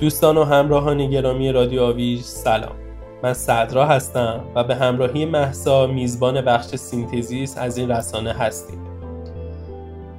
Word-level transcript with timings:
دوستان 0.00 0.36
و 0.36 0.44
همراهان 0.44 1.10
گرامی 1.10 1.52
رادیو 1.52 1.82
آویژ 1.82 2.20
سلام. 2.20 2.74
من 3.22 3.32
صدرا 3.32 3.86
هستم 3.86 4.44
و 4.54 4.64
به 4.64 4.74
همراهی 4.74 5.24
مهسا 5.24 5.86
میزبان 5.86 6.40
بخش 6.40 6.76
سینتزیس 6.76 7.58
از 7.58 7.78
این 7.78 7.90
رسانه 7.90 8.32
هستیم. 8.32 8.78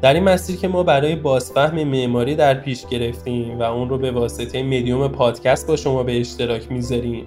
در 0.01 0.13
این 0.13 0.23
مسیر 0.23 0.55
که 0.55 0.67
ما 0.67 0.83
برای 0.83 1.15
بازفهم 1.15 1.83
معماری 1.83 2.35
در 2.35 2.53
پیش 2.53 2.85
گرفتیم 2.85 3.59
و 3.59 3.63
اون 3.63 3.89
رو 3.89 3.97
به 3.97 4.11
واسطه 4.11 4.63
مدیوم 4.63 5.07
پادکست 5.07 5.67
با 5.67 5.75
شما 5.75 6.03
به 6.03 6.19
اشتراک 6.19 6.71
می‌ذاریم 6.71 7.25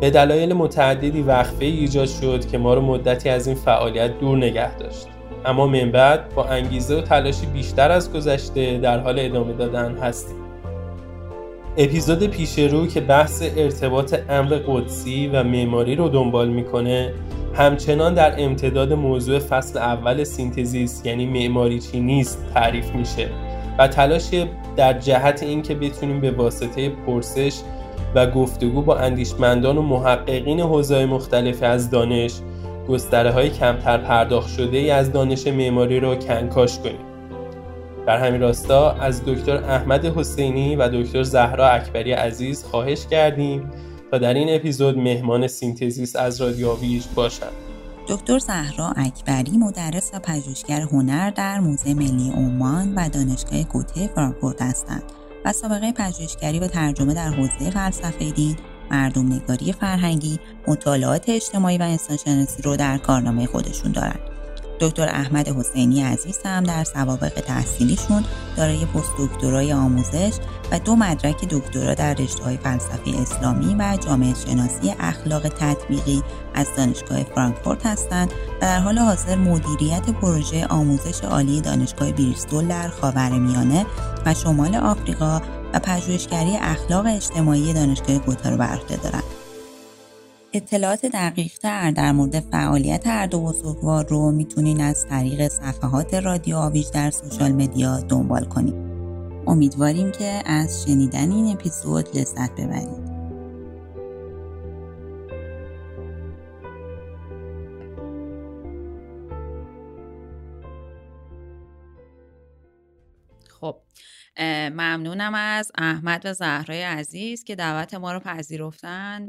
به 0.00 0.10
دلایل 0.10 0.52
متعددی 0.52 1.22
وقفه 1.22 1.64
ایجاد 1.64 2.08
شد 2.08 2.46
که 2.46 2.58
ما 2.58 2.74
رو 2.74 2.80
مدتی 2.80 3.28
از 3.28 3.46
این 3.46 3.56
فعالیت 3.56 4.18
دور 4.18 4.36
نگه 4.36 4.76
داشت. 4.76 5.06
اما 5.44 5.66
من‌بعد 5.66 6.34
با 6.34 6.44
انگیزه 6.44 6.98
و 6.98 7.00
تلاشی 7.00 7.46
بیشتر 7.46 7.90
از 7.90 8.12
گذشته 8.12 8.78
در 8.78 8.98
حال 8.98 9.18
ادامه 9.18 9.52
دادن 9.52 9.96
هستیم. 9.98 10.39
اپیزود 11.76 12.26
پیش 12.26 12.58
رو 12.58 12.86
که 12.86 13.00
بحث 13.00 13.42
ارتباط 13.56 14.14
امر 14.28 14.58
قدسی 14.66 15.26
و 15.26 15.42
معماری 15.42 15.96
رو 15.96 16.08
دنبال 16.08 16.48
می‌کنه 16.48 17.12
همچنان 17.54 18.14
در 18.14 18.34
امتداد 18.38 18.92
موضوع 18.92 19.38
فصل 19.38 19.78
اول 19.78 20.24
سینتزیس 20.24 21.02
یعنی 21.04 21.26
معماری 21.26 21.80
چی 21.80 22.00
نیست 22.00 22.44
تعریف 22.54 22.94
میشه 22.94 23.28
و 23.78 23.88
تلاش 23.88 24.30
در 24.76 24.98
جهت 24.98 25.42
اینکه 25.42 25.74
بتونیم 25.74 26.20
به 26.20 26.30
واسطه 26.30 26.88
پرسش 27.06 27.60
و 28.14 28.30
گفتگو 28.30 28.82
با 28.82 28.96
اندیشمندان 28.96 29.78
و 29.78 29.82
محققین 29.82 30.60
حوزه‌های 30.60 31.04
مختلف 31.06 31.62
از 31.62 31.90
دانش 31.90 32.32
گستره 32.88 33.30
های 33.30 33.50
کمتر 33.50 33.98
پرداخت 33.98 34.48
شده 34.56 34.78
ای 34.78 34.90
از 34.90 35.12
دانش 35.12 35.46
معماری 35.46 36.00
را 36.00 36.16
کنکاش 36.16 36.78
کنیم. 36.78 37.09
در 38.10 38.18
همین 38.18 38.40
راستا 38.40 38.92
از 38.92 39.24
دکتر 39.24 39.56
احمد 39.56 40.04
حسینی 40.04 40.76
و 40.76 40.88
دکتر 40.88 41.22
زهرا 41.22 41.68
اکبری 41.68 42.12
عزیز 42.12 42.64
خواهش 42.64 43.06
کردیم 43.06 43.70
تا 44.10 44.18
در 44.18 44.34
این 44.34 44.54
اپیزود 44.54 44.98
مهمان 44.98 45.46
سینتزیس 45.46 46.16
از 46.16 46.40
رادیو 46.40 46.76
آویژ 46.76 47.06
باشند. 47.14 47.52
دکتر 48.08 48.38
زهرا 48.38 48.92
اکبری 48.96 49.58
مدرس 49.58 50.10
و 50.14 50.18
پژوهشگر 50.18 50.80
هنر 50.80 51.30
در 51.30 51.60
موزه 51.60 51.94
ملی 51.94 52.30
عمان 52.30 52.94
و 52.94 53.08
دانشگاه 53.08 53.62
گوته 53.62 54.10
فرانکفورت 54.14 54.62
هستند 54.62 55.02
و 55.44 55.52
سابقه 55.52 55.92
پژوهشگری 55.92 56.58
و 56.58 56.66
ترجمه 56.66 57.14
در 57.14 57.28
حوزه 57.28 57.70
فلسفه 57.70 58.30
دین 58.30 58.56
مردم 58.90 59.32
نگاری 59.32 59.72
فرهنگی، 59.72 60.38
مطالعات 60.68 61.28
اجتماعی 61.28 61.78
و 61.78 61.82
انسانشناسی 61.82 62.62
رو 62.62 62.76
در 62.76 62.98
کارنامه 62.98 63.46
خودشون 63.46 63.92
دارند. 63.92 64.29
دکتر 64.80 65.08
احمد 65.08 65.48
حسینی 65.48 66.02
عزیز 66.02 66.38
هم 66.44 66.62
در 66.62 66.84
سوابق 66.84 67.28
تحصیلیشون 67.28 68.24
دارای 68.56 68.86
پست 68.86 69.12
دکترای 69.18 69.72
آموزش 69.72 70.32
و 70.72 70.78
دو 70.78 70.96
مدرک 70.96 71.44
دکترا 71.48 71.94
در 71.94 72.14
رشته 72.14 72.44
های 72.44 72.56
فلسفه 72.56 73.10
اسلامی 73.22 73.74
و 73.78 73.98
جامعه 74.06 74.34
شناسی 74.34 74.94
اخلاق 75.00 75.48
تطبیقی 75.48 76.22
از 76.54 76.66
دانشگاه 76.76 77.22
فرانکفورت 77.22 77.86
هستند 77.86 78.32
و 78.32 78.60
در 78.60 78.80
حال 78.80 78.98
حاضر 78.98 79.36
مدیریت 79.36 80.10
پروژه 80.10 80.66
آموزش 80.66 81.24
عالی 81.24 81.60
دانشگاه 81.60 82.12
بریستول 82.12 82.68
در 82.68 82.88
خاورمیانه 82.88 83.86
و 84.26 84.34
شمال 84.34 84.76
آفریقا 84.76 85.40
و 85.74 85.78
پژوهشگری 85.78 86.56
اخلاق 86.56 87.06
اجتماعی 87.06 87.72
دانشگاه 87.72 88.18
گوتا 88.18 88.48
رو 88.48 88.56
دارند. 88.56 89.39
اطلاعات 90.52 91.06
دقیق 91.06 91.58
تر 91.58 91.90
در 91.90 92.12
مورد 92.12 92.40
فعالیت 92.40 93.06
هر 93.06 93.26
دو 93.26 93.40
بزرگوار 93.40 94.06
رو 94.08 94.30
می‌تونین 94.30 94.80
از 94.80 95.06
طریق 95.06 95.48
صفحات 95.48 96.14
رادیو 96.14 96.56
آویج 96.56 96.90
در 96.90 97.10
سوشال 97.10 97.52
مدیا 97.52 98.00
دنبال 98.00 98.44
کنید. 98.44 98.74
امیدواریم 99.46 100.10
که 100.10 100.42
از 100.46 100.84
شنیدن 100.84 101.32
این 101.32 101.52
اپیزود 101.52 102.18
لذت 102.18 102.50
ببرید. 102.50 102.99
ممنونم 114.38 115.34
از 115.34 115.72
احمد 115.78 116.26
و 116.26 116.32
زهرای 116.32 116.82
عزیز 116.82 117.44
که 117.44 117.54
دعوت 117.54 117.94
ما 117.94 118.12
رو 118.12 118.20
پذیرفتن. 118.20 119.28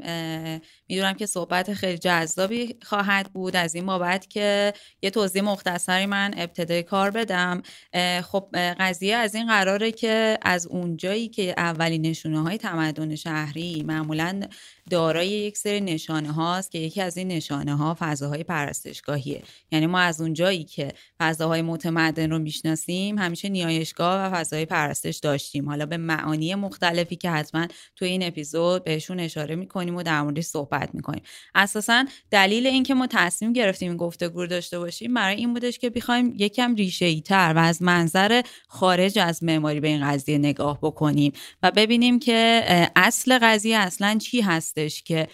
می‌دونم 0.88 1.12
که 1.12 1.26
صحبت 1.26 1.74
خیلی 1.74 1.98
جذابی 1.98 2.76
خواهد 2.82 3.32
بود. 3.32 3.56
از 3.56 3.74
این 3.74 3.86
بابت 3.86 4.28
که 4.30 4.72
یه 5.02 5.10
توضیح 5.10 5.42
مختصری 5.42 6.06
من 6.06 6.34
ابتدای 6.36 6.82
کار 6.82 7.10
بدم. 7.10 7.62
خب 8.22 8.48
قضیه 8.78 9.16
از 9.16 9.34
این 9.34 9.46
قراره 9.46 9.92
که 9.92 10.38
از 10.42 10.66
اونجایی 10.66 11.28
که 11.28 11.54
اولین 11.56 12.06
نشونه 12.06 12.42
های 12.42 12.58
تمدن 12.58 13.14
شهری 13.14 13.82
معمولا 13.86 14.40
دارای 14.90 15.28
یک 15.28 15.58
سری 15.58 15.80
نشانه 15.80 16.32
هاست 16.32 16.70
که 16.70 16.78
یکی 16.78 17.00
از 17.00 17.16
این 17.16 17.28
نشانه 17.28 17.76
ها 17.76 17.96
فضاهای 18.00 18.44
پرستشگاهیه. 18.44 19.42
یعنی 19.72 19.86
ما 19.86 19.98
از 19.98 20.20
اونجایی 20.20 20.64
که 20.64 20.92
فضاهای 21.18 21.62
متمدن 21.62 22.30
رو 22.30 22.38
می‌شناسیم 22.38 23.18
همیشه 23.18 23.48
نیایشگاه 23.48 24.22
و 24.22 24.36
فضای 24.36 24.66
پرستش 24.66 25.16
داشتیم. 25.16 25.68
حالا 25.68 25.86
به 25.86 25.96
معانی 25.96 26.54
مختلفی 26.54 27.16
که 27.16 27.30
حتما 27.30 27.66
توی 27.96 28.08
این 28.08 28.22
اپیزود 28.22 28.84
بهشون 28.84 29.20
اشاره 29.20 29.56
می‌کنیم 29.56 29.96
و 29.96 30.02
در 30.02 30.22
موردش 30.22 30.44
صحبت 30.44 30.94
می‌کنیم. 30.94 31.22
اساسا 31.54 32.04
دلیل 32.30 32.66
اینکه 32.66 32.94
ما 32.94 33.06
تصمیم 33.06 33.52
گرفتیم 33.52 33.88
این 33.88 33.96
گفتگو 33.96 34.46
داشته 34.46 34.78
باشیم 34.78 35.14
برای 35.14 35.36
این 35.36 35.52
بودش 35.52 35.78
که 35.78 35.90
بخوایم 35.90 36.34
یکم 36.38 36.74
ریشه 36.74 37.04
ای 37.04 37.20
تر 37.20 37.52
و 37.56 37.58
از 37.58 37.82
منظر 37.82 38.42
خارج 38.68 39.18
از 39.18 39.44
معماری 39.44 39.80
به 39.80 39.88
این 39.88 40.10
قضیه 40.10 40.38
نگاه 40.38 40.78
بکنیم 40.82 41.32
و 41.62 41.70
ببینیم 41.70 42.18
که 42.18 42.62
اصل 42.96 43.38
قضیه 43.42 43.76
اصلا 43.76 44.18
چی 44.18 44.40
هستش 44.72 45.02
که 45.02 45.28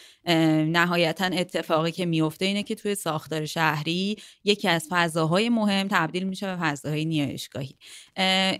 نهایتا 0.72 1.24
اتفاقی 1.24 1.90
که 1.90 2.06
میفته 2.06 2.44
اینه 2.44 2.62
که 2.62 2.74
توی 2.74 2.94
ساختار 2.94 3.46
شهری 3.46 4.16
یکی 4.44 4.68
از 4.68 4.86
فضاهای 4.90 5.48
مهم 5.48 5.88
تبدیل 5.90 6.22
میشه 6.22 6.46
به 6.46 6.56
فضاهای 6.56 7.04
نیایشگاهی. 7.04 7.74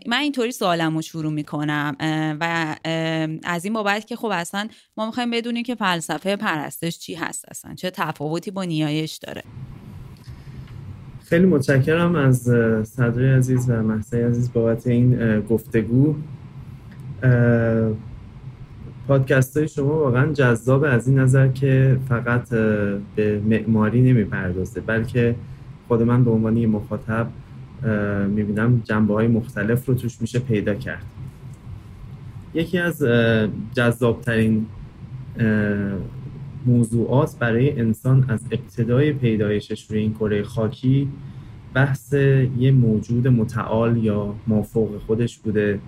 من 0.07 0.19
اینطوری 0.23 0.53
سوالم 0.53 0.97
رو 0.97 1.03
شروع 1.03 1.33
می‌کنم 1.33 1.97
و 2.41 2.77
از 3.45 3.65
این 3.65 3.75
بابت 3.75 4.07
که 4.07 4.17
خب 4.17 4.31
اصلا 4.33 4.69
ما 4.97 5.07
می‌خوایم 5.07 5.31
بدونیم 5.31 5.63
که 5.63 5.75
فلسفه 5.75 6.37
پرستش 6.37 6.99
چی 6.99 7.15
هست 7.15 7.45
اصلا 7.49 7.75
چه 7.75 7.91
تفاوتی 7.91 8.51
با 8.51 8.65
نیایش 8.65 9.17
داره. 9.17 9.43
خیلی 11.25 11.47
متشکرم 11.47 12.15
از 12.15 12.43
صدر 12.89 13.37
عزیز 13.37 13.71
و 13.71 13.83
محسای 13.83 14.23
عزیز 14.23 14.53
بابت 14.53 14.87
این 14.87 15.41
گفتگو. 15.41 16.15
پادکست 19.09 19.57
های 19.57 19.69
شما 19.69 19.95
واقعا 19.95 20.33
جذاب 20.33 20.85
از 20.85 21.09
این 21.09 21.19
نظر 21.19 21.49
که 21.49 21.99
فقط 22.09 22.49
به 23.17 23.41
معماری 23.47 24.01
نمی‌پردازه 24.01 24.81
بلکه 24.81 25.35
خود 25.89 26.03
من 26.03 26.25
به 26.25 26.31
عنوان 26.31 26.67
مخاطب 26.67 27.27
می‌بینم 28.29 28.83
جنبه 28.85 29.15
های 29.15 29.27
مختلف 29.27 29.87
رو 29.87 29.95
توش 29.95 30.21
میشه 30.21 30.39
پیدا 30.39 30.75
کرد. 30.75 31.05
یکی 32.55 32.79
از 32.79 33.05
جذابترین 33.75 34.67
موضوعات 36.67 37.39
برای 37.39 37.81
انسان 37.81 38.25
از 38.29 38.41
ابتدای 38.51 39.13
پیدایشش 39.13 39.91
روی 39.91 39.99
این 39.99 40.15
کره 40.15 40.43
خاکی 40.43 41.09
بحث 41.75 42.13
یه 42.59 42.73
موجود 42.73 43.29
متعال 43.29 43.97
یا 43.97 44.35
مافوق 44.47 44.99
خودش 45.07 45.39
بوده 45.39 45.79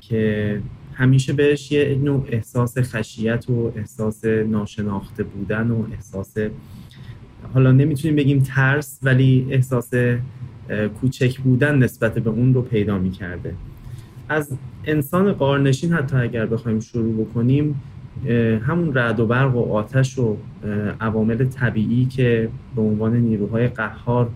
که 0.00 0.60
همیشه 0.94 1.32
بهش 1.32 1.72
یه 1.72 1.98
نوع 2.04 2.26
احساس 2.28 2.78
خشیت 2.78 3.50
و 3.50 3.72
احساس 3.76 4.24
ناشناخته 4.24 5.22
بودن 5.22 5.70
و 5.70 5.84
احساس 5.92 6.34
حالا 7.54 7.72
نمی‌تونیم 7.72 8.16
بگیم 8.16 8.42
ترس 8.42 8.98
ولی 9.02 9.46
احساس 9.50 9.90
کوچک 11.00 11.40
بودن 11.40 11.78
نسبت 11.78 12.14
به 12.14 12.30
اون 12.30 12.54
رو 12.54 12.62
پیدا 12.62 12.98
می‌کرده. 12.98 13.54
از 14.28 14.52
انسان 14.84 15.32
قارنشین 15.32 15.92
حتی 15.92 16.16
اگر 16.16 16.46
بخوایم 16.46 16.80
شروع 16.80 17.24
بکنیم 17.24 17.80
همون 18.66 18.94
رعد 18.94 19.20
و 19.20 19.26
برق 19.26 19.56
و 19.56 19.72
آتش 19.72 20.18
و 20.18 20.36
عوامل 21.00 21.44
طبیعی 21.44 22.04
که 22.04 22.48
به 22.76 22.82
عنوان 22.82 23.16
نیروهای 23.16 23.68
قهار 23.68 24.30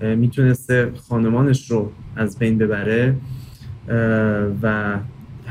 می‌تونسته 0.00 0.92
خانمانش 1.08 1.70
رو 1.70 1.92
از 2.16 2.38
بین 2.38 2.58
ببره 2.58 3.16
و 4.62 4.96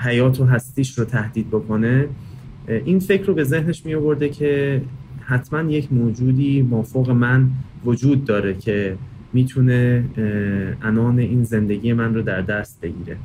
حیات 0.04 0.40
و 0.40 0.46
هستیش 0.46 1.00
رو 1.00 1.06
تهدید 1.06 1.48
بکنه 1.48 2.08
این 2.68 3.00
فکر 3.00 3.26
رو 3.26 3.34
به 3.34 3.44
ذهنش 3.44 3.86
می 3.86 3.96
آورده 3.96 4.30
که 4.30 4.82
حتما 5.22 5.72
یک 5.72 5.94
موجودی 5.94 6.62
مافوق 6.62 7.10
من 7.10 7.50
وجود 7.86 8.26
داره 8.26 8.54
که 8.54 8.98
می‌تونه 9.34 10.04
انان 10.82 11.20
این 11.20 11.44
زندگی 11.44 11.94
من 11.94 12.16
رو 12.16 12.22
در 12.22 12.42
دست 12.42 12.82
بگیره. 12.82 13.18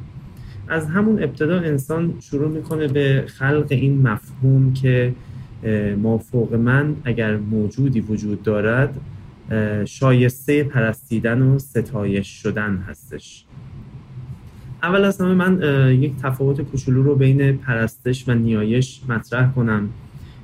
از 0.68 0.86
همون 0.86 1.22
ابتدا 1.22 1.60
انسان 1.60 2.14
شروع 2.20 2.48
می‌کنه 2.48 2.88
به 2.88 3.24
خلق 3.26 3.66
این 3.70 4.08
مفهوم 4.08 4.72
که 4.72 5.14
مافوق 6.02 6.54
من 6.54 6.96
اگر 7.04 7.36
موجودی 7.36 8.00
وجود 8.00 8.42
دارد 8.42 9.00
شایسته 9.84 10.64
پرستیدن 10.64 11.42
و 11.42 11.58
ستایش 11.58 12.28
شدن 12.28 12.84
هستش. 12.88 13.44
اول 14.82 15.04
از 15.04 15.20
همه 15.20 15.34
من 15.34 15.60
یک 16.00 16.16
تفاوت 16.16 16.60
کوچولو 16.60 17.02
رو 17.02 17.14
بین 17.14 17.56
پرستش 17.56 18.28
و 18.28 18.34
نیایش 18.34 19.00
مطرح 19.08 19.52
کنم 19.52 19.88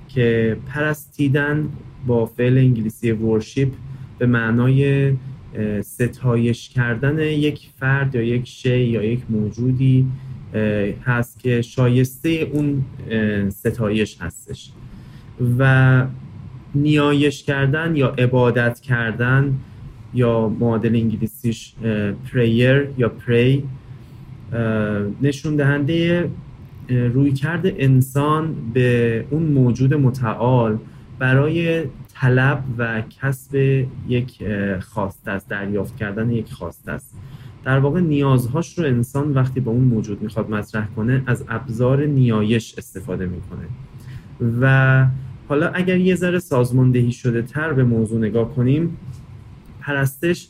که 0.08 0.56
پرستیدن 0.66 1.68
با 2.06 2.26
فعل 2.26 2.58
انگلیسی 2.58 3.10
ورشیپ 3.10 3.72
به 4.18 4.26
معنای 4.26 5.12
ستایش 5.80 6.68
کردن 6.68 7.18
یک 7.18 7.68
فرد 7.80 8.14
یا 8.14 8.22
یک 8.22 8.48
شی 8.48 8.78
یا 8.78 9.02
یک 9.02 9.20
موجودی 9.30 10.06
هست 11.04 11.38
که 11.38 11.62
شایسته 11.62 12.50
اون 12.52 12.84
ستایش 13.50 14.16
هستش. 14.20 14.72
و 15.58 16.04
نیایش 16.74 17.42
کردن 17.42 17.96
یا 17.96 18.08
عبادت 18.08 18.80
کردن 18.80 19.54
یا 20.14 20.48
معادل 20.48 20.94
انگلیسیش 20.94 21.74
پریر 22.32 22.88
یا 22.98 23.08
پری 23.08 23.64
نشون 25.22 25.56
دهنده 25.56 26.30
روی 26.88 27.32
کرده 27.32 27.74
انسان 27.78 28.54
به 28.74 29.24
اون 29.30 29.42
موجود 29.42 29.94
متعال 29.94 30.78
برای 31.18 31.84
طلب 32.14 32.64
و 32.78 33.02
کسب 33.20 33.84
یک 34.08 34.44
خواست 34.80 35.28
است 35.28 35.48
دریافت 35.48 35.96
کردن 35.96 36.30
یک 36.30 36.52
خواست 36.52 36.88
است. 36.88 37.14
در 37.64 37.78
واقع 37.78 38.00
نیازهاش 38.00 38.78
رو 38.78 38.84
انسان 38.84 39.34
وقتی 39.34 39.60
با 39.60 39.72
اون 39.72 39.84
موجود 39.84 40.22
می‌خواد 40.22 40.50
مطرح 40.50 40.86
کنه 40.96 41.22
از 41.26 41.44
ابزار 41.48 42.04
نیایش 42.06 42.74
استفاده 42.78 43.26
می‌کنه. 43.26 43.66
و 44.60 45.06
حالا 45.48 45.68
اگر 45.68 45.96
یه 45.96 46.14
ذره 46.14 46.38
سازماندهی 46.38 47.12
شده 47.12 47.42
تر 47.42 47.72
به 47.72 47.84
موضوع 47.84 48.18
نگاه 48.18 48.54
کنیم 48.54 48.96
پرستش 49.80 50.48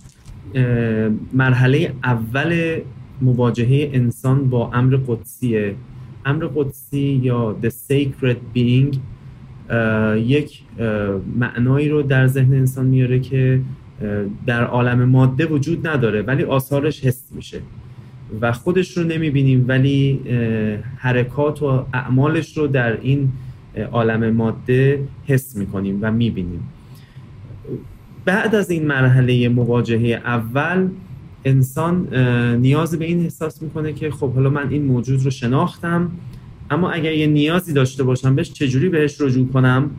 مرحله 1.32 1.94
اول 2.04 2.80
مواجهه 3.22 3.90
انسان 3.92 4.50
با 4.50 4.70
امر 4.72 4.98
قدسیه. 5.06 5.74
امر 6.24 6.46
قدسی 6.54 7.20
یا 7.22 7.56
the 7.62 7.68
sacred 7.68 8.56
being 8.56 8.96
یک 10.16 10.62
معنایی 11.36 11.88
رو 11.88 12.02
در 12.02 12.26
ذهن 12.26 12.54
انسان 12.54 12.86
میاره 12.86 13.20
که 13.20 13.60
در 14.46 14.64
عالم 14.64 15.04
ماده 15.04 15.46
وجود 15.46 15.86
نداره 15.86 16.22
ولی 16.22 16.42
آثارش 16.42 17.04
حس 17.04 17.32
میشه. 17.32 17.60
و 18.40 18.52
خودش 18.52 18.96
رو 18.96 19.04
نمی‌بینیم 19.04 19.64
ولی 19.68 20.20
حرکات 20.96 21.62
و 21.62 21.86
اعمالش 21.92 22.56
رو 22.56 22.66
در 22.66 23.00
این 23.00 23.32
عالم 23.92 24.30
ماده 24.30 25.08
حس 25.26 25.56
می‌کنیم 25.56 25.98
و 26.02 26.12
می‌بینیم. 26.12 26.60
بعد 28.24 28.54
از 28.54 28.70
این 28.70 28.86
مرحله 28.86 29.48
مواجهه 29.48 30.22
اول 30.24 30.88
انسان 31.44 32.08
نیاز 32.56 32.98
به 32.98 33.04
این 33.04 33.20
احساس 33.20 33.62
می‌کنه 33.62 33.92
که 33.92 34.10
خب 34.10 34.32
حالا 34.32 34.50
من 34.50 34.68
این 34.68 34.84
موجود 34.84 35.24
رو 35.24 35.30
شناختم 35.30 36.10
اما 36.70 36.90
اگر 36.90 37.12
یه 37.12 37.26
نیازی 37.26 37.72
داشته 37.72 38.02
باشم 38.02 38.34
بهش 38.34 38.52
چجوری 38.52 38.88
بهش 38.88 39.20
رجوع 39.20 39.48
کنم؟ 39.48 39.90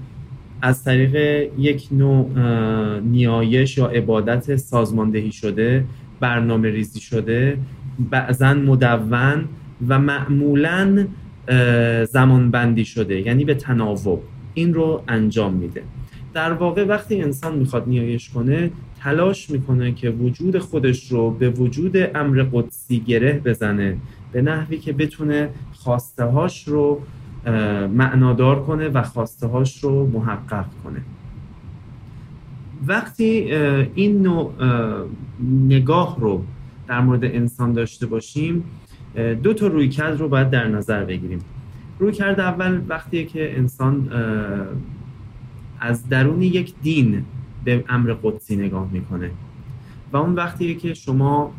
از 0.62 0.84
طریق 0.84 1.16
یک 1.58 1.88
نوع 1.92 2.30
نیایش 3.00 3.78
یا 3.78 3.86
عبادت 3.86 4.56
سازماندهی 4.56 5.32
شده 5.32 5.86
برنامه 6.20 6.70
ریزی 6.70 7.00
شده 7.00 7.58
بعضا 8.10 8.54
مدون 8.54 9.48
و 9.88 10.00
معمولا 10.00 11.08
زمان 12.10 12.52
بندی 12.52 12.86
شده 12.86 13.22
یعنی 13.22 13.46
به 13.46 13.54
تناوب. 13.56 14.24
این 14.54 14.74
رو 14.74 15.04
انجام 15.08 15.54
میده. 15.54 15.84
در 16.34 16.54
واقع 16.54 16.86
وقتی 16.86 17.22
انسان 17.22 17.58
می‌خواد 17.58 17.84
نیایش 17.88 18.30
کنه 18.30 18.72
تلاش 19.00 19.50
می‌کنه 19.50 19.92
که 19.92 20.10
وجود 20.10 20.58
خودش 20.60 21.12
رو 21.12 21.32
به 21.32 21.50
وجود 21.50 21.98
امر 22.16 22.46
قدسی 22.52 23.00
گره 23.00 23.42
بزنه 23.46 23.98
به 24.32 24.42
نحوی 24.42 24.78
که 24.78 24.94
بتونه 24.94 25.50
خواسته 25.74 26.24
هاش 26.24 26.68
رو 26.68 27.02
معنادار 27.94 28.64
کنه 28.64 28.90
و 28.90 29.04
خواسته 29.04 29.48
هاش 29.48 29.84
رو 29.84 30.08
محقق 30.08 30.66
کنه. 30.84 31.02
وقتی 32.88 33.54
این 33.96 34.22
نوع 34.22 34.54
نگاه 35.68 36.18
رو 36.20 36.44
در 36.88 37.02
مورد 37.02 37.26
انسان 37.26 37.74
داشته 37.74 38.06
باشیم 38.06 38.64
دو 39.44 39.54
تا 39.54 39.68
رویکرد 39.68 40.20
رو 40.20 40.30
باید 40.30 40.50
در 40.50 40.68
نظر 40.68 41.04
بگیریم. 41.04 41.40
رویکرد 42.00 42.40
اول 42.40 42.82
وقتی 42.88 43.26
که 43.26 43.58
انسان 43.58 44.10
از 45.84 46.10
درون 46.10 46.42
یک 46.42 46.74
دین 46.82 47.26
به 47.64 47.84
امر 47.90 48.16
قدسی 48.24 48.56
نگاه 48.56 48.90
می‌کنه. 48.92 49.32
و 50.14 50.18
اون 50.18 50.36
وقتیه 50.36 50.76
که 50.76 50.94
شما 50.94 51.54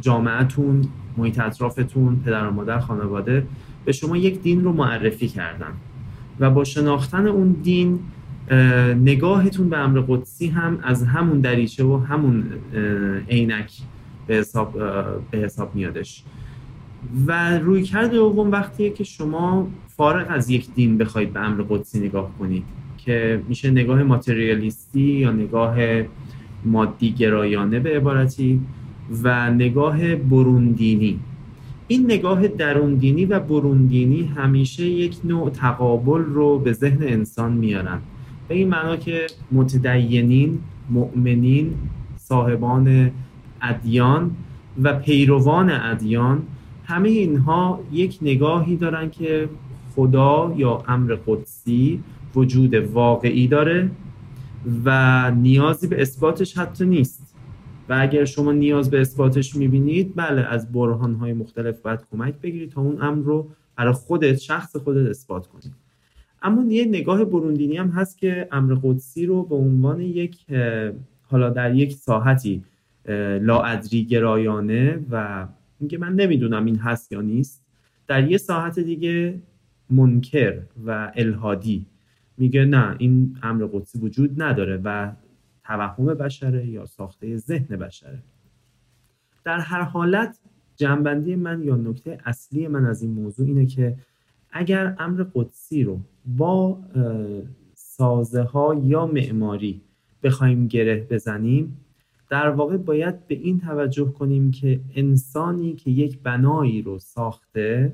جامعتون 0.00 0.88
محیط 1.16 1.40
اطرافتون 1.40 2.20
پدر 2.24 2.48
و 2.48 2.50
مادر 2.50 2.78
خانواده 2.78 3.46
به 3.84 3.92
شما 3.92 4.16
یک 4.16 4.42
دین 4.42 4.64
رو 4.64 4.72
معرفی 4.72 5.28
کردن. 5.28 5.72
و 6.40 6.50
با 6.50 6.64
شناختن 6.64 7.26
اون 7.26 7.52
دین 7.52 7.98
نگاهتون 9.04 9.68
به 9.68 9.78
امر 9.78 10.00
قدسی 10.00 10.46
هم 10.46 10.78
از 10.82 11.02
همون 11.02 11.40
دریچه 11.40 11.84
و 11.84 11.96
همون 11.96 12.44
عینک 13.28 13.72
به 14.26 14.34
حساب, 14.34 14.72
به 15.30 15.38
حساب 15.38 15.74
میادش. 15.74 16.24
و 17.26 17.58
روی 17.58 17.82
کرد 17.82 18.10
دوم 18.10 18.50
وقتیه 18.50 18.90
که 18.90 19.04
شما 19.04 19.68
فارغ 19.96 20.26
از 20.30 20.50
یک 20.50 20.74
دین 20.74 20.98
بخواید 20.98 21.32
به 21.32 21.40
امر 21.40 21.62
قدسی 21.68 22.00
نگاه 22.00 22.30
کنید. 22.38 22.64
که 23.04 23.42
میشه 23.48 23.70
نگاه 23.70 24.02
ماتریالیستی 24.02 25.00
یا 25.00 25.32
نگاه 25.32 25.76
مادی 26.64 27.10
گرایانه 27.10 27.80
به 27.80 27.96
عبارتی 27.96 28.60
و 29.22 29.50
نگاه 29.50 30.14
بروندینی. 30.14 31.20
این 31.88 32.04
نگاه 32.04 32.48
دروندینی 32.48 33.24
و 33.24 33.40
بروندینی 33.40 34.24
همیشه 34.24 34.84
یک 34.84 35.16
نوع 35.24 35.50
تقابل 35.50 36.22
رو 36.22 36.58
به 36.58 36.72
ذهن 36.72 37.02
انسان 37.02 37.52
میارن. 37.52 37.98
به 38.48 38.54
این 38.54 38.68
معنا 38.68 38.96
که 38.96 39.26
متدینین 39.52 40.58
مؤمنین 40.90 41.74
صاحبان 42.16 43.10
ادیان 43.62 44.30
و 44.82 44.98
پیروان 44.98 45.70
ادیان 45.70 46.42
همه 46.84 47.08
اینها 47.08 47.80
یک 47.92 48.18
نگاهی 48.22 48.76
دارن 48.76 49.10
که 49.10 49.48
خدا 49.94 50.54
یا 50.56 50.82
امر 50.88 51.16
قدسی 51.26 52.00
وجود 52.36 52.74
واقعی 52.74 53.48
داره 53.48 53.90
و 54.84 55.30
نیازی 55.30 55.86
به 55.86 56.02
اثباتش 56.02 56.58
حتی 56.58 56.86
نیست. 56.86 57.34
و 57.88 57.96
اگر 58.00 58.24
شما 58.24 58.52
نیاز 58.52 58.90
به 58.90 59.00
اثباتش 59.00 59.56
می‌بینید 59.56 60.12
بله 60.16 60.42
از 60.42 60.72
برهانهای 60.72 61.32
مختلف 61.32 61.80
باید 61.80 62.00
کمک 62.10 62.34
بگیرید 62.40 62.70
تا 62.70 62.80
اون 62.80 63.02
امر 63.02 63.24
رو 63.24 63.50
برای 63.76 63.92
خودت 63.92 64.38
شخص 64.38 64.76
خودت 64.76 65.08
اثبات 65.08 65.46
کنید 65.46 65.72
اما 66.42 66.72
یه 66.72 66.84
نگاه 66.84 67.24
بروندینی 67.24 67.76
هم 67.76 67.88
هست 67.88 68.18
که 68.18 68.48
امر 68.52 68.76
قدسی 68.82 69.26
رو 69.26 69.42
به 69.42 69.54
عنوان 69.54 70.00
یک 70.00 70.46
حالا 71.22 71.50
در 71.50 71.74
یک 71.74 71.92
ساحتی 71.92 72.64
لاعدری 73.40 74.04
گرایانه 74.04 74.98
و 75.10 75.46
اینکه 75.80 75.98
من 75.98 76.12
نمی‌دونم 76.12 76.64
این 76.64 76.76
هست 76.76 77.12
یا 77.12 77.20
نیست 77.20 77.62
در 78.06 78.30
یه 78.30 78.36
ساحت 78.36 78.78
دیگه 78.78 79.40
منکر 79.90 80.62
و 80.86 81.12
الهادی. 81.16 81.86
میگه 82.36 82.64
نه 82.64 82.96
این 82.98 83.36
امر 83.42 83.66
قدسی 83.66 83.98
وجود 83.98 84.42
نداره 84.42 84.80
و 84.84 85.12
توهم 85.64 86.06
بشره 86.06 86.66
یا 86.66 86.86
ساخته 86.86 87.36
ذهن 87.36 87.76
بشره. 87.76 88.22
در 89.44 89.58
هر 89.58 89.82
حالت 89.82 90.38
جنبندی 90.76 91.36
من 91.36 91.62
یا 91.62 91.76
نکته 91.76 92.18
اصلی 92.24 92.68
من 92.68 92.84
از 92.84 93.02
این 93.02 93.10
موضوع 93.10 93.46
اینه 93.46 93.66
که 93.66 93.96
اگر 94.50 94.96
امر 94.98 95.26
قدسی 95.34 95.84
رو 95.84 96.00
با 96.26 96.78
سازه 97.74 98.42
ها 98.42 98.74
یا 98.74 99.06
معماری 99.06 99.80
بخوایم 100.22 100.66
گره 100.66 101.06
بزنیم 101.10 101.76
در 102.30 102.50
واقع 102.50 102.76
باید 102.76 103.26
به 103.26 103.34
این 103.34 103.60
توجه 103.60 104.12
کنیم 104.12 104.50
که 104.50 104.80
انسانی 104.94 105.72
که 105.74 105.90
یک 105.90 106.18
بنایی 106.18 106.82
رو 106.82 106.98
ساخته 106.98 107.92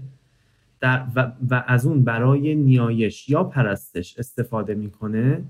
در 0.80 1.06
و, 1.16 1.32
و 1.50 1.64
از 1.66 1.86
اون 1.86 2.04
برای 2.04 2.54
نیایش 2.54 3.28
یا 3.28 3.44
پرستش 3.44 4.18
استفاده 4.18 4.74
می‌کنه 4.74 5.44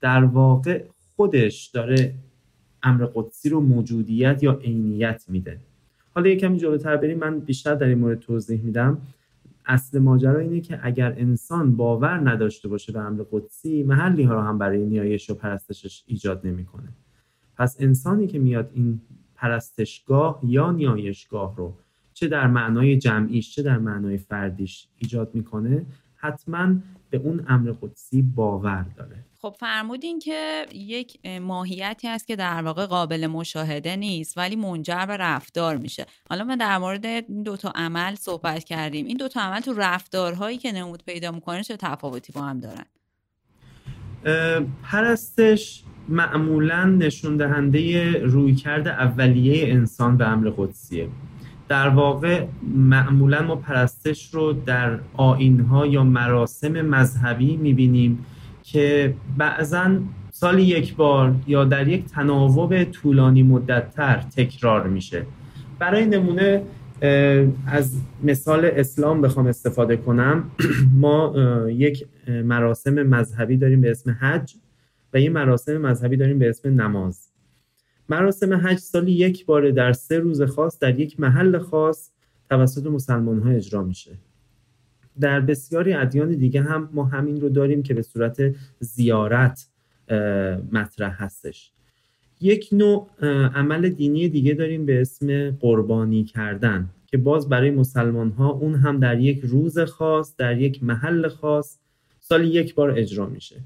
در 0.00 0.24
واقع 0.24 0.84
خودش 1.16 1.66
داره 1.66 2.14
امر 2.82 3.06
قدسی 3.14 3.48
رو 3.48 3.60
موجودیت 3.60 4.42
یا 4.42 4.52
عینیت 4.52 5.24
میده. 5.28 5.60
حالا 6.14 6.28
یه 6.28 6.36
کمی 6.36 6.58
جلوتر 6.58 6.96
بریم 6.96 7.18
من 7.18 7.40
بیشتر 7.40 7.74
در 7.74 7.86
این 7.86 7.98
مورد 7.98 8.18
توضیح 8.18 8.62
میدم. 8.62 8.98
اصل 9.66 9.98
ماجرا 9.98 10.38
اینه 10.38 10.60
که 10.60 10.80
اگر 10.82 11.14
انسان 11.18 11.76
باور 11.76 12.30
نداشته 12.30 12.68
باشه 12.68 12.92
به 12.92 13.00
امر 13.00 13.24
قدسی 13.30 13.82
محلی 13.82 14.22
ها 14.22 14.34
رو 14.34 14.40
هم 14.40 14.58
برای 14.58 14.86
نیایش 14.86 15.30
و 15.30 15.34
پرستشش 15.34 16.04
ایجاد 16.06 16.46
نمی‌کنه. 16.46 16.88
پس 17.56 17.76
انسانی 17.80 18.26
که 18.26 18.38
میاد 18.38 18.70
این 18.74 19.00
پرستشگاه 19.34 20.40
یا 20.44 20.70
نیایشگاه 20.70 21.56
رو 21.56 21.74
چه 22.20 22.28
در 22.28 22.46
معنای 22.46 22.98
جمعیش 22.98 23.54
چه 23.54 23.62
در 23.62 23.78
معنای 23.78 24.18
فردیش 24.18 24.86
ایجاد 24.98 25.34
می‌کنه 25.34 25.86
حتما 26.16 26.74
به 27.10 27.18
اون 27.18 27.44
امر 27.48 27.74
قدسی 27.82 28.22
باور 28.22 28.86
داره. 28.96 29.16
خب 29.38 29.56
فرمودین 29.60 30.18
که 30.18 30.66
یک 30.74 31.26
ماهیتی 31.40 32.08
هست 32.08 32.26
که 32.26 32.36
در 32.36 32.62
واقع 32.62 32.86
قابل 32.86 33.26
مشاهده 33.26 33.96
نیست 33.96 34.38
ولی 34.38 34.56
منجر 34.56 35.06
به 35.06 35.16
رفتار 35.16 35.76
میشه. 35.76 36.06
حالا 36.30 36.44
ما 36.44 36.56
در 36.56 36.78
مورد 36.78 37.06
این 37.06 37.42
دوتا 37.42 37.72
عمل 37.74 38.14
صحبت 38.14 38.64
کردیم. 38.64 39.06
این 39.06 39.16
دوتا 39.16 39.40
عمل 39.40 39.60
تو 39.60 39.74
رفتارهایی 39.76 40.58
که 40.58 40.72
نمود 40.72 41.02
پیدا 41.04 41.30
می‌کنه 41.30 41.62
چه 41.62 41.76
تفاوتی 41.76 42.32
با 42.32 42.42
هم 42.42 42.60
دارن؟ 42.60 42.84
پرستش 44.82 45.84
معمولا 46.08 46.84
نشون 46.84 47.36
دهنده 47.36 48.12
رویکرد 48.18 48.88
اولیه 48.88 49.72
انسان 49.72 50.16
به 50.16 50.28
امر 50.28 50.52
قدسیه. 50.56 51.08
در 51.70 51.88
واقع 51.88 52.44
معمولا 52.74 53.42
ما 53.42 53.56
پرستش 53.56 54.34
رو 54.34 54.52
در 54.52 54.98
آینها 55.16 55.86
یا 55.86 56.04
مراسم 56.04 56.72
مذهبی 56.82 57.56
می‌بینیم 57.56 58.24
که 58.62 59.14
بعضا 59.36 59.90
سال 60.30 60.58
یک 60.58 60.96
بار 60.96 61.34
یا 61.46 61.64
در 61.64 61.88
یک 61.88 62.04
تناوب 62.04 62.84
طولانی 62.84 63.42
مدتتر 63.42 64.16
تکرار 64.36 64.86
میشه. 64.86 65.26
برای 65.78 66.06
نمونه 66.06 66.62
از 67.66 68.00
مثال 68.22 68.64
اسلام 68.64 69.20
بخوام 69.20 69.46
استفاده 69.46 69.96
کنم. 69.96 70.44
ما 71.02 71.34
یک 71.68 72.06
مراسم 72.44 72.94
مذهبی 73.02 73.56
داریم 73.56 73.80
به 73.80 73.90
اسم 73.90 74.16
حج 74.20 74.54
و 75.14 75.20
یه 75.20 75.30
مراسم 75.30 75.76
مذهبی 75.76 76.16
داریم 76.16 76.38
به 76.38 76.48
اسم 76.48 76.80
نماز. 76.80 77.29
مراسم 78.10 78.54
حج 78.54 78.78
سالی 78.78 79.12
یک 79.12 79.46
بار 79.46 79.70
در 79.70 79.92
سه 79.92 80.18
روز 80.18 80.42
خاص 80.42 80.78
در 80.78 81.00
یک 81.00 81.20
محل 81.20 81.58
خاص 81.58 82.10
توسط 82.50 82.86
مسلمان 82.86 83.38
ها 83.38 83.50
اجرا 83.50 83.82
میشه. 83.82 84.10
در 85.20 85.40
بسیاری 85.40 85.92
ادیان 85.92 86.28
دیگه 86.28 86.62
هم 86.62 86.88
ما 86.92 87.04
همین 87.04 87.40
رو 87.40 87.48
داریم 87.48 87.82
که 87.82 87.94
به 87.94 88.02
صورت 88.02 88.54
زیارت 88.80 89.68
مطرح 90.72 91.22
هستش. 91.22 91.72
یک 92.40 92.68
نوع 92.72 93.08
عمل 93.54 93.88
دینی 93.88 94.28
دیگه 94.28 94.54
داریم 94.54 94.86
به 94.86 95.00
اسم 95.00 95.50
قربانی 95.50 96.24
کردن 96.24 96.88
که 97.06 97.16
باز 97.16 97.48
برای 97.48 97.70
مسلمان 97.70 98.30
ها 98.30 98.50
اون 98.50 98.74
هم 98.74 99.00
در 99.00 99.20
یک 99.20 99.40
روز 99.40 99.78
خاص 99.78 100.36
در 100.36 100.60
یک 100.60 100.82
محل 100.82 101.28
خاص 101.28 101.78
سالی 102.20 102.46
یک 102.46 102.74
بار 102.74 102.90
اجرا 102.98 103.26
میشه. 103.26 103.56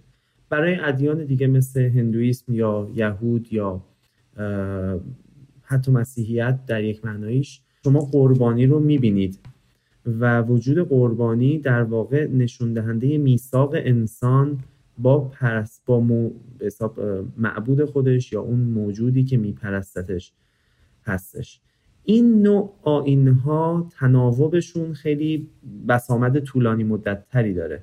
برای 0.48 0.74
ادیان 0.74 1.24
دیگه 1.24 1.46
مثل 1.46 1.80
هندویسم 1.80 2.54
یا 2.54 2.88
یهود 2.94 3.52
یا 3.52 3.80
حتی 5.62 5.92
مسیحیت 5.92 6.58
در 6.66 6.84
یک 6.84 7.04
معنایش 7.04 7.60
شما 7.84 8.00
قربانی 8.00 8.66
رو 8.66 8.80
می‌بینید. 8.80 9.38
و 10.06 10.42
وجود 10.42 10.88
قربانی 10.88 11.58
در 11.58 11.82
واقع 11.82 12.26
نشون 12.26 12.72
دهنده 12.72 13.18
میثاق 13.18 13.70
انسان 13.74 14.58
با 14.98 15.20
پرست 15.20 15.82
با 15.86 16.30
حساب 16.60 17.00
معبود 17.36 17.84
خودش 17.84 18.32
یا 18.32 18.40
اون 18.40 18.60
موجودی 18.60 19.24
که 19.24 19.36
میپرستتش 19.36 20.32
هستش. 21.04 21.60
این 22.04 22.42
نوع 22.42 22.74
آینها 22.82 23.88
تناوبشون 23.98 24.92
خیلی 24.92 25.48
بسامد 25.88 26.40
طولانی 26.40 26.84
مدت 26.84 27.28
تری 27.28 27.54
داره. 27.54 27.82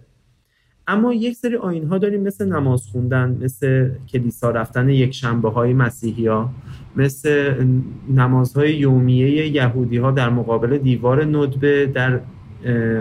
اما 0.88 1.14
یک 1.14 1.38
سری 1.38 1.56
آین 1.56 1.88
ها 1.88 1.98
داریم 1.98 2.22
مثل 2.22 2.48
نماز 2.48 2.88
خوندن 2.92 3.38
مثل 3.42 3.90
کلیسا 4.14 4.52
رفتن 4.52 4.90
یک 4.90 5.12
شنبه 5.12 5.50
های 5.50 5.74
مسیحی 5.74 6.28
ها 6.28 6.50
مثل 6.96 7.54
نمازهای 8.10 8.76
یومیه 8.76 9.48
یهودی 9.48 9.98
ها 9.98 10.12
در 10.12 10.30
مقابل 10.30 10.78
دیوار 10.78 11.26
ندبه 11.26 11.86
در 11.86 12.20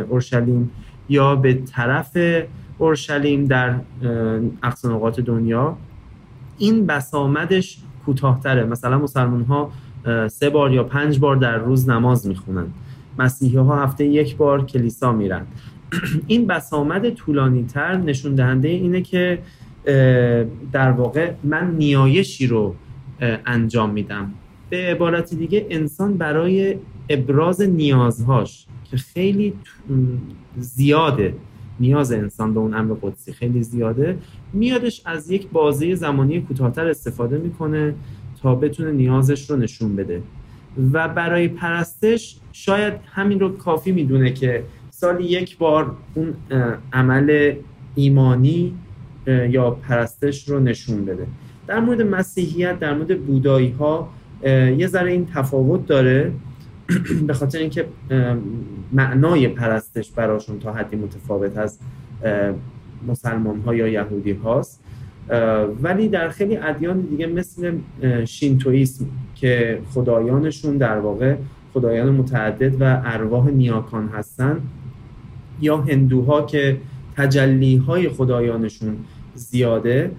اورشلیم 0.08 0.70
یا 1.08 1.36
به 1.36 1.54
طرف 1.54 2.16
اورشلیم 2.78 3.44
در 3.44 3.74
اقصا 4.62 5.10
دنیا. 5.10 5.76
این 6.58 6.86
بسامدش 6.86 7.78
کوتاهتره. 8.06 8.64
مثلا 8.64 8.98
مسلمان 8.98 9.42
ها 9.42 9.72
سه 10.28 10.50
بار 10.50 10.72
یا 10.72 10.84
پنج 10.84 11.18
بار 11.18 11.36
در 11.36 11.58
روز 11.58 11.88
نماز 11.88 12.26
می‌خونن. 12.26 12.66
مسیحی 13.18 13.56
ها 13.56 13.82
هفته 13.82 14.04
یک 14.04 14.36
بار 14.36 14.64
کلیسا 14.66 15.12
میرن. 15.12 15.46
این 16.26 16.46
بسامد 16.46 17.10
طولانی 17.10 17.64
تر 17.64 17.96
نشون 17.96 18.34
دهنده 18.34 18.68
اینه 18.68 19.02
که 19.02 19.38
در 20.72 20.90
واقع 20.90 21.32
من 21.44 21.74
نیایشی 21.74 22.46
رو 22.46 22.74
انجام 23.46 23.90
میدم. 23.90 24.32
به 24.70 24.76
عبارت 24.76 25.34
دیگه 25.34 25.66
انسان 25.70 26.16
برای 26.16 26.76
ابراز 27.08 27.60
نیازهاش 27.60 28.66
که 28.90 28.96
خیلی 28.96 29.52
زیاده 30.56 31.34
نیاز 31.80 32.12
انسان 32.12 32.54
به 32.54 32.60
اون 32.60 32.74
امر 32.74 32.94
قدسی 33.02 33.32
خیلی 33.32 33.62
زیاده 33.62 34.18
میادش 34.52 35.02
از 35.04 35.30
یک 35.30 35.48
بازه 35.48 35.94
زمانی 35.94 36.40
کوتاهتر 36.40 36.88
استفاده 36.88 37.38
می‌کنه 37.38 37.94
تا 38.42 38.54
بتونه 38.54 38.92
نیازش 38.92 39.50
رو 39.50 39.56
نشون 39.56 39.96
بده. 39.96 40.22
و 40.92 41.08
برای 41.08 41.48
پرستش 41.48 42.36
شاید 42.52 42.94
همین 43.12 43.40
رو 43.40 43.56
کافی 43.56 43.92
می‌دونه 43.92 44.32
که 44.32 44.64
سالی 45.00 45.24
یک 45.24 45.58
بار 45.58 45.96
اون 46.14 46.34
عمل 46.92 47.54
ایمانی 47.94 48.74
یا 49.26 49.70
پرستش 49.70 50.48
رو 50.48 50.60
نشون 50.60 51.04
بده. 51.04 51.26
در 51.66 51.80
مورد 51.80 52.02
مسیحیت 52.02 52.78
در 52.78 52.94
مورد 52.94 53.20
بودایی 53.20 53.70
ها 53.70 54.08
یه 54.76 54.86
ذره 54.86 55.12
این 55.12 55.26
تفاوت 55.34 55.86
داره. 55.86 56.32
به 57.26 57.34
خاطر 57.34 57.58
اینکه 57.58 57.86
معنای 58.92 59.48
پرستش 59.48 60.10
براشون 60.10 60.58
تا 60.58 60.72
حدی 60.72 60.96
متفاوت 60.96 61.58
از 61.58 61.78
مسلمان 63.08 63.60
ها 63.60 63.74
یا 63.74 63.88
یهودی 63.88 64.32
هاست 64.32 64.82
ولی 65.82 66.08
در 66.08 66.28
خیلی 66.28 66.56
ادیان 66.56 67.00
دیگه 67.00 67.26
مثل 67.26 67.72
شینتویسم 68.24 69.06
که 69.34 69.80
خدایانشون 69.94 70.76
در 70.76 70.98
واقع 70.98 71.36
خدایان 71.74 72.10
متعدد 72.10 72.82
و 72.82 73.02
ارواح 73.04 73.50
نیاکان 73.50 74.08
هستن 74.08 74.60
یا 75.60 75.76
هندوها 75.76 76.42
که 76.42 76.80
تجلی 77.16 77.76
های 77.76 78.08
خدایانشون 78.08 78.96
زیاده 79.34 80.10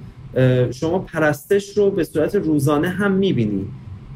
شما 0.72 1.00
پرستش 1.00 1.78
رو 1.78 1.92
به 1.92 2.04
صورت 2.04 2.36
روزانه 2.36 2.90
هم 2.90 3.12
می‌بینی. 3.12 3.66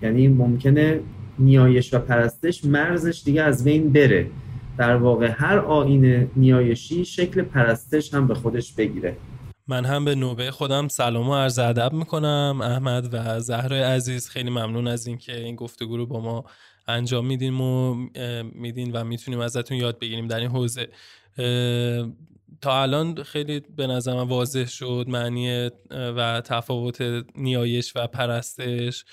یعنی 0.02 0.28
ممکنه 0.28 1.00
نیایش 1.40 1.94
و 1.94 2.00
پرستش 2.00 2.66
مرزش 2.66 3.22
دیگه 3.26 3.42
از 3.42 3.64
بین 3.64 3.94
بره. 3.94 4.28
در 4.78 4.96
واقع 4.96 5.32
هر 5.36 5.58
آین 5.58 6.28
نیایشی 6.36 7.06
شکل 7.06 7.42
پرستش 7.42 8.14
هم 8.14 8.28
به 8.28 8.36
خودش 8.36 8.74
بگیره. 8.74 9.16
من 9.68 9.86
هم 9.86 10.06
به 10.06 10.16
نوبه 10.16 10.52
خودم 10.52 10.88
سلام 10.88 11.30
و 11.30 11.36
عرض 11.36 11.60
ادب 11.60 11.94
می‌کنم. 11.94 12.60
احمد 12.62 13.10
و 13.14 13.40
زهرای 13.40 13.82
عزیز 13.82 14.30
خیلی 14.30 14.50
ممنون 14.50 14.88
از 14.88 15.08
اینکه 15.08 15.38
این 15.38 15.56
گفتگو 15.56 15.98
رو 15.98 16.06
با 16.06 16.20
ما 16.20 16.46
انجام 16.88 17.26
میدین 17.26 17.54
و 17.54 17.94
میدین 18.54 18.92
و 18.92 19.04
می‌تونیم 19.04 19.40
ازتون 19.40 19.78
یاد 19.78 20.00
بگیریم. 20.00 20.28
در 20.28 20.40
این 20.40 20.50
حوزه 20.50 20.90
تا 22.62 22.82
الان 22.82 23.24
خیلی 23.24 23.60
به 23.60 23.88
نظر 23.88 24.12
واضح 24.12 24.66
شد 24.66 25.06
معنی 25.08 25.70
و 25.92 26.42
تفاوت 26.42 27.24
نیایش 27.36 27.94
و 27.96 28.08
پرستش 28.08 29.06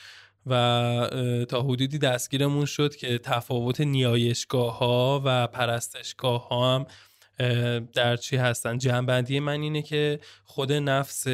و 0.47 1.45
تا 1.49 1.63
حدودی 1.63 1.99
دستگیرمون 1.99 2.65
شد 2.65 2.97
که 2.97 3.19
تفاوت 3.19 3.81
نیایشگاه 3.81 4.79
ها 4.79 5.23
و 5.25 5.47
پرستشگاه 5.47 6.49
ها 6.49 6.75
هم 6.75 6.87
در 7.93 8.17
چی 8.17 8.37
هستن. 8.37 8.79
جنبندی 8.79 9.41
من 9.41 9.61
اینه 9.61 9.83
که 9.83 10.21
خود 10.45 10.73
نفس 10.73 11.27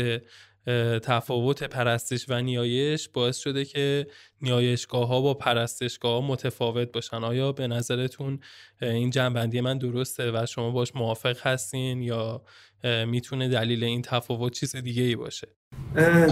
تفاوت 1.03 1.65
پرستش 1.65 2.27
و 2.29 2.43
نیایش 2.43 3.09
باعث 3.09 3.37
شده 3.37 3.65
که 3.65 4.07
نیایشگاه 4.43 5.09
ها 5.09 5.21
با 5.21 5.35
پرستشگاه 5.35 6.13
ها 6.13 6.21
متفاوت 6.21 6.93
باشن. 6.93 7.17
آیا 7.17 7.53
به 7.53 7.67
نظرتون 7.67 8.41
این 8.83 9.11
جنبندی 9.11 9.61
من 9.61 9.79
درسته 9.79 10.31
و 10.31 10.47
شما 10.47 10.71
باش 10.71 10.97
موافق 10.97 11.47
هستین 11.47 12.03
یا 12.03 12.43
می‌تونه 13.07 13.49
دلیل 13.49 13.85
این 13.85 14.03
تفاوت 14.03 14.53
چیز 14.53 14.77
دیگه 14.77 15.03
ای 15.03 15.17
باشه 15.17 15.49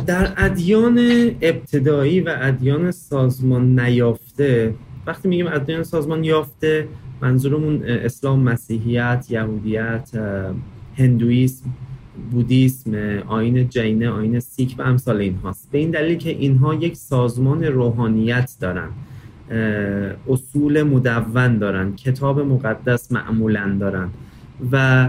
در 0.06 0.34
ادیان 0.36 0.98
ابتدایی 1.42 2.20
و 2.20 2.36
ادیان 2.40 2.90
سازمان 2.90 3.80
نیافته 3.80 4.74
وقتی 5.06 5.28
میگیم 5.28 5.46
ادیان 5.46 5.82
سازمان 5.82 6.24
یافته 6.24 6.88
منظورمون 7.20 7.84
اسلام 7.88 8.40
مسیحیت 8.40 9.26
یهودیت 9.30 10.10
هندویسم 10.98 11.74
بودیسم 12.30 12.94
آین 13.26 13.68
جینه 13.68 14.08
آین 14.08 14.40
سیک 14.40 14.74
و 14.78 14.82
امثال 14.82 15.16
اینهاست. 15.16 15.68
به 15.72 15.78
این 15.78 15.90
دلیل 15.90 16.18
که 16.18 16.30
اینها 16.30 16.74
یک 16.74 16.96
سازمان 16.96 17.64
روحانیت 17.64 18.56
دارن 18.60 18.88
اصول 20.28 20.82
مدون 20.82 21.58
دارن 21.58 21.96
کتاب 21.96 22.40
مقدس 22.40 23.12
معمولا 23.12 23.76
دارن 23.80 24.08
و 24.72 25.08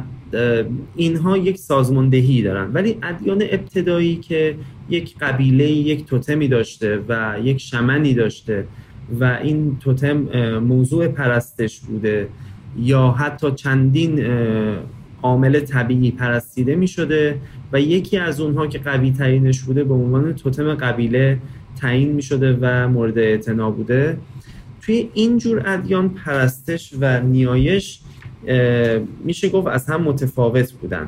اینها 0.95 1.37
یک 1.37 1.57
سازماندهی 1.57 2.41
دارن. 2.41 2.73
ولی 2.73 2.97
ادیان 3.03 3.41
ابتدایی 3.41 4.15
که 4.15 4.55
یک 4.89 5.17
قبیله 5.17 5.65
یک 5.65 6.05
توتمی 6.05 6.47
داشته 6.47 7.03
و 7.09 7.35
یک 7.43 7.57
شمنی 7.57 8.13
داشته 8.13 8.67
و 9.19 9.39
این 9.43 9.77
توتم 9.79 10.17
موضوع 10.59 11.07
پرستش 11.07 11.79
بوده 11.79 12.29
یا 12.79 13.11
حتی 13.11 13.51
چندین 13.51 14.19
عامل 15.23 15.59
طبیعی 15.59 16.11
پرستیده 16.11 16.75
می 16.75 16.87
شده 16.87 17.41
و 17.73 17.81
یکی 17.81 18.17
از 18.17 18.41
اونها 18.41 18.67
که 18.67 18.79
قوی 18.79 19.11
ترینش 19.11 19.61
بوده 19.61 19.83
به 19.83 19.93
عنوان 19.93 20.35
توتم 20.35 20.73
قبیله 20.75 21.37
تعیین 21.81 22.11
می 22.11 22.21
شده 22.21 22.57
و 22.61 22.87
مورد 22.87 23.17
اعتنا 23.17 23.71
بوده. 23.71 24.17
توی 24.81 25.09
این 25.13 25.37
جور 25.37 25.63
ادیان 25.65 26.09
پرستش 26.09 26.93
و 26.99 27.21
نیایش 27.21 27.99
میشه 29.23 29.49
گفت 29.49 29.67
از 29.67 29.89
هم 29.89 30.01
متفاوت 30.01 30.71
بودن. 30.71 31.07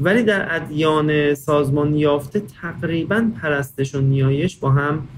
ولی 0.00 0.22
در 0.22 0.54
ادیان 0.56 1.34
سازمان 1.34 1.94
یافته 1.94 2.42
تقریبا 2.62 3.30
پرستش 3.42 3.94
و 3.94 4.00
نیایش 4.00 4.56
با 4.56 4.70
هم 4.70 5.08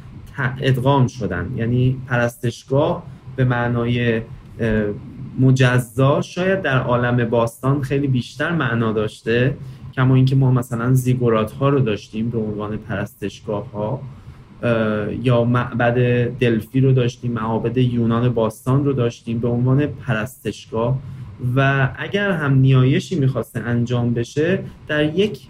ادغام 0.61 1.07
شدن. 1.07 1.51
یعنی 1.57 1.97
پرستشگاه 2.07 3.03
به 3.37 3.45
معنای 3.45 4.21
مجزا 5.41 6.21
شاید 6.21 6.63
در 6.63 6.79
عالم 6.79 7.25
باستان 7.25 7.83
خیلی 7.83 8.07
بیشتر 8.07 8.53
معنا 8.53 8.93
داشته 8.93 9.57
کما 9.97 10.15
اینکه 10.15 10.37
ما 10.37 10.51
مثلا 10.51 10.95
زیگورات 10.95 11.53
ها 11.53 11.69
رو 11.69 11.81
داشتیم 11.81 12.31
به 12.31 12.39
عنوان 12.39 12.77
پرستشگاه 12.77 13.71
ها 13.71 14.01
یا 15.23 15.45
معبد 15.45 16.29
دلفی 16.39 16.81
رو 16.81 16.93
داشتیم 16.93 17.33
معابد 17.33 17.79
یونان 17.79 18.29
باستان 18.29 18.85
رو 18.85 18.93
داشتیم 18.93 19.39
به 19.39 19.49
عنوان 19.49 19.87
پرستشگاه 19.87 20.99
و 21.57 21.89
اگر 21.97 22.31
هم 22.31 22.55
نیایشی 22.55 23.19
می‌خواسته 23.19 23.61
انجام 23.61 24.15
بشه 24.15 24.65
در 24.89 25.19
یک 25.19 25.41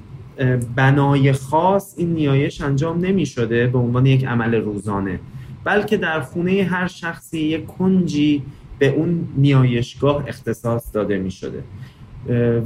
بنای 0.76 1.32
خاص 1.32 1.94
این 1.98 2.12
نیایش 2.12 2.60
انجام 2.60 3.00
نمی 3.00 3.26
شده 3.26 3.66
به 3.66 3.78
عنوان 3.78 4.06
یک 4.06 4.24
عمل 4.24 4.54
روزانه 4.54 5.20
بلکه 5.64 5.96
در 5.96 6.20
خونه 6.20 6.62
هر 6.62 6.86
شخصی 6.86 7.38
یک 7.38 7.66
کنجی 7.66 8.42
به 8.82 8.88
اون 8.88 9.28
نیایشگاه 9.36 10.24
اختصاص 10.26 10.94
داده 10.94 11.18
می 11.18 11.30
شده 11.30 11.62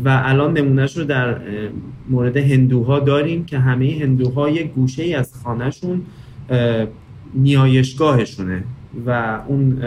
و 0.04 0.22
الان 0.24 0.58
نمونهش 0.58 0.96
رو 0.96 1.04
در 1.04 1.40
مورد 2.08 2.36
هندوها 2.36 2.98
داریم 2.98 3.44
که 3.44 3.58
همه 3.58 3.98
هندوها 4.00 4.50
یک 4.50 4.72
گوشه 4.72 5.02
ای 5.02 5.14
از 5.14 5.34
خانهشون 5.34 6.02
نیایشگاهشونه 7.34 8.64
و 9.06 9.40
اون 9.48 9.82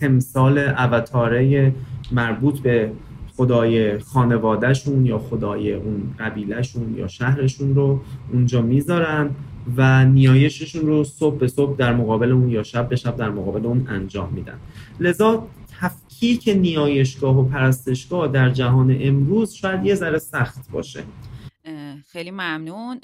تمثال 0.00 0.58
اوتاره 0.58 1.72
مربوط 2.12 2.60
به 2.60 2.90
خدای 3.36 3.98
خانوادهشون 3.98 5.06
یا 5.06 5.18
خدای 5.18 5.72
اون 5.72 6.02
قبیلهشون 6.18 6.94
یا 6.96 7.06
شهرشون 7.06 7.74
رو 7.74 8.00
اونجا 8.32 8.62
می‌ذارن. 8.62 9.30
و 9.76 10.04
نیایششون 10.04 10.86
رو 10.86 11.04
صبح 11.04 11.38
به 11.38 11.48
صبح 11.48 11.76
در 11.76 11.94
مقابل 11.94 12.32
اون 12.32 12.48
یا 12.48 12.62
شب 12.62 12.88
به 12.88 12.96
شب 12.96 13.16
در 13.16 13.30
مقابل 13.30 13.66
اون 13.66 13.86
انجام 13.88 14.32
میدن. 14.32 14.58
لذا 15.00 15.48
تفکیک 15.80 16.48
نیایشگاه 16.56 17.38
و 17.38 17.48
پرستشگاه 17.48 18.28
در 18.28 18.50
جهان 18.50 18.98
امروز 19.00 19.52
شاید 19.52 19.86
یه 19.86 19.94
ذره 19.94 20.18
سخت 20.18 20.70
باشه. 20.70 21.04
خیلی 22.08 22.30
ممنون. 22.30 23.00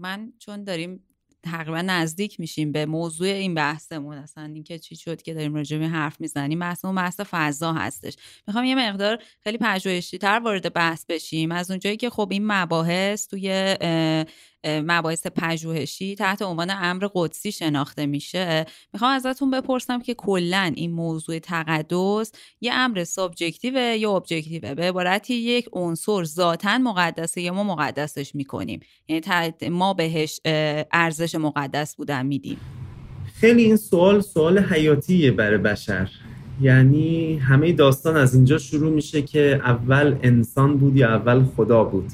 من 0.00 0.32
چون 0.38 0.64
داریم 0.64 1.00
تقریبا 1.42 1.82
نزدیک 1.82 2.40
میشیم 2.40 2.72
به 2.72 2.86
موضوع 2.86 3.28
این 3.28 3.54
بحثمون 3.54 4.18
اصلا 4.18 4.44
اینکه 4.44 4.78
چی 4.78 4.96
شد 4.96 5.22
که 5.22 5.34
داریم 5.34 5.54
راجع 5.54 5.78
حرف 5.78 6.20
می‌زنیم 6.20 6.58
بحثمون 6.58 6.94
بحث 6.94 7.20
فضا 7.20 7.72
هستش. 7.72 8.16
می‌خوام 8.46 8.64
یه 8.64 8.74
مقدار 8.74 9.18
خیلی 9.40 9.58
پژوهشی 9.58 10.18
تر 10.18 10.40
وارد 10.44 10.72
بحث 10.72 11.06
بشیم. 11.08 11.52
از 11.52 11.70
اونجایی 11.70 11.96
که 11.96 12.10
خب 12.10 12.28
این 12.30 12.46
مباحث 12.46 13.28
توی 13.28 13.76
مباحث 14.64 15.26
پژوهشی 15.26 16.14
تحت 16.14 16.42
عنوان 16.42 16.70
امر 16.70 17.08
قدسی 17.14 17.52
شناخته 17.52 18.06
میشه. 18.06 18.66
می‌خوام 18.92 19.12
ازتون 19.12 19.50
بپرسم 19.50 20.00
که 20.00 20.14
کلا 20.14 20.72
این 20.74 20.92
موضوع 20.92 21.38
تقدس 21.38 22.32
یه 22.60 22.72
امر 22.74 23.04
subjective 23.04 23.96
یا 23.96 24.16
objective 24.16 24.63
ه؟ 24.63 24.74
به 24.74 24.82
عبارتی 24.82 25.34
یک 25.34 25.68
عنصر 25.72 26.24
ذاتا 26.24 26.78
مقدسه 26.78 27.40
یا 27.40 27.52
ما 27.52 27.64
مقدسش 27.64 28.34
می‌کنیم؟ 28.34 28.80
یعنی 29.08 29.68
ما 29.70 29.94
بهش 29.94 30.40
ارزش 30.92 31.34
مقدس 31.34 31.96
بودن 31.96 32.26
میدیم. 32.26 32.58
خیلی 33.34 33.62
این 33.62 33.76
سوال 33.76 34.20
سوال 34.20 34.58
حیاتیه 34.58 35.30
برای 35.30 35.58
بشر. 35.58 36.10
یعنی 36.60 37.36
همه 37.36 37.72
داستان 37.72 38.16
از 38.16 38.34
اینجا 38.34 38.58
شروع 38.58 38.92
میشه 38.92 39.22
که 39.22 39.60
اول 39.64 40.16
انسان 40.22 40.76
بود 40.78 40.96
یا 40.96 41.08
اول 41.08 41.44
خدا 41.56 41.84
بود. 41.84 42.12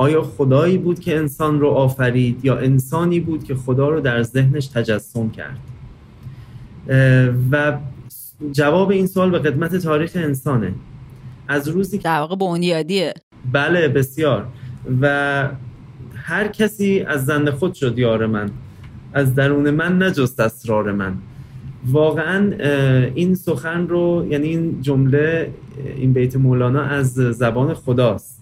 آیا 0.00 0.22
خدایی 0.22 0.78
بود 0.78 1.00
که 1.00 1.16
انسان 1.16 1.60
رو 1.60 1.68
آفرید 1.68 2.44
یا 2.44 2.58
انسانی 2.58 3.20
بود 3.20 3.44
که 3.44 3.54
خدا 3.54 3.88
رو 3.88 4.00
در 4.00 4.22
ذهنش 4.22 4.66
تجسم 4.66 5.30
کرد؟ 5.30 5.58
و 7.52 7.78
جواب 8.52 8.90
این 8.90 9.06
سوال 9.06 9.30
به 9.30 9.38
قدمت 9.38 9.76
تاریخ 9.76 10.12
انسانه. 10.14 10.72
از 11.48 11.68
روزی 11.68 11.98
که 11.98 12.04
در 12.04 12.18
واقع 12.18 12.36
بنیادیه 12.36 13.14
بله 13.52 13.88
بسیار. 13.88 14.46
و 15.00 15.48
هر 16.14 16.48
کسی 16.48 17.00
از 17.00 17.26
زن 17.26 17.50
خود 17.50 17.74
شد 17.74 17.98
یار 17.98 18.26
من. 18.26 18.50
از 19.12 19.34
درون 19.34 19.70
من 19.70 20.02
نجست 20.02 20.40
اسرار 20.40 20.92
من. 20.92 21.14
واقعا 21.86 22.52
این 23.14 23.34
سخن 23.34 23.88
رو 23.88 24.26
یعنی 24.30 24.48
این 24.48 24.82
جمله 24.82 25.50
این 25.96 26.12
بیت 26.12 26.36
مولانا 26.36 26.82
از 26.82 27.14
زبان 27.14 27.74
خداست. 27.74 28.39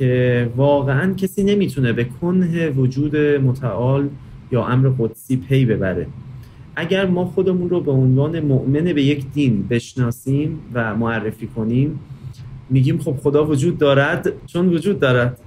که 0.00 0.50
واقعا 0.56 1.14
کسی 1.14 1.44
نمی‌تونه 1.44 1.92
به 1.92 2.04
کنه 2.04 2.68
وجود 2.70 3.16
متعال 3.16 4.08
یا 4.52 4.66
امر 4.66 4.88
قدسی 4.98 5.36
پی 5.36 5.64
ببره. 5.64 6.06
اگر 6.76 7.06
ما 7.06 7.24
خودمون 7.24 7.70
رو 7.70 7.80
به 7.80 7.90
عنوان 7.90 8.40
مؤمن 8.40 8.84
به 8.84 9.02
یک 9.02 9.32
دین 9.32 9.66
بشناسیم 9.70 10.58
و 10.74 10.96
معرفی 10.96 11.46
کنیم 11.46 12.00
میگیم 12.70 12.98
خب 12.98 13.16
خدا 13.16 13.44
وجود 13.44 13.78
دارد. 13.78 14.32
چون 14.46 14.68
وجود 14.68 15.00
دارد؟ 15.00 15.38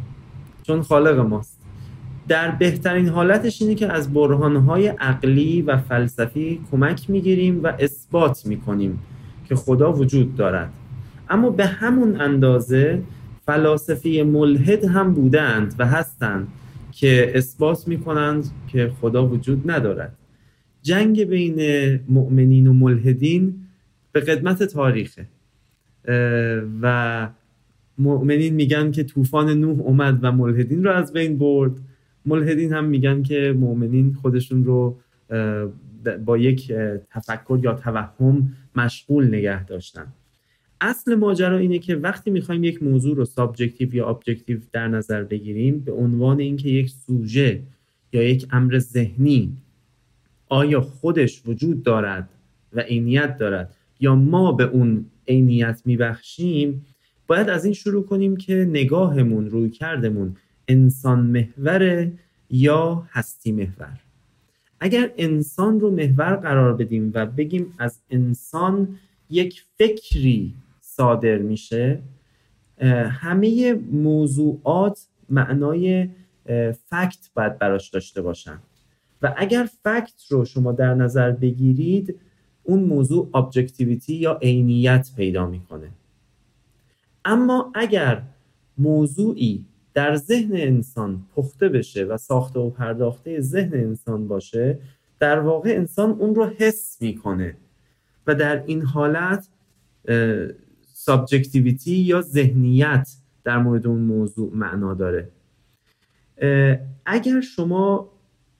چون 0.63 0.81
خالق 0.81 1.19
ماست. 1.19 1.59
در 2.27 2.51
بهترین 2.51 3.07
حالتش 3.07 3.61
اینه 3.61 3.75
که 3.75 3.87
از 3.87 4.13
برهانهای 4.13 4.87
عقلی 4.87 5.61
و 5.61 5.77
فلسفی 5.77 6.59
کمک 6.71 7.09
می‌گیریم 7.09 7.63
و 7.63 7.73
اثبات 7.79 8.45
می‌کنیم 8.45 8.99
که 9.49 9.55
خدا 9.55 9.93
وجود 9.93 10.35
دارد. 10.35 10.73
اما 11.29 11.49
به 11.49 11.65
همون 11.65 12.21
اندازه 12.21 13.01
فلاسفه 13.45 14.23
ملحد 14.23 14.85
هم 14.85 15.13
بودند 15.13 15.75
و 15.79 15.85
هستند 15.85 16.47
که 16.91 17.31
اثبات 17.35 17.87
می‌کنند 17.87 18.45
که 18.67 18.91
خدا 19.01 19.27
وجود 19.27 19.71
ندارد. 19.71 20.15
جنگ 20.81 21.23
بین 21.23 21.59
مؤمنین 22.09 22.67
و 22.67 22.73
ملحدین 22.73 23.55
به 24.11 24.19
قدمت 24.19 24.63
تاریخه. 24.63 25.25
و 26.81 27.29
مؤمنین 27.97 28.53
میگن 28.53 28.91
که 28.91 29.03
طوفان 29.03 29.49
نوح 29.49 29.79
اومد 29.79 30.19
و 30.21 30.31
ملحدین 30.31 30.83
رو 30.83 30.91
از 30.91 31.13
بین 31.13 31.37
برد. 31.37 31.71
ملحدین 32.25 32.73
هم 32.73 32.85
میگن 32.85 33.23
که 33.23 33.55
مؤمنین 33.57 34.13
خودشون 34.13 34.65
رو 34.65 34.97
با 36.25 36.37
یک 36.37 36.73
تفکر 37.11 37.59
یا 37.63 37.73
توهم 37.73 38.51
مشغول 38.75 39.27
نگه 39.27 39.65
داشتن. 39.65 40.07
اصل 40.83 41.15
ماجرا 41.15 41.57
اینه 41.57 41.79
که 41.79 41.95
وقتی 41.95 42.31
می‌خوایم 42.31 42.63
یک 42.63 42.83
موضوع 42.83 43.15
رو 43.15 43.25
subjective 43.25 43.95
یا 43.95 44.09
objective 44.09 44.59
در 44.71 44.87
نظر 44.87 45.23
بگیریم 45.23 45.79
به 45.79 45.91
عنوان 45.91 46.39
اینکه 46.39 46.69
یک 46.69 46.89
سوژه 46.89 47.63
یا 48.13 48.23
یک 48.23 48.47
امر 48.51 48.79
ذهنی 48.79 49.57
آیا 50.49 50.81
خودش 50.81 51.41
وجود 51.45 51.83
دارد 51.83 52.29
و 52.73 52.79
عینیت 52.79 53.37
دارد 53.37 53.75
یا 53.99 54.15
ما 54.15 54.51
به 54.51 54.63
اون 54.63 55.05
عینیت 55.27 55.81
میبخشیم 55.85 56.85
باید 57.27 57.49
از 57.49 57.65
این 57.65 57.73
شروع 57.73 58.05
کنیم 58.05 58.37
که 58.37 58.53
نگاهمون 58.69 59.49
روی 59.49 59.69
کردمون 59.69 60.35
انسان 60.67 61.19
محور 61.19 62.11
یا 62.49 63.07
هستی 63.11 63.51
محور. 63.51 63.99
اگر 64.79 65.11
انسان 65.17 65.79
رو 65.79 65.91
محور 65.91 66.35
قرار 66.35 66.73
بدیم 66.73 67.11
و 67.13 67.25
بگیم 67.25 67.73
از 67.77 67.99
انسان 68.09 68.99
یک 69.29 69.63
فکری 69.77 70.53
صادر 70.95 71.37
میشه. 71.37 71.99
همه 73.05 73.73
موضوعات 73.91 75.07
معنای 75.29 76.09
فکت 76.89 77.29
باید 77.35 77.59
براش 77.59 77.89
داشته 77.89 78.21
باشن. 78.21 78.59
و 79.21 79.33
اگر 79.37 79.69
fact 79.83 80.25
رو 80.29 80.45
شما 80.45 80.71
در 80.71 80.93
نظر 80.93 81.31
بگیرید 81.31 82.19
اون 82.63 82.79
موضوع 82.83 83.29
objectivity 83.33 84.15
یا 84.15 84.39
عینیت 84.41 85.09
پیدا 85.17 85.45
می‌کنه. 85.47 85.89
اما 87.25 87.71
اگر 87.75 88.21
موضوعی 88.77 89.65
در 89.93 90.15
ذهن 90.15 90.55
انسان 90.55 91.23
پخته 91.35 91.69
بشه 91.69 92.03
و 92.03 92.17
ساخته 92.17 92.59
و 92.59 92.69
پرداخته 92.69 93.41
ذهن 93.41 93.73
انسان 93.73 94.27
باشه 94.27 94.79
در 95.19 95.39
واقع 95.39 95.69
انسان 95.69 96.09
اون 96.09 96.35
رو 96.35 96.45
حس 96.45 96.97
می‌کنه. 97.01 97.55
و 98.27 98.35
در 98.35 98.63
این 98.65 98.81
حالت 98.81 99.47
subjectivity 101.05 101.95
یا 101.95 102.21
ذهنیت 102.21 103.09
در 103.43 103.57
مورد 103.57 103.87
اون 103.87 103.99
موضوع 103.99 104.51
معنا 104.55 104.93
داره. 104.93 105.29
اگر 107.05 107.41
شما 107.41 108.09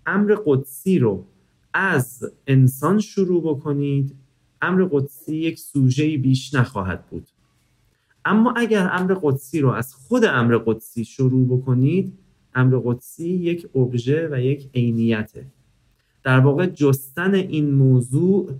امر 0.06 0.36
قدسی 0.46 1.00
رو 1.00 1.26
از 1.74 2.32
انسان 2.48 3.00
شروع 3.00 3.44
بکنید 3.44 4.16
امر 4.62 4.88
قدسی 4.92 5.36
یک 5.36 5.60
سوژه 5.60 6.18
بیش 6.18 6.54
نخواهد 6.54 7.06
بود. 7.06 7.28
اما 8.26 8.54
اگر 8.58 8.90
امر 8.92 9.18
قدسی 9.22 9.60
رو 9.60 9.70
از 9.70 9.96
خود 9.96 10.26
امر 10.26 10.58
قدسی 10.58 11.06
شروع 11.06 11.58
بکنید 11.58 12.14
امر 12.56 12.80
قدسی 12.86 13.30
یک 13.30 13.76
ابژه 13.76 14.30
و 14.32 14.42
یک 14.42 14.70
عینیته. 14.74 15.46
در 16.24 16.40
واقع 16.40 16.66
جستن 16.66 17.34
این 17.34 17.72
موضوع 17.72 18.52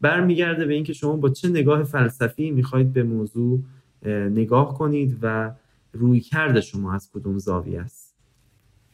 برمیگرده 0.00 0.64
به 0.64 0.74
اینکه 0.74 0.92
شما 0.92 1.16
با 1.16 1.28
چه 1.28 1.48
نگاه 1.48 1.84
فلسفی 1.84 2.50
می‌خواید 2.50 2.92
به 2.92 3.02
موضوع 3.02 3.62
نگاه 4.06 4.74
کنید 4.74 5.18
و 5.22 5.52
روی 5.92 6.20
کرده 6.20 6.60
شما 6.60 6.94
از 6.94 7.10
کدوم 7.14 7.38
زاویه 7.38 7.80
است. 7.80 8.14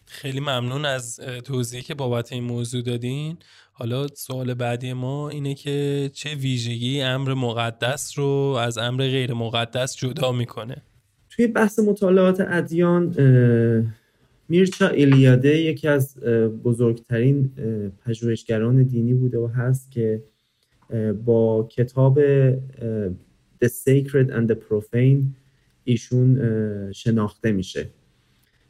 خیلی 0.06 0.40
ممنون 0.40 0.84
از 0.84 1.20
توضیحی 1.44 1.82
که 1.82 1.94
بابت 1.94 2.32
این 2.32 2.44
موضوع 2.44 2.82
دادین. 2.82 3.36
حالا 3.72 4.06
سوال 4.06 4.54
بعدی 4.54 4.92
ما 4.92 5.28
اینه 5.28 5.54
که 5.54 6.10
چه 6.14 6.34
ویژگی 6.34 7.00
امر 7.00 7.34
مقدس 7.34 8.18
رو 8.18 8.24
از 8.60 8.78
امر 8.78 9.08
غیر 9.08 9.34
مقدس 9.34 9.96
جدا 9.96 10.32
می‌کنه؟ 10.32 10.76
توی 11.30 11.46
بحث 11.46 11.78
مطالعات 11.78 12.40
ادیان 12.40 13.14
میرچا 14.48 14.88
الیاده 14.88 15.56
یکی 15.56 15.88
از 15.88 16.20
بزرگترین 16.64 17.50
پژوهشگران 18.04 18.82
دینی 18.82 19.14
بوده 19.14 19.38
و 19.38 19.46
هست 19.46 19.90
که 19.90 20.22
با 21.24 21.68
کتاب 21.70 22.20
The 23.64 23.68
Sacred 23.68 24.30
and 24.30 24.50
the 24.50 24.54
Profane 24.54 25.22
ایشون 25.84 26.38
شناخته 26.92 27.52
میشه. 27.52 27.90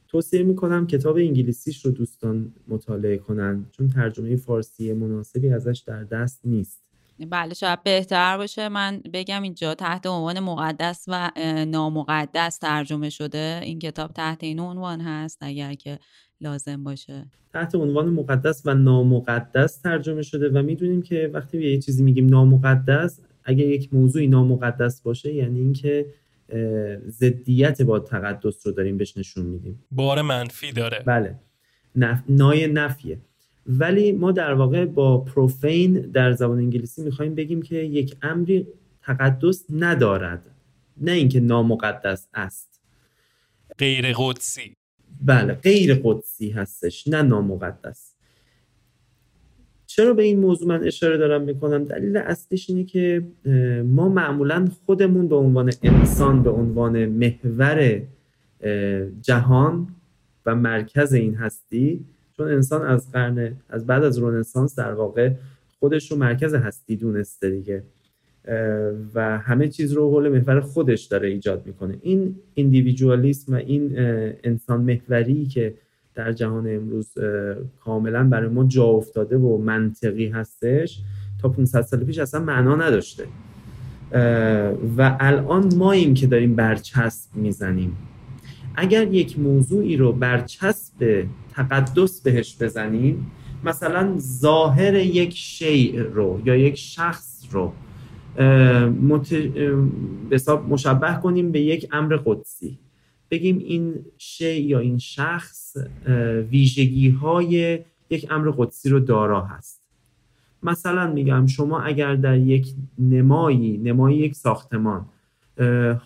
توصیه 0.08 0.42
می‌کنم 0.42 0.86
کتاب 0.86 1.16
انگلیسیش 1.16 1.84
رو 1.84 1.90
دوستان 1.90 2.54
مطالعه 2.68 3.16
کنن 3.16 3.66
چون 3.70 3.88
ترجمه 3.88 4.36
فارسی 4.36 4.92
مناسبی 4.92 5.48
ازش 5.48 5.82
در 5.86 6.04
دست 6.04 6.40
نیست. 6.44 6.82
بله 7.30 7.54
شاید 7.54 7.82
بهتر 7.82 8.36
باشه. 8.36 8.68
من 8.68 9.02
بگم 9.12 9.42
اینجا 9.42 9.74
تحت 9.74 10.06
عنوان 10.06 10.40
مقدس 10.40 11.04
و 11.08 11.30
نامقدس 11.68 12.58
ترجمه 12.58 13.10
شده. 13.10 13.60
این 13.62 13.78
کتاب 13.78 14.12
تحت 14.12 14.44
این 14.44 14.60
عنوان 14.60 15.00
هست. 15.00 15.38
اگر 15.40 15.74
که 15.74 15.98
لازم 16.42 16.84
باشه. 16.84 17.26
تحت 17.52 17.74
عنوان 17.74 18.08
مقدس 18.08 18.62
و 18.64 18.74
نامقدس 18.74 19.76
ترجمه 19.76 20.22
شده 20.22 20.48
و 20.48 20.62
می‌دونیم 20.62 21.02
که 21.02 21.30
وقتی 21.32 21.58
یه 21.58 21.78
چیزی 21.78 22.02
میگیم 22.02 22.26
نامقدس 22.26 23.20
اگر 23.44 23.66
یک 23.66 23.94
موضوعی 23.94 24.26
نامقدس 24.26 25.00
باشه 25.00 25.34
یعنی 25.34 25.60
اینکه 25.60 26.06
ضدیت 27.08 27.82
با 27.82 27.98
تقدس 27.98 28.66
رو 28.66 28.72
داریم 28.72 28.96
بهش 28.96 29.16
نشون 29.16 29.46
میدیم. 29.46 29.84
بار 29.90 30.22
منفی 30.22 30.72
داره. 30.72 31.02
بله. 31.06 31.38
نف... 31.96 32.22
نای 32.28 32.66
نفیه. 32.66 33.18
ولی 33.66 34.12
ما 34.12 34.32
در 34.32 34.54
واقع 34.54 34.84
با 34.84 35.18
پروفین 35.18 35.92
در 35.92 36.32
زبان 36.32 36.58
انگلیسی 36.58 37.02
می‌خوایم 37.02 37.34
بگیم 37.34 37.62
که 37.62 37.76
یک 37.76 38.16
امری 38.22 38.66
تقدس 39.02 39.64
ندارد. 39.70 40.50
نه 40.96 41.12
اینکه 41.12 41.40
نامقدس 41.40 42.28
است. 42.34 42.80
غیر 43.78 44.12
قدسی. 44.16 44.76
بله 45.24 45.54
غیر 45.54 46.00
قدسی 46.04 46.50
هستش 46.50 47.08
نه 47.08 47.22
نامقدس. 47.22 48.12
چرا 49.86 50.14
به 50.14 50.22
این 50.22 50.40
موضوع 50.40 50.68
من 50.68 50.84
اشاره 50.84 51.16
دارم 51.16 51.42
می‌کنم؟ 51.42 51.84
دلیل 51.84 52.16
اصلیش 52.16 52.70
اینه 52.70 52.84
که 52.84 53.22
ما 53.84 54.08
معمولا 54.08 54.68
خودمون 54.86 55.28
به 55.28 55.36
عنوان 55.36 55.72
انسان 55.82 56.42
به 56.42 56.50
عنوان 56.50 57.06
محور 57.06 58.02
جهان 59.22 59.88
و 60.46 60.54
مرکز 60.54 61.12
این 61.12 61.34
هستی 61.34 62.04
چون 62.36 62.48
انسان 62.48 62.86
از 62.86 63.12
قرن 63.12 63.56
از 63.68 63.86
بعد 63.86 64.04
از 64.04 64.18
رنسانس 64.18 64.78
در 64.78 64.92
واقع 64.92 65.32
خودش 65.80 66.10
رو 66.10 66.16
مرکز 66.16 66.54
هستی 66.54 66.96
دونسته 66.96 67.50
دیگه. 67.50 67.82
و 69.14 69.38
همه 69.38 69.68
چیز 69.68 69.92
رو 69.92 70.10
حول 70.10 70.28
محور 70.28 70.60
خودش 70.60 71.04
داره 71.04 71.28
ایجاد 71.28 71.66
می‌کنه. 71.66 71.98
این 72.02 72.34
ایندیویدوالیسم 72.54 73.52
و 73.52 73.56
این 73.56 73.92
انسان 74.44 74.80
محوری 74.80 75.46
که 75.46 75.74
در 76.14 76.32
جهان 76.32 76.74
امروز 76.74 77.08
کاملا 77.80 78.24
برای 78.24 78.48
ما 78.48 78.64
جا 78.64 78.84
افتاده 78.84 79.36
و 79.36 79.58
منطقی 79.58 80.28
هستش 80.28 81.00
تا 81.42 81.48
500 81.48 81.82
سال 81.82 82.04
پیش 82.04 82.18
اصلا 82.18 82.40
معنا 82.40 82.76
نداشته. 82.76 83.24
و 84.98 85.16
الان 85.20 85.74
ما 85.74 85.92
این 85.92 86.14
که 86.14 86.26
داریم 86.26 86.54
برچسب 86.54 87.36
می‌زنیم. 87.36 87.96
اگر 88.76 89.12
یک 89.12 89.38
موضوعی 89.38 89.96
رو 89.96 90.12
برچسب 90.12 91.24
تقدس 91.54 92.20
بهش 92.20 92.56
بزنیم 92.60 93.26
مثلا 93.64 94.14
ظاهر 94.18 94.94
یک 94.94 95.36
شیء 95.36 96.02
رو 96.02 96.40
یا 96.44 96.56
یک 96.56 96.76
شخص 96.76 97.44
رو 97.50 97.72
مت... 99.02 99.32
مشبه 100.68 101.18
کنیم 101.22 101.52
به 101.52 101.60
یک 101.60 101.88
امر 101.92 102.16
قدسی. 102.16 102.78
بگیم 103.30 103.58
این 103.58 104.04
شی 104.18 104.60
یا 104.60 104.78
این 104.78 104.98
شخص 104.98 105.76
ویژگی 106.50 107.10
های 107.10 107.78
یک 108.10 108.26
امر 108.30 108.50
قدسی 108.50 108.88
رو 108.88 109.00
دارا 109.00 109.40
هست. 109.40 109.82
مثلا 110.62 111.12
میگم 111.12 111.46
شما 111.46 111.80
اگر 111.80 112.14
در 112.14 112.38
یک 112.38 112.74
نمایی 112.98 113.78
نمایی 113.78 114.18
یک 114.18 114.34
ساختمان 114.34 115.06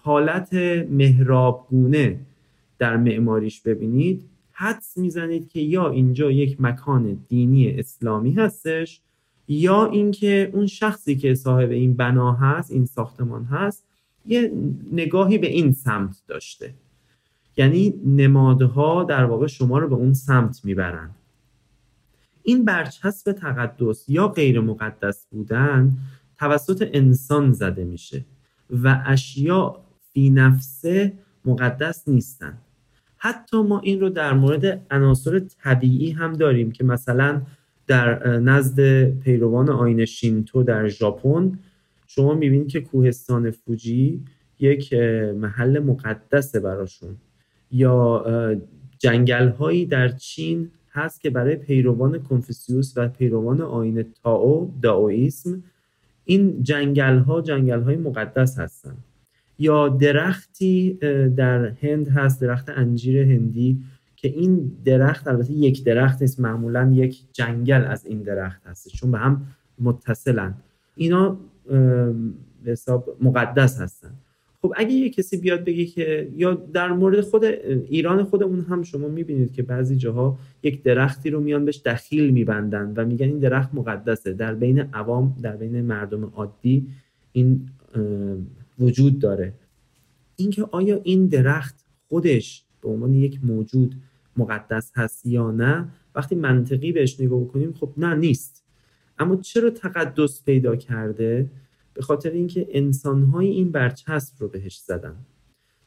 حالت 0.03 0.55
محرابگونه 0.91 2.21
در 2.79 2.97
معماریش 2.97 3.61
ببینید 3.61 4.25
حدس 4.53 4.97
می‌زنید 4.97 5.49
که 5.49 5.61
یا 5.61 5.91
اینجا 5.91 6.31
یک 6.31 6.61
مکان 6.61 7.19
دینی 7.29 7.71
اسلامی 7.71 8.33
هستش 8.33 9.01
یا 9.49 9.87
اینکه 9.87 10.51
اون 10.55 10.67
شخصی 10.67 11.17
که 11.17 11.35
صاحب 11.35 11.71
این 11.71 11.97
بنا 11.97 12.33
هست 12.33 12.71
این 12.71 12.87
ساختمان 12.87 13.45
هست 13.45 13.85
یه 14.27 14.53
نگاهی 14.93 15.39
به 15.39 15.47
این 15.47 15.73
سمت 15.73 16.23
داشته. 16.29 16.75
یعنی 17.57 17.95
نمادها 18.07 19.05
در 19.05 19.25
واقع 19.25 19.47
شما 19.47 19.79
رو 19.79 19.89
به 19.89 19.95
اون 19.95 20.15
سمت 20.15 20.65
می‌برن. 20.65 21.11
این 22.43 22.65
برچسب 22.65 23.33
تقدس 23.33 24.05
یا 24.09 24.29
غیر 24.29 24.61
مقدس 24.61 25.27
بودن 25.31 25.97
توسط 26.39 26.89
انسان 26.93 27.53
زده 27.53 27.85
میشه 27.85 28.25
و 28.71 29.03
اشیاء 29.07 29.77
فی 30.13 30.31
نفسه 30.31 31.13
مقدس 31.45 32.09
نیستن. 32.09 32.59
حتی 33.17 33.63
ما 33.63 33.81
این 33.81 34.01
رو 34.01 34.09
در 34.09 34.33
مورد 34.33 34.87
عناصر 34.91 35.39
طبیعی 35.39 36.11
هم 36.11 36.33
داریم 36.33 36.73
که 36.73 36.85
مثلا 36.85 37.43
در 37.87 38.39
نزد 38.39 39.05
پیروان 39.11 39.69
آین 39.71 40.05
شینتو 40.05 40.63
در 40.63 40.89
ژاپن. 40.89 41.59
شما 42.07 42.35
می‌بینید 42.35 42.69
که 42.69 42.81
کوهستان 42.81 43.51
فوجی 43.51 44.21
یک 44.61 44.95
محل 45.35 45.79
مقدسه 45.79 46.61
براشون. 46.61 47.17
یا 47.71 48.25
جنگل 48.99 49.49
هایی 49.49 49.87
در 49.87 50.09
چین 50.09 50.71
هست 50.93 51.21
که 51.21 51.31
برای 51.31 51.57
پیروان 51.57 52.23
کنفوسیوس 52.23 52.93
و 52.97 53.09
پیروان 53.09 53.61
آین 53.61 54.05
تاو 54.23 54.75
داویسم 54.83 55.63
این 56.25 56.63
جنگل 56.63 57.19
ها 57.19 57.41
جنگل 57.41 57.83
های 57.83 57.97
مقدس 57.97 58.59
هستند 58.59 59.05
یا 59.59 59.89
درختی 59.89 60.99
در 61.37 61.67
هند 61.67 62.09
هست 62.09 62.41
درخت 62.41 62.69
انجیر 62.69 63.19
هندی. 63.19 63.79
که 64.17 64.29
این 64.29 64.73
درخت 64.85 65.29
البته 65.29 65.53
یک 65.53 65.85
درخت 65.85 66.23
نیست 66.23 66.41
معمولا 66.41 66.91
یک 66.95 67.23
جنگل 67.33 67.85
از 67.85 68.07
این 68.07 68.23
درخت 68.23 68.67
هست 68.67 68.89
چون 68.89 69.11
به 69.11 69.19
هم 69.19 69.47
متصلن. 69.79 70.55
اینا 70.97 71.39
به 72.65 72.73
حساب 72.73 73.17
مقدس 73.21 73.81
هستن. 73.81 74.11
خب 74.63 74.73
اگه 74.77 74.93
یه 74.93 75.11
کسی 75.11 75.37
بیاد 75.37 75.65
بگه 75.65 75.85
که 75.85 76.33
یا 76.37 76.55
در 76.55 76.93
مورد 76.93 77.21
خود 77.21 77.45
ایران 77.45 78.25
خودمون 78.25 78.61
هم 78.61 78.83
شما 78.83 79.09
می‌بینید 79.09 79.53
که 79.53 79.63
بعضی 79.63 79.97
جاها 79.97 80.39
یک 80.63 80.83
درختی 80.83 81.31
رو 81.31 81.41
میان 81.41 81.65
بهش 81.65 81.83
دخیل 81.85 82.31
میبندن 82.31 82.93
و 82.97 83.05
میگن 83.05 83.27
این 83.27 83.39
درخت 83.39 83.75
مقدسه. 83.75 84.33
در 84.33 84.55
بین 84.55 84.81
عوام 84.81 85.37
در 85.43 85.57
بین 85.57 85.81
مردم 85.81 86.25
عادی 86.25 86.87
این 87.33 87.69
وجود 88.79 89.19
داره. 89.19 89.53
اینکه 90.37 90.69
آیا 90.71 91.01
این 91.03 91.27
درخت 91.27 91.85
خودش 92.09 92.66
به 92.87 92.93
عنوان 92.93 93.15
یک 93.15 93.39
موجود 93.45 93.95
مقدس 94.37 94.93
هست 94.95 95.27
یا 95.27 95.51
نه 95.51 95.89
وقتی 96.15 96.35
منطقی 96.35 96.93
بهش 96.93 97.21
نگاه 97.21 97.41
بکنیم 97.41 97.73
خب 97.73 97.93
نه 97.97 98.15
نیست. 98.15 98.65
اما 99.19 99.37
چرا 99.37 99.71
تقدس 99.71 100.45
پیدا 100.45 100.77
کرده؟ 100.77 101.47
به 101.95 102.03
خاطر 102.03 102.31
اینکه 102.31 102.67
انسانهای 102.71 103.49
این 103.49 103.71
برچسب 103.71 104.35
رو 104.39 104.49
بهش 104.49 104.77
زدن. 104.77 105.17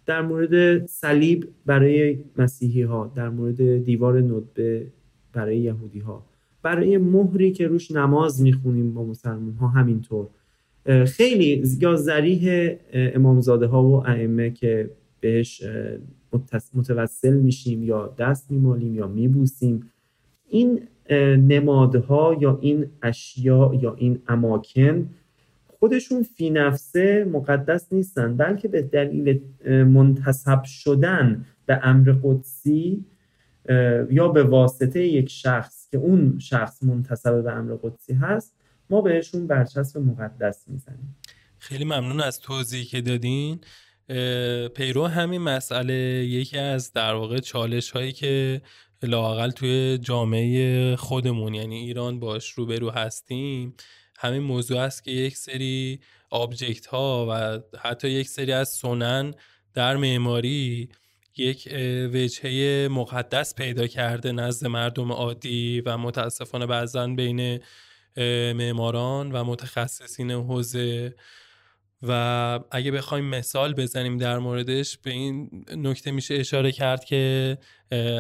در 0.06 0.22
مورد 0.22 0.86
صلیب 0.86 1.48
برای 1.66 2.20
مسیحی 2.38 2.82
ها 2.82 3.12
در 3.16 3.30
مورد 3.30 3.84
دیوار 3.84 4.22
ندبه 4.22 4.88
برای 5.34 5.58
یهودی 5.58 6.00
ها 6.00 6.26
برای 6.64 6.98
مهری 6.98 7.52
که 7.52 7.68
روش 7.68 7.92
نماز 7.92 8.42
می‌خونیم 8.42 8.94
با 8.94 9.06
مسلمان 9.06 9.54
ها 9.54 9.68
همینطور 9.68 10.28
خیلی 11.06 11.64
یا 11.80 11.96
زریح 11.96 12.76
امامزاده 12.94 13.66
ها 13.66 13.84
و 13.84 14.08
ائمه 14.08 14.52
که 14.52 14.90
بهش 15.20 15.64
متوسل 16.74 17.34
میشیم 17.34 17.84
یا 17.84 18.16
دست 18.18 18.52
میمالیم 18.52 18.96
یا 18.96 19.08
میبوسیم. 19.08 19.92
این 20.48 20.88
نمادها 21.38 22.38
یا 22.40 22.60
این 22.62 22.88
اشیا 23.02 23.72
یا 23.82 23.96
این 23.96 24.22
اماکن 24.28 25.10
خودشون 25.68 26.24
فی 26.24 26.50
نفسه 26.50 27.26
مقدس 27.34 27.94
نیستن 27.94 28.38
بلکه 28.38 28.68
به 28.68 28.82
دلیل 28.82 29.42
منتصب 29.68 30.64
شدن 30.64 31.46
به 31.66 31.80
امر 31.84 32.16
قدسی 32.24 33.06
یا 34.10 34.28
به 34.28 34.44
واسطه 34.44 35.04
یک 35.04 35.30
شخص 35.30 35.90
که 35.90 35.98
اون 35.98 36.40
شخص 36.40 36.84
منتصب 36.84 37.44
به 37.44 37.52
امر 37.52 37.76
قدسی 37.84 38.14
هست 38.14 38.56
ما 38.90 39.02
بهشون 39.02 39.48
برچسب 39.48 40.00
مقدس 40.00 40.64
می‌زنیم. 40.68 41.16
خیلی 41.58 41.86
ممنون 41.86 42.22
از 42.22 42.40
توضیحی 42.40 42.86
که 42.86 43.02
دادین. 43.02 43.60
پیرو 44.76 45.08
همین 45.08 45.42
مسئله 45.42 45.94
یکی 46.26 46.58
از 46.58 46.94
در 46.94 47.14
واقع 47.14 47.40
چالش 47.40 47.92
هایی 47.92 48.12
که 48.12 48.62
لاقل 49.04 49.52
توی 49.52 49.98
جامعه 49.98 50.96
خودمون 50.96 51.54
یعنی 51.54 51.76
ایران 51.76 52.20
باش 52.20 52.52
روبرو 52.52 52.90
هستیم 52.90 53.76
همین 54.18 54.42
موضوع 54.42 54.80
است 54.80 55.04
که 55.04 55.12
یک 55.12 55.38
سری 55.38 56.00
آبجکت 56.30 56.86
ها 56.86 57.28
و 57.30 57.60
حتی 57.80 58.10
یک 58.10 58.28
سری 58.28 58.52
از 58.52 58.70
سنن 58.70 59.34
در 59.74 59.98
معماری 59.98 60.90
یک 61.38 61.70
وجهه 62.14 62.88
مقدس 62.92 63.56
پیدا 63.56 63.88
کرده 63.88 64.32
نزد 64.32 64.68
مردم 64.68 65.12
عادی 65.12 65.82
و 65.82 65.98
متاسفانه 65.98 66.66
بعضا 66.66 67.08
بین 67.08 67.60
معماران 68.54 69.32
و 69.32 69.44
متخصصین 69.44 70.32
حوزه. 70.32 71.16
و 72.02 72.60
اگه 72.72 72.92
بخوایم 72.92 73.26
مثال 73.26 73.74
بزنیم 73.74 74.18
در 74.18 74.40
موردش 74.40 74.98
به 74.98 75.12
این 75.12 75.66
نکته 75.76 76.12
میشه 76.12 76.36
اشاره 76.36 76.72
کرد 76.72 77.06
که 77.06 77.58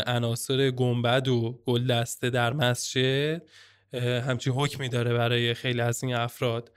عناصر 0.07 0.71
گنبد 0.71 1.27
و 1.27 1.61
گل 1.65 1.87
دسته 1.87 2.29
در 2.29 2.53
مسجد 2.53 3.41
همچین 4.27 4.53
حکمی 4.53 4.89
داره 4.89 5.13
برای 5.13 5.53
خیلی 5.53 5.81
از 5.81 6.03
این 6.03 6.15
افراد. 6.15 6.71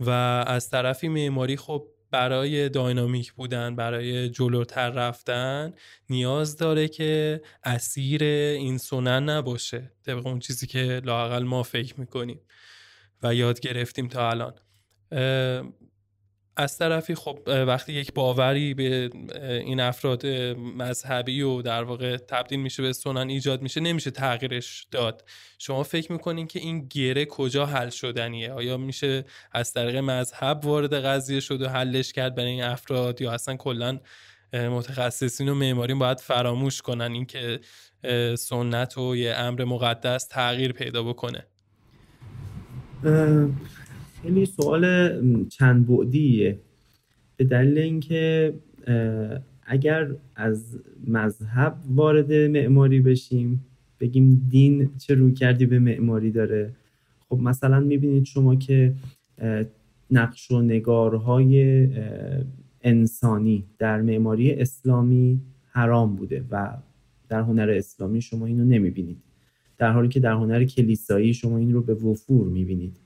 و 0.00 0.10
از 0.46 0.70
طرفی 0.70 1.08
معماری 1.08 1.56
خب 1.56 1.86
برای 2.10 2.68
داینامیک 2.68 3.32
بودن 3.32 3.76
برای 3.76 4.28
جلوتر 4.28 4.90
رفتن 4.90 5.74
نیاز 6.10 6.56
داره 6.56 6.88
که 6.88 7.42
اسیر 7.64 8.22
این 8.22 8.78
سنن 8.78 9.28
نباشه. 9.28 9.92
طبق 10.06 10.26
اون 10.26 10.38
چیزی 10.38 10.66
که 10.66 11.00
لاقل 11.04 11.42
ما 11.42 11.62
فکر 11.62 12.00
می‌کنیم 12.00 12.40
و 13.22 13.34
یاد 13.34 13.60
گرفتیم 13.60 14.08
تا 14.08 14.30
الان. 14.30 14.54
از 16.58 16.78
طرفی 16.78 17.14
خب 17.14 17.38
وقتی 17.46 17.92
یک 17.92 18.14
باوری 18.14 18.74
به 18.74 19.10
این 19.42 19.80
افراد 19.80 20.26
مذهبی 20.56 21.42
و 21.42 21.62
در 21.62 21.82
واقع 21.82 22.16
تبدیل 22.16 22.60
میشه 22.60 22.82
به 22.82 22.92
سنن 22.92 23.28
ایجاد 23.28 23.62
میشه 23.62 23.80
نمیشه 23.80 24.10
تغییرش 24.10 24.86
داد. 24.90 25.24
شما 25.58 25.82
فکر 25.82 26.12
می‌کنین 26.12 26.46
که 26.46 26.58
این 26.58 26.86
گره 26.90 27.24
کجا 27.24 27.66
حل 27.66 27.90
شدنیه؟ 27.90 28.52
آیا 28.52 28.76
میشه 28.76 29.24
از 29.52 29.72
طریق 29.72 29.96
مذهب 29.96 30.64
وارد 30.64 30.94
قضیه 30.94 31.40
شد 31.40 31.62
و 31.62 31.68
حلش 31.68 32.12
کرد 32.12 32.34
برای 32.34 32.50
این 32.50 32.62
افراد؟ 32.62 33.20
یا 33.20 33.32
اصلا 33.32 33.56
کلا 33.56 33.98
متخصصین 34.52 35.48
و 35.48 35.54
معمارین 35.54 35.98
باید 35.98 36.20
فراموش 36.20 36.82
کنن 36.82 37.12
اینکه 37.12 37.60
سنت 38.38 38.98
و 38.98 39.16
یه 39.16 39.34
امر 39.34 39.64
مقدس 39.64 40.26
تغییر 40.26 40.72
پیدا 40.72 41.02
بکنه؟ 41.02 41.46
خیلی 44.22 44.46
سوال 44.46 44.84
چند 45.48 45.86
بعدیه. 45.86 46.58
به 47.36 47.44
دلیل 47.44 47.78
اینکه 47.78 48.54
اگر 49.62 50.08
از 50.36 50.78
مذهب 51.06 51.76
وارد 51.90 52.32
معماری 52.32 53.00
بشیم 53.00 53.64
بگیم 54.00 54.46
دین 54.48 54.90
چه 54.98 55.14
روی 55.14 55.32
کردی 55.32 55.66
به 55.66 55.78
معماری 55.78 56.30
داره. 56.30 56.72
خب 57.28 57.38
مثلا 57.38 57.80
می‌بینید 57.80 58.24
شما 58.24 58.56
که 58.56 58.94
نقش 60.10 60.50
و 60.50 60.62
نگارهای 60.62 61.88
انسانی 62.82 63.64
در 63.78 64.02
معماری 64.02 64.52
اسلامی 64.52 65.40
حرام 65.70 66.16
بوده 66.16 66.44
و 66.50 66.76
در 67.28 67.40
هنر 67.40 67.70
اسلامی 67.70 68.20
شما 68.20 68.46
اینو 68.46 68.64
نمی‌بینید. 68.64 69.18
در 69.78 69.92
حالی 69.92 70.08
که 70.08 70.20
در 70.20 70.32
هنر 70.32 70.64
کلیسایی 70.64 71.34
شما 71.34 71.58
این 71.58 71.72
رو 71.72 71.82
به 71.82 71.94
وفور 71.94 72.48
می‌بینید. 72.48 72.96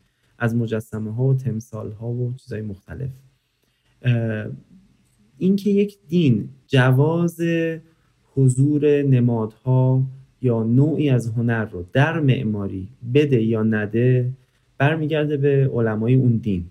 از 0.43 0.57
مجسمه 0.57 1.15
ها 1.15 1.25
و 1.25 1.35
تمثال 1.35 1.93
ها 1.93 2.09
و 2.09 2.33
چیزهای 2.33 2.63
مختلف. 2.63 3.11
اینکه 5.39 5.71
یک 5.71 5.99
دین 6.09 6.49
جواز 6.67 7.41
حضور 8.35 9.03
نمادها 9.03 10.03
یا 10.41 10.63
نوعی 10.63 11.11
از 11.11 11.29
هنر 11.29 11.65
رو 11.65 11.85
در 11.93 12.21
معماری 12.21 12.89
بده 13.15 13.43
یا 13.43 13.63
نده 13.63 14.33
برمیگرده 14.79 15.37
به 15.37 15.71
علمای 15.75 16.15
اون 16.15 16.37
دین 16.37 16.65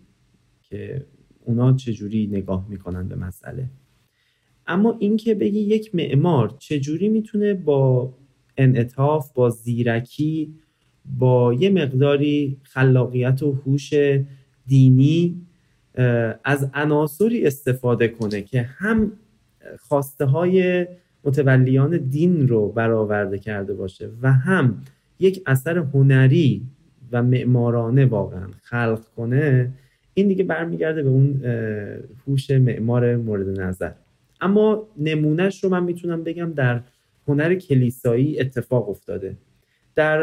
که 0.64 1.06
اونا 1.46 1.74
چجوری 1.74 2.28
نگاه 2.28 2.66
می‌کنن 2.70 3.08
به 3.08 3.16
مسئله. 3.16 3.70
اما 4.68 4.98
اینکه 5.00 5.36
بگی 5.36 5.60
یک 5.60 5.96
معمار 5.96 6.56
چجوری 6.60 7.10
می‌تونه 7.10 7.54
با 7.54 8.14
انعطاف 8.58 9.34
با 9.34 9.50
زیرکی 9.50 10.54
با 11.06 11.54
یه 11.54 11.70
مقداری 11.70 12.58
خلاقیت 12.64 13.44
و 13.44 13.52
هوش 13.52 13.94
دینی 14.68 15.42
از 16.44 16.70
عناصری 16.74 17.46
استفاده 17.48 18.08
کنه 18.08 18.42
که 18.42 18.62
هم 18.62 19.12
خواسته 19.80 20.26
های 20.26 20.88
متولیان 21.24 21.98
دین 21.98 22.48
رو 22.48 22.68
برآورده 22.68 23.40
کرده 23.40 23.74
باشه 23.74 24.10
و 24.22 24.34
هم 24.34 24.82
یک 25.20 25.44
اثر 25.46 25.78
هنری 25.78 26.62
و 27.12 27.24
معمارانه 27.24 28.06
واقعا 28.06 28.48
خلق 28.62 29.02
کنه 29.16 29.72
این 30.14 30.28
دیگه 30.28 30.44
برمیگرده 30.44 31.04
به 31.04 31.10
اون 31.10 31.42
هوش 32.28 32.52
معمار 32.52 33.16
مورد 33.16 33.60
نظر. 33.60 33.92
اما 34.42 34.88
نمونهش 34.98 35.64
رو 35.64 35.70
من 35.70 35.84
می‌تونم 35.84 36.24
بگم 36.24 36.54
در 36.54 36.82
هنر 37.28 37.56
کلیسایی 37.56 38.40
اتفاق 38.40 38.90
افتاده. 38.90 39.36
در 39.96 40.22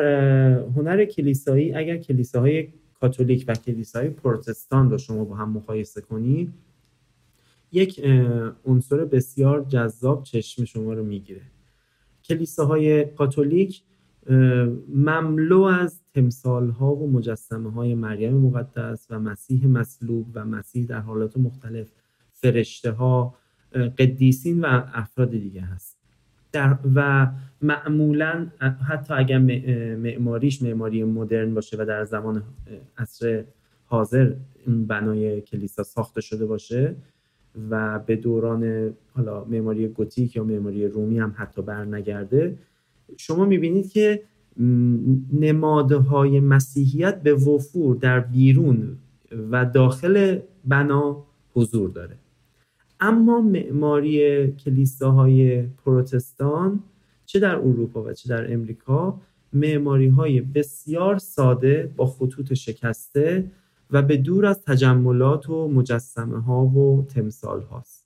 هنر 0.77 1.05
کلیسایی 1.05 1.73
اگر 1.73 1.97
کلیساهای 1.97 2.69
کاتولیک 3.01 3.45
و 3.49 3.55
کلیساهای 3.55 4.11
پروتستان 4.11 4.91
رو 4.91 4.99
شما 4.99 5.25
با 5.25 5.37
هم 5.37 5.51
مقایسه 5.51 6.01
کنید 6.01 6.53
یک 7.73 8.05
عنصر 8.65 9.05
بسیار 9.05 9.65
جذاب 9.65 10.23
چشم 10.23 10.65
شما 10.65 10.93
رو 10.93 11.05
می‌گیره. 11.05 11.43
کلیساهای 12.25 13.05
کاتولیک 13.05 13.83
مملو 14.89 15.63
از 15.63 16.01
تمثال 16.15 16.71
ها 16.71 16.95
و 16.95 17.11
مجسمه 17.11 17.73
های 17.73 17.95
مریم 17.95 18.35
مقدس 18.35 19.07
و 19.11 19.21
مسیح 19.21 19.67
مصلوب 19.67 20.27
و 20.35 20.45
مسیح 20.45 20.87
در 20.87 21.01
حالات 21.01 21.37
مختلف 21.37 21.93
فرشته 22.33 22.91
ها 22.91 23.35
قدیسین 23.99 24.61
و 24.61 24.83
افراد 24.95 25.31
دیگه 25.31 25.61
هست. 25.61 25.98
در 26.53 26.77
و 26.95 27.27
معمولا 27.63 28.47
حتی 28.89 29.15
اگر 29.15 29.39
معماریش 29.97 30.63
معماری 30.63 31.05
مدرن 31.05 31.55
باشه 31.55 31.77
و 31.81 31.85
در 31.85 32.05
زمان 32.05 32.43
عصر 32.99 33.45
حاضر 33.87 34.33
بنای 34.67 35.41
کلیسا 35.41 35.83
ساخته 35.83 36.21
شده 36.21 36.47
باشه 36.47 36.95
و 37.71 37.99
به 37.99 38.17
دوران 38.17 38.93
حالا 39.15 39.45
معماری 39.45 39.89
گوتیک 39.89 40.37
یا 40.37 40.45
معماری 40.45 40.89
رومی 40.89 41.19
هم 41.19 41.35
حتی 41.37 41.63
بر 41.63 41.85
نگرده 41.85 42.59
شما 43.17 43.45
می‌بینید 43.45 43.93
که 43.93 44.23
نمادهای 45.33 46.41
مسیحیت 46.41 47.23
به 47.23 47.35
وفور 47.35 47.97
در 47.97 48.21
بیرون 48.21 48.99
و 49.51 49.65
داخل 49.65 50.39
بنا 50.65 51.25
حضور 51.55 51.91
داره. 51.91 52.17
اما 53.01 53.41
معماری 53.41 54.47
کلیساهای 54.53 55.63
پروتستان 55.63 56.83
چه 57.27 57.39
در 57.41 57.57
اروپا 57.57 58.03
و 58.03 58.13
چه 58.13 58.29
در 58.29 58.53
امریکا 58.53 59.21
معماری 59.53 60.09
های 60.09 60.41
بسیار 60.41 61.19
ساده 61.19 61.93
با 61.97 62.07
خطوط 62.07 62.55
شکسته 62.55 63.51
و 63.91 64.03
به 64.03 64.17
دور 64.17 64.47
از 64.47 64.63
تجملات 64.63 65.51
و 65.51 65.69
مجسمه 65.69 66.41
ها 66.41 66.65
و 66.65 67.07
تمثال 67.07 67.63
هاست 67.63 68.05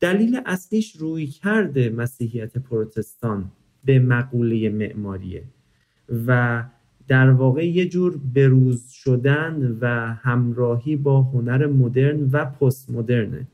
دلیل 0.00 0.40
اصلیش 0.46 0.96
روی 0.96 1.26
کرده 1.26 1.90
مسیحیت 1.90 2.58
پروتستان 2.58 3.50
به 3.84 3.98
مقوله 3.98 4.68
معماریه 4.68 5.44
و 6.26 6.62
در 7.08 7.30
واقع 7.30 7.68
یه 7.68 7.88
جور 7.88 8.20
بروز 8.34 8.88
شدن 8.88 9.78
و 9.80 9.86
همراهی 10.14 10.96
با 10.96 11.22
هنر 11.22 11.66
مدرن 11.66 12.28
و 12.32 12.44
پست 12.44 12.90
مدرنه 12.90 13.46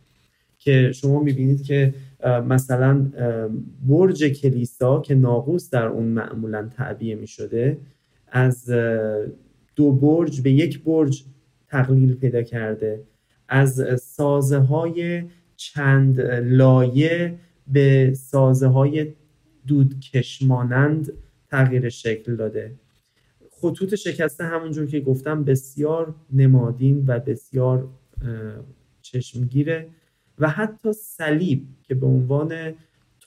که 0.69 0.93
شما 0.93 1.23
می‌بینید 1.23 1.63
که 1.63 1.95
مثلا 2.49 3.11
برج 3.87 4.25
کلیسا 4.25 5.01
که 5.01 5.15
ناقوس 5.15 5.71
در 5.71 5.87
اون 5.87 6.05
معمولا 6.05 6.69
تعبیه 6.77 7.15
می‌شده 7.15 7.79
از 8.29 8.71
دو 9.77 9.93
برج 9.93 10.41
به 10.41 10.51
یک 10.51 10.85
برج 10.85 11.25
تقلیل 11.67 12.15
پیدا 12.15 12.43
کرده. 12.43 13.03
از 13.49 14.01
سازه 14.01 14.59
های 14.59 15.23
چند 15.57 16.21
لایه 16.45 17.35
به 17.73 18.15
سازه 18.15 18.67
های 18.67 19.07
دودکش 19.67 20.43
مانند 20.43 21.13
تغییر 21.51 21.89
شکل 21.89 22.37
داده. 22.37 22.75
خطوط 23.51 23.95
شکسته 23.95 24.45
همونجور 24.45 24.87
که 24.87 25.01
گفتم 25.01 25.45
بسیار 25.45 26.15
نمادین 26.33 27.05
و 27.07 27.19
بسیار 27.19 27.89
چشمگیره. 29.03 29.87
و 30.41 30.49
حتی 30.49 30.93
صلیب 30.93 31.63
که 31.83 31.95
به 31.95 32.07
عنوان 32.07 32.55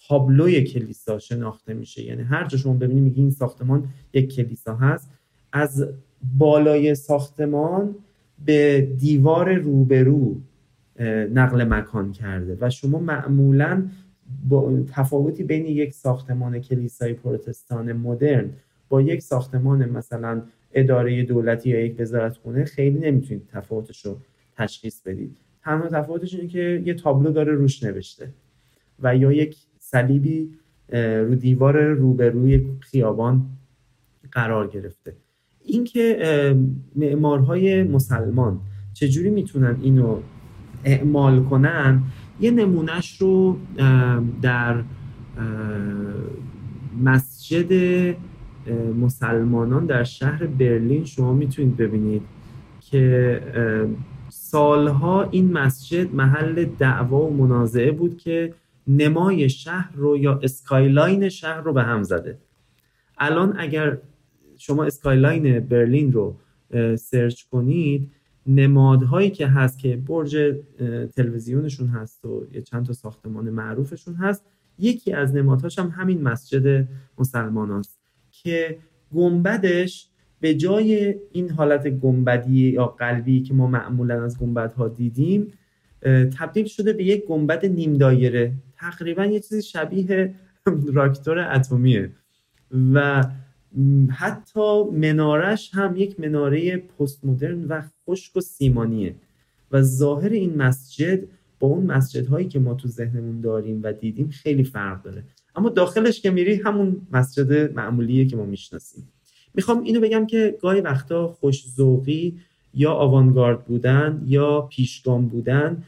تابلوی 0.08 0.64
کلیسا 0.64 1.20
شناخته 1.20 1.74
میشه. 1.74 2.04
یعنی 2.04 2.22
هر 2.24 2.48
جا 2.48 2.58
شما 2.58 2.74
ببینید 2.74 3.04
میگی 3.04 3.22
این 3.22 3.32
ساختمان 3.32 3.90
یک 4.14 4.36
کلیسا 4.36 4.76
هست. 4.76 5.10
از 5.54 5.88
بالای 6.38 6.96
ساختمان 6.96 7.96
به 8.46 8.82
دیوار 8.82 9.54
روبرو 9.54 10.36
نقل 11.34 11.64
مکان 11.64 12.12
کرده 12.12 12.58
و 12.62 12.70
شما 12.70 13.00
معمولا 13.00 13.90
با 14.50 14.80
تفاوتی 14.92 15.44
بین 15.44 15.66
یک 15.66 15.94
ساختمان 15.94 16.60
کلیسای 16.60 17.14
پروتستان 17.14 17.94
مدرن 17.94 18.50
با 18.90 19.02
یک 19.02 19.22
ساختمان 19.22 19.90
مثلا 19.90 20.42
اداره 20.74 21.24
دولتی 21.24 21.70
یا 21.70 21.86
یک 21.86 21.96
وزارتخونه 22.00 22.66
خیلی 22.66 23.00
نمی‌تونید 23.00 23.48
تفاوتش 23.52 24.06
رو 24.06 24.18
تشخیص 24.56 25.02
بدید. 25.02 25.38
تنها 25.64 25.88
تفاوتش 25.88 26.36
اینه 26.36 26.48
که 26.48 26.84
یه 26.86 26.94
تابلو 26.94 27.32
داره 27.32 27.54
روش 27.54 27.84
نوشته 27.84 28.34
و 29.00 29.18
یا 29.18 29.32
یک 29.32 29.58
صلیبی 29.80 30.50
رو 30.94 31.36
دیوار 31.36 31.84
روبروی 31.84 32.68
خیابان 32.80 33.46
قرار 34.32 34.68
گرفته. 34.68 35.16
اینکه 35.66 36.56
معمارهای 36.96 37.84
مسلمان 37.84 38.60
چجوری 38.94 39.30
می‌تونن 39.30 39.78
اینو 39.82 40.18
اعمال 40.84 41.44
کنن 41.44 42.04
یه 42.40 42.52
نمونهش 42.52 43.18
رو 43.22 43.58
در 44.42 44.84
مسجد 47.04 47.72
مسلمانان 49.00 49.86
در 49.86 50.04
شهر 50.04 50.46
برلین 50.46 51.06
شما 51.06 51.34
می‌تونید 51.34 51.78
ببینید 51.78 52.22
که 52.80 53.42
سالها 54.52 55.24
این 55.24 55.52
مسجد 55.52 56.16
محل 56.16 56.66
دعوا 56.66 57.22
و 57.22 57.34
منازعه 57.34 57.92
بود 57.92 58.18
که 58.18 58.54
نمای 58.88 59.50
شهر 59.50 59.96
رو 59.96 60.18
یا 60.18 60.40
skyline 60.44 61.30
شهر 61.30 61.62
رو 61.62 61.74
به 61.74 61.84
هم 61.84 62.04
زده. 62.04 62.38
الان 63.18 63.56
اگر 63.58 63.98
شما 64.58 64.84
skyline 64.84 65.60
برلین 65.60 66.14
رو 66.14 66.36
search 66.96 67.44
کنید 67.44 68.12
نمادهایی 68.48 69.30
که 69.30 69.48
هست 69.48 69.80
که 69.80 69.98
برج 69.98 70.56
تلویزیونشون 71.16 71.88
هست 71.88 72.26
و 72.26 72.48
یه 72.54 72.62
چند 72.62 72.86
تا 72.86 72.94
ساختمان 72.94 73.50
معروفشون 73.50 74.16
هست 74.16 74.46
یکی 74.80 75.14
از 75.14 75.36
نمادهاش 75.36 75.80
هم 75.80 75.90
همین 75.90 76.22
مسجد 76.22 76.88
مسلمان 77.18 77.72
است 77.72 78.00
که 78.32 78.78
گنبدش 79.16 80.11
به 80.42 80.56
جای 80.56 81.16
این 81.32 81.50
حالت 81.50 81.88
گنبدی 81.88 82.70
یا 82.70 82.86
قلبی 82.86 83.42
که 83.42 83.54
ما 83.54 83.68
معمولا 83.68 84.24
از 84.24 84.40
گنبدها 84.40 84.88
دیدیم 84.88 85.54
تبدیل 86.38 86.66
شده 86.66 86.94
به 86.94 87.04
یک 87.04 87.26
گنبد 87.26 87.66
نیم 87.66 87.94
دایره. 87.94 88.54
تقریبا 88.78 89.26
یه 89.26 89.40
چیزی 89.40 89.62
شبیه 89.62 90.34
راکتور 90.94 91.40
اتمیه. 91.56 92.12
و 92.94 93.24
حتی 94.10 94.84
منارش 94.84 95.72
هم 95.74 95.96
یک 95.96 96.20
مناره 96.20 96.78
پست 96.78 97.26
مدرن 97.26 97.64
و 97.64 97.82
خشک 98.08 98.38
و 98.38 98.42
سیمانیه. 98.42 99.16
و 99.72 99.82
ظاهر 99.82 100.30
این 100.30 100.56
مسجد 100.56 101.20
با 101.60 101.68
اون 101.68 101.86
مسجد 101.86 102.28
هایی 102.28 102.48
که 102.48 102.60
ما 102.60 102.74
تو 102.74 102.88
ذهنمون 102.88 103.42
داریم 103.42 103.80
و 103.84 103.94
دیدیم 103.94 104.30
خیلی 104.30 104.64
فرق 104.64 105.04
داره. 105.04 105.24
اما 105.56 105.70
داخلش 105.70 106.22
که 106.22 106.32
میری 106.32 106.56
همون 106.56 107.02
مسجد 107.12 107.74
معمولیه 107.74 108.26
که 108.26 108.36
ما 108.36 108.46
می‌شناسیم. 108.46 109.08
می‌خوام 109.54 109.84
اینو 109.84 110.00
بگم 110.00 110.26
که 110.26 110.58
گاهی 110.62 110.82
وقتا 110.82 111.28
خوش 111.28 111.66
یا 112.74 112.92
آوانگارد 112.92 113.66
بودن 113.66 114.24
یا 114.28 114.62
پیشگام 114.62 115.28
بودن 115.28 115.84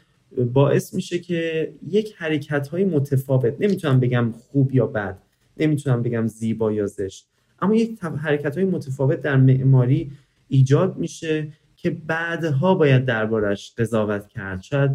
باعث 0.54 0.94
میشه 0.94 1.20
که 1.20 1.72
یک 1.90 2.16
حرکت 2.18 2.68
های 2.68 2.86
متفاوت 2.86 3.54
نمی‌تونم 3.60 4.00
بگم 4.00 4.32
خوب 4.32 4.76
یا 4.76 4.88
بد 4.88 5.18
نمی‌تونم 5.58 6.04
بگم 6.04 6.28
زیبا 6.28 6.72
یا 6.72 6.88
زشت 6.88 7.28
اما 7.62 7.76
یک 7.76 8.00
حرکت 8.04 8.58
های 8.58 8.66
متفاوت 8.66 9.22
در 9.22 9.38
معماری 9.38 10.12
ایجاد 10.50 10.98
میشه 10.98 11.48
که 11.78 11.90
بعدها 11.90 12.76
باید 12.76 13.06
دربارش 13.06 13.74
قضاوت 13.78 14.28
کرد. 14.28 14.62
شاید 14.62 14.92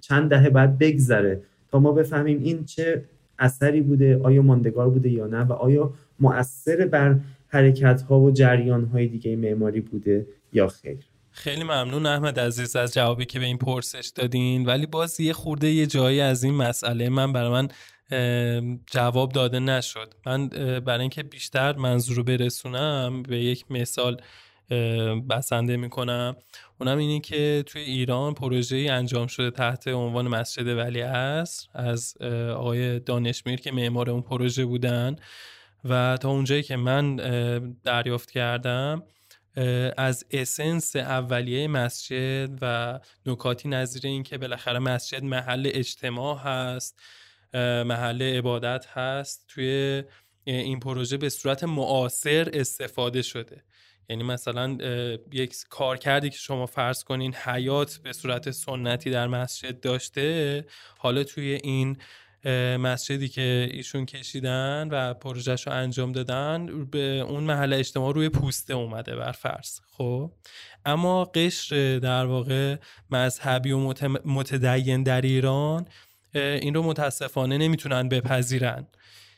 چند 0.00 0.30
دهه 0.30 0.50
بعد 0.50 0.78
بگذره 0.78 1.42
تا 1.70 1.80
ما 1.80 1.92
بفهمیم 1.92 2.42
این 2.42 2.64
چه 2.64 3.04
اثری 3.38 3.80
بوده 3.80 4.20
آیا 4.22 4.42
ماندگار 4.42 4.90
بوده 4.90 5.10
یا 5.10 5.26
نه 5.26 5.40
و 5.40 5.52
آیا 5.52 5.92
مؤثر 6.20 6.86
بر 6.86 7.16
حرکت 7.54 8.02
ها 8.02 8.20
و 8.20 8.30
جریان 8.30 8.84
های 8.84 9.06
دیگه 9.06 9.36
معماری 9.36 9.80
بوده 9.80 10.26
یا 10.52 10.68
خیر؟ 10.68 10.98
خیلی 11.30 11.62
ممنون 11.62 12.06
احمد 12.06 12.40
عزیز 12.40 12.76
از 12.76 12.94
جوابی 12.94 13.24
که 13.24 13.38
به 13.38 13.44
این 13.44 13.58
پرسش 13.58 14.12
دادین. 14.14 14.66
ولی 14.66 14.86
باز 14.86 15.20
یه 15.20 15.32
خورده 15.32 15.70
یه 15.70 15.86
جایی 15.86 16.20
از 16.20 16.44
این 16.44 16.54
مسئله 16.54 17.08
من 17.08 17.32
برای 17.32 17.50
من 17.50 17.68
جواب 18.86 19.32
داده 19.32 19.58
نشد. 19.58 20.14
من 20.26 20.48
برای 20.80 21.00
اینکه 21.00 21.22
بیشتر 21.22 21.76
منظور 21.76 22.16
رو 22.16 22.24
برسونم 22.24 23.22
به 23.22 23.38
یک 23.38 23.64
مثال 23.70 24.16
بسنده 25.30 25.76
می‌کنم. 25.76 26.36
اونم 26.80 26.98
اینه 26.98 27.20
که 27.20 27.64
توی 27.66 27.82
ایران 27.82 28.34
پروژه 28.34 28.76
انجام 28.76 29.26
شده 29.26 29.50
تحت 29.50 29.88
عنوان 29.88 30.28
مسجد 30.28 30.66
ولی 30.66 31.00
عصر 31.00 31.68
از 31.74 32.16
آقای 32.56 33.00
دانشمیر 33.00 33.60
که 33.60 33.72
معمار 33.72 34.10
اون 34.10 34.22
پروژه 34.22 34.64
بودن. 34.64 35.16
و 35.84 36.18
تا 36.20 36.30
اونجایی 36.30 36.62
که 36.62 36.76
من 36.76 37.16
دریافت 37.84 38.30
کردم 38.30 39.02
از 39.96 40.24
اسنس 40.30 40.96
اولیه 40.96 41.68
مسجد 41.68 42.50
و 42.62 43.00
نکاتی 43.26 43.68
نظیر 43.68 44.06
این 44.06 44.22
که 44.22 44.38
بالاخره 44.38 44.78
مسجد 44.78 45.22
محل 45.24 45.70
اجتماع 45.74 46.38
هست 46.38 47.02
محل 47.84 48.22
عبادت 48.22 48.86
هست 48.86 49.44
توی 49.48 50.02
این 50.44 50.80
پروژه 50.80 51.16
به 51.16 51.28
صورت 51.28 51.64
معاصر 51.64 52.50
استفاده 52.52 53.22
شده. 53.22 53.62
یعنی 54.08 54.22
مثلا 54.22 54.78
یک 55.32 55.54
کار 55.70 55.96
کردی 55.96 56.30
که 56.30 56.36
شما 56.36 56.66
فرض 56.66 57.04
کنین 57.04 57.34
حیات 57.34 57.96
به 58.02 58.12
صورت 58.12 58.50
سنتی 58.50 59.10
در 59.10 59.26
مسجد 59.26 59.80
داشته 59.80 60.64
حالا 60.98 61.24
توی 61.24 61.60
این 61.62 61.96
مسجدی 62.80 63.28
که 63.28 63.68
ایشون 63.72 64.06
کشیدن 64.06 64.88
و 64.90 65.14
پروژهش 65.14 65.66
رو 65.66 65.72
انجام 65.72 66.12
دادن 66.12 66.84
به 66.84 66.98
اون 67.28 67.44
محل 67.44 67.72
اجتماع 67.72 68.14
روی 68.14 68.28
پوسته 68.28 68.74
اومده 68.74 69.16
بر 69.16 69.32
فرض 69.32 69.80
خب؟ 69.96 70.32
اما 70.84 71.24
قشر 71.24 71.98
در 71.98 72.26
واقع 72.26 72.76
مذهبی 73.10 73.72
و 73.72 73.78
متدین 74.24 75.02
در 75.02 75.20
ایران 75.20 75.86
این 76.34 76.74
رو 76.74 76.82
متاسفانه 76.82 77.58
نمی‌تونن 77.58 78.08
بپذیرن. 78.08 78.86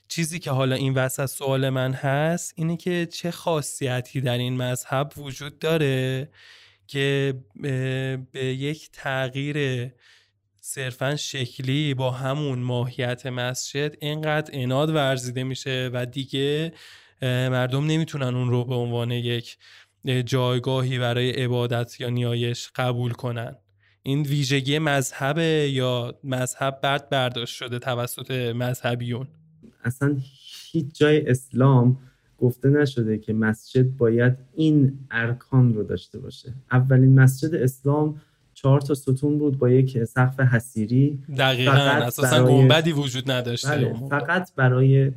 چیزی 0.08 0.38
که 0.38 0.50
حالا 0.50 0.76
این 0.76 0.94
وسط 0.94 1.26
سوال 1.26 1.68
من 1.68 1.92
هست 1.92 2.54
اینه 2.56 2.76
که 2.76 3.08
چه 3.12 3.30
خاصیتی 3.30 4.20
در 4.20 4.38
این 4.38 4.56
مذهب 4.56 5.12
وجود 5.16 5.58
داره 5.58 6.28
که 6.86 7.34
به 8.32 8.44
یک 8.44 8.90
تغییر 8.92 9.90
صرفا 10.68 11.16
شکلی 11.16 11.94
با 11.94 12.10
همون 12.10 12.58
ماهیت 12.58 13.26
مسجد 13.26 13.96
اینقدر 14.00 14.50
اناد 14.52 14.90
ورزیده 14.90 15.44
میشه 15.44 15.90
و 15.92 16.06
دیگه 16.06 16.72
مردم 17.22 17.86
نمی‌تونن 17.86 18.34
اون 18.34 18.50
رو 18.50 18.64
به 18.64 18.74
عنوان 18.74 19.10
یک 19.10 19.58
جایگاهی 20.24 20.98
برای 20.98 21.30
عبادت 21.30 22.00
یا 22.00 22.08
نیایش 22.08 22.70
قبول 22.74 23.12
کنن. 23.12 23.56
این 24.02 24.22
ویژگی 24.22 24.78
مذهب 24.78 25.38
یا 25.68 26.18
مذهب 26.24 26.80
بعد 26.82 27.08
برداشت 27.08 27.54
شده 27.54 27.78
توسط 27.78 28.30
مذهبیون؟ 28.30 29.28
اصلا 29.84 30.16
هیچ 30.72 30.86
جای 30.94 31.30
اسلام 31.30 31.98
گفته 32.38 32.68
نشده 32.68 33.18
که 33.18 33.32
مسجد 33.32 33.96
باید 33.96 34.36
این 34.54 34.98
ارکان 35.10 35.74
رو 35.74 35.82
داشته 35.82 36.18
باشه. 36.18 36.54
اولین 36.72 37.20
مسجد 37.20 37.54
اسلام 37.54 38.20
چهار 38.56 38.80
تا 38.80 38.94
ستون 38.94 39.38
بود 39.38 39.58
با 39.58 39.70
یک 39.70 40.04
سقف 40.04 40.40
حسیری 40.40 41.18
دقیقا 41.38 41.72
اساسا 41.72 42.46
گنبدی 42.46 42.92
وجود 42.92 43.30
نداشته. 43.30 43.68
بله، 43.68 43.94
فقط 44.10 44.54
برای 44.54 45.12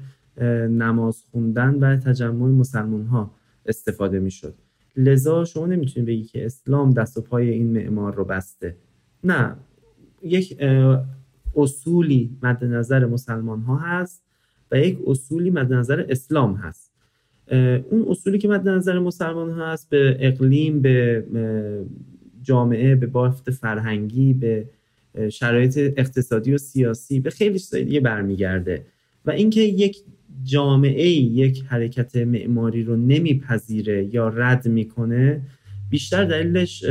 نماز 0.70 1.24
خوندن 1.32 1.76
و 1.76 1.98
تجمع 1.98 2.48
مسلمان 2.48 3.06
ها 3.06 3.32
استفاده 3.66 4.20
می 4.20 4.32
شد 4.32 4.54
لذا 4.96 5.46
شما 5.46 5.66
نمی‌تونید 5.66 6.08
بگی 6.10 6.24
که 6.24 6.46
اسلام 6.46 6.94
دست 6.94 7.18
و 7.18 7.22
پای 7.22 7.50
این 7.50 7.72
معمار 7.72 8.16
رو 8.16 8.26
بسته. 8.26 8.76
نه. 9.24 9.56
یک 10.24 10.58
اصولی 11.56 12.38
مد 12.44 12.64
نظر 12.64 13.06
مسلمان 13.06 13.62
ها 13.62 13.78
هست 13.78 14.24
و 14.72 14.80
یک 14.80 15.00
اصولی 15.08 15.50
مد 15.50 15.74
نظر 15.74 16.06
اسلام 16.10 16.56
هست. 16.56 16.92
اون 17.90 18.06
اصولی 18.10 18.38
که 18.38 18.48
مد 18.48 18.70
نظر 18.70 19.00
مسلمان 19.00 19.52
ها 19.52 19.72
هست 19.72 19.90
به 19.90 20.18
اقلیم 20.20 20.82
به 20.82 21.26
جامعه 22.50 22.96
به 22.96 23.08
بافت 23.08 23.52
فرهنگی 23.52 24.34
به 24.34 24.66
شرایط 25.32 25.78
اقتصادی 25.98 26.54
و 26.54 26.58
سیاسی 26.58 27.20
به 27.20 27.30
خیلی 27.30 27.60
چیزای 27.60 27.84
دیگه 27.84 28.00
برمیگرده. 28.00 28.86
و 29.26 29.32
اینکه 29.32 29.62
یک 29.62 29.98
جامعه 30.44 31.08
یک 31.10 31.64
حرکت 31.68 32.16
معماری 32.16 32.84
رو 32.84 32.96
نمیپذیره 32.96 34.16
یا 34.16 34.28
رد 34.30 34.68
می‌کنه 34.68 35.42
بیشتر 35.90 36.26
دلیلش 36.26 36.86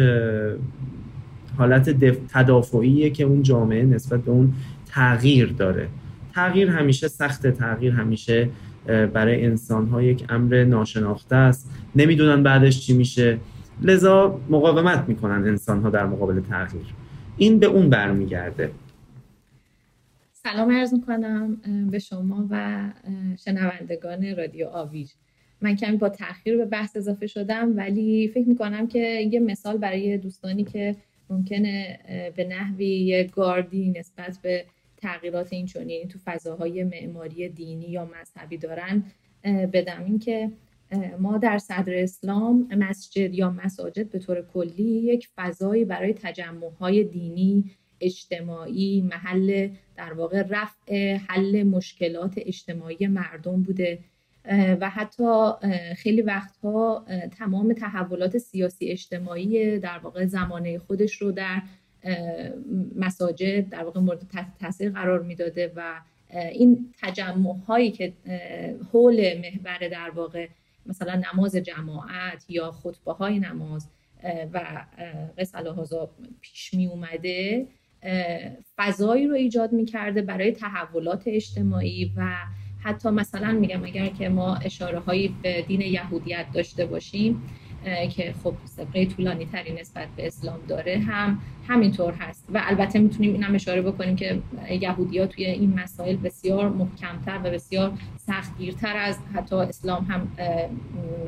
حالت 1.56 1.90
تدافعیه 2.32 3.10
که 3.10 3.24
اون 3.24 3.42
جامعه 3.42 3.84
نسبت 3.84 4.20
به 4.20 4.30
اون 4.30 4.52
تغییر 4.86 5.46
داره. 5.46 5.88
تغییر 6.34 6.68
همیشه 6.68 7.08
سخت 7.08 7.46
تغییر 7.46 7.92
همیشه 7.92 8.48
برای 8.86 9.44
انسان 9.44 9.86
ها 9.86 10.02
یک 10.02 10.24
امر 10.28 10.64
ناشناخته 10.64 11.36
است. 11.36 11.70
نمی‌دونن 11.96 12.42
بعدش 12.42 12.80
چی 12.80 12.94
میشه. 12.94 13.38
لذا 13.82 14.40
مقاومت 14.50 15.08
می‌کنن 15.08 15.48
انسان 15.48 15.82
ها 15.82 15.90
در 15.90 16.06
مقابل 16.06 16.40
تغییر. 16.40 16.86
این 17.36 17.58
به 17.58 17.66
اون 17.66 17.90
برمیگرده. 17.90 18.70
سلام 20.32 20.72
عرض 20.72 20.94
می‌کنم 20.94 21.56
به 21.90 21.98
شما 21.98 22.46
و 22.50 22.80
شنوندگان 23.44 24.36
رادیو 24.36 24.66
آویج. 24.66 25.10
من 25.60 25.76
کمی 25.76 25.96
با 25.96 26.08
تاخیر 26.08 26.56
به 26.56 26.64
بحث 26.64 26.96
اضافه 26.96 27.26
شدم 27.26 27.76
ولی 27.76 28.28
فکر 28.28 28.48
می‌کنم 28.48 28.86
که 28.86 29.28
یه 29.32 29.40
مثال 29.40 29.76
برای 29.76 30.18
دوستانی 30.18 30.64
که 30.64 30.96
ممکنه 31.30 31.98
به 32.36 32.44
نحوی 32.44 33.24
گاردی 33.24 33.90
نسبت 33.90 34.38
به 34.42 34.64
تغییرات 34.96 35.52
این 35.52 35.66
چونی 35.66 36.06
تو 36.06 36.18
فضاهای 36.24 36.84
معماری 36.84 37.48
دینی 37.48 37.86
یا 37.88 38.08
مذهبی 38.20 38.56
دارن 38.56 39.02
بدم. 39.72 40.04
این 40.06 40.18
که 40.18 40.50
ما 41.18 41.38
در 41.38 41.58
صدر 41.58 41.94
اسلام 41.94 42.68
مسجد 42.70 43.34
یا 43.34 43.50
مساجد 43.50 44.10
به 44.10 44.18
طور 44.18 44.42
کلی 44.42 44.82
یک 44.82 45.28
فضایی 45.36 45.84
برای 45.84 46.14
تجمعهای 46.14 47.04
دینی 47.04 47.64
اجتماعی 48.00 49.00
محل 49.00 49.68
در 49.96 50.12
واقع 50.12 50.42
رفع 50.48 51.16
حل 51.16 51.62
مشکلات 51.62 52.34
اجتماعی 52.36 53.06
مردم 53.06 53.62
بوده. 53.62 53.98
و 54.80 54.90
حتی 54.90 55.50
خیلی 55.96 56.22
وقتها 56.22 57.06
تمام 57.38 57.72
تحولات 57.72 58.38
سیاسی 58.38 58.86
اجتماعی 58.86 59.78
در 59.78 59.98
واقع 59.98 60.26
زمانه 60.26 60.78
خودش 60.78 61.14
رو 61.14 61.32
در 61.32 61.62
مساجد 62.96 63.68
در 63.68 63.84
واقع 63.84 64.00
مورد 64.00 64.22
تاثیر 64.60 64.90
قرار 64.90 65.22
می‌داده 65.22 65.72
و 65.76 66.00
این 66.34 66.92
تجمع 67.02 67.54
هایی 67.66 67.90
که 67.90 68.12
حول 68.92 69.38
محور 69.38 69.88
در 69.88 70.10
واقع 70.10 70.48
مثلا 70.88 71.22
نماز 71.32 71.56
جماعت 71.56 72.44
یا 72.48 72.72
خطبه 72.72 73.12
های 73.12 73.38
نماز 73.38 73.88
و 74.52 74.84
قصه 75.38 75.58
پیش 76.40 76.74
می 76.74 76.86
اومده 76.86 77.66
فضایی 78.76 79.26
رو 79.26 79.34
ایجاد 79.34 79.72
می‌کرده 79.72 80.22
برای 80.22 80.52
تحولات 80.52 81.22
اجتماعی 81.26 82.12
و 82.16 82.36
حتی 82.80 83.10
مثلا 83.10 83.52
میگم 83.52 83.84
اگر 83.84 84.06
که 84.06 84.28
ما 84.28 84.56
اشاره 84.56 84.98
هایی 84.98 85.34
به 85.42 85.62
دین 85.62 85.80
یهودیت 85.80 86.46
داشته 86.54 86.86
باشیم 86.86 87.42
که 88.16 88.34
خب 88.44 88.54
سبقه 88.64 89.06
طولانی 89.06 89.46
تری 89.46 89.72
نسبت 89.80 90.08
به 90.16 90.26
اسلام 90.26 90.58
داره 90.68 90.98
هم 90.98 91.38
همینطور 91.68 92.14
هست. 92.14 92.44
و 92.54 92.62
البته 92.64 92.98
می‌تونیم 92.98 93.32
اینم 93.32 93.54
اشاره 93.54 93.82
بکنیم 93.82 94.16
که 94.16 94.38
یهودی 94.80 95.18
ها 95.18 95.26
توی 95.26 95.44
این 95.44 95.80
مسائل 95.80 96.16
بسیار 96.16 96.68
محکمتر 96.68 97.38
و 97.44 97.50
بسیار 97.50 97.92
سختگیرتر 98.16 98.96
از 98.96 99.18
حتی 99.34 99.56
اسلام 99.56 100.04
هم 100.04 100.28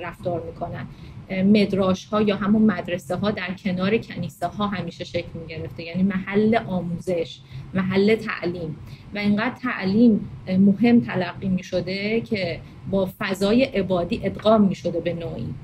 رفتار 0.01 0.43
می‌کنن. 0.47 0.87
مدراش 1.31 2.05
ها 2.05 2.23
یا 2.23 2.37
همون 2.37 2.63
مدرسه 2.63 3.17
ها 3.17 3.31
در 3.31 3.55
کنار 3.65 3.99
کنیسه 3.99 4.47
ها 4.47 4.67
همیشه 4.67 5.05
شکل 5.05 5.39
می 5.41 5.47
گرفته 5.47 5.83
یعنی 5.83 6.03
محل 6.03 6.57
آموزش 6.67 7.41
محل 7.75 8.15
تعلیم. 8.15 8.77
و 9.15 9.19
اینقدر 9.19 9.55
تعلیم 9.63 10.29
مهم 10.49 11.01
تلقی 11.01 11.49
می 11.49 11.63
شده 11.63 12.21
که 12.21 12.61
با 12.91 13.09
فضای 13.19 13.65
عبادی 13.65 14.21
ادغام 14.25 14.61
می 14.63 14.75
شده 14.75 15.01
به 15.01 15.15
نوعی. 15.15 15.55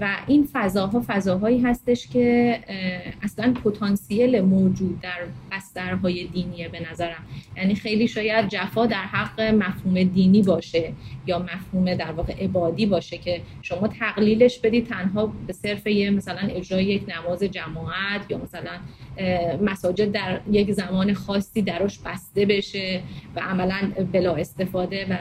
و 0.00 0.16
این 0.26 0.48
فضاها 0.52 1.04
فضاهایی 1.06 1.60
هستش 1.60 2.08
که 2.08 2.58
اصلا 3.22 3.54
پتانسیل 3.64 4.40
موجود 4.40 5.00
در 5.00 5.18
بسترهای 5.52 6.26
دینیه 6.26 6.68
به 6.68 6.90
نظرم. 6.90 7.24
یعنی 7.56 7.74
خیلی 7.74 8.08
شاید 8.08 8.48
جفا 8.48 8.86
در 8.86 9.02
حق 9.02 9.40
مفهوم 9.40 10.02
دینی 10.02 10.42
باشه 10.42 10.92
یا 11.26 11.38
مفهوم 11.38 11.94
در 11.94 12.12
واقع 12.12 12.44
عبادی 12.44 12.86
باشه 12.86 13.18
که 13.18 13.40
شما 13.62 13.88
تقلیلش 13.88 14.58
بدید 14.58 14.86
تنها 14.86 15.32
به 15.46 15.52
صرف 15.52 15.86
یه 15.86 16.10
مثلا 16.10 16.48
اجرای 16.48 16.84
یک 16.84 17.02
نماز 17.08 17.42
جماعت 17.42 18.30
یا 18.30 18.38
مثلا 18.38 18.72
مساجد 19.62 20.12
در 20.12 20.40
یک 20.50 20.72
زمان 20.72 21.14
خاصی 21.14 21.62
دراش 21.62 21.98
بسته 21.98 22.46
بشه 22.46 23.00
و 23.36 23.40
عملا 23.40 23.92
بلا 24.12 24.34
استفاده 24.34 25.06
و 25.10 25.16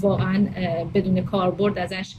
واقعا 0.00 0.46
بدون 0.94 1.20
کاربرد 1.20 1.78
ازش 1.78 2.14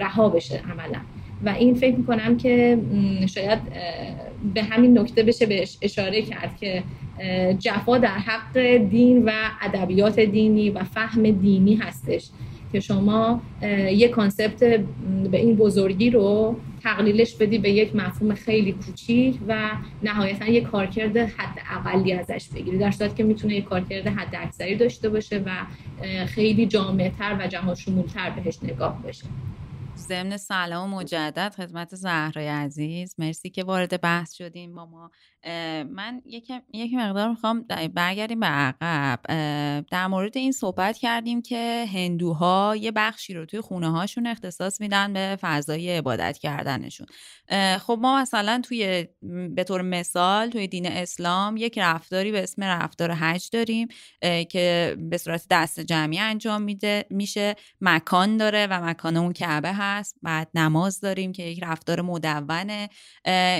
رها 0.00 0.28
بشه 0.28 0.60
عملا. 0.72 1.00
و 1.44 1.48
این 1.48 1.74
فکر 1.74 1.96
می‌کنم 1.96 2.36
که 2.36 2.78
شاید 3.26 3.58
به 4.54 4.62
همین 4.62 4.98
نکته 4.98 5.22
بشه 5.22 5.46
بهش 5.46 5.76
اشاره 5.82 6.22
کرد 6.22 6.56
که 6.56 6.82
جفا 7.58 7.98
در 7.98 8.08
حق 8.08 8.76
دین 8.76 9.24
و 9.24 9.30
ادبیات 9.62 10.20
دینی 10.20 10.70
و 10.70 10.84
فهم 10.84 11.30
دینی 11.30 11.74
هستش. 11.74 12.28
که 12.72 12.80
شما 12.80 13.42
یک 13.90 14.10
کانسپت 14.10 14.58
به 15.30 15.38
این 15.38 15.56
بزرگی 15.56 16.10
رو 16.10 16.56
تقلیلش 16.82 17.34
بدی 17.34 17.58
به 17.58 17.70
یک 17.70 17.96
مفهوم 17.96 18.34
خیلی 18.34 18.72
کوچیک 18.72 19.38
و 19.48 19.70
نهایتا 20.02 20.46
یک 20.46 20.64
کارکرد 20.64 21.16
حد 21.16 21.58
اقلی 21.70 22.12
ازش 22.12 22.48
بگیری. 22.54 22.78
در 22.78 22.90
صورت 22.90 23.16
که 23.16 23.22
می‌تونه 23.22 23.54
یک 23.54 23.64
کارکرد 23.64 24.06
حد 24.06 24.34
اکثری 24.38 24.76
داشته 24.76 25.08
باشه 25.08 25.42
و 25.46 25.66
خیلی 26.26 26.66
جامعتر 26.66 27.36
و 27.40 27.46
جهان 27.46 27.74
شمولتر 27.74 28.30
بهش 28.30 28.58
نگاه 28.62 29.02
بشه. 29.02 29.26
ضمن 29.96 30.36
سلام 30.36 30.90
مجدد 30.90 31.54
خدمت 31.56 31.94
زهرای 31.94 32.48
عزیز. 32.48 33.14
مرسی 33.18 33.50
که 33.50 33.64
وارد 33.64 34.00
بحث 34.00 34.34
شدیم 34.34 34.74
با 34.74 34.86
ما. 34.86 35.10
من 35.90 36.22
یک 36.72 36.94
مقدار 36.94 37.28
می‌خوام 37.28 37.64
برگردیم 37.94 38.40
به 38.40 38.46
عقب. 38.46 39.20
در 39.90 40.06
مورد 40.06 40.36
این 40.36 40.52
صحبت 40.52 40.98
کردیم 40.98 41.42
که 41.42 41.86
هندوها 41.94 42.76
یه 42.80 42.92
بخشی 42.92 43.34
رو 43.34 43.46
توی 43.46 43.60
خونه 43.60 43.90
هاشون 43.90 44.26
اختصاص 44.26 44.80
میدن 44.80 45.12
به 45.12 45.38
فضای 45.40 45.96
عبادت 45.96 46.38
کردنشون. 46.38 47.06
خب 47.78 47.98
ما 48.02 48.20
مثلا 48.20 48.60
توی 48.64 49.08
به 49.54 49.64
طور 49.64 49.82
مثال 49.82 50.50
توی 50.50 50.68
دین 50.68 50.86
اسلام 50.86 51.56
یک 51.56 51.78
رفتاری 51.78 52.32
به 52.32 52.42
اسم 52.42 52.64
رفتار 52.64 53.12
حج 53.12 53.50
داریم 53.52 53.88
که 54.50 54.96
به 55.10 55.18
صورت 55.18 55.46
دست 55.50 55.80
جمعی 55.80 56.18
انجام 56.18 56.62
میده 56.62 57.06
میشه. 57.10 57.54
مکان 57.80 58.36
داره 58.36 58.66
و 58.66 58.84
مکان 58.84 59.16
اون 59.16 59.32
کعبه 59.32 59.72
هست. 59.72 60.16
بعد 60.22 60.48
نماز 60.54 61.00
داریم 61.00 61.32
که 61.32 61.42
یک 61.42 61.62
رفتار 61.62 62.00
مدونه 62.00 62.88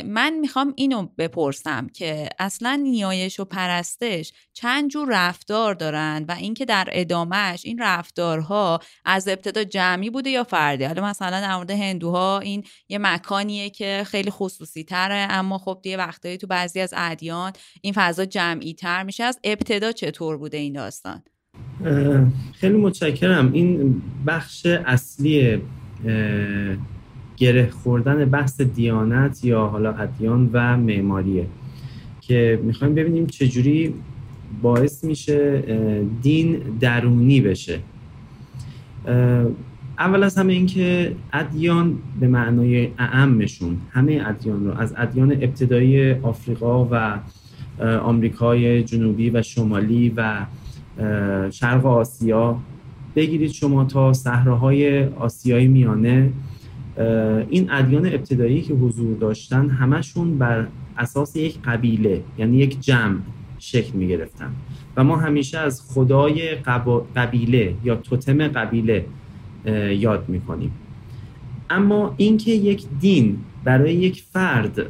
من 0.04 0.38
می‌خوام 0.40 0.72
اینو 0.76 1.08
بپرسم. 1.18 1.69
که 1.94 2.28
اصلا 2.38 2.80
نیایش 2.82 3.40
و 3.40 3.44
پرستش 3.44 4.32
چند 4.52 4.90
جور 4.90 5.08
رفتار 5.10 5.74
دارن 5.74 6.24
و 6.28 6.32
اینکه 6.32 6.64
در 6.64 6.88
ادامهش 6.92 7.62
این 7.64 7.78
رفتارها 7.78 8.80
از 9.04 9.28
ابتدا 9.28 9.64
جمعی 9.64 10.10
بوده 10.10 10.30
یا 10.30 10.44
فردی. 10.44 10.84
حالا 10.84 11.04
مثلا 11.04 11.40
در 11.40 11.56
مورد 11.56 11.70
هندوها 11.70 12.38
این 12.38 12.64
یه 12.88 12.98
مکانیه 12.98 13.70
که 13.70 14.02
خیلی 14.06 14.30
خصوصی 14.30 14.84
تره 14.84 15.26
اما 15.30 15.58
خب 15.58 15.80
دیگه 15.82 15.96
وقتایی 15.96 16.36
تو 16.36 16.46
بعضی 16.46 16.80
از 16.80 16.94
ادیان 16.96 17.52
این 17.80 17.92
فضا 17.96 18.24
جمعی 18.24 18.74
تر 18.74 19.02
میشه. 19.02 19.24
از 19.24 19.40
ابتدا 19.44 19.92
چطور 19.92 20.36
بوده 20.36 20.56
این 20.56 20.72
داستان؟ 20.72 21.22
خیلی 22.52 22.76
متشکرم. 22.76 23.52
این 23.52 24.02
بخش 24.26 24.66
اصلی 24.66 25.62
گره 27.36 27.70
خوردن 27.70 28.24
بحث 28.24 28.60
دیانت 28.60 29.44
یا 29.44 29.66
حالا 29.66 29.92
ادیان 29.92 30.50
و 30.52 30.76
معماریه. 30.76 31.46
که 32.30 32.60
می‌خوایم 32.62 32.94
ببینیم 32.94 33.26
چجوری 33.26 33.94
باعث 34.62 35.04
میشه 35.04 35.62
دین 36.22 36.56
درونی 36.80 37.40
بشه. 37.40 37.78
اول 39.98 40.22
از 40.22 40.38
همه 40.38 40.52
اینکه 40.52 41.12
ادیان 41.32 41.98
به 42.20 42.28
معنای 42.28 42.88
اعمشون 42.98 43.76
همه 43.90 44.22
ادیان 44.26 44.66
رو 44.66 44.78
از 44.78 44.94
ادیان 44.96 45.32
ابتدایی 45.32 46.12
آفریقا 46.12 46.88
و 46.90 47.18
آمریکای 47.84 48.82
جنوبی 48.82 49.30
و 49.30 49.42
شمالی 49.42 50.12
و 50.16 50.46
شرق 51.50 51.86
آسیا 51.86 52.58
بگیرید 53.16 53.50
شما 53.50 53.84
تا 53.84 54.12
صحراهای 54.12 55.04
آسیای 55.04 55.68
میانه. 55.68 56.32
این 57.48 57.70
ادیان 57.70 58.06
ابتدایی 58.06 58.62
که 58.62 58.74
حضور 58.74 59.16
داشتن 59.16 59.68
همشون 59.68 60.38
بر 60.38 60.66
اساس 61.00 61.36
یک 61.36 61.58
قبیله 61.64 62.22
یعنی 62.38 62.56
یک 62.56 62.80
جمع 62.80 63.18
شکل 63.58 63.92
می 63.92 64.08
گرفتن 64.08 64.52
و 64.96 65.04
ما 65.04 65.16
همیشه 65.16 65.58
از 65.58 65.82
خدای 65.94 66.54
قبیله 67.16 67.74
یا 67.84 67.94
توتم 67.96 68.48
قبیله 68.48 69.04
یاد 69.90 70.28
می 70.28 70.40
کنیم 70.40 70.72
اما 71.70 72.14
اینکه 72.16 72.50
یک 72.50 72.84
دین 73.00 73.38
برای 73.64 73.94
یک 73.94 74.24
فرد 74.32 74.86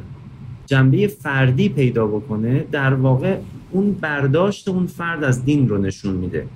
جنبه 0.65 1.07
فردی 1.07 1.69
پیدا 1.69 2.07
بکنه 2.07 2.65
در 2.71 2.93
واقع 2.93 3.37
اون 3.71 3.91
برداشت 3.91 4.67
اون 4.67 4.87
فرد 4.87 5.23
از 5.23 5.45
دین 5.45 5.69
رو 5.69 5.77
نشون 5.77 6.15
میده. 6.15 6.47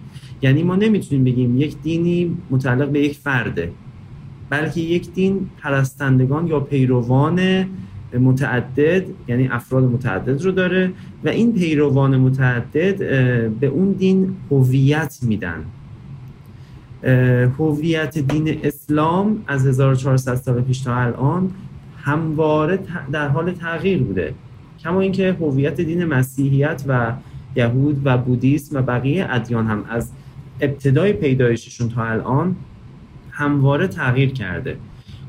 یعنی 0.41 0.64
ما 0.64 0.76
نمی‌تونیم 0.76 1.24
بگیم 1.24 1.62
یک 1.62 1.82
دینی 1.82 2.38
متعلق 2.49 2.89
به 2.89 2.99
یک 2.99 3.18
فرده 3.18 3.72
بلکه 4.49 4.82
یک 4.82 5.14
دین 5.14 5.49
پرستندگان 5.62 6.47
یا 6.47 6.60
پیروان 6.60 7.66
متعدد 8.20 9.03
یعنی 9.28 9.47
افراد 9.47 9.84
متعدد 9.84 10.41
رو 10.41 10.51
داره 10.51 10.91
و 11.24 11.30
این 11.30 11.53
پیروان 11.53 12.18
متعدد 12.18 12.97
به 13.59 13.68
اون 13.68 13.91
دین 13.91 14.36
هویت 14.51 15.20
میدن. 15.22 15.66
هویت 17.59 18.18
دین 18.18 18.59
اسلام 18.63 19.43
از 19.47 19.68
1400 19.68 20.36
سال 20.36 20.61
پیش 20.61 20.80
تا 20.80 20.95
الان 20.95 21.51
همواره 21.97 22.80
در 23.11 23.28
حال 23.28 23.51
تغییر 23.51 24.03
بوده. 24.03 24.34
کما 24.84 25.01
اینکه 25.01 25.38
هویت 25.39 25.82
دین 25.82 26.05
مسیحیت 26.05 26.84
و 26.88 27.13
یهود 27.55 28.01
و 28.03 28.18
بودیسم 28.18 28.78
و 28.78 28.82
بقیه 28.82 29.28
ادیان 29.30 29.68
هم 29.68 29.86
از 29.89 30.11
ابتدای 30.61 31.13
پیدایششون 31.13 31.89
تا 31.89 32.03
الان 32.03 32.55
همواره 33.32 33.88
تغییر 33.88 34.32
کرده. 34.32 34.78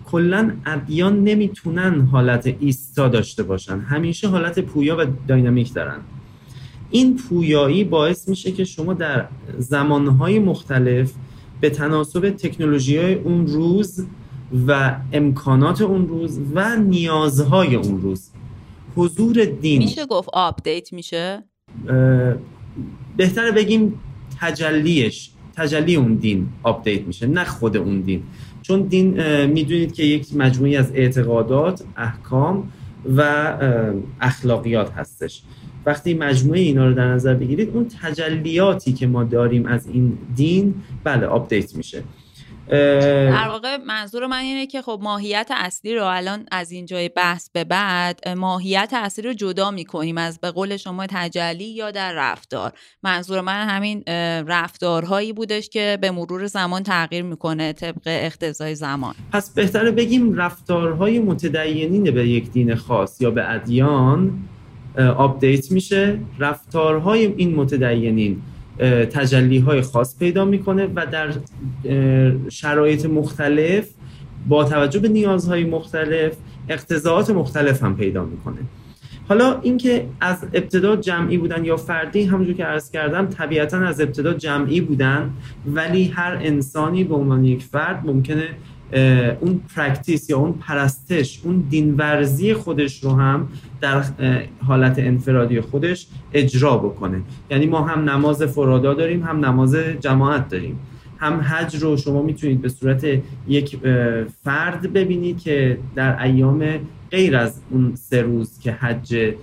کلا 0.07 0.53
ادیان 0.67 1.25
نمی‌تونن 1.25 2.01
حالت 2.01 2.55
ایستا 2.61 3.09
داشته 3.09 3.43
باشن. 3.43 3.81
همیشه 3.81 4.29
حالت 4.29 4.59
پویا 4.59 4.97
و 4.97 5.05
داینامیک 5.29 5.75
دارن. 5.75 5.99
این 6.91 7.17
پویایی 7.17 7.85
باعث 7.85 8.29
میشه 8.29 8.53
که 8.53 8.65
شما 8.65 8.95
در 8.95 9.29
زمانهای 9.59 10.39
مختلف 10.39 11.13
به 11.61 11.71
تناسب 11.71 12.31
تکنولوژی 12.31 12.97
های 12.97 13.15
اون 13.15 13.47
روز 13.47 14.07
و 14.67 14.97
امکانات 15.13 15.81
اون 15.81 16.09
روز 16.09 16.41
و 16.55 16.77
نیازهای 16.77 17.75
اون 17.75 18.01
روز. 18.01 18.31
حضور 18.97 19.45
دین. 19.45 19.79
میشه 19.79 20.07
گفت 20.07 20.29
update 20.33 20.93
میشه؟ 20.93 21.43
بهتره 23.17 23.51
بگیم 23.53 24.01
تجلیش 24.41 25.31
تجلی 25.57 25.97
اون 25.97 26.15
دین 26.15 26.49
update 26.63 27.03
میشه 27.03 27.27
نه 27.27 27.45
خود 27.45 27.77
اون 27.77 28.01
دین. 28.01 28.23
چون 28.67 28.83
دین 28.83 29.07
می‌دونید 29.47 29.95
که 29.95 30.03
یک 30.03 30.37
مجموعه‌ای 30.37 30.77
از 30.77 30.93
اعتقادات 30.95 31.83
احکام 31.97 32.73
و 33.17 33.23
اخلاقیات 34.21 34.93
هستش. 34.93 35.43
وقتی 35.87 36.15
مجموعه 36.15 36.61
اینا 36.61 36.89
رو 36.89 36.95
در 36.95 37.07
نظر 37.09 37.35
بگیرید 37.35 37.71
اون 37.75 37.87
تجلیاتی 38.03 38.93
که 38.93 39.07
ما 39.07 39.25
داریم 39.25 39.67
از 39.67 39.87
این 39.87 40.19
دین 40.37 40.75
بله 41.05 41.27
update 41.27 41.77
میشه. 41.77 42.03
در 42.69 43.49
واقع 43.49 43.77
منظور 43.77 44.27
من 44.27 44.39
اینه 44.39 44.67
که 44.67 44.83
خب 44.83 45.01
ماهیت 45.03 45.51
اصلی 45.55 45.95
رو 45.95 46.05
الان 46.05 46.47
از 46.51 46.71
اینجای 46.71 47.09
بحث 47.09 47.51
به 47.53 47.65
بعد 47.65 48.29
ماهیت 48.29 48.93
اصلی 48.95 49.25
رو 49.25 49.33
جدا 49.33 49.71
می‌کنیم 49.71 50.19
از 50.19 50.41
به 50.41 50.51
قول 50.51 50.77
شما 50.77 51.07
تجلی 51.09 51.65
یا 51.65 51.91
در 51.91 52.13
رفتار. 52.13 52.73
منظور 53.03 53.41
من 53.41 53.69
همین 53.69 54.03
رفتارهایی 54.47 55.33
بودش 55.33 55.69
که 55.69 55.99
به 56.01 56.11
مرور 56.11 56.47
زمان 56.47 56.83
تغییر 56.83 57.23
می‌کنه 57.23 57.73
طبق 57.73 58.03
اقتضای 58.07 58.75
زمان. 58.75 59.15
پس 59.33 59.55
بهتره 59.55 59.91
بگیم 59.91 60.35
رفتارهای 60.35 61.19
متدینین 61.19 62.15
به 62.15 62.29
یک 62.29 62.51
دین 62.51 62.75
خاص 62.75 63.21
یا 63.21 63.31
به 63.31 63.51
ادیان 63.55 64.39
update 65.17 65.73
میشه. 65.73 66.19
رفتارهای 66.39 67.27
این 67.37 67.55
متدینین 67.55 68.43
تجلی 69.13 69.59
های 69.59 69.83
خاص 69.83 70.19
پیدا 70.19 70.45
می‌کنه 70.45 70.89
و 70.95 71.07
در 71.07 71.29
شرایط 72.49 73.07
مختلف 73.07 73.89
با 74.49 74.65
توجه 74.65 74.99
به 74.99 75.09
نیازهای 75.09 75.65
مختلف 75.65 76.33
اقتضائات 76.69 77.31
مختلف 77.31 77.83
هم 77.83 77.97
پیدا 77.97 78.25
می‌کنه. 78.25 78.59
حالا 79.29 79.61
اینکه 79.61 80.07
از 80.21 80.45
ابتدا 80.55 80.97
جمعی 80.97 81.39
بودن 81.39 81.65
یا 81.65 81.77
فردی 81.77 82.23
همونجور 82.23 82.55
که 82.55 82.65
عرض 82.65 82.91
کردم 82.91 83.27
طبیعتا 83.27 83.79
از 83.79 84.01
ابتدا 84.01 84.35
جمعی 84.35 84.81
بودن 84.81 85.31
ولی 85.67 86.05
هر 86.05 86.39
انسانی 86.43 87.05
به 87.05 87.15
عنوان 87.15 87.45
یک 87.45 87.63
فرد 87.63 88.03
ممکنه 88.07 88.49
اون 89.41 89.61
practice 89.77 90.31
یا 90.31 90.39
اون 90.39 90.53
پرستش 90.53 91.41
اون 91.45 91.65
دینورزی 91.71 92.55
خودش 92.55 93.05
رو 93.05 93.11
هم 93.11 93.49
در 93.81 94.03
حالت 94.67 94.99
انفرادی 94.99 95.61
خودش 95.61 96.07
اجرا 96.33 96.77
بکنه. 96.77 97.21
یعنی 97.51 97.67
ما 97.67 97.83
هم 97.83 98.11
نماز 98.11 98.43
فرادا 98.43 98.95
داریم 98.95 99.23
هم 99.23 99.45
نماز 99.45 99.75
جماعت 99.77 100.49
داریم. 100.49 100.79
هم 101.19 101.41
حج 101.41 101.77
رو 101.77 101.97
شما 101.97 102.23
می‌تونید 102.23 102.63
به 102.63 102.69
صورت 102.69 103.07
یک 103.49 103.79
فرد 104.45 104.93
ببینید 104.93 105.39
که 105.39 105.79
در 105.95 106.23
ایام 106.23 106.65
غیر 107.11 107.37
از 107.37 107.61
اون 107.71 107.95
سه 107.95 108.23
روز 108.23 108.59
که 108.59 108.73
حج 108.73 109.35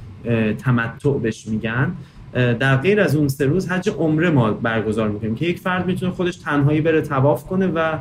تمتع 0.58 1.18
بهش 1.18 1.48
میگن 1.48 1.92
در 2.34 2.78
غیر 2.78 3.02
از 3.02 3.16
اون 3.16 3.28
سه 3.28 3.46
روز 3.46 3.70
حج 3.70 3.90
عمره 3.90 4.30
ما 4.30 4.52
برگزار 4.52 5.10
می‌کنیم 5.10 5.36
که 5.36 5.46
یک 5.46 5.60
فرد 5.60 5.86
می‌تونه 5.86 6.12
خودش 6.12 6.36
تنهایی 6.36 6.82
بره 6.82 7.02
تواف 7.02 7.46
کنه 7.46 7.68
و 7.68 7.98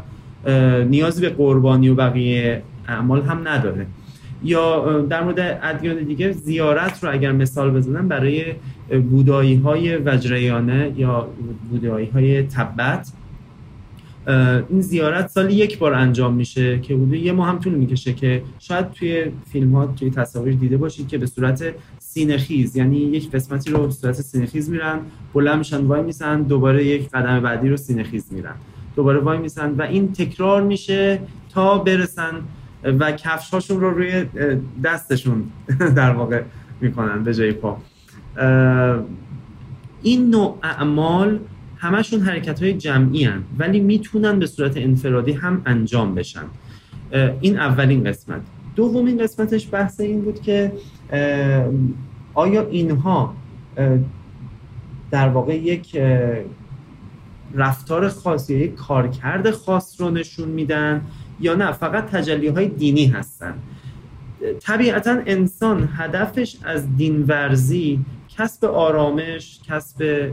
نیازی 0.89 1.21
به 1.21 1.29
قربانی 1.29 1.89
و 1.89 1.95
بقیه 1.95 2.63
اعمال 2.89 3.23
هم 3.23 3.49
نداره. 3.49 3.87
یا 4.45 5.01
در 5.01 5.25
مورد 5.25 5.61
ادیان 5.63 5.97
دیگه 5.97 6.33
زیارت 6.33 7.05
رو 7.05 7.13
اگر 7.13 7.33
مثال 7.33 7.71
بزنم 7.71 8.09
برای 8.09 8.45
بودایی 9.11 9.57
های 9.57 9.97
وجریانه 9.97 10.93
یا 10.97 11.29
بودایی 11.71 12.07
های 12.07 12.43
تبت 12.43 13.13
این 14.69 14.81
زیارت 14.81 15.29
سالی 15.29 15.55
یک 15.55 15.79
بار 15.79 15.95
انجام 15.95 16.35
میشه 16.35 16.79
که 16.79 16.95
حدود 16.95 17.15
یه 17.15 17.33
ماه 17.33 17.49
هم 17.49 17.59
طول 17.59 17.75
می‌کشه 17.75 18.13
که 18.13 18.43
شاید 18.59 18.91
توی 18.91 19.25
فیلم 19.53 19.77
ها 19.77 19.87
توی 19.87 20.11
تصاویر 20.11 20.55
دیده 20.55 20.77
باشید 20.77 21.09
که 21.09 21.19
به 21.19 21.27
صورت 21.27 21.65
سینه‌خیز 21.99 22.77
یعنی 22.77 22.97
یک 22.97 23.31
قسمتی 23.31 23.71
رو 23.71 23.87
به 23.87 23.93
صورت 23.93 24.15
سینه‌خیز 24.15 24.71
میرن 24.71 24.99
بلند 25.35 25.59
میشن 25.59 25.85
وایمیسن 25.85 26.43
دوباره 26.43 26.85
یک 26.85 27.11
قدم 27.11 27.41
بعدی 27.41 27.69
رو 27.69 27.77
سینه‌خیز 27.77 28.33
میرن. 28.33 28.55
دوباره 28.97 29.21
وای 29.21 29.39
میسن 29.39 29.71
و 29.71 29.83
این 29.83 30.13
تکرار 30.13 30.63
میشه 30.63 31.21
تا 31.55 31.79
برسن 31.79 32.35
و 32.85 33.13
کفش 33.13 33.51
هاشون 33.51 33.81
رو 33.81 33.91
روی 33.91 34.25
دستشون 34.85 35.45
در 35.97 36.11
واقع 36.11 36.43
می‌کنن 36.81 37.25
به 37.25 37.35
جای 37.35 37.53
پا. 37.53 37.77
این 40.03 40.31
نوع 40.31 40.59
اعمال 40.63 41.39
همشون 41.77 42.21
حرکت 42.21 42.63
های 42.63 42.75
جمعی 42.75 43.25
هن 43.25 43.43
ولی 43.59 43.81
می‌تونن 43.81 44.39
به 44.39 44.47
صورت 44.47 44.77
انفرادی 44.77 45.33
هم 45.33 45.63
انجام 45.67 46.15
بشن. 46.15 46.45
این 47.41 47.59
اولین 47.59 48.05
قسمت. 48.05 48.41
دومین 48.77 49.23
قسمتش 49.23 49.69
بحث 49.73 50.01
این 50.01 50.21
بود 50.21 50.41
که 50.41 50.73
آیا 52.35 52.69
اینها 52.69 53.35
در 55.11 55.29
واقع 55.29 55.57
یک 55.57 55.97
رفتار 57.55 58.09
خاص 58.09 58.51
یا 58.51 58.59
یک 58.59 58.75
کارکرد 58.75 59.51
خاص 59.51 60.01
رو 60.01 60.11
نشون 60.11 60.49
میدن 60.49 61.03
یا 61.41 61.55
نه 61.55 61.73
فقط 61.73 62.07
تجلی 62.07 62.49
های 62.49 62.69
دینی 62.69 63.07
هستن. 63.07 63.55
طبیعتا 64.61 65.17
انسان 65.27 65.89
هدفش 65.97 66.57
از 66.65 66.97
دین 66.97 67.23
ورزی 67.23 68.01
کسب 68.39 68.65
آرامش 68.65 69.61
کسب 69.69 70.31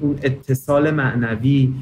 اون 0.00 0.18
اتصال 0.22 0.90
معنوی 0.90 1.72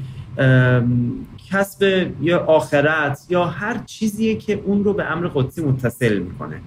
کسب 1.51 2.07
یا 2.21 2.39
آخرت 2.39 3.25
یا 3.29 3.45
هر 3.45 3.77
چیزیه 3.85 4.35
که 4.35 4.61
اون 4.65 4.83
رو 4.83 4.93
به 4.93 5.11
امر 5.11 5.27
قدسی 5.27 5.61
متصل 5.63 6.19
می‌کنه. 6.19 6.61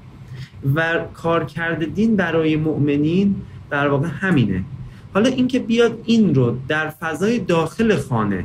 و 0.74 0.98
کارکرد 1.14 1.94
دین 1.94 2.16
برای 2.16 2.56
مؤمنین 2.56 3.36
در 3.70 3.88
واقع 3.88 4.08
همینه. 4.08 4.64
حالا 5.18 5.30
اینکه 5.30 5.58
بیاد 5.58 5.98
این 6.04 6.34
رو 6.34 6.56
در 6.68 6.88
فضای 6.90 7.38
داخل 7.38 7.96
خانه 7.96 8.44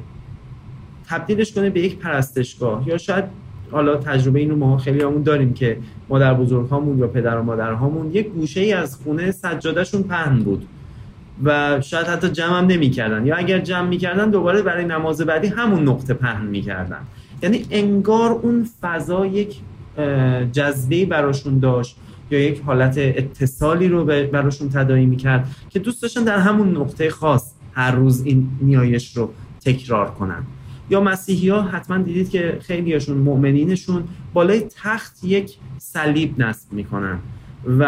تبدیلش 1.10 1.54
کنه 1.54 1.70
به 1.70 1.80
یک 1.80 1.98
پرستشگاه 1.98 2.88
یا 2.88 2.98
شاید 2.98 3.24
حالا 3.72 3.96
تجربه 3.98 4.40
اینو 4.40 4.56
ما 4.56 4.78
خیلی 4.78 5.02
همون 5.02 5.24
داریم 5.24 5.54
که 5.54 5.78
مادر 6.10 6.34
بزرگ 6.34 6.70
هامون 6.70 6.98
یا 6.98 7.08
پدر 7.08 7.38
و 7.38 7.44
مادر 7.44 7.72
هامون 7.72 8.12
یک 8.12 8.28
گوشه 8.28 8.62
ای 8.62 8.74
از 8.74 8.96
خونه 9.04 9.32
سجادهشون 9.32 10.04
پهن 10.04 10.40
بود 10.40 10.68
و 11.44 11.82
شاید 11.82 12.08
حتی 12.08 12.30
جمع 12.30 12.58
هم 12.58 12.66
نمی 12.66 12.90
کردن. 12.90 13.26
یا 13.26 13.36
اگر 13.36 13.60
جمع 13.60 13.88
می‌کردن 13.88 14.30
دوباره 14.30 14.62
برای 14.62 14.86
نماز 14.86 15.22
بعدی 15.22 15.48
همون 15.48 15.88
نقطه 15.88 16.14
پهن 16.14 16.46
می‌کردن 16.46 17.00
یعنی 17.44 17.66
انگار 17.72 18.32
اون 18.32 18.68
فضا 18.82 19.26
یک 19.26 19.60
جذبه 20.52 21.06
براشون 21.06 21.60
داشت 21.60 21.98
یا 22.34 22.40
یک 22.40 22.62
حالت 22.66 22.98
اتصالی 22.98 23.88
رو 23.88 24.06
براشون 24.06 24.70
تدایی 24.70 25.06
می‌کرد 25.06 25.56
که 25.70 25.80
دوست 25.80 26.02
داشتن 26.02 26.24
در 26.24 26.38
همون 26.38 26.78
نقطه 26.78 27.10
خاص 27.10 27.54
هر 27.74 27.92
روز 27.92 28.26
این 28.26 28.50
نیایش 28.62 29.18
رو 29.18 29.30
تکرار 29.66 30.12
کنن. 30.12 30.44
یا 30.90 31.02
مسیحی 31.02 31.50
ها 31.50 31.62
حتما 31.62 31.98
دیدید 31.98 32.30
که 32.30 32.58
خیلیشون 32.62 33.18
مؤمنینشون 33.18 34.04
بالای 34.34 34.62
تخت 34.84 35.24
یک 35.24 35.56
صلیب 35.78 36.42
نصب 36.42 36.74
می‌کنن 36.74 37.20
و 37.80 37.84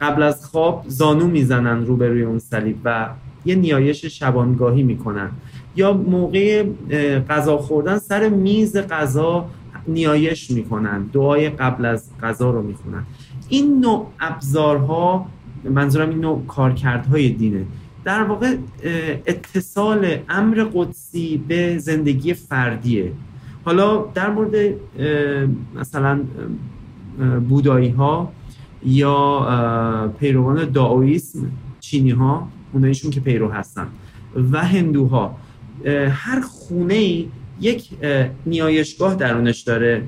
قبل 0.00 0.22
از 0.22 0.46
خواب 0.46 0.84
زانو 0.88 1.26
می‌زنن 1.26 1.86
روبروی 1.86 2.22
اون 2.22 2.38
صلیب 2.38 2.76
و 2.84 3.08
یه 3.44 3.54
نیایش 3.54 4.04
شبانگاهی 4.04 4.82
می‌کنن. 4.82 5.30
یا 5.76 5.92
موقع 5.92 6.64
غذا 7.28 7.58
خوردن 7.58 7.98
سر 7.98 8.28
میز 8.28 8.76
غذا 8.76 9.46
نیایش 9.88 10.50
می‌کنن. 10.50 11.02
دعای 11.12 11.50
قبل 11.50 11.84
از 11.84 12.10
غذا 12.22 12.50
رو 12.50 12.62
می‌خونن. 12.62 13.02
این 13.50 13.80
نوع 13.80 14.06
ابزارها 14.20 15.26
منظورم 15.64 16.08
این 16.08 16.20
نوع 16.20 16.46
کارکردهای 16.46 17.28
دینه. 17.28 17.64
در 18.04 18.22
واقع 18.22 18.56
اتصال 19.26 20.16
امر 20.28 20.66
قدسی 20.74 21.44
به 21.48 21.78
زندگی 21.78 22.34
فردیه. 22.34 23.12
حالا 23.64 24.04
در 24.14 24.30
مورد 24.30 24.74
مثلا 25.74 26.20
بودایی 27.48 27.88
ها 27.88 28.32
یا 28.86 30.12
پیروان 30.18 30.70
داویسم 30.70 31.50
چینی 31.80 32.10
ها 32.10 32.48
اونایشون 32.72 33.10
که 33.10 33.20
پیرو 33.20 33.48
هستن 33.48 33.86
و 34.52 34.64
هندوها 34.64 35.36
هر 36.10 36.40
خونه 36.40 37.24
یک 37.60 37.90
نیایشگاه 38.46 39.14
درونش 39.14 39.60
داره 39.60 40.02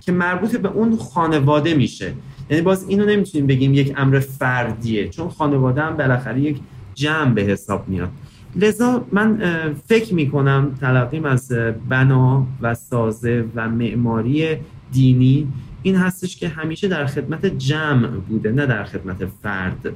که 0.00 0.12
مربوط 0.12 0.56
به 0.56 0.68
اون 0.68 0.96
خانواده 0.96 1.74
میشه. 1.74 2.12
یعنی 2.52 2.62
باز 2.62 2.88
اینو 2.88 3.06
نمی‌تونیم 3.06 3.46
بگیم 3.46 3.74
یک 3.74 3.94
امر 3.96 4.18
فردیه 4.18 5.08
چون 5.08 5.28
خانواده 5.28 5.82
هم 5.82 5.96
بالاخره 5.96 6.40
یک 6.40 6.56
جمع 6.94 7.34
به 7.34 7.42
حساب 7.42 7.88
میاد. 7.88 8.08
لذا 8.56 9.04
من 9.12 9.38
فکر 9.86 10.14
می‌کنم 10.14 10.74
تلقیم 10.80 11.24
از 11.24 11.52
بنا 11.88 12.46
و 12.60 12.74
سازه 12.74 13.44
و 13.54 13.68
معماری 13.68 14.56
دینی 14.92 15.48
این 15.82 15.96
هستش 15.96 16.36
که 16.36 16.48
همیشه 16.48 16.88
در 16.88 17.06
خدمت 17.06 17.46
جمع 17.46 18.06
بوده 18.06 18.52
نه 18.52 18.66
در 18.66 18.84
خدمت 18.84 19.16
فرد. 19.42 19.92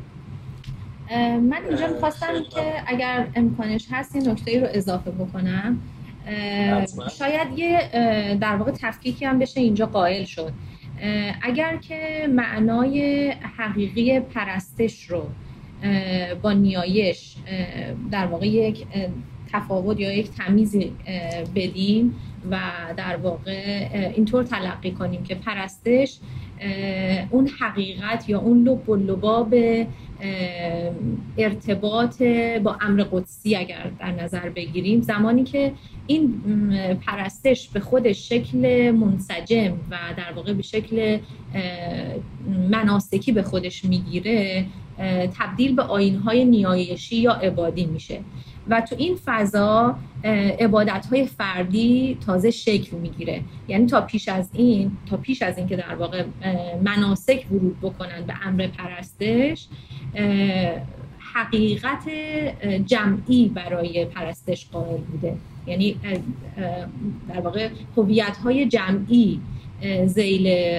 من 1.51 1.59
اینجا 1.69 1.87
می‌خواستم 1.87 2.33
که 2.55 2.73
اگر 2.87 3.27
امکانش 3.35 3.87
هست 3.91 4.17
این 4.17 4.29
نکته 4.29 4.61
رو 4.61 4.67
اضافه 4.71 5.11
بکنم. 5.11 5.79
شاید 7.19 7.59
یه 7.59 7.81
در 8.41 8.57
واقع 8.57 8.73
تفکیکی 8.81 9.25
هم 9.25 9.39
بشه 9.39 9.61
اینجا 9.61 9.87
قائل 9.87 10.25
شد. 10.25 10.53
اگر 11.43 11.77
که 11.77 12.29
معنای 12.31 13.31
حقیقی 13.57 14.21
پرستش 14.21 15.05
رو 15.05 15.29
با 16.43 16.53
نیایش 16.53 17.37
در 18.11 18.27
واقع 18.27 18.47
یک 18.47 18.87
تفاوت 19.53 20.01
یا 20.01 20.13
یک 20.13 20.31
تمیزی 20.31 20.93
بدیم 21.55 22.15
و 22.51 22.59
در 22.97 23.17
واقع 23.17 23.89
اینطور 24.17 24.45
تلقی 24.45 24.91
کنیم 24.91 25.23
که 25.23 25.35
پرستش 25.35 26.19
اون 27.31 27.49
حقیقت 27.61 28.29
یا 28.29 28.39
اون 28.41 28.69
لب 28.69 28.89
و 28.89 28.97
لباب 28.97 29.55
ارتباط 31.39 32.23
با 32.63 32.77
امر 32.81 33.03
قدسی 33.03 33.57
اگر 33.57 33.91
در 34.01 34.13
نظر 34.13 34.49
بگیریم. 34.49 35.01
زمانی 35.01 35.45
که 35.45 35.73
این 36.07 36.43
پرستش 37.07 37.69
به 37.69 37.81
خودش 37.81 38.29
شکل 38.29 38.91
منسجم 38.91 39.73
و 39.91 39.97
در 40.17 40.33
واقع 40.37 40.53
به 40.53 40.63
شکل 40.63 41.19
مناسکی 42.71 43.33
به 43.33 43.43
خودش 43.43 43.85
می‌گیره 43.85 44.67
تبدیل 45.39 45.77
به 45.77 45.83
آینهای 45.83 46.45
نیایشی 46.45 47.17
یا 47.17 47.33
عبادی 47.33 47.87
میشه. 47.87 48.21
و 48.69 48.81
تو 48.81 48.97
این 48.99 49.19
فضا 49.25 49.97
عبادت 50.61 51.07
های 51.07 51.27
فردی 51.27 52.19
تازه 52.27 52.51
شکل 52.51 52.97
می‌گیره. 52.97 53.41
یعنی 53.69 53.87
تا 53.87 54.01
پیش 54.01 54.29
از 54.29 54.51
این 54.53 54.91
تا 55.11 55.17
پیش 55.17 55.43
از 55.43 55.59
این 55.59 55.67
که 55.67 55.77
در 55.77 55.95
واقع 55.95 56.25
مناسک 56.83 57.47
ورود 57.51 57.81
بکنن 57.81 58.23
به 58.27 58.35
امر 58.47 58.67
پرستش 58.67 59.69
حقیقت 61.35 62.09
جمعی 62.87 63.49
برای 63.49 64.05
پرستش 64.05 64.67
قائل 64.73 65.01
بوده. 65.01 65.37
یعنی 65.67 65.97
در 67.29 67.41
واقع 67.41 67.69
هویت 67.97 68.37
های 68.45 68.67
جمعی 68.67 69.41
زیل 70.07 70.79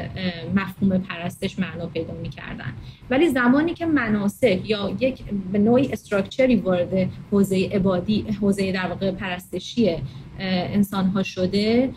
مفهوم 0.55 0.97
پرستش 0.97 1.59
معنا 1.59 1.85
پیدا 1.85 2.13
می‌کردن. 2.13 2.73
ولی 3.09 3.29
زمانی 3.29 3.73
که 3.73 3.85
مناسک 3.85 4.59
یا 4.65 4.97
یک 4.99 5.23
به 5.51 5.59
نوعی 5.59 5.93
استراکچری 5.93 6.55
وارد 6.55 7.09
حوزه 7.31 7.69
عبادی 7.73 8.25
حوزه 8.41 8.71
در 8.71 8.87
واقع 8.87 9.11
پرستشی 9.11 9.95
انسان 10.39 11.05
ها 11.05 11.23
شده 11.23 11.89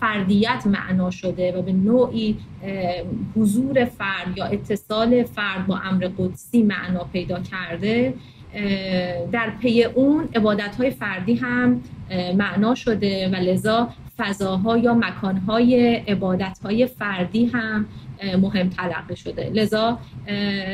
فردیت 0.00 0.62
معنا 0.66 1.10
شده 1.10 1.52
و 1.52 1.62
به 1.62 1.72
نوعی 1.72 2.36
حضور 3.36 3.84
فرد 3.84 4.36
یا 4.36 4.44
اتصال 4.44 5.24
فرد 5.24 5.66
با 5.66 5.78
امر 5.78 6.10
قدسی 6.18 6.62
معنا 6.62 7.04
پیدا 7.12 7.40
کرده 7.40 8.14
در 9.32 9.52
پی 9.60 9.84
اون 9.84 10.28
عبادت 10.34 10.76
های 10.76 10.90
فردی 10.90 11.34
هم 11.34 11.82
معنا 12.36 12.74
شده 12.74 13.28
و 13.28 13.34
لذا 13.34 13.88
فضاها 14.20 14.78
یا 14.78 14.94
مکانهای 14.94 15.94
عبادتهای 15.94 16.86
فردی 16.86 17.46
هم 17.46 17.86
مهم 18.42 18.68
تلقی 18.68 19.16
شده. 19.16 19.50
لذا 19.54 19.98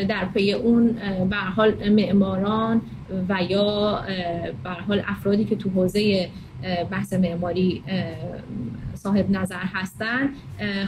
در 0.09 0.25
پی 0.35 0.53
اون 0.53 0.97
به 1.31 1.37
حال 1.37 1.89
معماران 1.91 2.81
و 3.29 3.43
یا 3.49 4.01
به 4.65 4.71
حال 4.71 5.03
افرادی 5.07 5.45
که 5.45 5.57
تو 5.57 5.71
حوزه 5.71 6.29
بحث 6.91 7.13
معماری 7.13 7.83
صاحب 8.95 9.31
نظر 9.31 9.63
هستن 9.75 10.29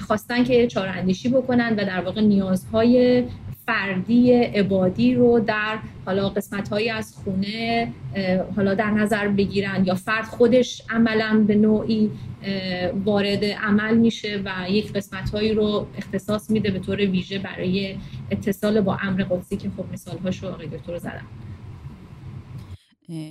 خواستن 0.07 0.45
که 0.45 0.67
چهار 0.67 0.89
اندیشی 0.89 1.29
بکنن 1.29 1.73
و 1.73 1.85
در 1.85 2.01
واقع 2.01 2.21
نیازهای 2.21 3.25
فردی 3.69 4.33
عبادی 4.33 5.15
رو 5.15 5.41
در 5.41 5.79
حالا 6.07 6.29
قسمت 6.29 6.69
هایی 6.69 6.91
از 6.91 7.15
خونه 7.25 7.93
حالا 8.57 8.75
در 8.75 8.91
نظر 8.91 9.29
بگیرن 9.29 9.85
یا 9.85 9.95
فرد 9.95 10.25
خودش 10.25 10.83
عملا 10.91 11.45
به 11.47 11.55
نوعی 11.55 12.11
وارد 13.05 13.45
عمل 13.45 13.97
میشه 13.97 14.43
و 14.45 14.71
یک 14.71 14.93
قسمت 14.93 15.31
هایی 15.31 15.53
رو 15.55 15.87
اختصاص 15.99 16.51
میده 16.51 16.71
به 16.71 16.79
طور 16.79 16.97
ویژه 16.97 17.39
برای 17.39 17.97
اتصال 18.31 18.81
با 18.81 18.99
امر 19.03 19.23
قدسی 19.23 19.57
که 19.57 19.71
خب 19.77 19.85
مثال 19.93 20.19
هاشو 20.19 20.49
آقای 20.49 20.67
دکتر 20.67 20.99
زدم. 20.99 21.27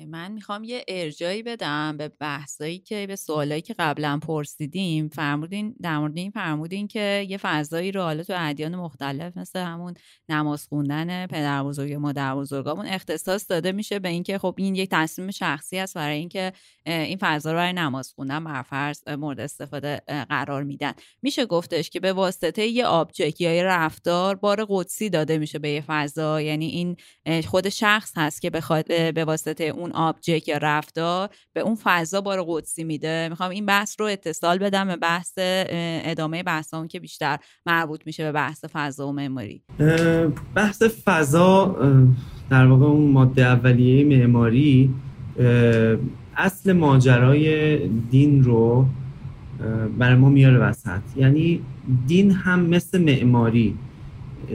من 0.08 0.32
می‌خوام 0.32 0.64
یه 0.64 0.86
ارجایی 0.88 1.44
بدم 1.44 1.98
به 1.98 2.08
بحثایی 2.20 2.80
که 2.80 3.08
به 3.08 3.16
سوالایی 3.16 3.62
که 3.62 3.76
قبلا 3.80 4.20
پرسیدیم. 4.28 5.10
فرمودین 5.10 5.76
در 5.82 6.00
مورد 6.00 6.18
این 6.18 6.32
فرمودین 6.32 6.88
که 6.88 7.26
یه 7.30 7.38
فضایی 7.38 7.92
رو 7.92 8.02
حالا 8.02 8.24
تو 8.24 8.34
ادیان 8.38 8.76
مختلف 8.76 9.38
مثل 9.38 9.60
همون 9.60 9.94
نماز 10.30 10.68
خوندن 10.68 11.28
پدر 11.28 11.64
بزرگ 11.64 11.94
مادر 11.94 12.36
بزرگامون 12.36 12.86
اختصاص 12.86 13.46
داده 13.50 13.72
میشه 13.72 14.00
به 14.00 14.10
اینکه 14.10 14.38
خب 14.38 14.56
این 14.58 14.76
یک 14.76 14.90
تصمیم 14.92 15.32
شخصی 15.32 15.78
است 15.78 15.94
برای 15.94 16.18
اینکه 16.18 16.54
این 16.86 17.18
فضا 17.22 17.52
رو 17.52 17.58
برای 17.58 17.74
نماز 17.74 18.14
خوندن 18.16 18.44
بر 18.44 18.62
فرض 18.62 19.08
مورد 19.08 19.40
استفاده 19.40 20.02
قرار 20.30 20.64
میدن. 20.64 20.94
میشه 21.22 21.46
گفتش 21.46 21.90
که 21.90 22.00
به 22.00 22.14
واسطه 22.14 22.68
یه 22.68 22.86
object 22.86 23.42
یا 23.42 23.56
یه 23.56 23.64
رفتار 23.64 24.36
بار 24.36 24.66
قدسی 24.70 25.10
داده 25.10 25.38
میشه 25.38 25.60
به 25.60 25.70
یه 25.70 25.84
فضا. 25.88 26.42
یعنی 26.42 26.66
این 26.66 26.98
خود 27.42 27.70
شخص 27.70 28.14
هست 28.18 28.42
که 28.42 28.50
بخواد 28.50 29.14
به 29.14 29.26
واسطه 29.26 29.67
اون 29.68 29.92
object 29.92 30.48
یا 30.48 30.58
رفتار 30.58 31.30
به 31.54 31.62
اون 31.62 31.78
فضا 31.84 32.22
بار 32.22 32.46
قدسی 32.48 32.84
میده. 32.84 33.28
می‌خوام 33.30 33.50
این 33.50 33.66
بحث 33.66 34.00
رو 34.00 34.06
اتصال 34.06 34.58
بدم 34.58 34.88
به 34.88 34.96
بحث 34.96 35.34
ادامه 35.38 36.44
بحث 36.44 36.74
اون 36.74 36.88
که 36.88 37.00
بیشتر 37.00 37.38
مربوط 37.66 38.02
میشه 38.06 38.24
به 38.24 38.32
بحث 38.32 38.66
فضا 38.74 39.08
و 39.08 39.12
معماری. 39.12 39.62
بحث 40.56 40.84
فضا 40.84 41.76
در 42.50 42.66
واقع 42.66 42.86
اون 42.86 43.12
ماده 43.12 43.46
اولیه 43.46 44.18
معماری 44.18 44.94
اصل 46.38 46.74
ماجرای 46.74 47.78
دین 47.88 48.44
رو 48.44 48.86
برای 49.98 50.16
ما 50.16 50.30
میاره 50.30 50.58
وسط. 50.58 51.02
یعنی 51.16 51.62
دین 52.08 52.32
هم 52.32 52.60
مثل 52.60 53.02
معماری 53.02 53.78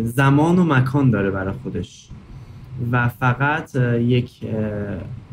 زمان 0.02 0.58
و 0.58 0.64
مکان 0.64 1.10
داره 1.10 1.30
برای 1.30 1.54
خودش. 1.62 2.08
و 2.92 3.08
فقط 3.08 3.74
یک 4.00 4.40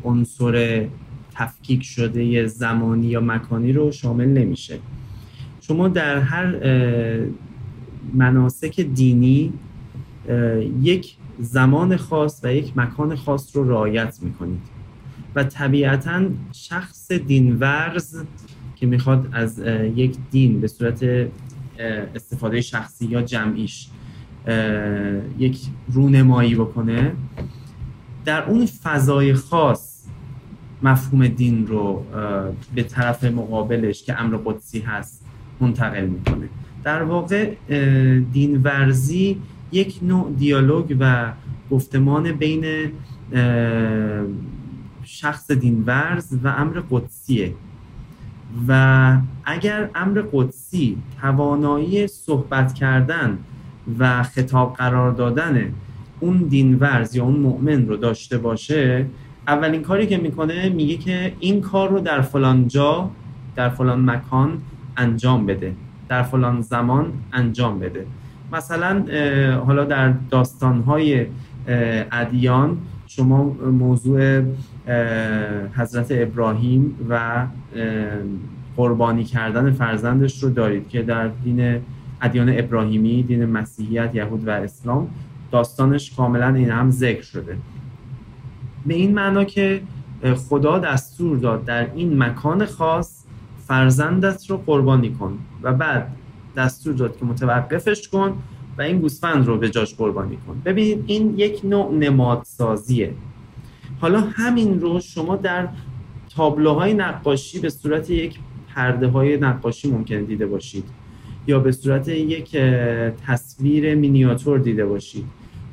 عنصر 0.04 0.86
تفکیک 1.34 1.82
شده 1.82 2.46
زمانی 2.46 3.06
یا 3.06 3.20
مکانی 3.20 3.72
رو 3.72 3.92
شامل 3.92 4.28
نمیشه. 4.28 4.78
شما 5.60 5.88
در 5.88 6.18
هر 6.18 6.56
مناسک 8.14 8.80
دینی 8.80 9.52
یک 10.82 11.16
زمان 11.38 11.96
خاص 11.96 12.40
و 12.44 12.54
یک 12.54 12.72
مکان 12.76 13.16
خاص 13.16 13.56
رو 13.56 13.68
رعایت 13.70 14.18
می‌کنید. 14.22 14.60
و 15.34 15.44
طبیعتا 15.44 16.22
شخص 16.52 17.12
دینورز 17.12 18.24
که 18.76 18.86
می‌خواد 18.86 19.28
از 19.32 19.58
یک 19.96 20.16
دین 20.30 20.60
به 20.60 20.68
صورت 20.68 21.28
استفاده 22.14 22.60
شخصی 22.60 23.06
یا 23.06 23.22
جمعیش 23.22 23.88
یک 25.38 25.60
رونمایی 25.92 26.54
بکنه. 26.54 27.12
در 28.24 28.44
اون 28.44 28.66
فضای 28.66 29.34
خاص 29.34 30.04
مفهوم 30.82 31.26
دین 31.26 31.66
رو 31.66 32.04
به 32.74 32.82
طرف 32.82 33.24
مقابلش 33.24 34.02
که 34.02 34.20
امر 34.20 34.36
قدسی 34.36 34.80
هست 34.80 35.24
منتقل 35.60 36.06
می‌کنه. 36.06 36.48
در 36.84 37.02
واقع 37.02 37.54
دین 38.32 38.62
ورزی 38.62 39.40
یک 39.72 39.98
نوع 40.02 40.32
دیالوگ 40.38 40.96
و 41.00 41.32
گفتمان 41.70 42.32
بین 42.32 42.64
شخص 45.04 45.50
دینورز 45.50 46.36
و 46.44 46.48
امر 46.48 46.82
قدسیه. 46.90 47.54
و 48.68 49.16
اگر 49.44 49.90
امر 49.94 50.22
قدسی 50.32 50.98
توانایی 51.20 52.06
صحبت 52.06 52.74
کردن 52.74 53.38
و 53.98 54.22
خطاب 54.22 54.74
قرار 54.74 55.12
دادن 55.12 55.72
اون 56.20 56.36
دینورز 56.36 57.16
یا 57.16 57.24
اون 57.24 57.36
مؤمن 57.36 57.88
رو 57.88 57.96
داشته 57.96 58.38
باشه 58.38 59.06
اولین 59.48 59.82
کاری 59.82 60.06
که 60.06 60.18
می‌کنه 60.18 60.68
میگه 60.68 60.96
که 60.96 61.32
این 61.40 61.60
کار 61.60 61.90
رو 61.90 62.00
در 62.00 62.20
فلان 62.20 62.68
جا 62.68 63.10
در 63.56 63.68
فلان 63.68 64.10
مکان 64.10 64.58
انجام 64.96 65.46
بده 65.46 65.74
در 66.08 66.22
فلان 66.22 66.60
زمان 66.60 67.12
انجام 67.32 67.78
بده. 67.78 68.06
مثلا 68.52 69.04
حالا 69.66 69.84
در 69.84 70.12
داستانهای 70.30 71.26
ادیان 72.12 72.78
شما 73.06 73.56
موضوع 73.72 74.42
حضرت 75.76 76.06
ابراهیم 76.10 76.96
و 77.08 77.46
قربانی 78.76 79.24
کردن 79.24 79.70
فرزندش 79.70 80.42
رو 80.42 80.50
دارید 80.50 80.88
که 80.88 81.02
در 81.02 81.28
دین 81.28 81.80
ادیان 82.22 82.58
ابراهیمی 82.58 83.22
دین 83.22 83.44
مسیحیت 83.44 84.14
یهود 84.14 84.46
و 84.48 84.50
اسلام. 84.50 85.08
داستانش 85.52 86.14
کاملا 86.14 86.54
این 86.54 86.70
هم 86.70 86.90
ذکر 86.90 87.22
شده. 87.22 87.56
به 88.86 88.94
این 88.94 89.14
معنا 89.14 89.44
که 89.44 89.82
خدا 90.48 90.78
دستور 90.78 91.38
داد 91.38 91.64
در 91.64 91.94
این 91.94 92.22
مکان 92.22 92.66
خاص 92.66 93.24
فرزندت 93.66 94.50
رو 94.50 94.56
قربانی 94.56 95.10
کن 95.10 95.38
و 95.62 95.72
بعد 95.72 96.08
دستور 96.56 96.94
داد 96.94 97.16
که 97.16 97.24
متوقفش 97.24 98.08
کن 98.08 98.36
و 98.78 98.82
این 98.82 98.98
گوسفند 98.98 99.46
رو 99.46 99.58
به 99.58 99.70
جاش 99.70 99.94
قربانی 99.94 100.38
کن. 100.46 100.62
ببینید 100.64 101.04
این 101.06 101.34
یک 101.38 101.60
نوع 101.64 101.94
نمادسازیه. 101.94 103.14
حالا 104.00 104.20
همین 104.20 104.80
رو 104.80 105.00
شما 105.00 105.36
در 105.36 105.68
تابلوهای 106.36 106.94
نقاشی 106.94 107.58
به 107.58 107.70
صورت 107.70 108.10
یک 108.10 108.38
پرده 108.74 109.08
های 109.08 109.36
نقاشی 109.36 109.90
ممکن 109.90 110.22
دیده 110.22 110.46
باشید. 110.46 110.84
یا 111.46 111.58
به 111.58 111.72
صورت 111.72 112.08
یک 112.08 112.56
تصویر 113.26 113.94
مینیاتور 113.94 114.58
دیده 114.58 114.86
باشید 114.86 115.24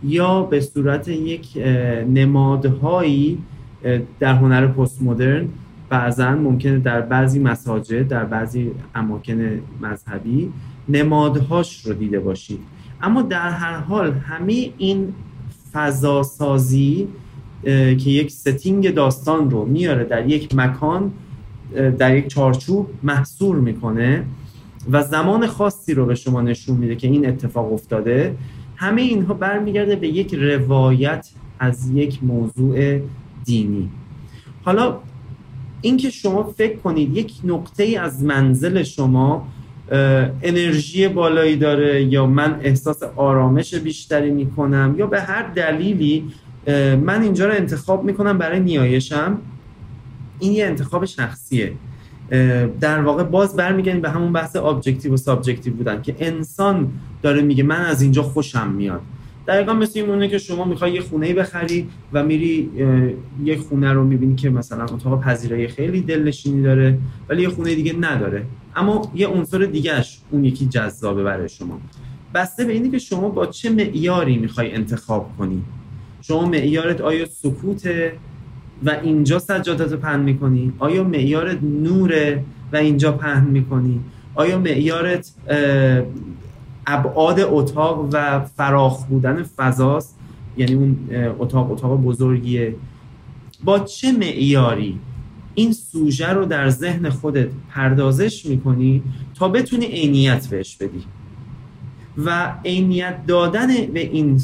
یا 0.04 0.44
به 0.44 0.62
صورت 0.62 1.08
یک 1.08 1.58
نمادهایی 2.14 3.38
در 4.20 4.34
هنر 4.34 4.68
پست 4.68 5.02
مدرن 5.02 5.48
بعضا 5.90 6.32
ممکنه 6.32 6.80
در 6.80 7.02
بعضی 7.02 7.40
مساجد 7.40 8.08
در 8.08 8.26
بعضی 8.26 8.72
اماکن 8.96 9.60
مذهبی 9.82 10.52
نمادهاش 10.90 11.86
رو 11.86 11.94
دیده 11.94 12.20
باشید 12.20 12.60
اما 13.02 13.22
در 13.22 13.50
هر 13.50 13.78
حال 13.78 14.12
همه 14.12 14.70
این 14.78 15.14
فضا 15.74 16.24
سازی 16.24 17.08
که 17.64 18.10
یک 18.10 18.32
ستینگ 18.32 18.94
داستان 18.94 19.50
رو 19.50 19.66
میاره 19.66 20.04
در 20.04 20.30
یک 20.30 20.56
مکان 20.56 21.12
در 21.98 22.18
یک 22.18 22.28
چارچوب 22.28 22.90
محصور 23.04 23.56
می‌کنه. 23.56 24.24
و 24.92 25.04
زمان 25.04 25.48
خاصی 25.48 25.94
رو 25.94 26.06
به 26.06 26.16
شما 26.16 26.42
نشون 26.42 26.78
میده 26.78 26.96
که 26.96 27.08
این 27.08 27.30
اتفاق 27.30 27.74
افتاده. 27.74 28.36
همه 28.76 29.02
اینها 29.02 29.34
برمیگرده 29.34 29.96
به 29.96 30.08
یک 30.08 30.34
روایت 30.34 31.30
از 31.60 31.92
یک 31.92 32.24
موضوع 32.24 33.00
دینی. 33.46 33.90
حالا 34.64 34.98
اینکه 35.82 36.10
شما 36.10 36.44
فکر 36.44 36.78
کنید 36.78 37.18
یک 37.18 37.34
نقطه 37.44 37.84
از 38.02 38.24
منزل 38.24 38.84
شما 38.84 39.48
انرژی 40.44 41.08
بالایی 41.08 41.56
داره 41.56 42.04
یا 42.04 42.26
من 42.26 42.60
احساس 42.64 43.04
آرامش 43.04 43.76
بیشتری 43.76 44.32
می‌کنم 44.32 44.96
یا 44.98 45.08
به 45.08 45.22
هر 45.22 45.44
دلیلی 45.44 46.26
من 47.04 47.22
اینجا 47.22 47.46
رو 47.46 47.54
انتخاب 47.54 48.04
می‌کنم 48.04 48.38
برای 48.38 48.60
نیایشم 48.60 49.38
این 50.40 50.52
یه 50.52 50.66
انتخاب 50.66 51.06
شخصیه. 51.06 51.74
در 52.82 53.02
واقع 53.02 53.24
باز 53.24 53.56
برمیگردیم 53.56 54.02
به 54.02 54.10
همون 54.10 54.34
بحث 54.34 54.56
objective 54.56 55.14
و 55.14 55.18
subjective 55.18 55.74
بودن 55.74 56.02
که 56.02 56.16
انسان 56.20 56.92
داره 57.22 57.42
میگه 57.42 57.64
من 57.64 57.86
از 57.86 58.02
اینجا 58.02 58.24
خوشم 58.24 58.72
میاد. 58.72 59.02
دقیقا 59.48 59.74
مثل 59.74 60.00
این 60.00 60.30
که 60.30 60.38
شما 60.38 60.66
می‌خوای 60.66 60.92
یه 60.92 61.02
خونه 61.02 61.34
بخری 61.34 61.88
و 62.14 62.24
میری 62.24 62.70
یه 63.44 63.58
خونه 63.58 63.94
رو 63.94 64.04
می‌بینی 64.04 64.36
که 64.36 64.50
مثلا 64.50 64.84
اتاق 64.84 65.22
پذیرایی 65.22 65.68
خیلی 65.68 66.02
دلنشینی 66.02 66.62
داره 66.62 66.98
ولی 67.30 67.42
یه 67.42 67.50
خونه 67.50 67.76
دیگه 67.76 67.94
نداره. 67.94 68.46
اما 68.76 69.12
یه 69.16 69.28
عنصر 69.28 69.58
دیگهش 69.58 70.20
اون 70.32 70.46
یکی 70.46 70.66
جذابه 70.66 71.24
برای 71.24 71.50
شما. 71.50 71.80
بسته 72.34 72.66
به 72.66 72.74
اینی 72.74 72.90
که 72.90 73.00
شما 73.00 73.30
با 73.30 73.46
چه 73.46 73.70
معیاری 73.70 74.38
می‌خوای 74.38 74.72
انتخاب 74.72 75.30
کنی؟ 75.38 75.62
شما 76.22 76.46
معیارت 76.46 77.02
آیا 77.02 77.26
سکوته؟ 77.26 78.14
و 78.86 78.90
اینجا 79.04 79.40
سجادت 79.40 79.92
رو 79.92 79.98
پهن 79.98 80.20
می‌کنی؟ 80.20 80.74
آیا 80.80 81.04
معیارت 81.04 81.64
نوره 81.64 82.44
و 82.74 82.76
اینجا 82.76 83.12
پهن 83.12 83.48
می‌کنی؟ 83.48 84.00
آیا 84.36 84.60
معیارت 84.60 85.32
ابعاد 86.88 87.40
اتاق 87.40 88.10
و 88.14 88.40
فراخ 88.40 89.06
بودن 89.06 89.44
فضاست؟ 89.44 90.18
یعنی 90.58 90.74
اون 90.74 90.98
اتاق 91.40 91.72
اتاق 91.72 92.02
بزرگیه. 92.02 92.76
با 93.64 93.80
چه 93.80 94.12
معیاری 94.12 95.00
این 95.56 95.74
سوژه 95.74 96.28
رو 96.28 96.46
در 96.46 96.70
ذهن 96.70 97.10
خودت 97.10 97.48
پردازش 97.70 98.46
می‌کنی 98.46 99.04
تا 99.36 99.50
بتونی 99.50 99.86
عینیت 99.86 100.48
بهش 100.48 100.76
بدی؟ 100.76 101.04
و 102.26 102.54
عینیت 102.66 103.26
دادن 103.28 103.68
به 103.94 104.00
این 104.00 104.42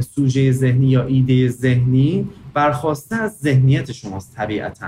سوژه 0.00 0.52
ذهنی 0.52 0.86
یا 0.86 1.04
ایده 1.04 1.48
ذهنی 1.48 2.28
برخواسته 2.56 3.16
از 3.16 3.38
ذهنیت 3.38 3.92
شماست 3.92 4.34
طبیعتا. 4.36 4.86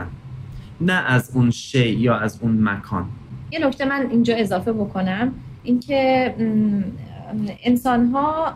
نه 0.81 0.93
از 0.93 1.31
اون 1.35 1.51
شی 1.51 1.89
یا 1.89 2.17
از 2.17 2.39
اون 2.43 2.69
مکان. 2.69 3.09
یه 3.51 3.67
نکته 3.67 3.85
من 3.85 4.07
اینجا 4.11 4.37
اضافه 4.37 4.73
بکنم. 4.73 5.33
اینکه 5.63 6.35
انسان 7.65 8.07
ها 8.07 8.55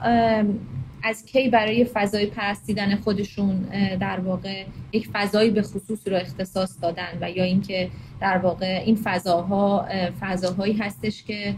از 1.03 1.27
کی 1.27 1.49
برای 1.49 1.85
فضای 1.85 2.27
پرستیدن 2.27 2.97
خودشون 2.97 3.57
در 4.01 4.21
واقع 4.21 4.65
یک 4.93 5.09
فضایی 5.13 5.51
به 5.51 5.63
خصوص 5.63 6.09
رو 6.09 6.17
اختصاص 6.17 6.83
دادن 6.83 7.19
و 7.21 7.31
یا 7.31 7.45
اینکه 7.45 7.91
در 8.21 8.39
واقع 8.39 8.83
این 8.87 8.99
فضاها 9.05 9.89
فضاهایی 10.21 10.73
هستش 10.73 11.25
که 11.25 11.55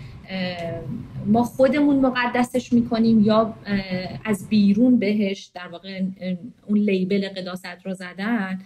ما 1.26 1.42
خودمون 1.42 2.00
مقدسش 2.00 2.72
می‌کنیم 2.72 3.20
یا 3.20 3.54
از 4.24 4.48
بیرون 4.48 4.98
بهش 4.98 5.50
در 5.54 5.68
واقع 5.68 6.02
اون 6.66 6.78
لیبل 6.78 7.28
قداست 7.28 7.86
رو 7.86 7.94
زدن 7.94 8.60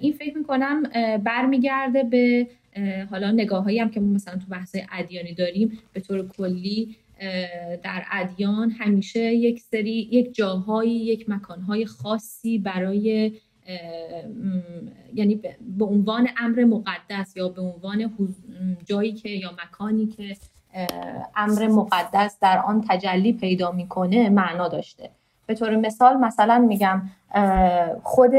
این 0.00 0.12
فکر 0.12 0.38
می‌کنم 0.38 0.82
برمیگرده 1.24 2.02
به 2.02 2.46
حالا 3.10 3.30
نگاه 3.30 3.72
هم 3.80 3.90
که 3.90 4.00
ما 4.00 4.14
مثلا 4.14 4.34
تو 4.34 4.46
بحث 4.50 4.76
ادیانی 4.92 5.34
داریم 5.34 5.78
به 5.92 6.00
طور 6.00 6.28
کلی 6.28 6.96
در 7.82 8.04
ادیان 8.12 8.70
همیشه 8.70 9.20
یک 9.20 9.60
سری 9.60 10.08
یک 10.12 10.34
جاهایی 10.34 10.90
یک 10.90 11.30
مکانهای 11.30 11.86
خاصی 11.86 12.58
برای 12.58 13.32
یعنی 15.14 15.40
به 15.78 15.84
عنوان 15.84 16.28
امر 16.38 16.64
مقدس 16.64 17.36
یا 17.36 17.48
به 17.48 17.62
عنوان 17.62 18.12
جایی 18.84 19.12
که 19.12 19.28
یا 19.28 19.50
مکانی 19.64 20.06
که 20.06 20.36
امر 21.36 21.66
مقدس 21.68 22.38
در 22.40 22.58
آن 22.58 22.84
تجلی 22.88 23.32
پیدا 23.32 23.72
می‌کنه 23.72 24.28
معنا 24.28 24.68
داشته. 24.68 25.10
به 25.46 25.54
طور 25.54 25.76
مثال 25.76 26.16
مثلا 26.16 26.58
میگم 26.58 27.02
خود 28.02 28.30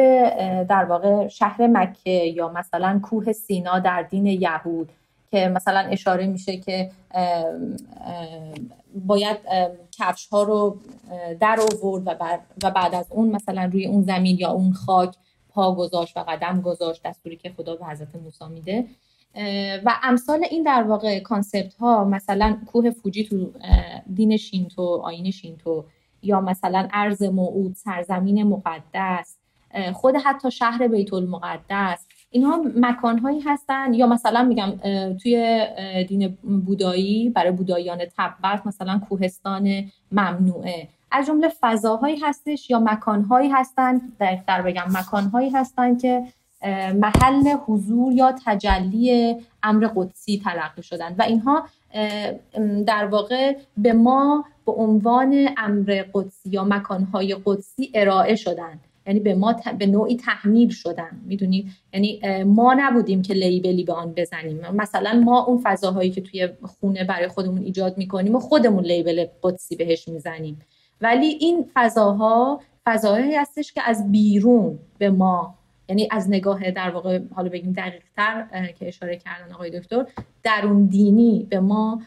در 0.70 0.86
واقع 0.90 1.28
شهر 1.28 1.68
مکه 1.68 2.10
یا 2.10 2.50
مثلا 2.50 3.00
کوه 3.04 3.32
سینا 3.32 3.80
در 3.80 4.02
دین 4.02 4.26
یهود 4.26 4.90
که 5.32 5.48
مثلا 5.48 5.80
اشاره 5.80 6.28
میشه 6.28 6.58
که 6.58 6.92
باید 8.96 9.38
کفش 9.92 10.28
ها 10.28 10.44
رو 10.44 10.78
در 11.40 11.60
آورد 11.74 12.08
و, 12.64 12.72
بعد 12.72 12.96
از 12.96 13.08
اون 13.10 13.30
مثلا 13.30 13.70
روی 13.74 13.86
اون 13.86 14.02
زمین 14.02 14.38
یا 14.38 14.52
اون 14.52 14.74
خاک 14.74 15.16
پا 15.50 15.76
گذاشت 15.76 16.18
و 16.18 16.20
قدم 16.20 16.62
گذاشت 16.62 17.02
دستوری 17.04 17.36
که 17.36 17.54
خدا 17.58 17.76
به 17.76 17.86
حضرت 17.86 18.16
موسی 18.16 18.46
میده. 18.54 18.86
و 19.86 19.96
امثال 20.04 20.46
این 20.52 20.64
در 20.64 20.84
واقع 20.84 21.20
کانسپت 21.20 21.74
ها 21.74 22.04
مثلا 22.04 22.58
کوه 22.66 22.92
فوجی 22.92 23.24
تو 23.24 23.52
دین 24.14 24.38
شینتو 24.38 25.02
آین 25.04 25.32
شینتو 25.32 25.86
یا 26.22 26.42
مثلا 26.42 26.88
ارز 26.94 27.24
موعود 27.24 27.76
سرزمین 27.76 28.44
مقدس 28.44 29.38
خود 29.94 30.16
حتی 30.16 30.52
شهر 30.52 30.88
بیت 30.88 31.14
المقدس 31.14 32.07
اینها 32.30 32.62
مکانهایی 32.76 33.40
هستن 33.40 33.94
یا 33.94 34.08
مثلا 34.08 34.44
میگم 34.44 34.74
توی 35.22 35.66
دین 36.08 36.38
بودایی 36.66 37.30
برای 37.30 37.52
بوداییان 37.52 38.00
تبت 38.18 38.68
مثلا 38.68 39.02
کوهستان 39.10 39.84
ممنوعه. 40.12 40.88
از 41.12 41.28
جمله 41.28 41.50
فضاهایی 41.62 42.20
هستش 42.20 42.70
یا 42.70 42.80
مکانهایی 42.80 43.50
هستن 43.50 44.02
در 44.48 44.62
بگم 44.62 44.86
مکانهایی 44.92 45.50
هستن 45.50 45.98
که 45.98 46.24
محل 46.96 47.56
حضور 47.66 48.14
یا 48.14 48.36
تجلی 48.46 49.36
امر 49.64 49.90
قدسی 49.96 50.42
تلقی 50.44 50.84
شدن. 50.84 51.16
و 51.20 51.22
اینها 51.22 51.68
در 52.88 53.06
واقع 53.06 53.58
به 53.78 53.94
ما 53.94 54.46
به 54.66 54.72
عنوان 54.72 55.50
امر 55.58 56.04
قدسی 56.14 56.50
یا 56.50 56.64
مکانهای 56.64 57.38
قدسی 57.46 57.92
ارائه 57.94 58.36
شدن. 58.36 58.80
یعنی 59.08 59.20
به 59.20 59.36
ما 59.36 59.56
به 59.80 59.86
نوعی 59.86 60.16
تحمیل 60.16 60.70
شدن 60.70 61.22
می‌دونید 61.26 61.68
یعنی 61.94 62.44
ما 62.44 62.76
نبودیم 62.80 63.22
که 63.22 63.34
لیبلی 63.34 63.84
به 63.84 63.94
آن 63.94 64.14
بزنیم. 64.14 64.60
مثلا 64.74 65.22
ما 65.26 65.44
اون 65.44 65.62
فضاهایی 65.64 66.10
که 66.10 66.22
توی 66.22 66.50
خونه 66.64 67.04
برای 67.04 67.28
خودمون 67.28 67.62
ایجاد 67.62 67.98
می‌کنیم 67.98 68.36
و 68.36 68.40
خودمون 68.40 68.84
لیبل 68.84 69.26
قدسی 69.44 69.76
بهش 69.76 70.08
می‌زنیم. 70.08 70.62
ولی 71.02 71.28
این 71.28 71.66
فضاها 71.74 72.62
فضاهایی 72.86 73.36
هستش 73.36 73.74
که 73.74 73.82
از 73.86 74.12
بیرون 74.12 74.80
به 74.98 75.10
ما 75.10 75.56
یعنی 75.90 76.08
از 76.12 76.30
نگاه 76.30 76.72
در 76.72 76.90
واقع 76.90 77.20
حالا 77.36 77.50
بگیم 77.50 77.74
دقیق 77.74 78.04
تر 78.16 78.72
که 78.80 78.88
اشاره 78.88 79.18
کردن 79.18 79.54
آقای 79.54 79.80
دکتر 79.80 80.06
درون 80.44 80.86
دینی 80.86 81.48
به 81.50 81.60
ما 81.60 82.02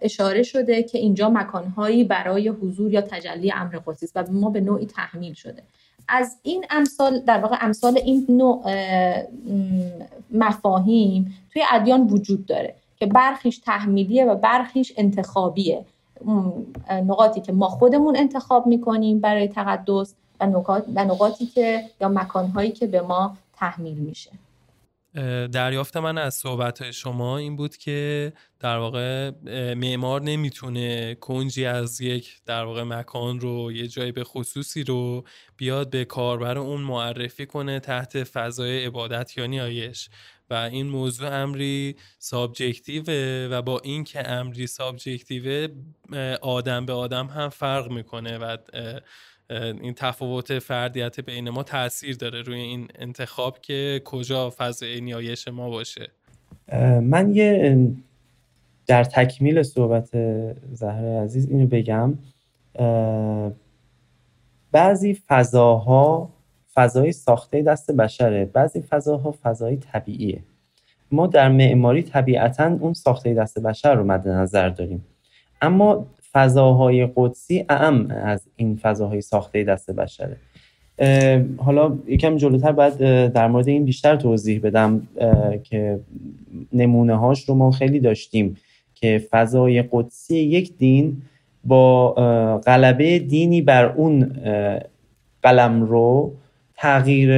اشاره 0.00 0.42
شده 0.42 0.82
که 0.82 0.98
اینجا 0.98 1.30
مکانهایی 1.30 2.04
برای 2.04 2.48
حضور 2.48 2.92
یا 2.92 3.00
تجلی 3.00 3.52
امر 3.52 3.78
قدسی 3.86 4.06
است 4.06 4.16
و 4.16 4.32
ما 4.32 4.50
به 4.50 4.60
نوعی 4.60 4.86
تحمیل 4.86 5.32
شده. 5.32 5.62
از 6.10 6.38
این 6.42 6.64
امثال 6.70 7.18
در 7.18 7.38
واقع 7.38 7.56
امثال 7.60 7.98
این 7.98 8.26
نوع 8.28 8.64
مفاهیم 10.30 11.34
توی 11.52 11.62
ادیان 11.70 12.06
وجود 12.06 12.46
داره 12.46 12.74
که 12.96 13.06
برخیش 13.06 13.58
تحمیلیه 13.58 14.24
و 14.24 14.34
برخیش 14.34 14.92
انتخابیه. 14.96 15.84
نقاطی 16.90 17.40
که 17.40 17.52
ما 17.52 17.68
خودمون 17.68 18.16
انتخاب 18.16 18.66
می‌کنیم 18.66 19.20
برای 19.20 19.48
تقدس 19.48 20.14
و, 20.40 20.46
نقاطی 20.94 21.46
که 21.46 21.84
یا 22.00 22.08
مکانهایی 22.08 22.70
که 22.70 22.86
به 22.86 23.00
ما 23.00 23.36
تحمیل 23.56 23.98
میشه. 23.98 24.30
دریافت 25.52 25.96
من 25.96 26.18
از 26.18 26.34
صحبت 26.34 26.90
شما 26.90 27.38
این 27.38 27.56
بود 27.56 27.76
که 27.76 28.32
در 28.60 28.76
واقع 28.76 29.30
معمار 29.74 30.22
نمی‌تونه 30.22 31.14
کنجی 31.14 31.64
از 31.66 32.00
یک 32.00 32.40
در 32.46 32.64
واقع 32.64 32.82
مکان 32.82 33.40
رو 33.40 33.72
یه 33.72 33.88
جای 33.88 34.12
به 34.12 34.24
خصوصی 34.24 34.84
رو 34.84 35.24
بیاد 35.56 35.90
به 35.90 36.04
کاربر 36.04 36.58
اون 36.58 36.80
معرفی 36.80 37.46
کنه 37.46 37.80
تحت 37.80 38.24
فضای 38.24 38.84
عبادت 38.84 39.38
یا 39.38 39.46
نیایش. 39.46 40.08
و 40.50 40.54
این 40.54 40.86
موضوع 40.86 41.34
امری 41.34 41.96
سابجکتیوه 42.18 43.48
و 43.50 43.62
با 43.62 43.80
این 43.84 44.04
که 44.04 44.30
امری 44.30 44.66
سابجکتیوه 44.66 45.68
آدم 46.42 46.86
به 46.86 46.92
آدم 46.92 47.26
هم 47.26 47.48
فرق 47.48 47.90
می‌کنه 47.90 48.38
و 48.38 48.56
این 49.50 49.94
تفاوت 49.94 50.58
فردیت 50.58 51.20
بین 51.20 51.50
ما 51.50 51.62
تاثیر 51.62 52.16
داره 52.16 52.42
روی 52.42 52.60
این 52.60 52.88
انتخاب 52.98 53.58
که 53.58 54.02
کجا 54.04 54.52
فضای 54.58 55.00
نیایش 55.00 55.48
ما 55.48 55.70
باشه. 55.70 56.08
من 57.02 57.34
یه 57.34 57.78
در 58.86 59.04
تکمیل 59.04 59.62
صحبت 59.62 60.08
زهر 60.72 61.22
عزیز 61.22 61.48
اینو 61.48 61.66
بگم. 61.66 62.18
بعضی 64.72 65.14
فضاها 65.28 66.30
فضای 66.74 67.12
ساخته 67.12 67.62
دست 67.62 67.90
بشره 67.90 68.44
بعضی 68.44 68.80
فضاها 68.80 69.34
فضای 69.42 69.76
طبیعیه. 69.76 70.42
ما 71.12 71.26
در 71.26 71.48
معماری 71.48 72.02
طبیعتا 72.02 72.66
اون 72.66 72.92
ساخته 72.92 73.34
دست 73.34 73.58
بشر 73.58 73.94
رو 73.94 74.04
مد 74.04 74.28
نظر 74.28 74.68
داریم. 74.68 75.06
اما 75.62 76.06
فضاهای 76.32 77.08
قدسی 77.16 77.64
اعم 77.68 78.10
از 78.10 78.46
این 78.56 78.76
فضاهای 78.76 79.20
ساخته 79.20 79.64
دست 79.64 79.90
بشره. 79.90 80.36
حالا 81.56 81.98
یکم 82.06 82.36
جلوتر 82.36 82.72
بعد 82.72 82.98
در 83.32 83.48
مورد 83.48 83.68
این 83.68 83.84
بیشتر 83.84 84.16
توضیح 84.16 84.60
بدم 84.60 85.08
که 85.62 86.00
نمونه 86.72 87.16
هاش 87.16 87.48
رو 87.48 87.54
ما 87.54 87.70
خیلی 87.70 88.00
داشتیم 88.00 88.56
که 88.94 89.22
فضای 89.30 89.84
قدسی 89.92 90.38
یک 90.38 90.78
دین 90.78 91.22
با 91.64 92.12
غلبه 92.66 93.18
دینی 93.18 93.62
بر 93.62 93.84
اون 93.92 94.32
قلم 95.42 95.82
رو 95.82 96.32
تغییر 96.76 97.30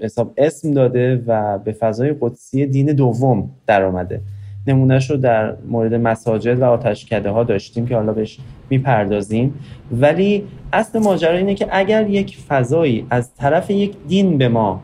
حساب 0.00 0.32
اسم 0.36 0.74
داده 0.74 1.22
و 1.26 1.58
به 1.58 1.72
فضای 1.72 2.14
قدسی 2.20 2.66
دین 2.66 2.86
دوم 2.86 3.50
در 3.66 3.84
آمده 3.84 4.20
نمونهش 4.66 5.10
رو 5.10 5.16
در 5.16 5.56
مورد 5.68 5.94
مساجد 5.94 6.58
و 6.58 6.64
آتشکده 6.64 7.30
ها 7.30 7.44
داشتیم 7.44 7.86
که 7.86 7.96
حالا 7.96 8.12
بهش 8.12 8.38
می‌پردازیم. 8.70 9.54
ولی 9.92 10.44
اصل 10.72 10.98
ماجرا 10.98 11.36
اینه 11.36 11.54
که 11.54 11.68
اگر 11.70 12.10
یک 12.10 12.38
فضایی 12.48 13.06
از 13.10 13.34
طرف 13.34 13.70
یک 13.70 13.96
دین 14.08 14.38
به 14.38 14.48
ما 14.48 14.82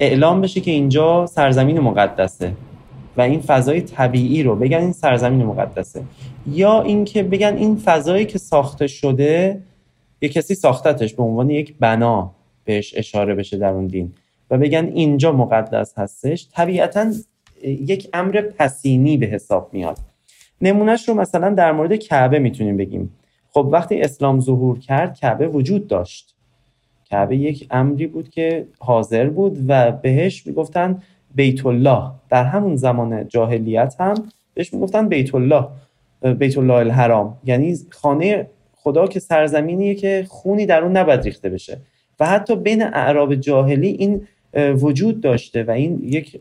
اعلام 0.00 0.40
بشه 0.40 0.60
که 0.60 0.70
اینجا 0.70 1.26
سرزمین 1.26 1.80
مقدسه 1.80 2.52
و 3.16 3.20
این 3.20 3.40
فضای 3.40 3.80
طبیعی 3.80 4.42
رو 4.42 4.56
بگن 4.56 4.78
این 4.78 4.92
سرزمین 4.92 5.46
مقدسه 5.46 6.02
یا 6.50 6.82
اینکه 6.82 7.22
بگن 7.22 7.56
این 7.56 7.76
فضایی 7.76 8.24
که 8.24 8.38
ساخته 8.38 8.86
شده 8.86 9.60
یک 10.20 10.32
کسی 10.32 10.54
ساختتش 10.54 11.14
به 11.14 11.22
عنوان 11.22 11.50
یک 11.50 11.74
بنا 11.80 12.30
بهش 12.64 12.94
اشاره 12.96 13.34
بشه 13.34 13.58
در 13.58 13.68
اون 13.68 13.86
دین 13.86 14.12
و 14.50 14.58
بگن 14.58 14.84
اینجا 14.94 15.32
مقدس 15.32 15.98
هستش 15.98 16.48
طبیعتا 16.52 17.12
یک 17.70 18.08
امر 18.12 18.40
پسینی 18.40 19.16
به 19.16 19.26
حساب 19.26 19.70
میاد. 19.72 19.98
نمونهش 20.60 21.08
رو 21.08 21.14
مثلا 21.14 21.50
در 21.50 21.72
مورد 21.72 21.96
کعبه 21.96 22.38
می‌تونیم 22.38 22.76
بگیم. 22.76 23.12
خب 23.50 23.68
وقتی 23.72 24.00
اسلام 24.00 24.40
ظهور 24.40 24.78
کرد 24.78 25.18
کعبه 25.18 25.48
وجود 25.48 25.88
داشت. 25.88 26.34
کعبه 27.04 27.36
یک 27.36 27.66
امری 27.70 28.06
بود 28.06 28.28
که 28.28 28.66
حاضر 28.78 29.28
بود 29.28 29.58
و 29.68 29.92
بهش 29.92 30.46
می‌گفتن 30.46 31.02
بیت 31.34 31.66
الله 31.66 32.10
در 32.30 32.44
همون 32.44 32.76
زمان 32.76 33.28
جاهلیت 33.28 33.94
هم 33.98 34.14
بهش 34.54 34.74
می‌گفتن 34.74 35.08
بیت 35.08 35.34
الله 35.34 35.68
بیت 36.38 36.58
الله 36.58 36.74
الحرام. 36.74 37.38
یعنی 37.44 37.76
خانه 37.90 38.46
خدا 38.76 39.06
که 39.06 39.20
سرزمینیه 39.20 39.94
که 39.94 40.26
خونی 40.28 40.66
در 40.66 40.82
اون 40.82 40.96
نباید 40.96 41.22
ریخته 41.22 41.48
بشه. 41.48 41.78
و 42.20 42.26
حتی 42.26 42.56
بین 42.56 42.82
اعراب 42.82 43.34
جاهلی 43.34 43.88
این 43.88 44.26
وجود 44.56 45.20
داشته 45.20 45.64
و 45.64 45.70
این 45.70 46.00
یک 46.02 46.40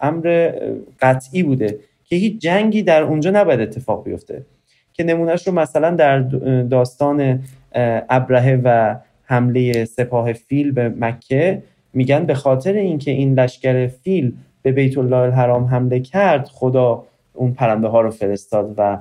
امر 0.00 0.52
قطعی 1.00 1.42
بوده 1.42 1.78
که 2.04 2.16
هیچ 2.16 2.42
جنگی 2.42 2.82
در 2.82 3.02
اونجا 3.02 3.30
نباید 3.30 3.60
اتفاق 3.60 4.04
بیفته. 4.04 4.44
که 4.92 5.04
نمونهش 5.04 5.46
رو 5.46 5.54
مثلا 5.54 5.90
در 5.90 6.18
داستان 6.62 7.42
ابرهه 8.08 8.60
و 8.64 8.96
حمله 9.24 9.84
سپاه 9.84 10.32
فیل 10.32 10.72
به 10.72 10.88
مکه 10.88 11.62
میگن 11.92 12.26
به 12.26 12.34
خاطر 12.34 12.72
اینکه 12.72 13.10
این 13.10 13.40
لشکر 13.40 13.86
فیل 13.86 14.32
به 14.62 14.72
بیت 14.72 14.98
الله 14.98 15.16
الحرام 15.16 15.64
حمله 15.64 16.00
کرد 16.00 16.48
خدا 16.48 17.04
اون 17.34 17.52
پرنده 17.52 17.88
ها 17.88 18.00
رو 18.00 18.10
فرستاد 18.10 18.74
و 18.76 18.98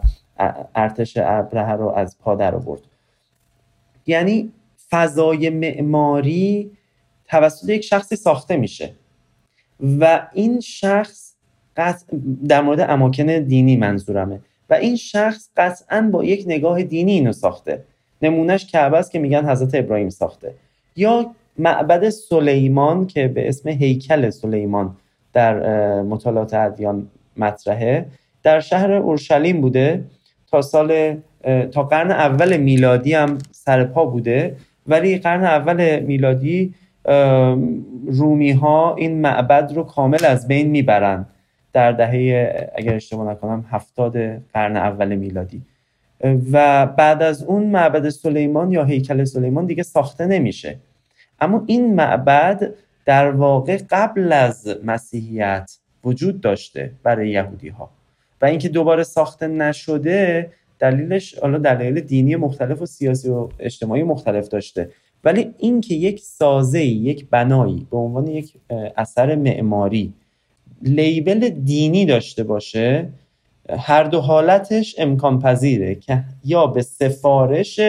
ارتش 0.76 1.17
ابرهه 1.21 1.71
رو 1.71 1.89
از 1.89 2.17
پا 2.19 2.36
در 2.36 2.55
آورد. 2.55 2.82
یعنی 4.07 4.51
فضای 4.89 5.49
معماری 5.49 6.71
توسط 7.34 7.69
یک 7.69 7.84
شخصی 7.84 8.15
ساخته 8.15 8.57
میشه. 8.57 8.93
و 9.99 10.27
این 10.34 10.59
شخص 10.59 11.34
در 12.47 12.61
مورد 12.61 12.79
اماکن 12.79 13.25
دینی 13.25 13.77
منظورمه. 13.77 14.39
و 14.69 14.73
این 14.73 14.95
شخص 14.95 15.49
قطعا 15.57 16.09
با 16.11 16.23
یک 16.23 16.43
نگاه 16.47 16.84
دینی 16.84 17.11
اینو 17.11 17.34
ساخته. 17.34 17.84
نمونهش 18.21 18.65
کعبه 18.65 18.97
است 18.97 19.11
که 19.11 19.19
میگن 19.19 19.49
حضرت 19.49 19.75
ابراهیم 19.75 20.09
ساخته. 20.09 20.53
یا 20.95 21.36
معبد 21.57 22.09
سلیمان 22.09 23.07
که 23.07 23.27
به 23.27 23.47
اسم 23.47 23.69
هیکل 23.69 24.29
سلیمان 24.29 24.95
در 25.34 25.53
مطالعات 26.01 26.53
ادیان 26.53 27.07
مطرحه 27.38 28.05
در 28.43 28.59
شهر 28.59 28.91
اورشلیم 28.91 29.61
بوده. 29.61 30.03
تا 30.51 30.61
سال 30.61 31.17
تا 31.71 31.84
قرن 31.84 32.11
اول 32.11 32.57
میلادی 32.57 33.13
هم 33.13 33.38
سرپا 33.51 34.05
بوده. 34.05 34.55
ولی 34.88 35.17
قرن 35.17 35.43
اول 35.43 35.99
میلادی 35.99 36.73
رومی 38.08 38.51
ها 38.51 38.95
این 38.95 39.22
معبد 39.22 39.72
رو 39.76 39.84
کامل 39.84 40.26
از 40.26 40.47
بین 40.47 40.70
می‌برند 40.70 41.26
در 41.74 41.91
دهه 41.91 42.72
اگر 42.76 42.95
اشتباه 42.95 43.32
نکنم 43.32 43.66
هفتاد 43.70 44.18
قرن 44.54 44.78
اول 44.78 45.16
میلادی. 45.16 45.62
و 46.51 46.86
بعد 46.86 47.24
از 47.24 47.43
اون 47.43 47.64
معبد 47.64 48.10
سلیمان 48.10 48.72
یا 48.72 48.84
هیکل 48.84 49.24
سلیمان 49.24 49.66
دیگه 49.66 49.84
ساخته 49.84 50.26
نمیشه. 50.26 50.78
اما 51.39 51.64
این 51.68 51.95
معبد 51.95 52.74
در 53.06 53.32
واقع 53.32 53.80
قبل 53.89 54.34
از 54.34 54.80
مسیحیت 54.84 55.78
وجود 56.04 56.41
داشته 56.41 56.91
برای 57.04 57.30
یهودی 57.30 57.70
ها 57.70 57.89
و 58.41 58.45
اینکه 58.45 58.70
دوباره 58.70 59.04
ساخته 59.04 59.47
نشده 59.47 60.49
دلیلش 60.80 61.39
حالا 61.39 61.58
دلایل 61.58 61.99
دینی 61.99 62.36
مختلف 62.36 62.82
و 62.82 62.86
سیاسی 62.86 63.30
و 63.30 63.49
اجتماعی 63.60 64.04
مختلف 64.04 64.47
داشته. 64.47 64.89
ولی 65.24 65.53
اینکه 65.57 65.95
یک 65.95 66.19
سازه 66.19 66.84
یک 66.84 67.30
بنایی 67.30 67.88
به 67.91 67.97
عنوان 67.97 68.28
یک 68.28 68.53
اثر 68.97 69.36
معماری 69.36 70.13
لیبل 70.82 71.49
دینی 71.49 72.05
داشته 72.05 72.43
باشه 72.43 73.09
هر 73.69 74.03
دو 74.03 74.21
حالتش 74.21 74.95
امکان 74.97 75.39
پذیره 75.39 75.95
که 75.95 76.24
یا 76.45 76.67
به 76.67 76.82
سفارش 76.82 77.80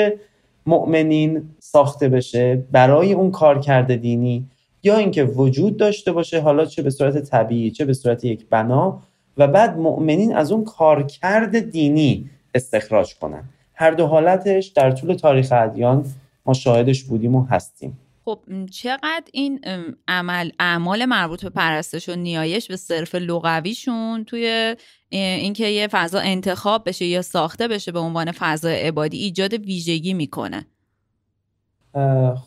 مؤمنین 0.66 1.42
ساخته 1.58 2.08
بشه 2.08 2.62
برای 2.72 3.12
اون 3.12 3.30
کارکرد 3.30 3.96
دینی 3.96 4.46
یا 4.82 4.96
اینکه 4.96 5.24
وجود 5.24 5.76
داشته 5.76 6.12
باشه 6.12 6.40
حالا 6.40 6.64
چه 6.64 6.82
به 6.82 6.90
صورت 6.90 7.18
طبیعی 7.18 7.70
چه 7.70 7.84
به 7.84 7.92
صورت 7.92 8.24
یک 8.24 8.46
بنا 8.50 9.00
و 9.36 9.48
بعد 9.48 9.78
مؤمنین 9.78 10.36
از 10.36 10.52
اون 10.52 10.64
کارکرد 10.64 11.70
دینی 11.70 12.30
استخراج 12.54 13.14
کنن. 13.14 13.44
هر 13.74 13.90
دو 13.90 14.06
حالتش 14.06 14.66
در 14.66 14.90
طول 14.90 15.14
تاریخ 15.14 15.52
ادیان 15.52 16.04
ما 16.46 16.54
شاهدش 16.54 17.02
بودیم 17.02 17.34
و 17.34 17.44
هستیم. 17.44 17.98
خب 18.24 18.38
چقدر 18.70 19.24
این 19.32 19.60
عمل 20.08 20.50
اعمال 20.58 21.04
مربوط 21.04 21.44
به 21.44 21.50
پرستش 21.50 22.08
و 22.08 22.14
نیایش 22.14 22.68
به 22.68 22.76
صرف 22.76 23.14
لغویشون 23.14 24.24
توی 24.24 24.76
اینکه 25.10 25.66
یه 25.66 25.88
فضا 25.88 26.18
انتخاب 26.18 26.88
بشه 26.88 27.04
یا 27.04 27.22
ساخته 27.22 27.68
بشه 27.68 27.92
به 27.92 27.98
عنوان 27.98 28.32
فضا 28.32 28.68
عبادی 28.68 29.18
ایجاد 29.18 29.54
ویژگی 29.54 30.14
می‌کنه؟ 30.14 30.66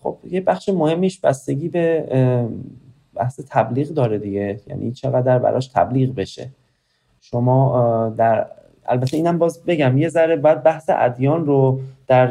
خب 0.01 0.17
یه 0.29 0.41
بخش 0.41 0.69
مهمیش 0.69 1.19
بستگی 1.19 1.69
به 1.69 2.05
بحث 3.15 3.39
تبلیغ 3.49 3.87
داره 3.87 4.17
دیگه. 4.17 4.61
یعنی 4.67 4.91
چقدر 4.91 5.39
براش 5.39 5.67
تبلیغ 5.67 6.15
بشه. 6.15 6.49
شما 7.21 8.15
در 8.17 8.47
البته 8.85 9.17
اینم 9.17 9.37
باز 9.37 9.63
بگم 9.63 9.97
یه 9.97 10.09
ذره 10.09 10.35
باید 10.35 10.63
بحث 10.63 10.89
ادیان 10.93 11.45
رو 11.45 11.81
در 12.07 12.27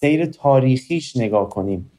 سیر 0.00 0.26
تاریخیش 0.26 1.16
نگاه 1.16 1.48
کنیم. 1.48 1.90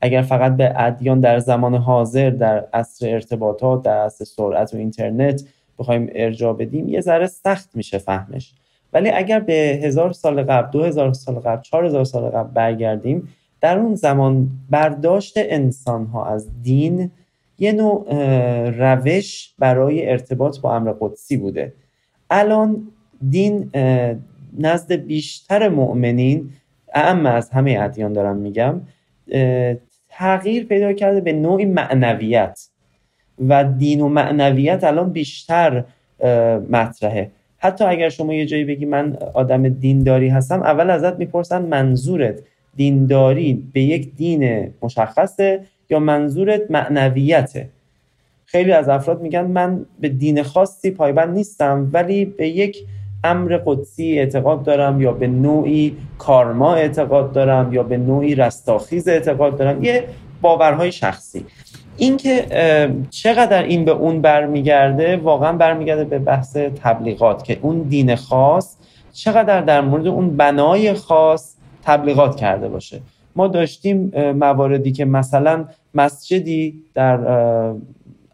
اگر 0.00 0.22
فقط 0.22 0.56
به 0.56 0.72
ادیان 0.76 1.20
در 1.20 1.38
زمان 1.38 1.74
حاضر 1.74 2.30
در 2.30 2.66
عصر 2.72 3.08
ارتباطات 3.08 3.82
در 3.82 4.04
عصر 4.04 4.24
سرعت 4.24 4.74
و 4.74 4.76
اینترنت 4.76 5.42
بخوایم 5.78 6.10
ارجاع 6.14 6.52
بدیم 6.52 6.88
یه 6.88 7.00
ذره 7.00 7.26
سخت 7.26 7.76
میشه 7.76 7.98
فهمش. 7.98 8.52
ولی 8.92 9.10
اگر 9.10 9.40
به 9.40 9.80
هزار 9.82 10.12
سال 10.12 10.42
قبل 10.42 10.70
دو 10.70 10.84
هزار 10.84 11.12
سال 11.12 11.34
قبل 11.34 11.62
چهار 11.62 11.84
هزار 11.84 12.04
سال 12.04 12.30
قبل 12.30 12.50
برگردیم 12.50 13.28
در 13.60 13.78
اون 13.78 13.94
زمان 13.94 14.48
برداشت 14.70 15.34
انسان 15.36 16.06
ها 16.06 16.26
از 16.26 16.48
دین 16.62 17.10
یه 17.58 17.72
نوع 17.72 18.04
روش 18.70 19.54
برای 19.58 20.10
ارتباط 20.10 20.60
با 20.60 20.76
امر 20.76 20.94
قدسی 21.00 21.36
بوده. 21.36 21.72
الان 22.30 22.88
دین 23.30 23.70
نزد 24.58 24.92
بیشتر 24.92 25.68
مؤمنین 25.68 26.50
اعم 26.96 27.26
از 27.26 27.50
همه 27.50 27.78
ادیان 27.80 28.12
دارم 28.12 28.36
میگم 28.36 28.80
تغییر 30.08 30.64
پیدا 30.64 30.92
کرده 30.92 31.20
به 31.20 31.32
نوعی 31.32 31.64
معنویت. 31.64 32.68
و 33.48 33.64
دین 33.64 34.00
و 34.00 34.08
معنویت 34.08 34.84
الان 34.84 35.12
بیشتر 35.12 35.84
مطرحه. 36.70 37.30
حتی 37.58 37.84
اگر 37.84 38.08
شما 38.08 38.34
یه 38.34 38.46
جایی 38.46 38.64
بگی 38.64 38.84
من 38.84 39.16
آدم 39.34 39.68
دینداری 39.68 40.28
هستم 40.28 40.62
اول 40.62 40.90
ازت 40.90 41.18
می‌پرسن 41.18 41.62
منظورت 41.62 42.40
دینداری 42.76 43.68
به 43.72 43.80
یک 43.80 44.14
دین 44.14 44.72
مشخصه 44.82 45.60
یا 45.90 45.98
منظورت 45.98 46.70
معنویته؟ 46.70 47.68
خیلی 48.46 48.72
از 48.72 48.88
افراد 48.88 49.22
میگن 49.22 49.46
من 49.46 49.86
به 50.00 50.08
دین 50.08 50.42
خاصی 50.42 50.90
پایبند 50.90 51.34
نیستم 51.34 51.90
ولی 51.92 52.24
به 52.24 52.48
یک 52.48 52.84
امر 53.26 53.60
قدسی 53.66 54.18
اعتقاد 54.18 54.62
دارم 54.62 55.00
یا 55.00 55.12
به 55.12 55.26
نوعی 55.26 55.96
کارما 56.18 56.74
اعتقاد 56.74 57.32
دارم 57.32 57.72
یا 57.72 57.82
به 57.82 57.96
نوعی 57.96 58.34
رستاخیز 58.34 59.08
اعتقاد 59.08 59.56
دارم 59.56 59.84
یه 59.84 60.04
باورهای 60.42 60.92
شخصی. 60.92 61.44
اینکه 61.96 62.46
چقدر 63.10 63.62
این 63.62 63.84
به 63.84 63.90
اون 63.90 64.20
برمیگرده 64.20 65.16
واقعا 65.16 65.52
برمیگرده 65.52 66.04
به 66.04 66.18
بحث 66.18 66.56
تبلیغات 66.56 67.44
که 67.44 67.58
اون 67.62 67.82
دین 67.82 68.14
خاص 68.14 68.76
چقدر 69.12 69.60
در 69.60 69.80
مورد 69.80 70.06
اون 70.06 70.36
بنای 70.36 70.94
خاص 70.94 71.54
تبلیغات 71.82 72.36
کرده 72.36 72.68
باشه. 72.68 73.00
ما 73.36 73.48
داشتیم 73.48 74.12
مواردی 74.34 74.92
که 74.92 75.04
مثلا 75.04 75.64
مسجدی 75.94 76.82
در 76.94 77.18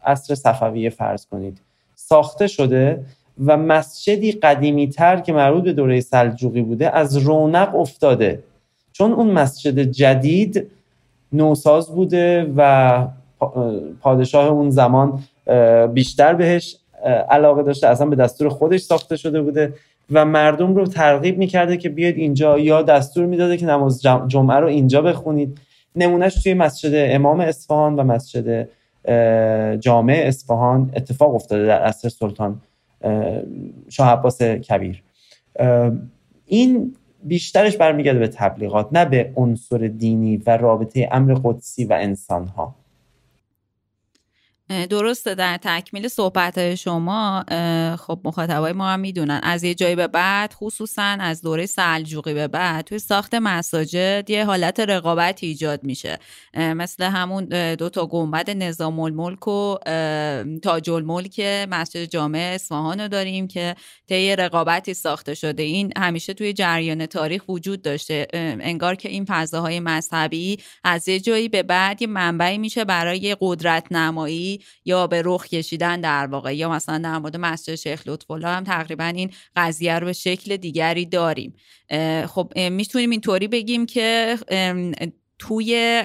عصر 0.05 0.35
صفویه 0.35 0.89
فرض 0.89 1.25
کنید 1.25 1.57
ساخته 1.95 2.47
شده 2.47 2.99
و 3.45 3.57
مسجدی 3.57 4.31
قدیمی 4.31 4.87
تر 4.87 5.19
که 5.19 5.33
مربوط 5.33 5.63
به 5.63 5.73
دوره 5.73 6.01
سلجوقی 6.01 6.61
بوده 6.61 6.95
از 6.95 7.17
رونق 7.17 7.75
افتاده. 7.75 8.43
چون 8.91 9.13
اون 9.13 9.31
مسجد 9.31 9.79
جدید 9.79 10.67
نوساز 11.33 11.89
بوده 11.89 12.53
و 12.57 13.07
پادشاه 14.01 14.47
اون 14.47 14.69
زمان 14.69 15.19
بیشتر 15.93 16.33
بهش 16.33 16.77
علاقه 17.29 17.63
داشته 17.63 17.87
اصلا 17.87 18.07
به 18.07 18.15
دستور 18.15 18.49
خودش 18.49 18.79
ساخته 18.79 19.15
شده 19.15 19.41
بوده 19.41 19.73
و 20.11 20.25
مردم 20.25 20.75
رو 20.75 20.85
ترغیب 20.85 21.37
می‌کرده 21.37 21.77
که 21.77 21.89
بیاید 21.89 22.17
اینجا 22.17 22.59
یا 22.59 22.81
دستور 22.81 23.25
می‌داده 23.25 23.57
که 23.57 23.65
نماز 23.65 24.01
جمعه 24.27 24.57
رو 24.57 24.67
اینجا 24.67 25.01
بخونید. 25.01 25.57
نمونهش 25.95 26.43
توی 26.43 26.53
مسجد 26.53 26.91
امام 26.95 27.39
اصفهان 27.39 27.95
و 27.95 28.03
مسجد 28.03 28.69
جامع 29.79 30.23
اصفهان 30.25 30.91
اتفاق 30.95 31.35
افتاده 31.35 31.65
در 31.65 31.81
عصر 31.81 32.09
سلطان. 32.09 32.61
شاه 33.89 34.09
عباس 34.09 34.41
کبیر. 34.41 35.03
این 36.45 36.95
بیشترش 37.23 37.77
برمیگرده 37.77 38.19
به 38.19 38.27
تبلیغات 38.27 38.89
نه 38.91 39.05
به 39.05 39.33
عنصر 39.35 39.77
دینی 39.77 40.37
و 40.37 40.57
رابطه 40.57 41.09
امر 41.11 41.33
قدسی 41.43 41.85
و 41.85 41.93
انسانها. 41.93 42.75
درسته 44.89 45.35
در 45.35 45.57
تکمیل 45.57 46.07
صحبت 46.07 46.75
شما 46.75 47.43
خب 47.99 48.19
مخاطبای 48.23 48.73
ما 48.73 48.89
هم 48.89 48.99
می‌دونن. 48.99 49.39
از 49.43 49.63
یه 49.63 49.73
جایی 49.73 49.95
به 49.95 50.07
بعد 50.07 50.53
خصوصا 50.53 51.17
از 51.19 51.41
دوره 51.41 51.65
سلجوقی 51.65 52.33
به 52.33 52.47
بعد 52.47 52.85
توی 52.85 52.99
ساخت 52.99 53.35
مساجد 53.35 54.29
یه 54.29 54.45
حالت 54.45 54.79
رقابت 54.79 55.43
ایجاد 55.43 55.83
میشه. 55.83 56.19
مثل 56.57 57.03
همون 57.03 57.45
دو 57.75 57.89
تا 57.89 58.05
گنبد 58.05 58.49
نظام 58.49 58.99
الملک 58.99 59.47
و 59.47 59.77
تاج 60.63 60.89
الملک 60.89 61.39
مسجد 61.69 62.05
جامع 62.05 62.51
اصفهان 62.55 62.99
رو 62.99 63.07
داریم 63.07 63.47
که 63.47 63.75
طی 64.09 64.35
رقابتی 64.35 64.93
ساخته 64.93 65.33
شده. 65.33 65.63
این 65.63 65.93
همیشه 65.97 66.33
توی 66.33 66.53
جریان 66.53 67.05
تاریخ 67.05 67.49
وجود 67.49 67.81
داشته. 67.81 68.27
انگار 68.33 68.95
که 68.95 69.09
این 69.09 69.25
فضاهای 69.25 69.79
مذهبی 69.79 70.57
از 70.83 71.07
یه 71.07 71.19
جایی 71.19 71.49
به 71.49 71.63
بعد 71.63 72.01
یه 72.01 72.07
منبعی 72.07 72.57
میشه 72.57 72.85
برای 72.85 73.37
قدرت 73.41 73.91
نمایی 73.91 74.62
یا 74.85 75.07
به 75.07 75.21
رخ 75.25 75.47
کشیدن 75.47 76.01
در 76.01 76.27
واقع 76.27 76.55
یا 76.55 76.69
مثلا 76.69 76.97
در 76.97 77.17
مورد 77.17 77.37
مسجد 77.37 77.75
شیخ 77.75 78.03
لطفالله 78.05 78.47
هم 78.47 78.63
تقریبا 78.63 79.05
این 79.05 79.31
قضیه 79.55 79.99
رو 79.99 80.05
به 80.05 80.13
شکل 80.13 80.57
دیگری 80.57 81.05
داریم. 81.05 81.55
خب 82.27 82.53
می‌تونیم 82.57 83.09
اینطوری 83.09 83.47
بگیم 83.47 83.85
که 83.85 84.37
توی 85.39 86.03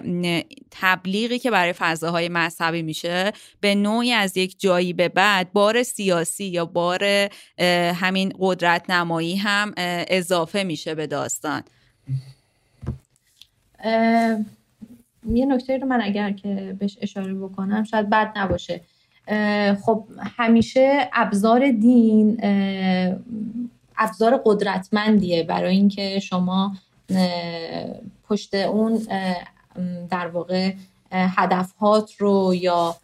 تبلیغی 0.71 1.39
که 1.39 1.51
برای 1.51 1.73
فضاهای 1.73 2.29
مذهبی 2.29 2.83
میشه 2.83 3.33
به 3.61 3.75
نوعی 3.75 4.13
از 4.13 4.37
یک 4.37 4.61
جایی 4.61 4.93
به 4.93 5.09
بعد 5.09 5.53
بار 5.53 5.83
سیاسی 5.83 6.45
یا 6.45 6.65
بار 6.65 7.05
همین 7.95 8.33
قدرت 8.39 8.91
نمایی 8.91 9.37
هم 9.37 9.75
اضافه 10.09 10.63
میشه 10.63 10.95
به 10.95 11.07
داستان. 11.07 11.63
یه 15.27 15.47
نکته 15.47 15.79
رو 15.79 15.87
من 15.87 16.01
اگر 16.03 16.33
که 16.33 16.77
بهش 16.79 16.99
اشاره 17.01 17.35
بکنم 17.35 17.85
شاید 17.85 18.11
بد 18.11 18.33
نباشه. 18.37 18.81
خب 19.83 20.05
همیشه 20.37 21.09
ابزار 21.12 21.71
دین 21.71 22.41
ابزار 23.99 24.43
قدرتمندیه 24.45 25.43
برای 25.43 25.77
اینکه 25.77 26.19
شما 26.19 26.77
پشت 28.29 28.55
اون 28.55 28.99
در 30.11 30.27
واقع 30.27 30.73
هدفهات 31.12 32.14
رو 32.19 32.55
یا 32.55 32.97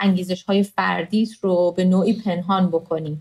انگیزش 0.00 0.42
های 0.42 0.62
فردیت 0.62 1.30
رو 1.40 1.74
به 1.76 1.84
نوعی 1.84 2.12
پنهان 2.12 2.68
بکنی. 2.68 3.18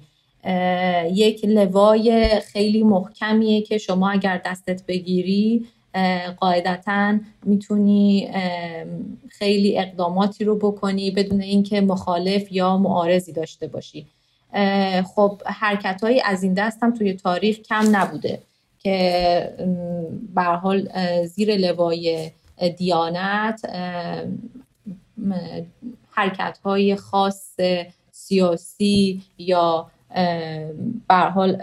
یک 1.13 1.45
لوای 1.45 2.39
خیلی 2.39 2.83
محکمیه 2.83 3.61
که 3.61 3.77
شما 3.77 4.09
اگر 4.09 4.41
دستت 4.45 4.85
بگیری 4.85 5.67
قاعدتا 6.39 7.19
می‌تونی 7.45 8.29
خیلی 9.29 9.79
اقداماتی 9.79 10.43
رو 10.43 10.55
بکنی 10.55 11.11
بدون 11.11 11.41
اینکه 11.41 11.81
مخالف 11.81 12.51
یا 12.51 12.77
معارضی 12.77 13.33
داشته 13.33 13.67
باشی. 13.67 14.05
خب 15.15 15.41
حرکت 15.45 16.01
از 16.25 16.43
این 16.43 16.53
دست 16.53 16.83
هم 16.83 16.93
توی 16.93 17.13
تاریخ 17.13 17.57
کم 17.57 17.95
نبوده 17.95 18.39
که 18.79 19.53
به 20.35 20.41
حال 20.41 20.89
زیر 21.25 21.55
لوای 21.55 22.31
دیانت 22.77 23.61
حرکت 26.11 26.59
های 26.63 26.95
خاص 26.95 27.55
سیاسی 28.11 29.21
یا 29.37 29.91
به 31.07 31.15
حال 31.15 31.61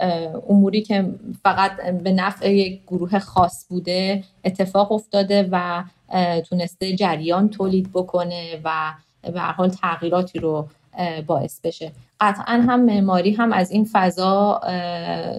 اموری 0.49 0.81
که 0.81 1.13
فقط 1.43 1.71
به 1.81 2.11
نفع 2.11 2.53
یک 2.53 2.81
گروه 2.87 3.19
خاص 3.19 3.65
بوده 3.69 4.23
اتفاق 4.43 4.91
افتاده 4.91 5.49
و 5.51 5.83
تونسته 6.49 6.95
جریان 6.95 7.49
تولید 7.49 7.89
بکنه 7.93 8.61
و 8.63 8.93
به 9.33 9.41
حال 9.41 9.69
تغییراتی 9.69 10.39
رو 10.39 10.67
باعث 11.27 11.61
بشه. 11.61 11.91
قطعا 12.19 12.53
هم 12.67 12.85
معماری 12.85 13.31
هم 13.31 13.53
از 13.53 13.71
این 13.71 13.89
فضا 13.91 14.61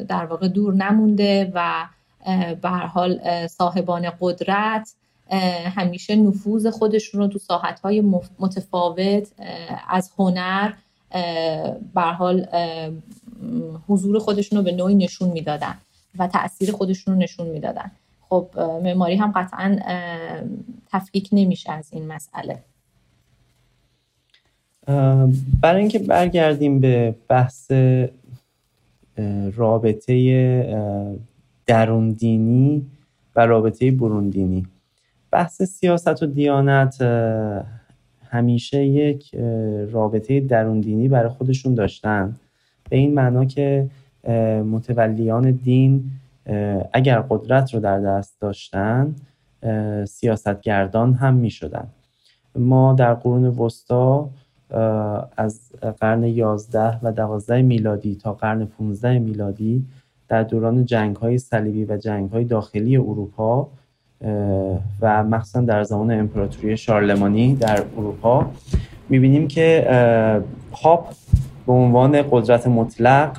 در 0.08 0.26
واقع 0.30 0.48
دور 0.48 0.74
نمونده 0.74 1.52
و 1.54 1.86
به 2.62 2.68
هر 2.68 2.86
حال 2.86 3.20
صاحبان 3.46 4.12
قدرت 4.20 4.94
همیشه 5.76 6.16
نفوذ 6.16 6.66
خودشون 6.66 7.20
رو 7.20 7.26
تو 7.26 7.38
ساحتهای 7.38 8.00
متفاوت 8.38 9.28
از 9.88 10.12
هنر 10.18 10.72
بر 11.94 12.12
حال 12.12 12.46
حضور 13.88 14.18
خودشون 14.18 14.58
رو 14.58 14.64
به 14.64 14.72
نوعی 14.72 14.94
نشون 14.94 15.28
می‌دادن 15.28 15.74
و 16.18 16.26
تاثیر 16.26 16.72
خودشون 16.72 17.14
رو 17.14 17.20
نشون 17.20 17.46
می‌دادن. 17.46 17.90
خب 18.28 18.48
معماری 18.84 19.16
هم 19.16 19.32
قطعا 19.36 19.78
تفکیک 20.90 21.28
نمیشه 21.32 21.72
از 21.72 21.88
این 21.92 22.06
مسئله. 22.06 22.58
برای 25.60 25.80
اینکه 25.80 25.98
برگردیم 25.98 26.80
به 26.80 27.14
بحث 27.28 27.72
رابطه 29.56 30.14
درون 31.66 32.12
دینی 32.12 32.86
و 33.36 33.46
رابطه 33.46 33.90
برون 33.90 34.30
دینی. 34.30 34.66
بحث 35.30 35.62
سیاست 35.62 36.22
و 36.22 36.26
دیانت 36.26 37.02
همیشه 38.30 38.84
یک 38.84 39.34
رابطه 39.90 40.40
درون 40.40 40.80
دینی 40.80 41.08
برای 41.08 41.28
خودشون 41.28 41.74
داشتن 41.74 42.36
به 42.90 42.96
این 42.96 43.14
معنا 43.14 43.44
که 43.44 43.90
متولیان 44.64 45.50
دین 45.50 46.10
اگر 46.92 47.20
قدرت 47.20 47.74
رو 47.74 47.80
در 47.80 48.00
دست 48.00 48.40
داشتن 48.40 49.14
سیاستگردان 50.08 51.14
هم 51.14 51.34
می 51.34 51.50
شدن. 51.50 51.86
ما 52.56 52.92
در 52.92 53.14
قرون 53.14 53.44
وسطا 53.44 54.30
از 55.36 55.72
قرن 56.00 56.24
11 56.24 56.98
و 57.02 57.12
12 57.12 57.62
میلادی 57.62 58.14
تا 58.14 58.32
قرن 58.32 58.66
15 58.66 59.18
میلادی 59.18 59.84
در 60.28 60.42
دوران 60.42 60.84
جنگ 60.84 61.16
های 61.16 61.38
صلیبی 61.38 61.84
و 61.84 61.96
جنگ 61.96 62.30
های 62.30 62.44
داخلی 62.44 62.96
اروپا 62.96 63.68
و 65.00 65.24
مخصوصا 65.24 65.60
در 65.60 65.82
زمان 65.82 66.10
امپراتوری 66.10 66.76
شارلمانی 66.76 67.54
در 67.54 67.82
اروپا 67.98 68.46
می‌بینیم 69.08 69.48
که 69.48 69.86
پاپ 70.70 71.06
به 71.66 71.72
عنوان 71.72 72.22
قدرت 72.30 72.66
مطلق 72.66 73.38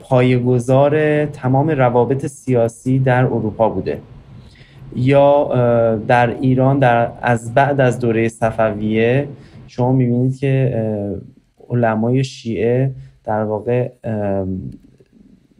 پایگذار 0.00 1.26
تمام 1.26 1.70
روابط 1.70 2.26
سیاسی 2.26 2.98
در 2.98 3.24
اروپا 3.24 3.68
بوده. 3.68 4.00
یا 4.96 5.44
در 6.08 6.30
ایران 6.30 6.78
در 6.78 7.08
از 7.22 7.54
بعد 7.54 7.80
از 7.80 7.98
دوره 7.98 8.28
صفویه 8.28 9.28
شما 9.66 9.92
می‌بینید 9.92 10.38
که 10.38 10.76
علمای 11.70 12.24
شیعه 12.24 12.90
در 13.24 13.42
واقع 13.42 13.90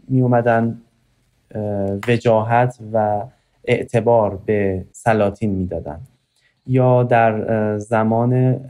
می 0.09 0.21
اومدن 0.23 0.79
وجاهت 2.09 2.79
و 2.93 3.21
اعتبار 3.67 4.39
به 4.47 4.85
سلاطین 4.93 5.51
می‌دادن. 5.51 6.01
یا 6.67 7.03
در 7.03 7.79
زمان 7.79 8.61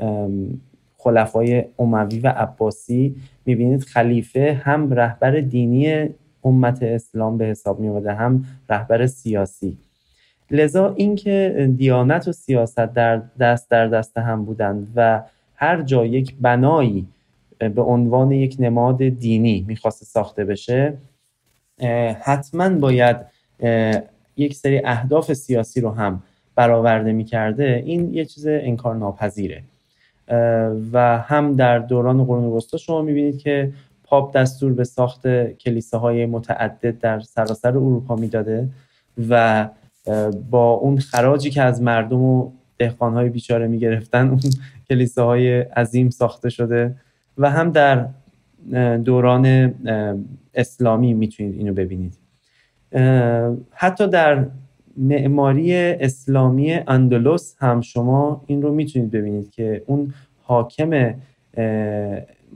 خلفای 0.97 1.65
اموی 1.79 2.21
و 2.21 2.29
عباسی 2.29 3.17
می‌بینید 3.47 3.83
خلیفه 3.83 4.61
هم 4.65 4.93
رهبر 4.93 5.41
دینی 5.41 6.09
امت 6.45 6.83
اسلام 6.83 7.39
به 7.39 7.45
حساب 7.45 7.81
می 7.81 8.09
هم 8.09 8.45
رهبر 8.71 9.07
سیاسی. 9.07 9.79
لذا 10.51 10.95
اینکه 10.97 11.69
دیانت 11.77 12.29
و 12.29 12.33
سیاست 12.33 12.77
در 12.77 13.23
دست 13.41 13.71
در 13.71 13.87
دست 13.87 14.19
هم 14.19 14.45
بودند 14.45 14.93
و 14.97 15.23
هر 15.55 15.83
جا 15.83 16.07
یک 16.07 16.35
بنایی 16.41 17.07
به 17.59 17.83
عنوان 17.83 18.33
یک 18.33 18.57
نماد 18.59 19.09
دینی 19.09 19.65
می‌خواست 19.69 20.05
ساخته 20.05 20.45
بشه 20.45 20.95
حتما 22.23 22.69
باید 22.69 23.17
یک 24.37 24.55
سری 24.55 24.81
اهداف 24.85 25.33
سیاسی 25.33 25.81
رو 25.81 25.91
هم 25.91 26.23
برآورده 26.55 27.13
می‌کرده 27.13 27.83
این 27.87 28.15
یه 28.15 28.25
چیز 28.25 28.47
انکار 28.47 28.95
ناپذیره 28.95 29.63
و 30.93 31.19
هم 31.19 31.57
در 31.57 31.79
دوران 31.79 32.25
قرون 32.25 32.45
وسطا 32.45 32.79
شما 32.79 33.03
می‌بینید 33.03 33.39
که 33.39 33.73
پاپ 34.05 34.37
دستور 34.37 34.73
به 34.73 34.85
ساخت 34.85 35.53
کلیساهای 35.53 36.27
متعدد 36.27 36.99
در 36.99 37.21
سراسر 37.21 37.69
اروپا 37.69 38.17
می‌داده 38.17 38.69
و 39.29 39.69
با 40.51 40.73
اون 40.73 40.99
خراجی 40.99 41.51
که 41.51 41.63
از 41.63 41.83
مردم 41.83 42.23
و 42.23 42.51
دهقانهای 42.79 43.29
بیچاره 43.29 43.67
می‌گرفتن 43.67 44.29
اون 44.29 44.41
کلیساهای 44.89 45.61
عظیم 45.61 46.11
ساخته 46.11 46.49
شده 46.49 46.95
و 47.39 47.51
هم 47.51 47.71
در 47.71 48.09
دوران 48.97 49.75
اسلامی 50.55 51.15
می‌تونید 51.15 51.55
اینو 51.55 51.75
ببینید. 51.75 52.26
حتی 53.71 54.09
در 54.09 54.47
معماری 54.97 55.75
اسلامی 55.77 56.73
اندلس 56.73 57.57
هم 57.59 57.81
شما 57.81 58.43
این 58.47 58.63
رو 58.63 58.75
می‌تونید 58.75 59.11
ببینید 59.11 59.51
که 59.51 59.83
اون 59.87 60.15
حاکم 60.43 61.15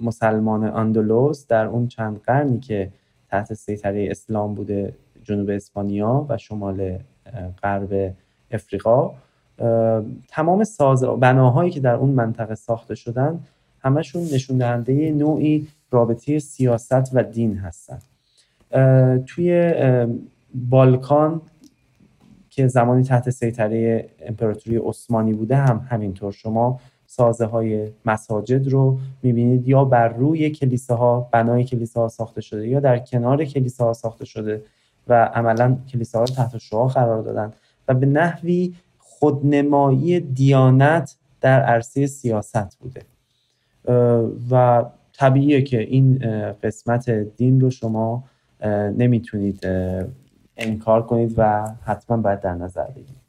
مسلمان 0.03 0.65
اندلس 0.65 1.47
در 1.47 1.67
اون 1.67 1.89
چند 1.89 2.21
قرنی 2.27 2.61
که 2.61 2.91
تحت 3.29 3.55
سیطره 3.55 4.09
اسلام 4.11 4.55
بوده 4.55 4.95
جنوب 5.25 5.51
اسپانیا 5.51 6.27
و 6.29 6.39
شمال 6.39 6.99
غرب 7.63 8.15
افریقا 8.51 9.11
تمام 10.29 10.65
ساز 10.65 11.05
بناهایی 11.05 11.71
که 11.71 11.81
در 11.81 11.95
اون 11.95 12.11
منطقه 12.11 12.55
ساخته 12.55 12.95
شدن 12.95 13.41
همشون 13.81 14.23
نشون 14.23 14.59
دهنده 14.59 15.13
نوعی 15.13 15.69
رابطه 15.91 16.39
سیاست 16.39 17.11
و 17.15 17.23
دین 17.23 17.57
هستن. 17.57 17.99
توی 19.27 19.75
بالکان 20.55 21.43
که 22.51 22.67
زمانی 22.67 23.03
تحت 23.03 23.31
سیطره 23.31 24.09
امپراتوری 24.27 24.77
عثمانی 24.77 25.33
بوده 25.33 25.57
هم 25.57 25.87
همینطور. 25.91 26.33
شما 26.33 26.81
سازه 27.07 27.47
های 27.47 27.89
مساجد 28.05 28.69
رو 28.69 28.99
می‌بینید 29.23 29.69
یا 29.69 29.85
بر 29.85 30.09
روی 30.09 30.51
کلیساها 30.51 31.29
بنای 31.33 31.65
کلیساها 31.65 32.09
ساخته 32.09 32.41
شده 32.41 32.69
یا 32.69 32.81
در 32.81 32.99
کنار 32.99 33.45
کلیساها 33.45 33.93
ساخته 33.93 34.25
شده 34.25 34.63
و 35.09 35.25
عملا 35.25 35.77
کلیساها 35.93 36.25
رو 36.25 36.35
تحت 36.35 36.59
شعا 36.59 36.87
قرار 36.87 37.23
دادن 37.23 37.53
و 37.89 37.95
به 37.95 38.07
نحوی 38.07 38.75
خودنمایی 38.99 40.21
دیانت 40.21 41.17
در 41.41 41.63
عرصه 41.63 42.07
سیاست 42.07 42.79
بوده. 42.79 43.03
و 44.51 44.85
طبیعیه 45.13 45.63
که 45.63 45.81
این 45.81 46.19
قسمت 46.53 47.11
دین 47.11 47.61
رو 47.61 47.71
شما 47.71 48.25
نمی‌تونید 48.99 49.67
انکار 50.57 51.07
کنید 51.07 51.35
و 51.37 51.65
حتما 51.87 52.17
باید 52.17 52.41
در 52.41 52.55
نظر 52.55 52.85
بگیرید. 52.85 53.21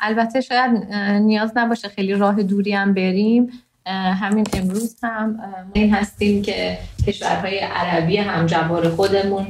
البته 0.00 0.40
شاید 0.40 0.70
نیاز 1.12 1.52
نباشه 1.56 1.88
خیلی 1.88 2.14
راه 2.14 2.42
دوری 2.42 2.72
هم 2.72 2.94
بریم. 2.94 3.48
همین 4.20 4.46
امروز 4.52 4.96
هم 5.02 5.40
این 5.72 5.94
هستیم 5.94 6.42
که 6.42 6.78
کشورهای 7.06 7.58
عربی 7.58 8.16
هم 8.16 8.46
جوار 8.46 8.88
خودمون 8.88 9.46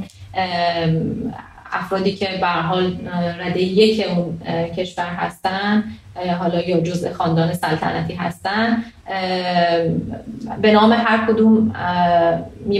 افرادی 1.72 2.12
که 2.12 2.28
به 2.40 2.46
حال 2.46 2.96
رده 3.40 3.60
یک 3.60 4.06
اون 4.08 4.38
کشور 4.76 5.04
هستن 5.04 5.84
حالا 6.38 6.60
یا 6.60 6.80
جزء 6.80 7.12
خاندان 7.12 7.52
سلطنتی 7.52 8.14
هستن 8.14 8.84
به 10.62 10.72
نام 10.72 10.92
هر 10.92 11.26
کدوم 11.26 11.72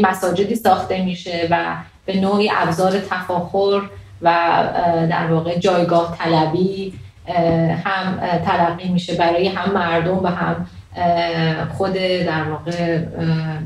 مساجدی 0.03 0.55
ساخته 0.55 1.05
میشه 1.05 1.49
و 1.51 1.77
به 2.09 2.21
نوعی 2.21 2.51
ابزار 2.53 3.01
تفاخر 3.01 3.81
و 4.23 4.29
در 5.11 5.27
واقع 5.33 5.59
جایگاه 5.59 6.17
طلبی 6.19 6.93
هم 7.85 8.21
تلقی 8.47 8.89
میشه 8.89 9.15
برای 9.15 9.49
هم 9.49 9.73
مردم 9.73 10.19
و 10.25 10.27
هم 10.27 10.67
خود 11.79 11.93
در 12.27 12.43
واقع 12.43 12.99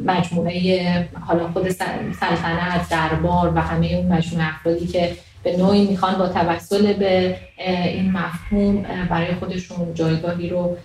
مجموعه 0.05 1.09
حالا 1.27 1.53
خود 1.53 1.69
سلطنت 1.69 2.89
دربار 2.91 3.53
و 3.55 3.61
همه 3.61 3.87
اون 3.87 4.13
مجموعه 4.13 4.49
افرادی 4.49 4.87
که 4.87 5.17
به 5.43 5.57
نوعی 5.57 5.87
می‌خوان 5.87 6.15
با 6.15 6.29
توسل 6.29 6.93
به 6.93 7.37
این 7.59 8.13
مفهوم 8.13 8.85
برای 9.11 9.35
خودشون 9.35 9.95
جایگاهی 9.95 10.49
رو 10.49 10.77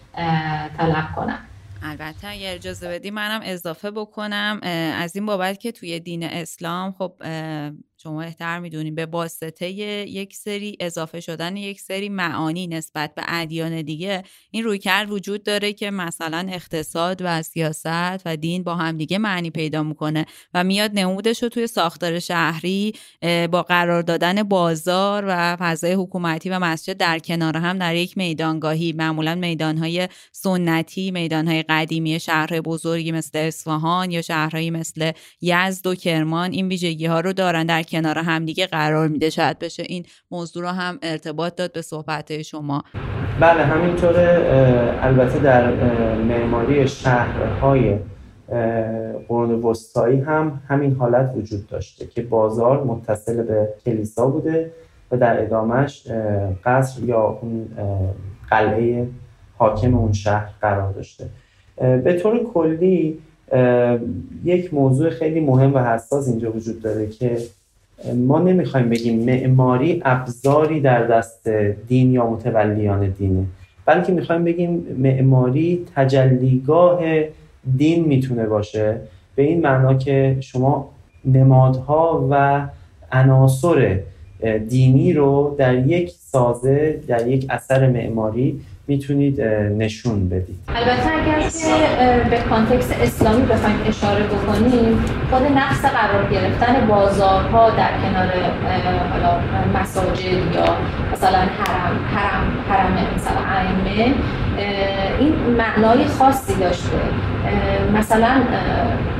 طلب 0.77 1.05
کنن. 1.15 1.39
البته 1.83 2.27
اگر 2.27 2.55
اجازه 2.55 2.89
بدی 2.89 3.11
منم 3.11 3.41
اضافه 3.43 3.91
بکنم 3.91 4.59
از 4.93 5.15
این 5.15 5.25
بابت 5.25 5.59
که 5.59 5.71
توی 5.71 5.99
دین 5.99 6.23
اسلام 6.23 6.91
خب 6.91 7.13
شما 8.07 8.21
احتر 8.21 8.59
می‌دونیم. 8.59 8.95
به 8.95 9.05
واسطه 9.05 9.71
یک 9.71 10.35
سری 10.35 10.77
اضافه 10.79 11.19
شدن 11.19 11.57
یک 11.57 11.81
سری 11.81 12.09
معانی 12.09 12.67
نسبت 12.67 13.15
به 13.15 13.23
ادیان 13.27 13.81
دیگه 13.81 14.23
این 14.51 14.63
رویکرد 14.63 15.11
وجود 15.11 15.43
داره 15.43 15.73
که 15.73 15.91
مثلا 15.91 16.47
اقتصاد 16.51 17.21
و 17.23 17.41
سیاست 17.41 18.21
و 18.25 18.37
دین 18.37 18.63
با 18.63 18.75
هم 18.75 18.97
دیگه 18.97 19.17
معنی 19.17 19.49
پیدا 19.49 19.83
می‌کنه 19.83 20.25
و 20.53 20.63
میاد 20.63 20.91
نمودش 20.93 21.43
رو 21.43 21.49
توی 21.49 21.67
ساختار 21.67 22.19
شهری 22.19 22.93
با 23.51 23.63
قرار 23.63 24.01
دادن 24.01 24.43
بازار 24.43 25.25
و 25.27 25.55
فضای 25.59 25.93
حکومتی 25.93 26.49
و 26.49 26.59
مسجد 26.59 26.97
در 26.97 27.19
کنار 27.19 27.57
هم 27.57 27.77
در 27.77 27.95
یک 27.95 28.17
میدانگاهی. 28.17 28.93
معمولا 28.93 29.35
میدانهای 29.35 30.07
سنتی 30.31 31.11
میدانهای 31.11 31.63
قدیمی 31.63 32.19
شهرهای 32.19 32.61
بزرگی 32.61 33.11
مثل 33.11 33.37
اصفهان 33.37 34.11
یا 34.11 34.21
شهرهایی 34.21 34.71
مثل 34.71 35.11
یزد 35.41 35.87
و 35.87 35.95
کرمان 35.95 36.51
این 36.51 36.67
ویژگی 36.67 37.05
ها 37.05 37.19
رو 37.19 37.33
دارن. 37.33 37.65
در 37.65 37.83
کنار 37.83 37.96
همدیگه 38.05 38.67
قرار 38.67 39.07
میده 39.07 39.29
شاید 39.29 39.59
بشه 39.59 39.83
این 39.87 40.05
موضوع 40.31 40.63
رو 40.63 40.69
هم 40.69 40.99
ارتباط 41.01 41.55
داد 41.55 41.71
به 41.73 41.81
صحبت 41.81 42.41
شما. 42.41 42.83
بله 43.39 43.63
همینطوره 43.63 44.97
البته 45.01 45.39
در 45.39 45.71
معماری 46.15 46.87
شهرهای 46.87 47.97
قرون 49.27 49.51
وسطایی 49.51 50.19
هم 50.19 50.61
همین 50.67 50.95
حالت 50.95 51.33
وجود 51.35 51.67
داشته 51.67 52.07
که 52.07 52.21
بازار 52.21 52.83
متصل 52.83 53.43
به 53.43 53.67
کلیسا 53.85 54.27
بوده 54.27 54.71
و 55.11 55.17
در 55.17 55.43
ادامهش 55.43 56.07
قصر 56.65 57.03
یا 57.03 57.39
اون 57.41 57.67
قلعه 58.49 59.07
حاکم 59.57 59.95
اون 59.95 60.13
شهر 60.13 60.49
قرار 60.61 60.91
داشته. 60.91 61.29
به 61.77 62.19
طور 62.23 62.43
کلی 62.43 63.19
یک 64.43 64.73
موضوع 64.73 65.09
خیلی 65.09 65.39
مهم 65.39 65.73
و 65.73 65.79
حساس 65.79 66.27
اینجا 66.27 66.51
وجود 66.51 66.81
داره 66.81 67.07
که 67.07 67.37
ما 68.15 68.39
نمی‌خوایم 68.39 68.89
بگیم 68.89 69.25
معماری 69.25 70.01
ابزاری 70.05 70.79
در 70.81 71.07
دست 71.07 71.47
دین 71.87 72.11
یا 72.11 72.27
متولیان 72.27 73.09
دینه. 73.09 73.45
بلکه 73.85 74.13
می‌خوایم 74.13 74.43
بگیم 74.43 74.85
معماری 74.97 75.85
تجلیگاه 75.95 76.99
دین 77.77 78.05
می‌تونه 78.05 78.45
باشه. 78.45 78.99
به 79.35 79.43
این 79.43 79.61
معنا 79.61 79.93
که 79.93 80.37
شما 80.39 80.89
نمادها 81.25 82.27
و 82.31 82.67
عناصر 83.11 83.99
دینی 84.69 85.13
رو 85.13 85.55
در 85.57 85.87
یک 85.87 86.09
سازه 86.09 86.99
در 87.07 87.27
یک 87.27 87.45
اثر 87.49 87.89
معماری 87.89 88.61
می‌تونید 88.87 89.41
نشون 89.77 90.29
بدید. 90.29 90.59
البته 90.75 91.11
اگر 91.13 91.39
که 91.49 92.29
به 92.29 92.37
کانتکست 92.49 92.95
اسلامی 93.01 93.45
بخوایم 93.45 93.75
اشاره 93.87 94.23
بکنیم 94.23 95.05
خود 95.31 95.41
نقص 95.41 95.81
قرار 95.81 96.31
گرفتن 96.31 96.87
بازارها 96.87 97.69
در 97.69 97.89
کنار 98.01 98.33
مساجد 99.81 100.55
یا 100.55 100.75
مثلا 101.17 101.39
حرم 101.39 101.99
حرم 102.15 102.43
حرم 102.69 102.93
مثلا 103.15 103.41
ائمه 103.57 104.13
این 105.19 105.33
معنای 105.57 106.05
خاصی 106.05 106.55
داشته. 106.55 106.97
مثلا 107.93 108.29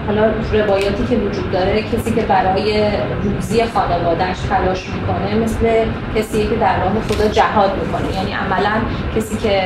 حالا 0.08 0.32
روایاتی 0.54 1.06
که 1.10 1.16
وجود 1.16 1.52
داره 1.52 1.82
کسی 1.82 2.12
که 2.16 2.22
برای 2.22 2.92
روزی 3.24 3.64
خانوادهش 3.64 4.38
تلاش 4.50 4.86
می‌کنه 4.90 5.36
مثل 5.44 5.86
کسی 6.16 6.48
که 6.48 6.56
در 6.56 6.80
راه 6.80 6.94
خدا 7.10 7.28
جهاد 7.28 7.72
می‌کنه. 7.86 8.16
یعنی 8.16 8.34
عملا 8.34 8.74
کسی 9.16 9.38
که 9.38 9.62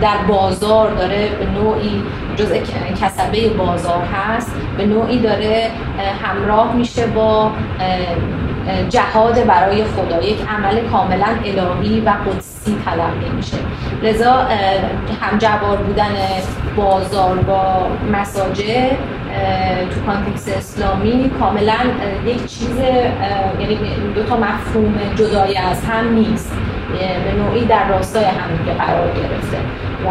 در 0.00 0.16
بازار 0.28 0.90
داره 0.90 1.28
به 1.28 1.46
نوعی 1.46 2.02
جزء 2.36 2.56
کسبه 3.02 3.48
بازار 3.48 4.02
هست 4.02 4.52
به 4.76 4.86
نوعی 4.86 5.18
داره 5.18 5.70
همراه 6.22 6.74
میشه 6.74 7.06
با 7.06 7.50
جهاد 8.88 9.46
برای 9.46 9.84
خدا. 9.84 10.22
یک 10.22 10.38
عمل 10.48 10.80
کاملا 10.80 11.26
الهی 11.44 12.00
و 12.00 12.10
قدسی 12.10 12.76
تلقی 12.84 13.36
میشه. 13.36 13.56
لذا 14.02 14.32
هم 15.20 15.38
جوار 15.38 15.76
بودن 15.76 16.14
بازار 16.76 17.36
با 17.36 17.86
مساجد 18.12 18.90
تو 19.90 20.00
کانتکس 20.06 20.48
اسلامی 20.56 21.30
کاملا 21.40 21.78
یک 22.26 22.46
چیز 22.46 22.78
یعنی 23.60 23.78
دو 24.14 24.22
تا 24.22 24.36
مفهوم 24.36 24.94
جدای 25.16 25.56
از 25.56 25.84
هم 25.84 26.14
نیست. 26.14 26.52
به 27.24 27.42
نوعی 27.42 27.64
در 27.64 27.88
راستای 27.88 28.24
هم 28.24 28.74
قرار 28.78 29.08
گرفته. 29.08 29.58
و 30.06 30.10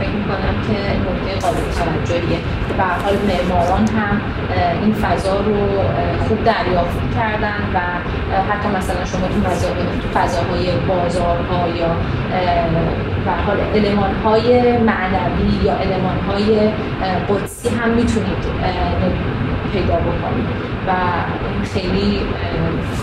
فکر 0.00 0.10
می‌کنم 0.10 0.54
که 0.66 0.76
نکته 1.06 1.46
قابل 1.46 1.60
توجهیه. 1.60 2.38
به 2.76 2.82
حال 2.82 3.14
معماران 3.28 3.88
هم 3.88 4.20
این 4.82 4.94
فضا 4.94 5.36
رو 5.36 5.56
خوب 6.28 6.44
دریافت 6.44 6.98
کردن 7.14 7.60
و 7.74 7.78
حتی 8.50 8.68
مثلا 8.68 9.04
شما 9.04 9.26
تو 9.28 10.18
فضاهای 10.18 10.66
بازارها 10.88 11.68
یا 11.68 11.96
به 13.24 13.30
حال 13.46 13.56
علمان 13.74 14.14
های 14.24 14.78
معنوی 14.78 15.64
یا 15.64 15.72
علمان 15.72 16.18
های 16.28 16.70
قدسی 17.28 17.68
هم 17.68 17.90
می‌تونید 17.90 18.44
پیدا 19.72 19.94
بکنید. 19.94 20.48
و 20.88 20.92
خیلی 21.74 22.20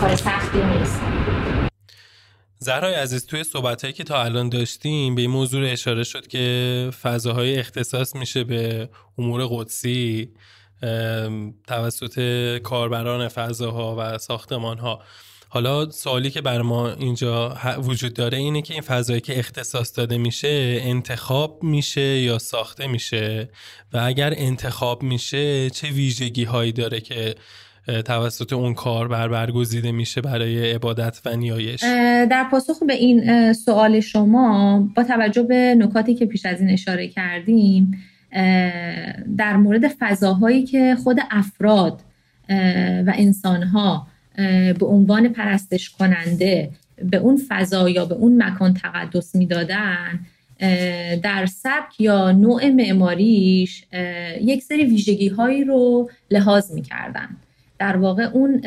کار 0.00 0.14
سختی 0.14 0.58
نیست. 0.78 1.02
زهرای 2.62 2.94
عزیز 2.94 3.26
توی 3.26 3.44
صحبت 3.44 3.94
که 3.94 4.04
تا 4.04 4.22
الان 4.22 4.48
داشتیم 4.48 5.14
به 5.14 5.20
این 5.20 5.30
موضوع 5.30 5.72
اشاره 5.72 6.04
شد 6.04 6.26
که 6.26 6.90
فضاهای 7.02 7.58
اختصاص 7.58 8.16
میشه 8.16 8.44
به 8.44 8.88
امور 9.18 9.46
قدسی 9.50 10.28
توسط 11.66 12.18
کاربران 12.58 13.28
فضاها 13.28 13.96
و 13.98 14.18
ساختمانها. 14.18 15.02
حالا 15.48 15.90
سوالی 15.90 16.30
که 16.30 16.40
بر 16.40 16.62
ما 16.62 16.90
اینجا 16.90 17.58
وجود 17.78 18.14
داره 18.14 18.38
اینه 18.38 18.62
که 18.62 18.74
این 18.74 18.82
فضایی 18.82 19.20
که 19.20 19.38
اختصاص 19.38 19.98
داده 19.98 20.18
میشه 20.18 20.78
انتخاب 20.82 21.62
میشه 21.62 22.18
یا 22.20 22.38
ساخته 22.38 22.86
میشه؟ 22.86 23.50
و 23.92 23.98
اگر 24.04 24.34
انتخاب 24.36 25.02
میشه 25.02 25.70
چه 25.70 25.88
ویژگی 25.88 26.44
هایی 26.44 26.72
داره 26.72 27.00
که 27.00 27.34
توسط 27.86 28.52
اون 28.52 28.74
کار 28.74 29.08
بر 29.08 29.28
برگزیده 29.28 29.92
میشه 29.92 30.20
برای 30.20 30.72
عبادت 30.72 31.20
و 31.24 31.36
نیایش. 31.36 31.80
در 32.30 32.46
پاسخ 32.50 32.82
به 32.86 32.94
این 32.94 33.52
سوال 33.52 34.00
شما 34.00 34.78
با 34.96 35.02
توجه 35.02 35.42
به 35.42 35.74
نکاتی 35.78 36.14
که 36.14 36.26
پیش 36.26 36.46
از 36.46 36.60
این 36.60 36.70
اشاره 36.70 37.08
کردیم 37.08 38.02
در 39.36 39.56
مورد 39.56 39.88
فضاهایی 39.88 40.62
که 40.62 40.96
خود 41.04 41.18
افراد 41.30 42.00
و 43.06 43.12
انسانها 43.14 44.06
به 44.78 44.86
عنوان 44.86 45.28
پرستش 45.28 45.90
کننده 45.90 46.70
به 47.10 47.16
اون 47.16 47.40
فضا 47.48 47.88
یا 47.88 48.04
به 48.04 48.14
اون 48.14 48.42
مکان 48.42 48.74
تقدس 48.74 49.34
می‌دادن 49.34 50.20
در 51.22 51.46
سبک 51.46 52.00
یا 52.00 52.32
نوع 52.32 52.68
معماریش 52.68 53.84
یک 54.40 54.62
سری 54.62 54.84
ویژگی 54.84 55.28
هایی 55.28 55.64
رو 55.64 56.10
لحاظ 56.30 56.72
می‌کردن. 56.72 57.28
در 57.82 57.96
واقع 57.96 58.22
اون 58.22 58.60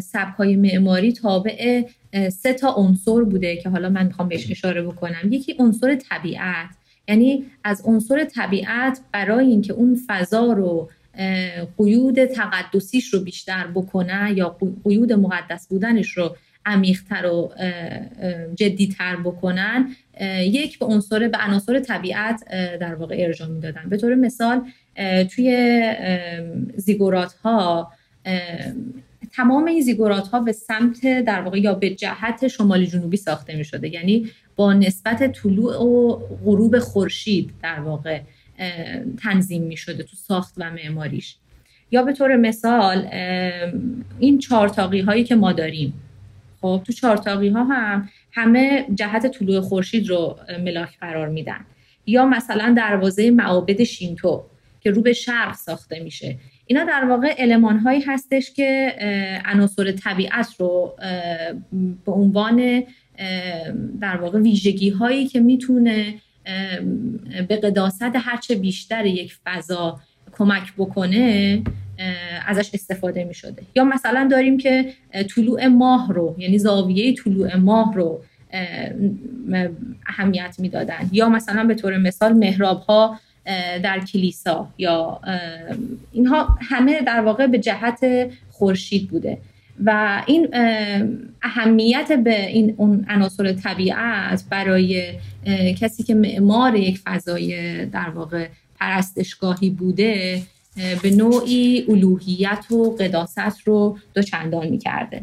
سبک 0.00 0.34
های 0.38 0.56
معماری 0.56 1.12
تابع 1.12 1.82
سه 2.28 2.52
تا 2.52 2.72
عنصر 2.72 3.22
بوده 3.22 3.56
که 3.56 3.68
حالا 3.68 3.88
من 3.88 4.06
می‌خوام 4.06 4.28
بهش 4.28 4.50
اشاره 4.50 4.82
بکنم. 4.82 5.32
یکی 5.32 5.54
عنصر 5.58 5.94
طبیعت. 5.94 6.68
یعنی 7.08 7.44
از 7.64 7.82
عنصر 7.84 8.24
طبیعت 8.24 9.00
برای 9.12 9.46
اینکه 9.46 9.72
اون 9.72 10.00
فضا 10.06 10.52
رو 10.52 10.90
قیود 11.78 12.24
تقدسیش 12.24 13.14
رو 13.14 13.20
بیشتر 13.20 13.66
بکنه 13.66 14.32
یا 14.36 14.56
قیود 14.84 15.12
مقدس 15.12 15.68
بودنش 15.68 16.10
رو 16.10 16.36
عمیقتر 16.66 17.26
و 17.26 17.52
جدیتر 18.54 19.16
بکنن 19.16 19.88
یک 20.40 20.78
به 20.78 20.86
عنصر 20.86 21.28
به 21.28 21.38
عناصر 21.46 21.80
طبیعت 21.80 22.44
در 22.80 22.94
واقع 22.94 23.16
ارجاع 23.18 23.48
می‌دادن. 23.48 23.88
به 23.88 23.96
طور 23.96 24.14
مثال 24.14 24.62
توی 25.30 25.82
زیگورات 26.76 27.32
ها 27.32 27.92
تمام 29.32 29.64
این 29.64 29.80
زیگورات 29.80 30.28
ها 30.28 30.40
به 30.40 30.52
سمت 30.52 31.06
در 31.06 31.42
واقع 31.42 31.58
یا 31.58 31.74
به 31.74 31.90
جهت 31.90 32.48
شمالی 32.48 32.86
جنوبی 32.86 33.16
ساخته 33.16 33.56
می 33.56 33.64
شده 33.64 33.88
یعنی 33.88 34.30
با 34.56 34.72
نسبت 34.72 35.32
طلوع 35.32 35.82
و 35.82 36.16
غروب 36.44 36.78
خورشید 36.78 37.50
در 37.62 37.80
واقع 37.80 38.20
تنظیم 39.22 39.62
می 39.62 39.76
شده 39.76 40.02
تو 40.02 40.16
ساخت 40.16 40.54
و 40.56 40.70
معماریش. 40.70 41.36
یا 41.90 42.02
به 42.02 42.12
طور 42.12 42.36
مثال 42.36 43.08
این 44.18 44.38
چارتاقی 44.38 45.00
هایی 45.00 45.24
که 45.24 45.34
ما 45.34 45.52
داریم. 45.52 45.94
خب 46.60 46.82
تو 46.86 46.92
چارتاقی 46.92 47.48
ها 47.48 47.64
هم 47.64 48.08
همه 48.32 48.86
جهت 48.94 49.26
طلوع 49.26 49.60
خورشید 49.60 50.08
رو 50.08 50.38
ملاک 50.64 50.98
قرار 51.00 51.28
میدن. 51.28 51.60
یا 52.06 52.26
مثلا 52.26 52.74
دروازه 52.76 53.30
معابد 53.30 53.82
شینتو 53.82 54.44
که 54.80 54.90
رو 54.90 55.02
به 55.02 55.12
شرق 55.12 55.54
ساخته 55.54 56.00
میشه. 56.00 56.36
اینا 56.70 56.84
در 56.84 57.04
واقع 57.04 57.34
علمان 57.38 57.78
هایی 57.78 58.00
هستش 58.00 58.52
که 58.52 58.94
عناصر 59.44 59.92
طبیعت 59.92 60.54
رو 60.58 60.94
به 62.06 62.12
عنوان 62.12 62.82
در 64.00 64.16
واقع 64.16 64.38
ویژگی 64.38 64.90
هایی 64.90 65.26
که 65.26 65.40
می‌تونه 65.40 66.14
به 67.48 67.56
قداست 67.56 68.02
هرچه 68.02 68.54
بیشتر 68.54 69.06
یک 69.06 69.36
فضا 69.44 70.00
کمک 70.32 70.72
بکنه 70.78 71.62
ازش 72.46 72.70
استفاده 72.74 73.24
می 73.24 73.34
شده 73.34 73.62
یا 73.76 73.84
مثلا 73.84 74.28
داریم 74.30 74.58
که 74.58 74.92
طلوع 75.34 75.66
ماه 75.66 76.12
رو 76.12 76.34
یعنی 76.38 76.58
زاویه 76.58 77.14
طلوع 77.14 77.56
ماه 77.56 77.94
رو 77.94 78.20
اهمیت 80.06 80.56
می‌دادن. 80.58 81.08
یا 81.12 81.28
مثلا 81.28 81.64
به 81.64 81.74
طور 81.74 81.96
مثال 81.96 82.32
محراب 82.32 82.80
ها 82.80 83.20
در 83.82 84.00
کلیسا 84.00 84.68
یا 84.78 85.20
اینها 86.12 86.58
همه 86.60 87.02
در 87.02 87.20
واقع 87.20 87.46
به 87.46 87.58
جهت 87.58 88.30
خورشید 88.50 89.08
بوده. 89.08 89.38
و 89.84 90.22
این 90.26 90.48
اهمیت 91.42 92.12
به 92.24 92.46
این 92.46 92.74
اون 92.76 93.06
عناصر 93.08 93.52
طبیعت 93.52 94.44
برای 94.50 95.12
کسی 95.80 96.02
که 96.02 96.14
معمار 96.14 96.76
یک 96.76 96.98
فضای 96.98 97.86
در 97.86 98.10
واقع 98.10 98.48
پرستشگاهی 98.80 99.70
بوده 99.70 100.42
به 101.02 101.10
نوعی 101.10 101.84
الوهیت 101.88 102.72
و 102.72 102.96
قداست 102.96 103.60
رو 103.64 103.98
دوچندان 104.14 104.68
می‌کرده. 104.68 105.22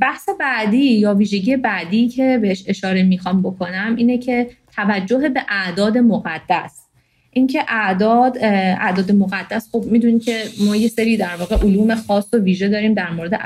بحث 0.00 0.28
بعدی 0.40 0.92
یا 0.92 1.14
ویژگی 1.14 1.56
بعدی 1.56 2.08
که 2.08 2.38
بهش 2.42 2.64
اشاره 2.66 3.02
می‌خوام 3.02 3.42
بکنم 3.42 3.94
اینه 3.96 4.18
که 4.18 4.50
توجه 4.76 5.28
به 5.28 5.42
اعداد 5.48 5.98
مقدس. 5.98 6.87
اینکه 7.30 7.64
اعداد 7.68 8.38
اعداد 8.40 9.12
مقدس 9.12 9.68
خب 9.72 9.84
می‌دونید 9.84 10.24
که 10.24 10.42
ما 10.66 10.76
یه 10.76 10.88
سری 10.88 11.16
در 11.16 11.36
واقع 11.36 11.56
علوم 11.56 11.94
خاص 11.94 12.34
و 12.34 12.36
ویژه 12.36 12.68
داریم 12.68 12.94
در 12.94 13.10
مورد 13.10 13.40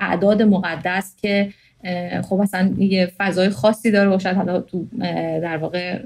اعداد 0.00 0.42
مقدس 0.42 1.16
که 1.22 1.52
خب 2.22 2.40
اصلا 2.40 2.74
یه 2.78 3.12
فضای 3.18 3.48
خاصی 3.48 3.90
داره 3.90 4.16
و 4.16 4.18
شاید 4.18 4.36
حالا 4.36 4.60
تو 4.60 4.86
در 5.42 5.56
واقع 5.56 5.98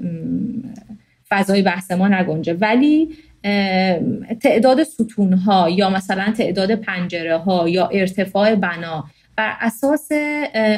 فضای 1.29 1.61
بحث 1.61 1.91
ما 1.91 2.07
نگنجه. 2.07 2.53
ولی 2.53 3.09
تعداد 4.41 4.83
ستون 4.83 5.33
ها 5.33 5.69
یا 5.69 5.89
مثلا 5.89 6.33
تعداد 6.37 6.75
پنجره 6.75 7.37
ها 7.37 7.69
یا 7.69 7.87
ارتفاع 7.87 8.55
بنا 8.55 9.05
بر 9.35 9.53
اساس 9.61 10.09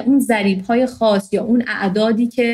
اون 0.06 0.20
ضریب 0.20 0.66
های 0.66 0.86
خاص 0.86 1.34
یا 1.34 1.44
اون 1.44 1.64
اعدادی 1.68 2.28
که 2.28 2.54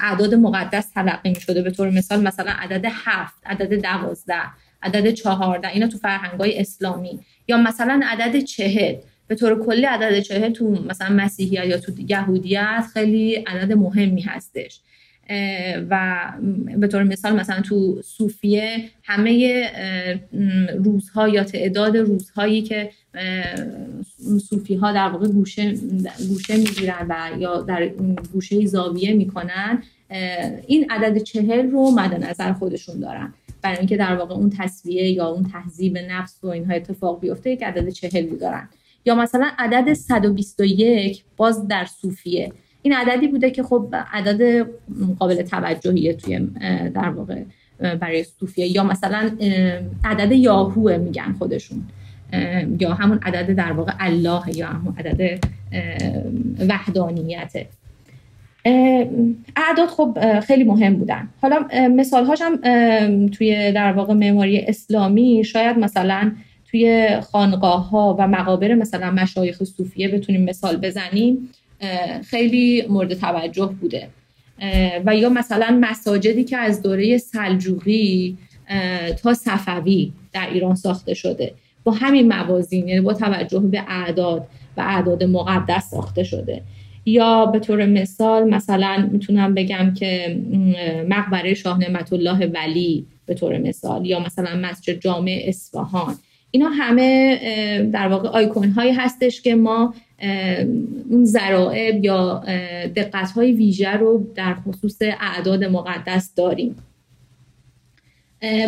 اعداد 0.00 0.34
مقدس 0.34 0.90
تلقی 0.90 1.28
می 1.28 1.40
شده 1.40 1.62
به 1.62 1.70
طور 1.70 1.90
مثال 1.90 2.22
مثلا 2.22 2.50
عدد 2.50 2.84
هفت 3.04 3.42
عدد 3.46 3.82
دوازده 3.82 4.42
عدد 4.82 5.10
چهارده 5.10 5.68
اینا 5.68 5.86
تو 5.86 5.98
فرهنگ 5.98 6.40
های 6.40 6.58
اسلامی. 6.58 7.20
یا 7.48 7.56
مثلا 7.56 8.00
عدد 8.04 8.38
چهل. 8.44 8.96
به 9.26 9.34
طور 9.34 9.64
کلی 9.66 9.84
عدد 9.84 10.20
چهل 10.20 10.52
تو 10.52 10.84
مثلا 10.88 11.08
مسیحیت 11.08 11.64
یا 11.64 11.78
تو 11.78 11.92
یهودیت 12.08 12.84
خیلی 12.92 13.34
عدد 13.34 13.72
مهمی 13.72 14.20
هستش. 14.20 14.80
و 15.90 16.18
به 16.76 16.86
طور 16.86 17.02
مثال 17.02 17.40
مثلا 17.40 17.60
تو 17.60 18.02
صوفیه 18.04 18.90
همه 19.02 19.64
روزها 20.84 21.28
یا 21.28 21.44
تعداد 21.44 21.96
روزهایی 21.96 22.62
که 22.62 22.90
صوفی 24.48 24.74
ها 24.74 24.92
در 24.92 25.08
واقع 25.08 25.28
گوشه, 25.28 25.74
گوشه 26.28 26.56
می‌گیرن 26.56 27.06
و 27.08 27.40
یا 27.40 27.62
در 27.62 27.88
گوشه 28.32 28.66
زاویه 28.66 29.12
می‌کنن 29.14 29.82
این 30.66 30.90
عدد 30.90 31.18
چهل 31.18 31.70
رو 31.70 31.90
مد 31.90 32.24
نظر 32.24 32.52
خودشون 32.52 33.00
دارن. 33.00 33.34
برای 33.62 33.78
اینکه 33.78 33.96
در 33.96 34.16
واقع 34.16 34.34
اون 34.34 34.50
تصویه 34.58 35.10
یا 35.10 35.26
اون 35.26 35.44
تهذیب 35.52 35.98
نفس 35.98 36.38
و 36.42 36.46
اینها 36.46 36.74
اتفاق 36.74 37.20
بیفته 37.20 37.50
یک 37.50 37.62
عدد 37.62 37.88
چهل 37.88 38.26
دارن. 38.36 38.68
یا 39.06 39.14
مثلا 39.14 39.50
عدد 39.58 39.92
121 39.92 41.24
باز 41.36 41.68
در 41.68 41.84
صوفیه. 41.84 42.52
این 42.82 42.94
عددی 42.94 43.26
بوده 43.26 43.50
که 43.50 43.62
خب 43.62 43.94
عدد 44.12 44.66
قابل 45.18 45.42
توجهیه 45.42 46.12
توی 46.12 46.38
در 46.94 47.08
واقع 47.08 47.42
برای 48.00 48.24
صوفیه 48.24 48.66
یا 48.66 48.84
مثلا 48.84 49.30
عدد 50.04 50.32
یاهوه 50.32 50.96
میگن 50.96 51.34
خودشون. 51.38 51.82
یا 52.80 52.94
همون 52.94 53.18
عدد 53.22 53.50
در 53.50 53.72
واقع 53.72 53.92
الله 54.00 54.42
یا 54.56 54.66
همون 54.66 54.94
عدد 54.98 55.44
وحدانیته. 56.68 57.66
اعداد 59.56 59.88
خب 59.88 60.40
خیلی 60.40 60.64
مهم 60.64 60.96
بودن. 60.96 61.28
حالا 61.42 61.66
مثال 61.88 62.24
هاشم 62.24 62.56
توی 63.28 63.72
در 63.72 63.92
واقع 63.92 64.14
معماری 64.14 64.60
اسلامی 64.60 65.44
شاید 65.44 65.78
مثلا 65.78 66.32
توی 66.70 67.08
خانقاه 67.20 67.90
ها 67.90 68.16
و 68.18 68.28
مقابر 68.28 68.74
مثلا 68.74 69.10
مشایخ 69.10 69.64
صوفیه 69.64 70.08
بتونیم 70.08 70.44
مثال 70.44 70.76
بزنیم. 70.76 71.50
خیلی 72.24 72.86
مورد 72.88 73.14
توجه 73.14 73.74
بوده. 73.80 74.08
و 75.06 75.16
یا 75.16 75.28
مثلا 75.28 75.78
مساجدی 75.80 76.44
که 76.44 76.56
از 76.56 76.82
دوره 76.82 77.18
سلجوقی 77.18 78.38
تا 79.22 79.34
صفوی 79.34 80.12
در 80.32 80.50
ایران 80.52 80.74
ساخته 80.74 81.14
شده. 81.14 81.54
با 81.84 81.92
همین 81.92 82.28
موازین 82.28 82.88
یعنی 82.88 83.00
با 83.00 83.14
توجه 83.14 83.58
به 83.58 83.82
اعداد 83.88 84.46
و 84.76 84.80
اعداد 84.80 85.24
مقدس 85.24 85.90
ساخته 85.90 86.24
شده. 86.24 86.62
یا 87.06 87.46
به 87.46 87.58
طور 87.58 87.86
مثال 87.86 88.50
مثلا 88.50 89.08
می‌تونم 89.12 89.54
بگم 89.54 89.94
که 89.94 90.40
مقبره 91.08 91.54
شاه 91.54 91.78
نعمت 91.78 92.12
الله 92.12 92.46
ولی 92.46 93.06
به 93.26 93.34
طور 93.34 93.58
مثال 93.58 94.06
یا 94.06 94.20
مثلا 94.20 94.56
مسجد 94.56 95.00
جامع 95.00 95.42
اصفهان. 95.46 96.14
اینا 96.54 96.68
همه 96.68 97.90
در 97.92 98.08
واقع 98.08 98.28
آیکون 98.28 98.68
هایی 98.68 98.92
هستش 98.92 99.40
که 99.40 99.54
ما 99.54 99.94
اون 101.10 101.24
ذرائب 101.24 102.04
یا 102.04 102.44
دقت 102.96 103.30
های 103.30 103.52
ویژه 103.52 103.90
رو 103.90 104.26
در 104.34 104.54
خصوص 104.54 104.98
اعداد 105.20 105.64
مقدس 105.64 106.34
داریم. 106.34 106.76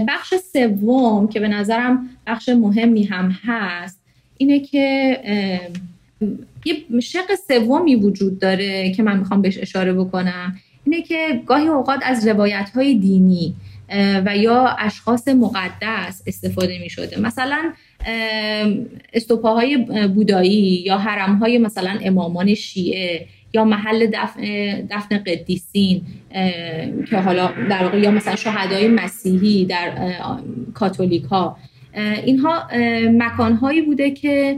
بخش 0.09 0.35
سوم 0.53 1.29
که 1.29 1.41
به 1.41 1.49
نظرم 1.49 2.09
بخش 2.27 2.49
مهمی 2.49 3.03
هم 3.05 3.37
هست 3.45 4.01
اینه 4.37 4.61
که 4.61 5.19
یه 6.65 7.01
شق 7.01 7.35
سومی 7.49 7.95
وجود 7.95 8.39
داره 8.39 8.93
که 8.93 9.03
من 9.03 9.19
می‌خوام 9.19 9.43
بهش 9.43 9.59
اشاره 9.59 9.93
بکنم. 9.93 10.57
اینه 10.85 11.03
که 11.03 11.43
گاهی 11.47 11.67
اوقات 11.67 12.01
از 12.03 12.29
روایت 12.29 12.71
های 12.75 12.95
دینی 12.95 13.55
و 14.27 14.37
یا 14.37 14.77
اشخاص 14.79 15.29
مقدس 15.29 16.23
استفاده 16.27 16.79
می 16.79 16.91
شده 16.91 17.21
مثلا 17.21 17.73
استوپاهای 19.13 19.77
بودایی 20.15 20.83
یا 20.87 20.99
حرمهای 20.99 21.59
مثلا 21.59 21.99
امامان 22.03 22.55
شیعه 22.55 23.27
یا 23.55 23.65
محل 23.65 24.07
دفن, 24.07 24.43
دفن 24.91 25.19
قدیسین 25.19 26.03
که 27.11 27.17
حالا 27.17 27.53
در 27.71 27.83
واقع 27.83 27.99
یا 27.99 28.11
مثلا 28.11 28.37
شهدای 28.37 28.89
مسیحی 28.89 29.65
در 29.65 29.93
کاتولیک 30.75 31.25
ها 31.25 31.57
اینها 32.25 32.63
مکانهایی 33.11 33.83
بوده 33.83 34.11
که 34.11 34.57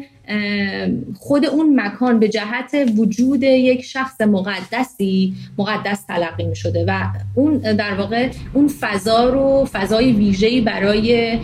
خود 1.18 1.46
اون 1.46 1.80
مکان 1.80 2.20
به 2.20 2.28
جهت 2.28 2.76
وجود 2.96 3.42
یک 3.42 3.84
شخص 3.84 4.20
مقدسی 4.20 5.34
مقدس 5.58 6.04
تلقی 6.04 6.44
می 6.44 6.56
شده 6.56 6.84
و 6.88 7.06
اون 7.34 7.58
در 7.58 7.94
واقع 7.94 8.28
اون 8.52 8.68
فضا 8.68 9.28
رو 9.28 9.68
فضای 9.72 10.12
ویژه‌ای 10.12 10.60
برای 10.60 11.38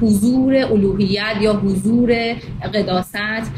حضور 0.00 0.54
الوهیت 0.54 1.36
یا 1.40 1.52
حضور 1.52 2.36
قداست 2.74 3.52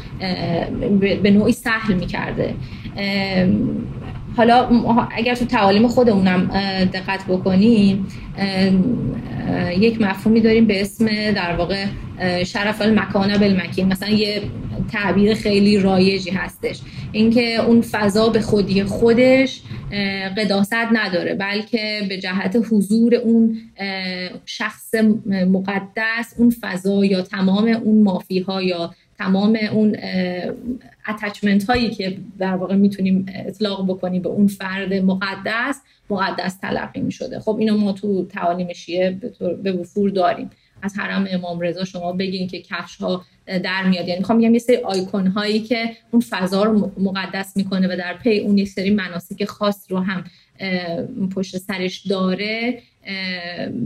به 1.21 1.31
نوعی 1.31 1.53
سهل 1.53 1.93
می 1.93 2.05
کرده 2.05 2.53
حالا 4.37 4.67
اگر 5.11 5.35
تو 5.35 5.45
تعالیم 5.45 5.87
خودمونم 5.87 6.45
دقت 6.93 7.25
بکنیم 7.27 8.07
یک 9.77 10.01
مفهومی 10.01 10.41
داریم 10.41 10.65
به 10.65 10.81
اسم 10.81 11.31
در 11.31 11.55
واقع 11.55 11.85
شرف 12.43 12.81
المکان 12.81 13.37
بالمکین. 13.37 13.87
مثلا 13.87 14.09
یه 14.09 14.41
تعبیر 14.91 15.33
خیلی 15.33 15.77
رایجی 15.77 16.29
هستش. 16.29 16.79
اینکه 17.11 17.55
اون 17.55 17.81
فضا 17.81 18.29
به 18.29 18.41
خودی 18.41 18.83
خودش 18.83 19.61
قداست 20.37 20.73
نداره 20.73 21.35
بلکه 21.35 22.01
به 22.09 22.17
جهت 22.17 22.57
حضور 22.71 23.15
اون 23.15 23.57
شخص 24.45 24.95
مقدس 25.25 26.33
اون 26.37 26.53
فضا 26.61 27.05
یا 27.05 27.21
تمام 27.21 27.67
اون 27.67 28.03
مافی 28.03 28.39
ها 28.39 28.61
یا 28.61 28.93
تمام 29.17 29.59
اون 29.71 29.95
اتچمنت 31.09 31.63
هایی 31.63 31.89
که 31.89 32.17
در 32.37 32.55
واقع 32.55 32.75
می‌تونیم 32.75 33.25
اطلاق 33.35 33.89
بکنیم 33.89 34.21
به 34.21 34.29
اون 34.29 34.47
فرد 34.47 34.93
مقدس 34.93 35.81
مقدس 36.09 36.57
تلقی 36.57 37.01
می 37.01 37.11
شده 37.11 37.39
خب 37.39 37.57
اینو 37.59 37.77
ما 37.77 37.91
تو 37.91 38.25
تعالیم 38.25 38.73
شیعه 38.73 39.11
به 39.63 39.71
وفور 39.71 40.09
داریم. 40.09 40.49
از 40.81 40.97
حرم 40.97 41.27
امام 41.31 41.59
رضا 41.59 41.83
شما 41.83 42.11
بگین 42.11 42.47
که 42.47 42.61
کفش 42.61 42.95
ها 42.95 43.25
در 43.47 43.83
میاد. 43.83 44.07
یعنی 44.07 44.19
می‌خوام 44.19 44.37
بگم 44.37 44.53
یه 44.53 44.59
سری 44.59 44.75
آیکون 44.75 45.27
هایی 45.27 45.59
که 45.59 45.89
اون 46.11 46.21
فضا 46.21 46.63
رو 46.63 46.91
مقدس 46.97 47.57
می‌کنه 47.57 47.87
و 47.87 47.97
در 47.97 48.13
پی 48.13 48.39
اون 48.39 48.57
یک 48.57 48.69
سری 48.69 48.89
مناسک 48.89 49.45
خاص 49.45 49.85
رو 49.89 49.99
هم 49.99 50.23
پشت 51.35 51.57
سرش 51.57 52.07
داره 52.07 52.79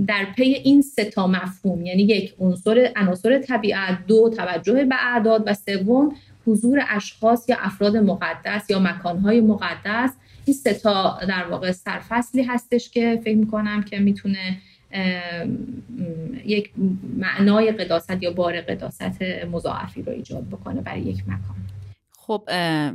در 0.07 0.26
پی 0.35 0.43
این 0.43 0.81
سه 0.81 1.06
تا 1.06 1.27
مفهوم. 1.27 1.85
یعنی 1.85 2.03
یک 2.03 2.34
عنصر 2.39 2.91
عناصر 2.95 3.39
طبیعت 3.39 3.98
دو 4.07 4.30
توجه 4.38 4.85
به 4.85 4.95
اعداد 4.99 5.43
و 5.45 5.53
سوم 5.53 6.15
حضور 6.47 6.81
اشخاص 6.89 7.49
یا 7.49 7.57
افراد 7.59 7.97
مقدس 7.97 8.69
یا 8.69 8.80
مکانهای 8.80 9.41
مقدس. 9.41 10.11
این 10.45 10.55
سه 10.55 10.73
تا 10.73 11.19
در 11.27 11.47
واقع 11.47 11.72
سرفصلی 11.72 12.43
هستش 12.43 12.89
که 12.89 13.22
فکر 13.23 13.38
می‌کنم 13.38 13.84
که 13.84 13.99
می‌تونه 13.99 14.57
یک 16.45 16.72
معنای 17.18 17.72
قداست 17.72 18.23
یا 18.23 18.31
بار 18.31 18.61
قداست 18.61 19.22
مضاعفی 19.51 20.01
رو 20.01 20.11
ایجاد 20.11 20.43
بکنه 20.47 20.81
برای 20.81 21.01
یک 21.01 21.23
مکان. 21.27 21.55
خب 22.31 22.49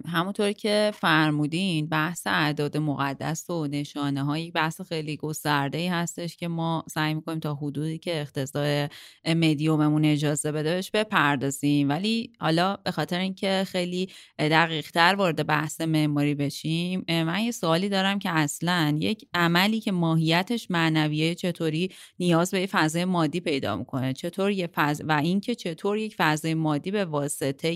همونطور 0.08 0.52
که 0.52 0.92
فرمودین 0.94 1.86
بحث 1.86 2.26
اعداد 2.26 2.76
مقدس 2.76 3.50
و 3.50 3.66
نشانه 3.66 4.24
های 4.24 4.50
بحث 4.50 4.80
خیلی 4.80 5.16
گسترده 5.16 5.78
ای 5.78 5.88
هستش 5.88 6.36
که 6.36 6.48
ما 6.48 6.84
سعی 6.90 7.14
می‌کنیم 7.14 7.38
تا 7.38 7.54
حدودی 7.54 7.98
که 7.98 8.20
اختصاص 8.20 8.88
مدیوممون 9.26 10.04
اجازه 10.04 10.52
بده 10.52 10.74
بهش 10.74 10.90
بپردازیم. 10.90 11.88
ولی 11.88 12.32
حالا 12.40 12.76
به 12.76 12.90
خاطر 12.90 13.18
اینکه 13.18 13.64
خیلی 13.66 14.08
دقیق 14.38 14.90
تر 14.90 15.14
وارد 15.14 15.46
بحث 15.46 15.80
معماری 15.80 16.34
بشیم 16.34 17.04
من 17.08 17.40
یه 17.40 17.50
سوالی 17.50 17.88
دارم 17.88 18.18
که 18.18 18.30
اصلا 18.30 18.96
یک 19.00 19.28
عملی 19.34 19.80
که 19.80 19.92
ماهیتش 19.92 20.70
معنویه 20.70 21.34
چطوری 21.34 21.90
نیاز 22.18 22.50
به 22.50 22.66
فضای 22.66 23.04
مادی 23.04 23.40
پیدا 23.40 23.76
می‌کنه؟ 23.76 24.12
چطور 24.12 24.50
یه 24.50 24.66
فض... 24.66 25.02
و 25.08 25.12
اینکه 25.12 25.54
چطور 25.54 25.98
یک 25.98 26.14
فضای 26.18 26.54
مادی 26.54 26.90
به 26.90 27.04
واسطه 27.04 27.68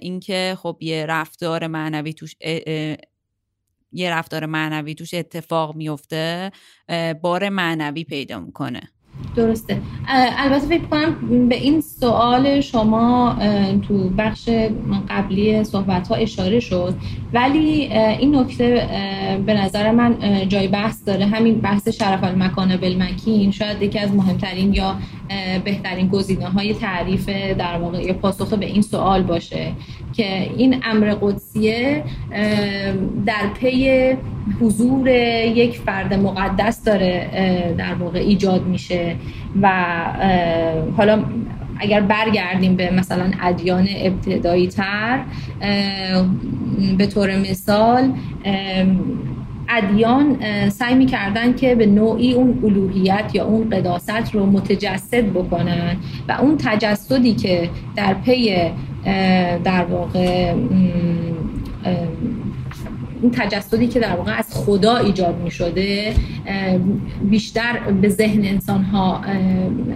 اینکه 0.00 0.37
خب 0.58 0.78
یه 0.80 1.06
رفتار 1.06 1.66
معنوی 1.66 2.12
توش 2.12 2.34
یه 3.92 4.10
رفتار 4.10 4.46
معنوی 4.46 4.94
توش 4.94 5.14
اتفاق 5.14 5.76
میفته 5.76 6.52
بار 7.22 7.48
معنوی 7.48 8.04
پیدا 8.04 8.40
می‌کنه. 8.40 8.80
درسته. 9.36 9.80
البته 10.38 10.66
فکر 10.66 10.84
کنم 10.84 11.48
به 11.48 11.54
این 11.54 11.80
سوال 11.80 12.60
شما 12.60 13.36
تو 13.88 14.08
بخش 14.18 14.48
قبلی 15.08 15.64
صحبت 15.64 16.08
ها 16.08 16.14
اشاره 16.14 16.60
شد. 16.60 16.94
ولی 17.32 17.94
این 17.94 18.36
نکته 18.36 18.88
به 19.46 19.54
نظر 19.54 19.90
من 19.90 20.16
جای 20.48 20.68
بحث 20.68 21.04
داره. 21.06 21.26
همین 21.26 21.60
بحث 21.60 21.88
شرف 21.88 22.24
المکان 22.24 22.76
بالمکین. 22.76 23.50
شاید 23.50 23.82
یکی 23.82 23.98
از 23.98 24.12
مهمترین 24.12 24.74
یا 24.74 24.96
بهترین 25.64 26.08
گزینه 26.08 26.46
های 26.46 26.74
تعریف 26.74 27.28
در 27.58 27.78
واقع 27.78 28.12
پاسخ 28.12 28.52
به 28.52 28.66
این 28.66 28.82
سوال 28.82 29.22
باشه 29.22 29.72
که 30.12 30.50
این 30.56 30.82
امر 30.84 31.14
قدسیه 31.14 32.04
در 33.26 33.46
پی 33.60 34.16
حضور 34.60 35.08
یک 35.08 35.78
فرد 35.78 36.14
مقدس 36.14 36.84
داره 36.84 37.30
در 37.78 37.94
واقع 37.94 38.18
ایجاد 38.18 38.66
میشه 38.66 39.16
و 39.62 39.70
حالا 40.96 41.24
اگر 41.80 42.00
برگردیم 42.00 42.76
به 42.76 42.90
مثلا 42.90 43.30
ادیان 43.42 43.88
ابتدایی 43.96 44.68
تر 44.68 45.20
به 46.98 47.06
طور 47.06 47.36
مثال 47.36 48.12
ادیان 49.68 50.36
سعی 50.68 50.94
می‌کردن 50.94 51.54
که 51.54 51.74
به 51.74 51.86
نوعی 51.86 52.32
اون 52.32 52.60
الوهیت 52.64 53.30
یا 53.34 53.44
اون 53.44 53.70
قداست 53.70 54.34
رو 54.34 54.46
متجسد 54.46 55.24
بکنن 55.24 55.96
و 56.28 56.32
اون 56.32 56.56
تجسدی 56.58 57.34
که 57.34 57.70
در 57.96 58.14
پی 58.14 58.56
در 59.64 59.84
واقع 59.84 60.54
این 63.22 63.30
تجسدی 63.30 63.86
که 63.86 64.00
در 64.00 64.16
واقع 64.16 64.38
از 64.38 64.54
خدا 64.54 64.96
ایجاد 64.96 65.40
می 65.40 65.50
شده 65.50 66.14
بیشتر 67.22 67.78
به 67.78 68.08
ذهن 68.08 68.44
انسان 68.44 68.82
ها 68.82 69.20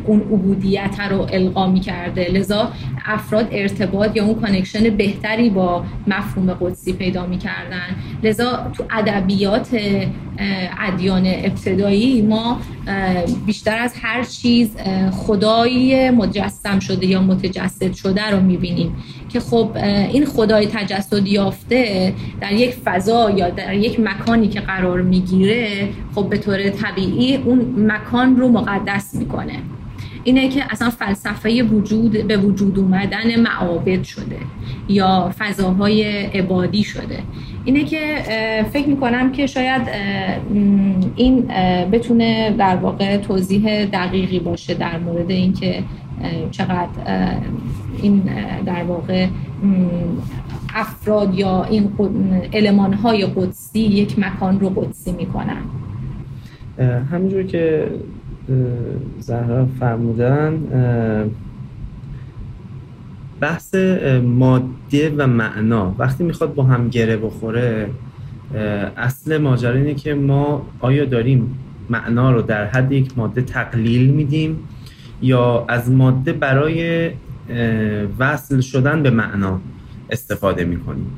اون 0.06 0.20
عبودیت 0.20 1.00
رو 1.10 1.26
القا 1.32 1.70
می 1.70 1.80
کرده 1.80 2.28
لذا 2.30 2.72
افراد 3.06 3.48
ارتباط 3.52 4.16
یا 4.16 4.24
اون 4.24 4.40
connection 4.40 4.96
بهتری 4.96 5.50
با 5.50 5.84
مفهوم 6.06 6.52
قدسی 6.52 6.92
پیدا 6.92 7.26
می 7.26 7.38
کردن 7.38 7.96
لذا 8.22 8.70
تو 8.72 8.84
ادبیات 8.90 9.68
ادیان 10.80 11.26
ابتدایی 11.26 12.22
ما 12.22 12.60
بیشتر 13.46 13.78
از 13.78 13.94
هر 14.02 14.22
چیز 14.22 14.76
خدایی 15.12 16.10
مجسم 16.10 16.78
شده 16.78 17.06
یا 17.06 17.22
متجسد 17.22 17.92
شده 17.92 18.30
رو 18.30 18.40
می 18.40 18.56
بینیم 18.56 18.96
که 19.32 19.40
خب 19.40 19.70
این 20.12 20.24
خدای 20.26 20.66
تجسد 20.66 21.26
یافته 21.26 22.14
در 22.40 22.52
یک 22.52 22.70
فضا 22.70 23.30
یا 23.30 23.50
در 23.50 23.74
یک 23.74 24.00
مکانی 24.00 24.48
که 24.48 24.60
قرار 24.60 25.02
می‌گیره 25.02 25.88
خب 26.14 26.28
به 26.28 26.38
طور 26.38 26.70
طبیعی 26.70 27.36
اون 27.36 27.74
مکان 27.78 28.36
رو 28.36 28.48
مقدس 28.48 29.14
می‌کنه. 29.14 29.58
اینه 30.24 30.48
که 30.48 30.64
اصلا 30.70 30.90
فلسفه 30.90 31.62
وجود 31.62 32.12
به 32.12 32.36
وجود 32.36 32.78
اومدن 32.78 33.40
معابد 33.40 34.02
شده 34.02 34.36
یا 34.88 35.34
فضاهای 35.38 36.02
عبادی 36.26 36.84
شده. 36.84 37.18
اینه 37.64 37.84
که 37.84 38.16
فکر 38.72 38.88
می‌کنم 38.88 39.32
که 39.32 39.46
شاید 39.46 39.82
این 41.16 41.46
بتونه 41.92 42.54
در 42.58 42.76
واقع 42.76 43.16
توضیح 43.16 43.84
دقیقی 43.84 44.38
باشه 44.38 44.74
در 44.74 44.98
مورد 44.98 45.30
اینکه 45.30 45.82
چقدر 46.50 46.88
این 48.02 48.22
در 48.66 48.84
واقع 48.84 49.26
افراد 50.74 51.34
یا 51.34 51.64
این 51.64 51.92
علمان 52.52 52.92
های 52.92 53.26
قدسی 53.26 53.80
یک 53.80 54.18
مکان 54.18 54.60
رو 54.60 54.68
قدسی 54.68 55.12
می‌کنن. 55.12 55.62
همینجور 57.10 57.42
که 57.42 57.88
زهرا 59.18 59.66
فرمودن 59.80 60.60
بحث 63.40 63.74
ماده 64.24 65.14
و 65.16 65.26
معنا. 65.26 65.94
وقتی 65.98 66.24
می‌خواد 66.24 66.54
با 66.54 66.62
هم 66.62 66.88
گره 66.88 67.16
بخوره 67.16 67.90
اصل 68.96 69.38
ماجرا 69.38 69.74
اینه 69.74 69.94
که 69.94 70.14
ما 70.14 70.66
آیا 70.80 71.04
داریم 71.04 71.58
معنا 71.90 72.32
رو 72.32 72.42
در 72.42 72.66
حد 72.66 72.92
یک 72.92 73.18
ماده 73.18 73.42
تقلیل 73.42 74.10
میدیم 74.10 74.58
یا 75.22 75.64
از 75.68 75.90
ماده 75.90 76.32
برای 76.32 77.10
وصل 78.18 78.60
شدن 78.60 79.02
به 79.02 79.10
معنا 79.10 79.60
استفاده 80.10 80.64
می‌کنیم. 80.64 81.10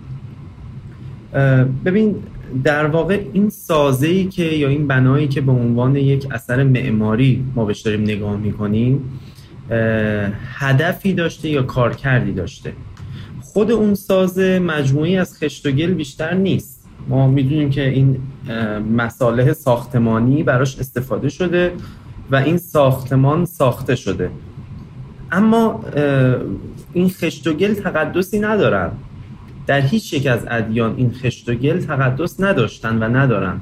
ببین 1.85 2.17
در 2.65 2.87
واقع 2.87 3.21
این 3.33 3.51
سازه 3.51 4.07
ای 4.07 4.25
که 4.25 4.45
یا 4.45 4.69
این 4.69 4.87
بنایی 4.87 5.29
که 5.29 5.41
به 5.41 5.53
عنوان 5.53 5.97
یک 5.97 6.27
اثر 6.31 6.63
معماری 6.63 7.45
ما 7.55 7.65
بهش 7.65 7.81
داریم 7.81 8.03
نگاه 8.03 8.37
می‌کنیم 8.37 9.21
هدفی 10.59 11.13
داشته 11.13 11.49
یا 11.49 11.63
کارکردی 11.63 12.33
داشته. 12.33 12.73
خود 13.43 13.71
اون 13.71 13.95
سازه 13.95 14.59
مجموعی 14.59 15.17
از 15.17 15.39
خشت 15.39 15.67
و 15.67 15.71
گل 15.71 15.95
بیشتر 15.95 16.35
نیست. 16.35 16.89
ما 17.09 17.29
می‌دونیم 17.29 17.71
که 17.71 17.89
این 17.89 18.17
مساله 18.97 19.53
ساختمانی 19.53 20.43
براش 20.43 20.79
استفاده 20.79 21.29
شده 21.29 21.73
و 22.31 22.37
این 22.37 22.57
ساختمان 22.57 23.45
ساخته 23.45 23.95
شده. 23.95 24.31
اما 25.35 25.85
این 26.93 27.11
خشت 27.11 27.47
و 27.47 27.53
گل 27.53 27.75
تقدسی 27.75 28.39
ندارن. 28.39 28.91
در 29.67 29.81
هیچ 29.81 30.13
یک 30.13 30.27
از 30.27 30.47
ادیان 30.51 30.95
این 30.97 31.13
خشت 31.13 31.49
و 31.49 31.55
گل 31.55 31.79
تقدس 31.79 32.41
نداشتن 32.41 32.99
و 32.99 33.17
ندارن. 33.17 33.61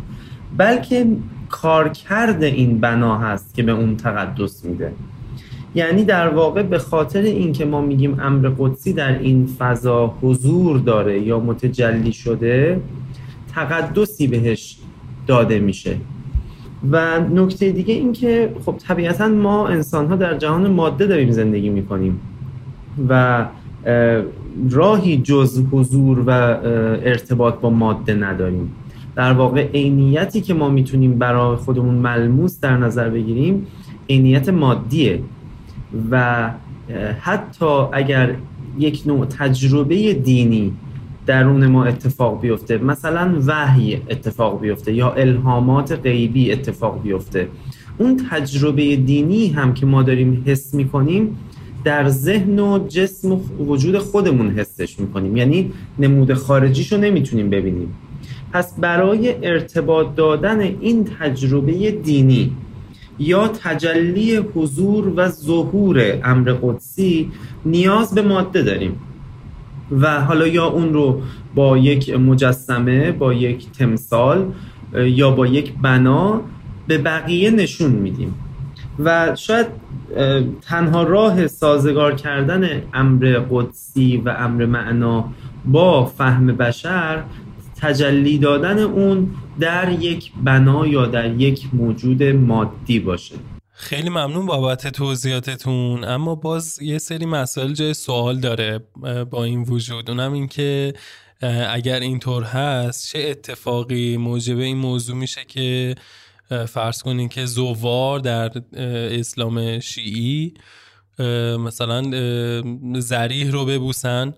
بلکه 0.57 1.07
کارکرد 1.49 2.43
این 2.43 2.81
بنا 2.81 3.19
هست 3.19 3.55
که 3.55 3.62
به 3.62 3.73
اون 3.73 3.97
تقدس 3.97 4.65
میده. 4.65 4.93
یعنی 5.74 6.05
در 6.05 6.28
واقع 6.28 6.62
به 6.62 6.78
خاطر 6.78 7.23
اینکه 7.23 7.65
ما 7.65 7.81
میگیم 7.81 8.20
امر 8.20 8.53
قدسی 8.59 8.93
در 8.93 9.19
این 9.19 9.47
فضا 9.59 10.15
حضور 10.23 10.78
داره 10.78 11.20
یا 11.20 11.40
متجلی 11.40 12.12
شده 12.12 12.81
تقدسی 13.55 14.27
بهش 14.27 14.78
داده 15.27 15.59
میشه. 15.59 15.97
و 16.91 17.21
نکته 17.21 17.71
دیگه 17.71 17.95
این 17.95 18.13
که 18.13 18.53
خب 18.65 18.75
طبیعتا 18.79 19.29
ما 19.29 19.69
انسان 19.69 20.07
ها 20.07 20.17
در 20.17 20.39
جهان 20.39 20.71
ماده 20.71 21.07
داریم 21.07 21.31
زندگی 21.31 21.69
می‌کنیم 21.69 22.21
و 23.09 23.47
راهی 24.71 25.17
جز 25.17 25.65
حضور 25.73 26.25
و 26.27 26.31
ارتباط 26.31 27.55
با 27.55 27.71
ماده 27.71 28.15
نداریم. 28.15 28.73
در 29.17 29.33
واقع 29.33 29.67
عینیتی 29.75 30.41
که 30.41 30.55
ما 30.55 30.69
می‌تونیم 30.69 31.19
برای 31.19 31.57
خودمون 31.57 31.95
ملموس 31.95 32.61
در 32.61 32.77
نظر 32.77 33.09
بگیریم 33.09 33.67
عینیت 34.11 34.49
مادیه 34.49 35.21
و 36.11 36.51
حتی 37.21 37.67
اگر 37.93 38.35
یک 38.79 39.03
نوع 39.07 39.27
تجربه 39.27 40.13
دینی 40.13 40.73
درون 41.27 41.66
ما 41.66 41.85
اتفاق 41.85 42.40
بیفته. 42.40 42.78
مثلا 42.78 43.35
وحی 43.47 43.94
اتفاق 43.94 44.61
بیفته 44.61 44.93
یا 44.93 45.12
الهامات 45.12 45.93
غیبی 45.93 46.53
اتفاق 46.53 47.03
بیفته. 47.03 47.49
اون 47.99 48.20
تجربه 48.31 48.97
دینی 48.97 49.49
هم 49.49 49.74
که 49.74 49.86
ما 49.86 50.03
داریم 50.03 50.43
حس 50.47 50.74
می‌کنیم 50.74 51.39
در 51.85 52.09
ذهن 52.09 52.59
و 52.59 52.89
جسم 52.89 53.32
و 53.32 53.40
وجود 53.59 53.99
خودمون 53.99 54.51
حسش 54.51 55.01
می‌کنیم. 55.01 55.36
یعنی 55.36 55.73
نمود 55.99 56.35
خارجیشو 56.35 56.97
نمی‌تونیم 56.97 57.51
ببینیم. 57.51 57.94
پس 58.53 58.81
برای 58.81 59.47
ارتباط 59.47 60.15
دادن 60.15 60.61
این 60.61 61.05
تجربه 61.05 61.90
دینی 61.90 62.57
یا 63.19 63.49
تجلی 63.49 64.36
حضور 64.36 65.12
و 65.16 65.28
ظهور 65.28 66.20
امر 66.24 66.53
قدسی 66.62 67.31
نیاز 67.66 68.15
به 68.15 68.23
ماده 68.23 68.62
داریم. 68.62 68.97
و 70.01 70.20
حالا 70.20 70.47
یا 70.47 70.66
اون 70.66 70.93
رو 70.93 71.23
با 71.55 71.78
یک 71.78 72.14
مجسمه 72.14 73.12
با 73.12 73.32
یک 73.32 73.73
تمثال 73.73 74.52
یا 74.94 75.31
با 75.31 75.47
یک 75.47 75.73
بنا 75.82 76.40
به 76.86 76.98
بقیه 76.98 77.51
نشون 77.51 77.90
میدیم. 77.90 78.35
و 78.98 79.35
شاید 79.36 79.66
تنها 80.62 81.02
راه 81.02 81.47
سازگار 81.47 82.14
کردن 82.14 82.82
امر 82.94 83.40
قدسی 83.51 84.23
و 84.24 84.35
امر 84.39 84.66
معنا 84.66 85.24
با 85.64 86.05
فهم 86.05 86.47
بشر 86.47 87.23
تجلی 87.81 88.39
دادن 88.39 88.78
اون 88.78 89.31
در 89.60 89.93
یک 90.01 90.32
بنا 90.44 90.86
یا 90.86 91.06
در 91.06 91.40
یک 91.40 91.69
موجود 91.73 92.23
مادی 92.23 93.01
باشه. 93.01 93.35
خیلی 93.83 94.09
ممنون 94.09 94.47
بابت 94.47 94.89
توضیحاتتون. 94.89 96.05
اما 96.05 96.35
باز 96.35 96.83
یه 96.83 96.99
سری 96.99 97.27
مسائل 97.27 97.73
جای 97.73 97.95
سوال 97.95 98.41
داره 98.41 98.79
با 99.31 99.45
این 99.45 99.63
وجود. 99.63 100.11
اونم 100.11 100.33
این 100.33 100.49
که 100.49 100.93
اگر 101.71 102.01
اینطور 102.01 102.43
هست 102.43 103.09
چه 103.09 103.19
اتفاقی 103.19 104.17
موجب 104.17 104.59
این 104.59 104.77
موضوع 104.77 105.17
میشه 105.17 105.45
که 105.45 105.95
فرض 106.69 107.03
کنین 107.03 107.29
که 107.29 107.47
زوار 107.47 108.19
در 108.19 108.53
اسلام 109.19 109.81
شیعی 109.81 110.55
مثلا 111.59 112.03
زریح 113.01 113.51
رو 113.51 113.65
ببوسن 113.65 114.35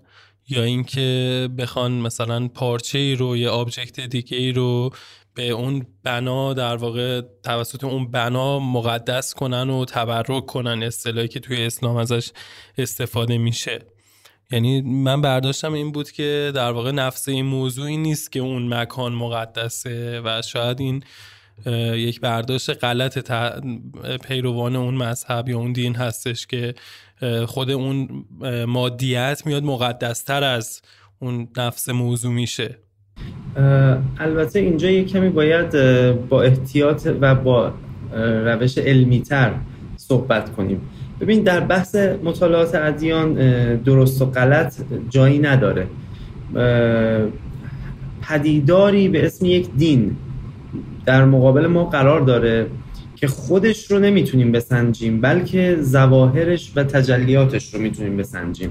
یا 0.49 0.62
اینکه 0.62 1.49
بخوان 1.59 1.93
مثلا 1.93 2.49
پارچه 2.49 2.99
ای 2.99 3.15
رو 3.15 3.37
یا 3.37 3.53
آبجکت 3.53 4.01
دیگه 4.01 4.37
ای 4.37 4.53
رو 4.53 4.91
به 5.35 5.48
اون 5.48 5.86
بنا 6.02 6.55
در 6.55 6.77
واقع 6.77 7.23
توسط 7.43 7.85
اون 7.85 8.11
بنا 8.11 8.59
مقدس 8.59 9.35
کنن 9.35 9.70
و 9.70 9.85
تبرک 9.85 10.47
کنن 10.47 10.82
اصطلاحی 10.82 11.28
که 11.28 11.40
توی 11.40 11.62
اسلام 11.62 11.97
ازش 11.97 12.31
استفاده 12.78 13.39
میشه. 13.39 13.78
یعنی 14.51 14.82
من 14.82 15.20
برداشتم 15.20 15.73
این 15.73 15.93
بود 15.93 16.11
که 16.11 16.52
در 16.55 16.70
واقع 16.70 16.90
نفس 16.90 17.28
این 17.28 17.44
موضوعی 17.44 17.97
نیست 17.97 18.32
که 18.32 18.40
اون 18.40 18.74
مکان 18.74 19.12
مقدسه 19.12 20.20
و 20.24 20.43
شاید 20.43 20.81
این 20.81 21.05
یک 21.94 22.20
برداشت 22.20 22.85
غلط 22.85 23.31
پیروان 24.23 24.77
اون 24.77 24.94
مذهب 24.94 25.48
یا 25.48 25.59
اون 25.59 25.73
دین 25.73 25.94
هستش 25.94 26.47
که 26.47 26.74
خود 27.47 27.70
اون 27.70 28.24
مادیت 28.69 29.43
میاد 29.47 29.62
مقدستر 29.62 30.44
از 30.44 30.82
اون 31.19 31.48
نفس 31.56 31.89
موضوع 31.89 32.32
میشه. 32.32 32.78
البته 34.19 34.59
اینجا 34.59 34.91
یک 34.91 35.12
کمی 35.12 35.28
باید 35.28 35.73
با 36.28 36.43
احتیاط 36.43 37.09
و 37.20 37.35
با 37.35 37.73
روش 38.45 38.78
علمی 38.78 39.20
تر 39.20 39.53
صحبت 39.97 40.53
کنیم. 40.53 40.81
ببین 41.20 41.43
در 41.43 41.61
بحث 41.61 41.97
مطالعات 41.97 42.74
ادیان 42.74 43.35
درست 43.77 44.23
و 44.23 44.27
غلط 44.27 44.74
جایی 45.11 45.39
نداره. 45.39 45.86
پدیداری 48.23 49.09
به 49.09 49.27
اسم 49.27 49.47
یک 49.47 49.69
دین 49.77 50.16
در 51.07 51.24
مقابل 51.24 51.66
ما 51.66 51.85
قرار 51.85 52.20
داره 52.20 52.66
که 53.16 53.27
خودش 53.27 53.91
رو 53.91 53.99
نمی‌تونیم 53.99 54.53
بسنجیم 54.53 55.20
بلکه 55.20 55.77
زواهرش 55.81 56.73
و 56.77 56.85
تجلیاتش 56.85 57.74
رو 57.74 57.81
می‌تونیم 57.81 58.16
بسنجیم. 58.16 58.70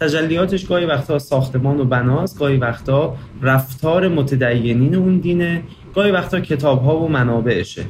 تجلیاتش 0.00 0.66
گاهی 0.66 0.86
وقتا 0.86 1.18
ساختمان 1.18 1.80
و 1.80 1.84
بناست 1.84 2.38
گاهی 2.38 2.56
وقتا 2.56 3.16
رفتار 3.42 4.08
متدینین 4.08 4.94
اون 4.94 5.18
دینه 5.18 5.62
گاهی 5.94 6.10
وقتا 6.10 6.40
کتاب 6.40 6.82
ها 6.82 7.00
و 7.00 7.08
منابعشه. 7.08 7.84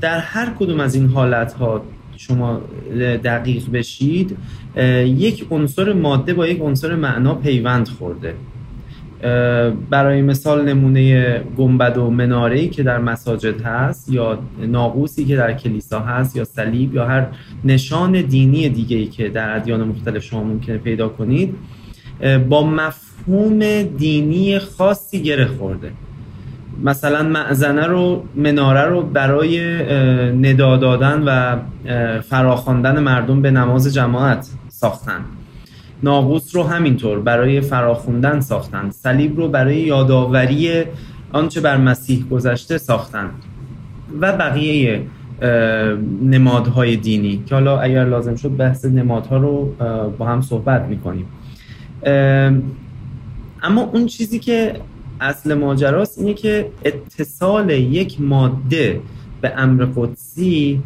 در 0.00 0.18
هر 0.18 0.50
کدوم 0.58 0.80
از 0.80 0.94
این 0.94 1.08
حالت 1.08 1.52
ها 1.52 1.82
شما 2.16 2.60
دقیق 3.24 3.70
بشید 3.70 4.36
یک 5.06 5.46
عنصر 5.50 5.92
ماده 5.92 6.34
با 6.34 6.46
یک 6.46 6.60
عنصر 6.60 6.94
معنا 6.94 7.34
پیوند 7.34 7.88
خورده. 7.88 8.34
برای 9.90 10.22
مثال 10.22 10.68
نمونه 10.68 11.38
گنبد 11.56 11.98
و 11.98 12.10
مناره 12.10 12.68
که 12.68 12.82
در 12.82 12.98
مساجد 12.98 13.62
هست 13.62 14.08
یا 14.08 14.38
ناقوسی 14.58 15.24
که 15.24 15.36
در 15.36 15.52
کلیسا 15.52 16.00
هست 16.00 16.36
یا 16.36 16.44
صلیب 16.44 16.94
یا 16.94 17.06
هر 17.06 17.26
نشان 17.64 18.22
دینی 18.22 18.68
دیگه 18.68 18.96
ای 18.96 19.06
که 19.06 19.28
در 19.28 19.56
ادیان 19.56 19.82
مختلف 19.82 20.22
شما 20.22 20.44
ممکنه 20.44 20.78
پیدا 20.78 21.08
کنید 21.08 21.54
با 22.48 22.66
مفهوم 22.66 23.82
دینی 23.82 24.58
خاصی 24.58 25.22
گره 25.22 25.46
خورده. 25.46 25.92
مثلا 26.82 27.22
معزنه 27.22 27.86
رو 27.86 28.24
مناره 28.36 28.80
رو 28.80 29.02
برای 29.02 29.60
ندا 30.32 30.76
دادن 30.76 31.22
و 31.26 31.56
فراخواندن 32.20 32.98
مردم 32.98 33.42
به 33.42 33.50
نماز 33.50 33.94
جماعت 33.94 34.48
ساختن. 34.68 35.20
ناقوس 36.04 36.56
رو 36.56 36.62
همینطور 36.62 37.20
برای 37.20 37.60
فراخوندن 37.60 38.40
ساختن 38.40 38.90
صلیب 38.90 39.36
رو 39.36 39.48
برای 39.48 39.76
یادآوری 39.76 40.84
آنچه 41.32 41.60
بر 41.60 41.76
مسیح 41.76 42.28
گذشته 42.30 42.78
ساختن 42.78 43.30
و 44.20 44.36
بقیه 44.36 45.02
نمادهای 46.22 46.96
دینی. 46.96 47.42
که 47.46 47.54
حالا 47.54 47.78
اگر 47.78 48.04
لازم 48.04 48.36
شد 48.36 48.56
بحث 48.56 48.84
نمادها 48.84 49.36
رو 49.36 49.74
با 50.18 50.26
هم 50.26 50.40
صحبت 50.40 50.82
می‌کنیم. 50.82 51.26
اما 53.62 53.82
اون 53.92 54.06
چیزی 54.06 54.38
که 54.38 54.80
اصل 55.20 55.54
ماجراست 55.54 56.18
اینه 56.18 56.34
که 56.34 56.70
اتصال 56.84 57.70
یک 57.70 58.20
ماده 58.20 59.00
به 59.40 59.52
امر 59.56 59.86
قدسی 59.96 60.82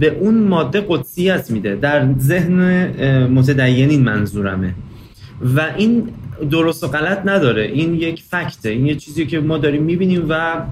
به 0.00 0.08
اون 0.08 0.42
ماده 0.42 0.84
قدسیت 0.88 1.50
میده. 1.50 1.76
در 1.76 2.14
ذهن 2.18 2.86
متدینین 3.26 4.02
منظورمه. 4.04 4.74
و 5.56 5.60
این 5.76 6.08
درست 6.50 6.84
و 6.84 6.86
غلط 6.86 7.20
نداره. 7.24 7.62
این 7.62 7.94
یک 7.94 8.22
فکته. 8.22 8.68
این 8.68 8.86
یه 8.86 8.94
چیزی 8.94 9.26
که 9.26 9.40
ما 9.40 9.58
داریم 9.58 9.82
می‌بینیم 9.82 10.26
و 10.28 10.62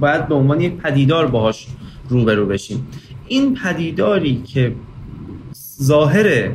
باید 0.00 0.28
به 0.28 0.34
عنوان 0.34 0.60
یک 0.60 0.76
پدیدار 0.76 1.26
باهاش 1.26 1.66
روبرو 2.08 2.46
بشیم. 2.46 2.86
این 3.28 3.54
پدیداری 3.54 4.42
که 4.46 4.72
ظاهر 5.82 6.50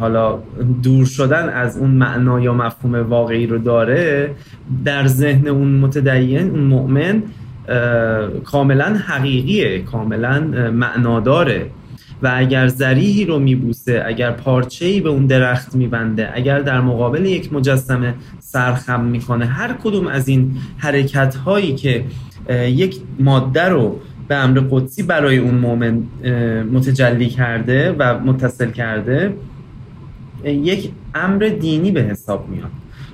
حالا 0.00 0.38
دور 0.82 1.06
شدن 1.06 1.48
از 1.48 1.78
اون 1.78 1.90
معنا 1.90 2.40
یا 2.40 2.54
مفهوم 2.54 2.94
واقعی 2.94 3.46
رو 3.46 3.58
داره 3.58 4.34
در 4.84 5.06
ذهن 5.06 5.48
اون 5.48 5.68
متدین 5.68 6.50
اون 6.50 6.60
مؤمن 6.60 7.22
کاملا 8.44 8.96
حقیقیه 9.06 9.82
کاملا 9.82 10.40
معناداره. 10.70 11.70
و 12.22 12.32
اگر 12.34 12.68
زریحی 12.68 13.24
رو 13.24 13.38
میبوسه 13.38 14.02
اگر 14.06 14.30
پارچه‌ای 14.30 15.00
به 15.00 15.08
اون 15.08 15.26
درخت 15.26 15.74
میبنده 15.74 16.30
اگر 16.34 16.58
در 16.58 16.80
مقابل 16.80 17.24
یک 17.24 17.52
مجسمه 17.52 18.14
سرخم 18.40 19.04
می‌کنه 19.04 19.46
هر 19.46 19.72
کدوم 19.72 20.06
از 20.06 20.28
این 20.28 20.56
حرکت 20.78 21.34
هایی 21.34 21.74
که 21.74 22.04
یک 22.54 22.96
ماده 23.18 23.62
رو 23.62 24.00
به 24.28 24.34
امر 24.34 24.60
قدسی 24.70 25.02
برای 25.02 25.38
اون 25.38 25.54
مؤمن 25.54 26.02
متجلی 26.72 27.28
کرده 27.28 27.94
و 27.98 28.18
متصل 28.18 28.70
کرده 28.70 29.34
یک 30.44 30.90
امر 31.14 31.50
دینی 31.60 31.90
به 31.90 32.02
حساب 32.02 32.48
میاد. 32.48 32.70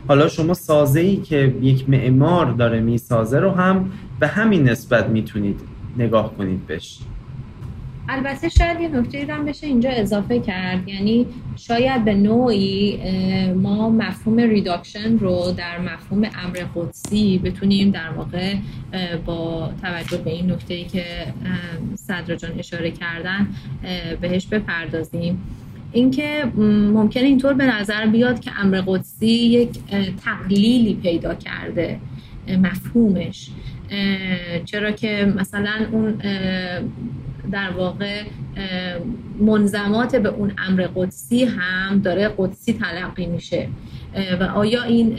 حالا 0.09 0.29
شما 0.29 0.55
سازه 0.55 1.01
ای 1.01 1.17
که 1.17 1.55
یک 1.63 1.89
معمار 1.89 2.53
داره 2.53 2.81
می‌سازه 2.81 3.41
رو 3.41 3.51
هم 3.51 3.93
به 4.21 4.27
همین 4.27 4.69
نسبت 4.69 5.09
می‌تونید 5.09 5.61
نگاه 5.99 6.37
کنید 6.37 6.67
بهش. 6.67 6.99
البته 8.09 8.49
شاید 8.49 8.81
یه 8.81 8.89
نکته 8.89 9.27
هم 9.33 9.45
بشه 9.45 9.67
اینجا 9.67 9.91
اضافه 9.91 10.41
کرد. 10.41 10.89
یعنی 10.89 11.27
شاید 11.57 12.05
به 12.05 12.15
نوعی 12.15 13.01
ما 13.53 13.91
مفهوم 13.91 14.37
ریداکشن 14.37 15.19
رو 15.19 15.53
در 15.57 15.81
مفهوم 15.81 16.23
امر 16.45 16.65
قدسی 16.75 17.39
بتونیم 17.39 17.91
در 17.91 18.11
واقع 18.17 18.55
با 19.27 19.71
توجه 19.83 20.17
به 20.17 20.31
این 20.31 20.53
نکته 20.53 20.85
که 20.85 21.05
صدر 21.95 22.37
جان 22.37 22.59
اشاره 22.59 22.91
کردن 22.91 23.49
بهش 24.21 24.47
بپردازیم. 24.47 25.43
اینکه 25.95 26.45
ممکنه 26.95 27.23
اینطور 27.23 27.53
به 27.53 27.65
نظر 27.65 28.07
بیاد 28.07 28.41
که 28.41 28.51
امر 28.61 28.83
قدسی 28.87 29.27
یک 29.27 29.71
تقلیلی 30.25 30.95
پیدا 30.95 31.35
کرده 31.35 31.99
مفهومش. 32.49 33.51
چرا 34.65 34.91
که 34.91 35.33
مثلا 35.37 35.87
اون 35.93 36.15
در 37.53 37.71
واقع 37.71 38.23
منظمات 39.41 40.17
به 40.17 40.29
اون 40.29 40.53
امر 40.69 40.89
قدسی 40.95 41.45
هم 41.45 41.99
داره 41.99 42.31
قدسی 42.39 42.73
تلقی 42.73 43.27
میشه. 43.27 43.69
و 44.41 44.45
آیا 44.45 44.83
این 44.83 45.17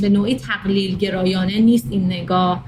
به 0.00 0.08
نوعی 0.08 0.34
تقلیل 0.34 0.96
گرایانه 0.96 1.58
نیست 1.58 1.88
این 1.90 2.06
نگاه؟ 2.06 2.64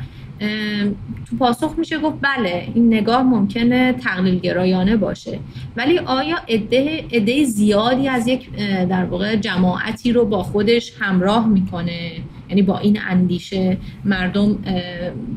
تو 1.31 1.37
پاسخ 1.39 1.75
میشه 1.79 1.99
گفت 1.99 2.17
بله 2.21 2.69
این 2.75 2.95
نگاه 2.95 3.23
ممکنه 3.23 3.93
تقلیل 3.93 4.39
گرایانه 4.39 4.97
باشه. 4.97 5.39
ولی 5.77 5.99
آیا 5.99 6.37
عده 6.49 7.05
عده 7.13 7.45
زیادی 7.45 8.09
از 8.09 8.29
یک 8.29 8.51
در 8.89 9.05
واقع 9.05 9.37
جماعتی 9.37 10.13
رو 10.13 10.25
با 10.25 10.43
خودش 10.43 10.93
همراه 11.01 11.49
می‌کنه؟ 11.49 12.11
یعنی 12.49 12.63
با 12.63 12.79
این 12.79 12.99
اندیشه 13.09 13.77
مردم 14.05 14.55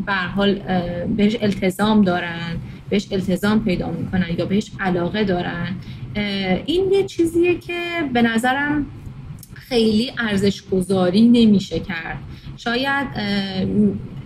به 0.05 0.13
حال 0.13 0.59
بهش 1.17 1.37
التزام 1.41 2.01
دارن 2.01 2.57
بهش 2.89 3.07
التزام 3.11 3.63
پیدا 3.63 3.89
می‌کنن 3.89 4.27
یا 4.37 4.45
بهش 4.45 4.71
علاقه 4.79 5.23
دارن؟ 5.23 5.75
این 6.65 6.91
یه 6.91 7.03
چیزیه 7.03 7.57
که 7.57 7.79
به 8.13 8.21
نظرم 8.21 8.85
خیلی 9.53 10.11
ارزش 10.17 10.63
گذاری 10.71 11.21
نمیشه 11.21 11.79
کرد. 11.79 12.17
شاید 12.57 13.07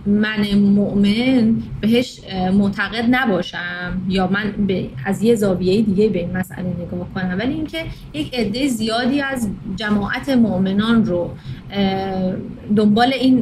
من 0.06 0.54
مؤمن 0.54 1.62
بهش 1.80 2.20
معتقد 2.52 3.04
نباشم. 3.10 4.02
یا 4.08 4.26
من 4.26 4.54
از 5.04 5.22
یه 5.22 5.34
زاویه 5.34 5.82
دیگه 5.82 6.08
به 6.08 6.18
این 6.18 6.36
مسئله 6.36 6.68
نگاه 6.68 7.08
کنم. 7.14 7.36
ولی 7.38 7.52
اینکه 7.52 7.84
یک 8.14 8.34
عده 8.34 8.68
زیادی 8.68 9.20
از 9.20 9.48
جماعت 9.76 10.28
مؤمنان 10.28 11.04
رو 11.04 11.30
دنبال 12.76 13.12
این 13.12 13.40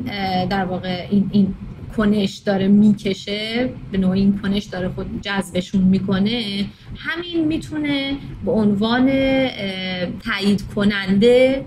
در 0.50 0.64
واقع 0.64 1.06
این, 1.10 1.30
این 1.32 1.54
کنش 1.96 2.36
داره 2.36 2.68
می‌کشه 2.68 3.70
به 3.92 3.98
نوع 3.98 4.10
این 4.10 4.38
کنش 4.42 4.64
داره 4.64 4.88
خود 4.88 5.06
جذبشون 5.22 5.82
می‌کنه 5.82 6.64
همین 6.96 7.44
می‌تونه 7.46 8.16
به 8.44 8.50
عنوان 8.50 9.06
تایید 10.24 10.62
کننده 10.74 11.64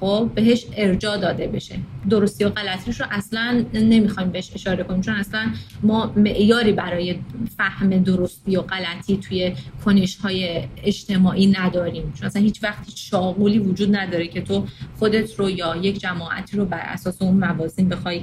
خب 0.00 0.30
بهش 0.34 0.66
ارجا 0.76 1.16
داده 1.16 1.46
بشه. 1.46 1.78
درستی 2.10 2.44
و 2.44 2.48
غلطیش 2.48 3.00
رو 3.00 3.06
اصلا 3.10 3.64
نمی‌خوایم 3.74 4.30
بهش 4.30 4.50
اشاره 4.54 4.84
کنیم 4.84 5.00
چون 5.00 5.14
اصلا 5.14 5.46
ما 5.82 6.12
معیاری 6.16 6.72
برای 6.72 7.18
فهم 7.56 7.90
درستی 8.02 8.56
و 8.56 8.62
غلطی 8.62 9.16
توی 9.16 9.54
کنش 9.84 10.16
های 10.16 10.64
اجتماعی 10.84 11.46
نداریم. 11.46 12.12
چون 12.18 12.26
اصلا 12.26 12.42
هیچ 12.42 12.64
وقت 12.64 12.96
شاغولی 12.96 13.58
وجود 13.58 13.96
نداره 13.96 14.28
که 14.28 14.40
تو 14.40 14.66
خودت 14.98 15.34
رو 15.34 15.50
یا 15.50 15.76
یک 15.76 15.98
جماعتی 15.98 16.56
رو 16.56 16.64
بر 16.64 16.82
اساس 16.82 17.22
اون 17.22 17.36
موازین 17.36 17.88
بخوای 17.88 18.22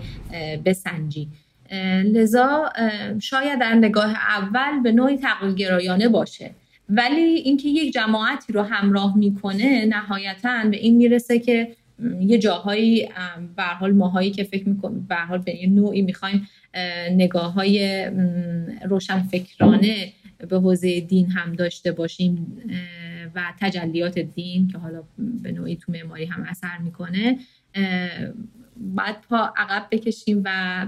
بسنجی. 0.66 1.28
لذا 2.04 2.70
شاید 3.22 3.60
در 3.60 3.74
نگاه 3.74 4.14
اول 4.14 4.80
به 4.84 4.92
نوعی 4.92 5.18
تقلیل 5.18 6.08
باشه. 6.08 6.52
ولی 6.90 7.20
اینکه 7.20 7.70
یک 7.70 7.94
جماعتی 7.94 8.54
رو 8.54 8.62
همراه 8.62 9.18
می‌کنه 9.18 9.86
نهایتا 9.86 10.64
به 10.72 10.78
این 10.78 10.96
می‌رسه 10.96 11.40
که 11.40 11.76
یه 12.20 12.38
جاهایی 12.38 13.10
به 13.56 13.64
حال 13.64 13.94
ماهایی 13.94 14.32
که 14.32 14.44
فکر 14.44 14.70
می‌کنیم 14.70 15.06
به 15.10 15.16
حال 15.16 15.38
به 15.38 15.56
یه 15.56 15.70
نوعی 15.70 16.02
می‌خوایم 16.02 16.48
نگاه 17.12 17.54
های 17.54 18.06
روشنفکرانه 18.86 20.14
به 20.50 20.58
حوزه 20.58 21.00
دین 21.00 21.28
هم 21.28 21.54
داشته 21.54 21.92
باشیم 21.92 22.62
و 23.36 23.54
تجلیات 23.60 24.20
دین 24.20 24.68
که 24.68 24.78
حالا 24.78 25.04
به 25.18 25.52
نوعی 25.52 25.76
تو 25.76 25.92
معماری 25.92 26.26
هم 26.26 26.44
اثر 26.44 26.78
می‌کنه 26.78 27.38
باید 28.96 29.16
پا 29.30 29.54
عقب 29.58 29.88
بکشیم 29.92 30.42
و 30.46 30.88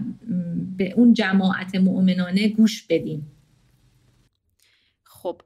به 0.78 0.94
اون 0.95 1.14
جماعت 1.14 1.76
مؤمنانه 1.76 2.48
گوش 2.48 2.84
بدیم. 2.90 3.28
خب 5.28 5.41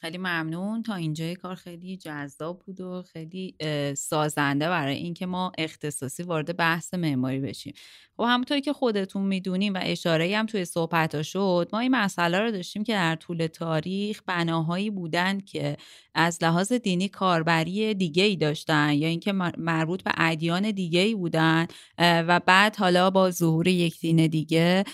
خیلی 0.00 0.18
ممنون. 0.18 0.82
تا 0.82 0.94
اینجای 0.94 1.34
کار 1.36 1.54
خیلی 1.54 1.96
جذاب 1.96 2.58
بود 2.66 2.80
و 2.80 3.02
خیلی 3.02 3.56
سازنده 3.96 4.68
برای 4.68 4.94
اینکه 4.96 5.26
ما 5.26 5.52
اختصاصی 5.58 6.22
وارد 6.22 6.56
بحث 6.56 6.94
معماری 6.94 7.40
بشیم. 7.40 7.74
خب 8.16 8.24
همونطوری 8.28 8.60
که 8.60 8.72
خودتون 8.72 9.22
می‌دونیم 9.22 9.74
و 9.74 9.78
اشاره 9.82 10.36
هم 10.36 10.46
توی 10.46 10.64
صحبت 10.64 11.22
شد 11.22 11.68
ما 11.72 11.78
این 11.78 11.90
مسئله 11.90 12.40
رو 12.40 12.50
داشتیم 12.50 12.84
که 12.84 12.92
در 12.92 13.16
طول 13.16 13.46
تاریخ 13.46 14.22
بناهایی 14.26 14.90
بودن 14.90 15.40
که 15.40 15.76
از 16.14 16.38
لحاظ 16.42 16.72
دینی 16.72 17.08
کاربری 17.08 17.94
دیگه 17.94 18.22
ای 18.24 18.36
داشتن 18.36 18.92
یا 18.92 19.08
اینکه 19.08 19.32
مربوط 19.58 20.02
به 20.02 20.10
ادیان 20.16 20.70
دیگه 20.70 21.00
ای 21.00 21.14
بودن 21.14 21.66
و 21.98 22.40
بعد 22.46 22.76
حالا 22.76 23.10
با 23.10 23.30
ظهور 23.30 23.68
یک 23.68 24.00
دین 24.00 24.26
دیگه 24.26 24.84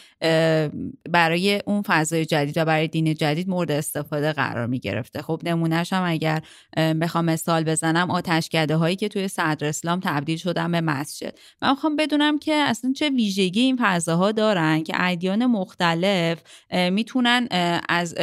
برای 1.11 1.63
اون 1.67 1.83
فضای 1.87 2.27
جدید 2.27 2.59
و 2.59 2.65
برای 2.65 2.89
دین 2.89 3.15
جدید 3.15 3.49
مورد 3.49 3.71
استفاده 3.71 4.33
قرار 4.33 4.67
می 4.67 4.79
گرفته 4.79 5.23
خب 5.23 5.41
نمونهش 5.45 5.93
هم 5.93 6.03
اگر 6.07 6.43
بخوام 6.77 7.25
مثال 7.25 7.65
بزنم 7.65 8.11
آتشکده 8.11 8.77
هایی 8.77 8.97
که 8.97 9.09
توی 9.09 9.29
صدر 9.29 9.67
اسلام 9.67 10.01
تبدیل 10.01 10.37
شدن 10.39 10.73
به 10.73 10.81
مسجد. 10.81 11.39
من 11.63 11.71
می‌خوام 11.71 11.97
بدونم 11.97 12.39
که 12.39 12.55
اصلا 12.55 12.93
چه 12.97 13.08
ویژگی 13.09 13.61
این 13.61 13.79
فضاها 13.81 14.33
دارن 14.33 14.83
که 14.83 14.93
ادیان 14.97 15.47
مختلف 15.47 16.43
می‌تونن 16.91 17.49
از 17.89 18.15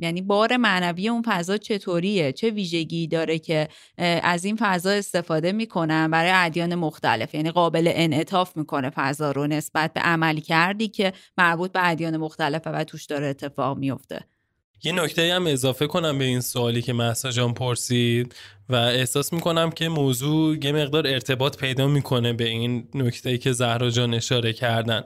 یعنی 0.00 0.22
بار 0.22 0.56
معنوی 0.56 1.08
اون 1.08 1.22
فضا 1.26 1.56
چطوریه؟ 1.56 2.32
چه 2.32 2.50
ویژگی 2.50 3.06
داره 3.06 3.38
که 3.38 3.68
از 3.98 4.44
این 4.44 4.56
فضا 4.60 4.90
استفاده 4.90 5.52
می‌کنن 5.52 6.10
برای 6.10 6.30
ادیان 6.34 6.74
مختلف؟ 6.74 7.34
یعنی 7.34 7.50
قابل 7.50 7.92
انعطاف 7.94 8.56
می‌کنه 8.56 8.90
فضا 8.90 9.30
رو 9.30 9.46
نسبت 9.46 9.92
به 9.92 10.00
عملی 10.00 10.40
کردی 10.40 10.88
که 10.88 11.12
مربوط 11.38 11.72
به 11.72 11.88
ادیان 11.88 12.16
مختلفه 12.16 12.70
و 12.70 12.84
توش 12.84 13.06
داره 13.06 13.26
اتفاق 13.26 13.78
میفته 13.78 14.20
یه 14.84 14.92
نکته 14.92 15.34
هم 15.34 15.46
اضافه 15.46 15.86
کنم 15.86 16.18
به 16.18 16.24
این 16.24 16.40
سوالی 16.40 16.82
که 16.82 16.92
محسا 16.92 17.30
جان 17.30 17.54
پرسید 17.54 18.34
و 18.68 18.74
احساس 18.74 19.32
می‌کنم 19.32 19.70
که 19.70 19.88
موضوع 19.88 20.56
یه 20.64 20.72
مقدار 20.72 21.06
ارتباط 21.06 21.56
پیدا 21.56 21.86
می‌کنه 21.86 22.32
به 22.32 22.48
این 22.48 22.88
نکته 22.94 23.38
که 23.38 23.52
زهرا 23.52 23.90
جان 23.90 24.14
اشاره 24.14 24.52
کردن. 24.52 25.02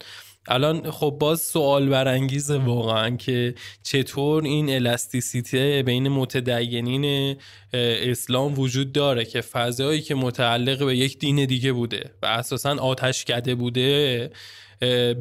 الان 0.49 0.91
خب 0.91 1.17
باز 1.21 1.41
سوال 1.41 1.89
برانگیزه 1.89 2.59
واقعا 2.59 3.17
که 3.17 3.55
چطور 3.83 4.45
این 4.45 4.71
الاستیسیته 4.71 5.83
بین 5.87 6.09
متدینین 6.09 7.37
اسلام 7.73 8.59
وجود 8.59 8.93
داره 8.93 9.25
که 9.25 9.41
فضایی 9.41 10.01
که 10.01 10.15
متعلق 10.15 10.85
به 10.85 10.97
یک 10.97 11.19
دین 11.19 11.45
دیگه 11.45 11.73
بوده 11.73 12.11
و 12.23 12.27
اساسا 12.27 12.77
آتش 12.77 13.25
کده 13.25 13.55
بوده 13.55 14.31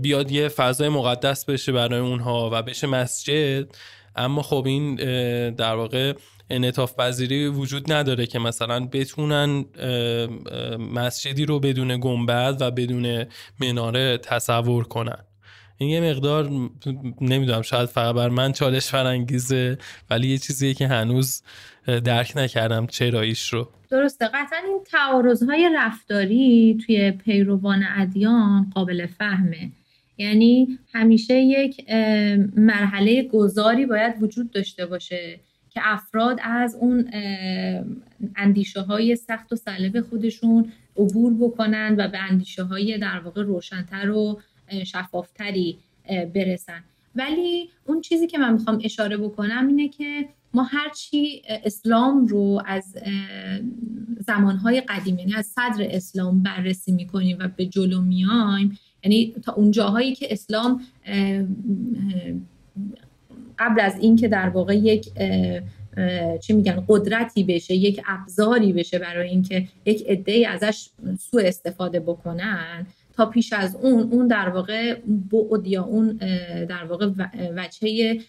بیاد 0.01 0.31
یه 0.31 0.47
فضای 0.47 0.89
مقدس 0.89 1.45
بشه 1.45 1.71
برای 1.71 1.99
اونها 1.99 2.49
و 2.53 2.61
بشه 2.61 2.88
مسجد. 2.88 3.67
اما 4.15 4.41
خب 4.41 4.64
این 4.65 4.95
در 5.52 5.76
واقع 5.76 6.14
انعطاف 6.49 6.95
پذیری 6.95 7.48
وجود 7.48 7.91
نداره 7.91 8.26
که 8.26 8.40
مثلا 8.40 8.86
بتونن 8.86 9.65
مسجدی 10.94 11.45
رو 11.45 11.60
بدون 11.60 11.99
گنبد 11.99 12.57
و 12.60 12.72
بدون 12.72 13.26
مناره 13.61 14.18
تصور 14.18 14.84
کنن. 14.84 15.23
این 15.77 15.90
یه 15.90 16.02
مقدار 16.02 16.49
نمی‌دونم 17.22 17.61
شاید 17.61 17.90
فقط 17.90 18.15
بر 18.15 18.30
من 18.30 18.52
چالش 18.52 18.88
فرانگیزه 18.88 19.77
ولی 20.10 20.27
یه 20.27 20.38
چیزیه 20.38 20.73
که 20.73 20.88
هنوز 20.88 21.44
درک 21.88 22.34
نکردم 22.36 22.88
چراییش 22.88 23.53
رو. 23.53 23.69
درسته. 23.90 24.27
قطعا 24.27 24.60
این 24.68 24.80
تعارضهای 24.91 25.69
رفتاری 25.76 26.77
توی 26.86 27.11
پیروان 27.11 27.84
ادیان 27.98 28.72
قابل 28.76 29.06
فهمه. 29.06 29.72
یعنی 30.19 30.79
همیشه 30.93 31.33
یک 31.33 31.89
مرحله 32.55 33.23
گذاری 33.23 33.85
باید 33.85 34.23
وجود 34.23 34.51
داشته 34.51 34.85
باشه 34.85 35.39
که 35.69 35.81
افراد 35.83 36.39
از 36.43 36.77
اون 36.81 37.09
اندیشه 38.35 38.81
های 38.81 39.15
سخت 39.15 39.53
و 39.53 39.55
سلب 39.55 40.01
خودشون 40.01 40.71
عبور 40.97 41.33
بکنن 41.33 41.95
و 41.97 42.07
به 42.07 42.17
اندیشه 42.17 42.63
های 42.63 42.97
در 42.97 43.19
واقع 43.19 43.43
روشنتر 43.43 44.09
و 44.09 44.39
شفافتری 44.85 45.77
برسن. 46.35 46.83
ولی 47.15 47.69
اون 47.85 48.01
چیزی 48.01 48.27
که 48.27 48.37
من 48.37 48.53
می‌خوام 48.53 48.79
اشاره 48.83 49.17
بکنم 49.17 49.67
اینه 49.67 49.87
که 49.87 50.25
ما 50.53 50.63
هرچی 50.63 51.41
اسلام 51.47 52.27
رو 52.27 52.61
از 52.65 52.97
زمانهای 54.19 54.81
قدیم 54.81 55.19
یعنی 55.19 55.35
از 55.35 55.45
صدر 55.45 55.87
اسلام 55.89 56.43
بررسی 56.43 56.91
می‌کنیم 56.91 57.37
و 57.39 57.47
به 57.47 57.65
جلو 57.65 58.01
میایم 58.01 58.79
یعنی 59.03 59.35
تا 59.43 59.53
اون 59.53 59.71
جاهایی 59.71 60.15
که 60.15 60.34
اسلام 60.34 60.81
قبل 63.59 63.81
از 63.81 63.99
اینکه 63.99 64.27
در 64.27 64.49
واقع 64.49 64.76
یک 64.76 65.09
چی 66.41 66.53
میگن 66.53 66.84
قدرتی 66.88 67.43
بشه 67.43 67.76
یک 67.76 68.01
ابزاری 68.07 68.73
بشه 68.73 68.99
برای 68.99 69.30
اینکه 69.30 69.67
یک 69.85 70.05
عده 70.07 70.45
ازش 70.49 70.89
سوء 71.19 71.43
استفاده 71.43 71.99
بکنن 71.99 72.88
تا 73.13 73.26
پیش 73.26 73.53
از 73.53 73.76
اون 73.76 74.11
اون 74.11 74.27
در 74.27 74.49
واقع 74.49 74.95
بعد 75.05 75.67
یا 75.67 75.84
اون 75.84 76.11
در 76.69 76.84
واقع 76.84 77.09
وجهه 77.55 78.19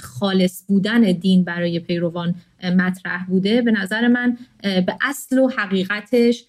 خالص 0.00 0.64
بودن 0.66 1.00
دین 1.00 1.44
برای 1.44 1.80
پیروان 1.80 2.34
مطرح 2.76 3.26
بوده. 3.26 3.62
به 3.62 3.70
نظر 3.70 4.08
من 4.08 4.38
به 4.62 4.96
اصل 5.02 5.38
و 5.38 5.48
حقیقتش 5.48 6.44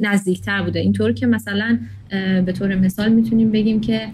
نزدیکتر 0.00 0.62
بوده. 0.62 0.80
اینطور 0.80 1.12
که 1.12 1.26
مثلا 1.26 1.78
به 2.46 2.52
طور 2.52 2.74
مثال 2.74 3.12
می‌تونیم 3.12 3.52
بگیم 3.52 3.80
که 3.80 4.08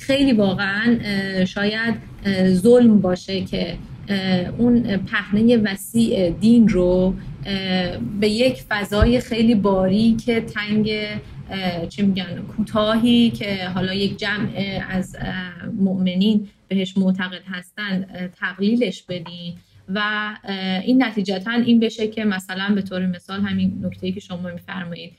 خیلی 0.00 0.32
واقعا 0.32 0.98
شاید 1.44 1.94
ظلم 2.52 3.00
باشه 3.00 3.44
که 3.44 3.74
اون 4.58 4.96
پهنه 4.96 5.56
وسیع 5.56 6.30
دین 6.30 6.68
رو 6.68 7.14
به 8.20 8.28
یک 8.28 8.62
فضای 8.68 9.20
خیلی 9.20 9.54
باری 9.54 10.16
که 10.24 10.40
تنگ 10.40 10.90
چی 11.88 12.02
میگن 12.02 12.42
کوتاهی 12.56 13.30
که 13.30 13.68
حالا 13.74 13.94
یک 13.94 14.18
جمع 14.18 14.48
از 14.90 15.16
مؤمنین 15.80 16.48
بهش 16.68 16.96
معتقد 16.96 17.42
هستن 17.46 18.06
تقلیلش 18.40 19.02
بدین. 19.02 19.54
و 19.94 20.30
این 20.84 21.02
نتیجتا 21.02 21.50
این 21.50 21.80
بشه 21.80 22.08
که 22.08 22.24
مثلا 22.24 22.74
به 22.74 22.82
طور 22.82 23.06
مثال 23.06 23.40
همین 23.40 23.80
نکته 23.82 24.12
که 24.12 24.20
شما 24.20 24.50
میفرمایید 24.50 25.12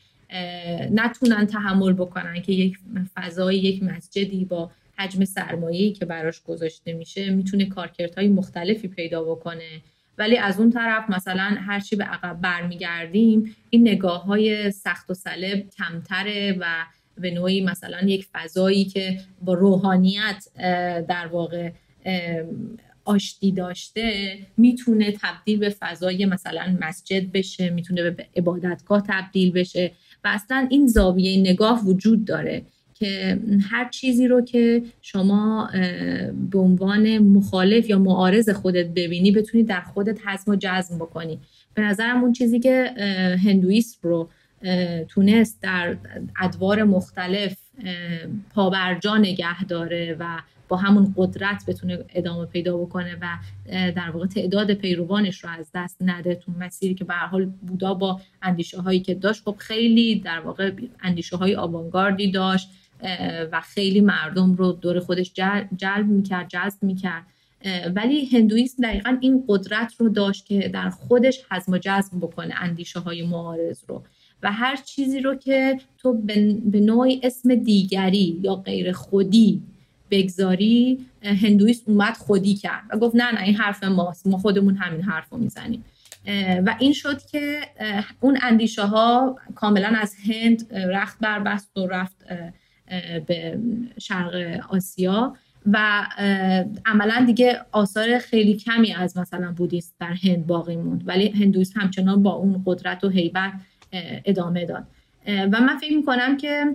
نتونن 0.92 1.46
تحمل 1.46 1.94
بکنن 1.94 2.42
که 2.42 2.54
یک 2.54 2.78
فضای 3.16 3.58
یک 3.58 3.84
مسجدی 3.84 4.46
با 4.46 4.72
حجم 4.98 5.26
سرمایه‌ای 5.26 5.92
که 5.92 6.06
براش 6.06 6.42
گذاشته 6.42 6.94
میشه 6.94 7.30
می‌تونه 7.30 7.66
کارکردهای 7.66 8.28
مختلفی 8.28 8.88
پیدا 8.88 9.24
بکنه. 9.24 9.82
ولی 10.18 10.38
از 10.38 10.60
اون 10.60 10.72
طرف 10.72 11.10
مثلا 11.10 11.58
هرچی 11.68 11.96
به 11.96 12.04
عقب 12.04 12.42
برمیگردیم 12.42 13.56
این 13.70 13.82
نگاه 13.82 14.24
های 14.24 14.72
سخت 14.72 15.10
و 15.10 15.14
سلب 15.14 15.70
کمتره 15.78 16.58
و 16.60 16.66
به 17.18 17.32
نوعی 17.32 17.62
مثلا 17.62 18.00
یک 18.02 18.28
فضایی 18.34 18.86
که 18.86 19.20
با 19.42 19.54
روحانیت 19.54 20.48
در 21.08 21.28
واقع 21.28 21.72
آشتی 23.06 23.52
داشته 23.52 24.38
می‌تونه 24.58 25.14
تبدیل 25.22 25.60
به 25.60 25.70
فضای 25.70 26.26
مثلا 26.26 26.78
مسجد 26.82 27.32
بشه 27.32 27.70
می‌تونه 27.70 28.10
به 28.10 28.26
عبادتگاه 28.36 29.04
تبدیل 29.08 29.52
بشه 29.52 29.92
و 30.24 30.28
اصلا 30.34 30.68
این 30.70 30.88
زاویه 30.88 31.40
نگاه 31.40 31.86
وجود 31.86 32.26
داره 32.26 32.62
که 32.94 33.40
هر 33.70 33.90
چیزی 33.90 34.28
رو 34.28 34.42
که 34.42 34.84
شما 35.02 35.70
به 36.52 36.60
عنوان 36.60 37.18
مخالف 37.18 37.90
یا 37.90 38.00
معارض 38.00 38.50
خودت 38.50 38.88
ببینی 38.88 39.32
بتونی 39.32 39.64
در 39.64 39.82
خودت 39.82 40.28
حزم 40.28 40.52
و 40.52 40.56
جزم 40.60 40.96
بکنی. 40.96 41.40
به 41.74 41.82
نظرم 41.82 42.24
اون 42.24 42.34
چیزی 42.34 42.60
که 42.60 42.94
هندویسم 43.46 44.00
رو 44.02 44.30
تونست 45.08 45.62
در 45.62 45.98
ادوار 46.42 46.84
مختلف 46.84 47.58
پابرجا 48.54 49.18
نگه 49.18 49.64
داره 49.64 50.16
و 50.20 50.42
با 50.68 50.78
همون 50.78 51.14
قدرت 51.18 51.64
بتونه 51.68 52.06
ادامه 52.10 52.46
پیدا 52.46 52.78
بکنه 52.78 53.18
و 53.22 53.38
در 53.92 54.10
واقع 54.14 54.28
تعداد 54.28 54.74
پیروانش 54.74 55.44
رو 55.44 55.50
از 55.50 55.70
دست 55.76 55.98
نده 56.02 56.36
تو 56.36 56.52
مسیری 56.60 56.94
که 56.94 57.04
به 57.04 57.14
حال 57.14 57.46
بودا 57.46 57.94
با 57.94 58.22
اندیشه 58.42 58.82
هایی 58.82 59.00
که 59.00 59.14
داشت. 59.16 59.44
خب 59.44 59.56
خیلی 59.58 60.20
در 60.20 60.40
واقع 60.40 60.72
اندیشه 61.02 61.38
های 61.38 61.56
آوانگاردی 61.56 62.32
داشت 62.32 62.70
و 63.52 63.62
خیلی 63.62 64.02
مردم 64.02 64.54
رو 64.54 64.72
دور 64.72 65.00
خودش 65.00 65.34
جلب 65.78 66.08
می‌کرد 66.08 66.48
جذب 66.50 66.84
می‌کرد. 66.84 67.24
ولی 67.96 68.26
هندویسم 68.26 68.84
دقیقا 68.84 69.18
این 69.22 69.44
قدرت 69.48 69.94
رو 70.00 70.10
داشت 70.10 70.46
که 70.46 70.70
در 70.70 70.90
خودش 70.90 71.40
حزم 71.52 71.72
و 71.72 71.78
جذب 71.78 72.18
بکنه 72.18 72.54
اندیشه 72.58 73.00
های 73.00 73.28
معارض 73.28 73.84
رو. 73.88 74.04
و 74.44 74.52
هر 74.52 74.76
چیزی 74.76 75.20
رو 75.20 75.36
که 75.36 75.80
تو 75.98 76.14
به 76.66 76.80
نوعی 76.80 77.20
اسم 77.24 77.56
دیگری 77.56 78.40
یا 78.42 78.56
غیر 78.56 78.92
خودی 78.92 79.62
بگذاری 80.12 81.06
هندویسم 81.22 81.92
اومد 81.92 82.14
خودی 82.14 82.54
کرد 82.54 82.84
و 82.90 82.98
گفت 82.98 83.16
نه 83.16 83.32
نه 83.32 83.42
این 83.42 83.56
حرف 83.56 83.84
ماست. 83.84 84.28
ما 84.28 84.38
خودمون 84.38 84.76
همین 84.76 85.02
حرف 85.02 85.30
رو 85.30 85.38
می‌زنیم. 85.38 85.86
و 86.66 86.76
این 86.80 86.94
شد 86.94 87.22
که 87.26 87.62
اون 88.20 88.38
اندیشه 88.42 88.86
ها 88.86 89.38
کاملا 89.56 89.88
از 89.88 90.16
هند 90.28 90.74
رخت 90.74 91.20
بربست 91.20 91.78
و 91.78 91.88
رفت 91.88 92.16
به 93.28 93.60
شرق 94.00 94.60
آسیا 94.70 95.36
و 95.66 96.08
عملا 96.86 97.24
دیگه 97.26 97.62
آثار 97.72 98.18
خیلی 98.18 98.54
کمی 98.54 98.94
از 98.94 99.18
مثلا 99.18 99.52
بودیست 99.52 99.96
در 100.00 100.14
هند 100.14 100.48
باقی 100.48 100.76
موند. 100.76 101.04
ولی 101.06 101.30
هندویسم 101.30 101.80
همچنان 101.80 102.24
با 102.24 102.32
اون 102.32 102.64
قدرت 102.66 103.04
و 103.04 103.10
هیبت 103.10 103.54
ادامه 104.26 104.66
داد. 104.66 104.84
و 105.28 105.62
من 105.62 105.78
فکر 105.78 105.96
می‌کنم 105.96 106.38
که 106.38 106.66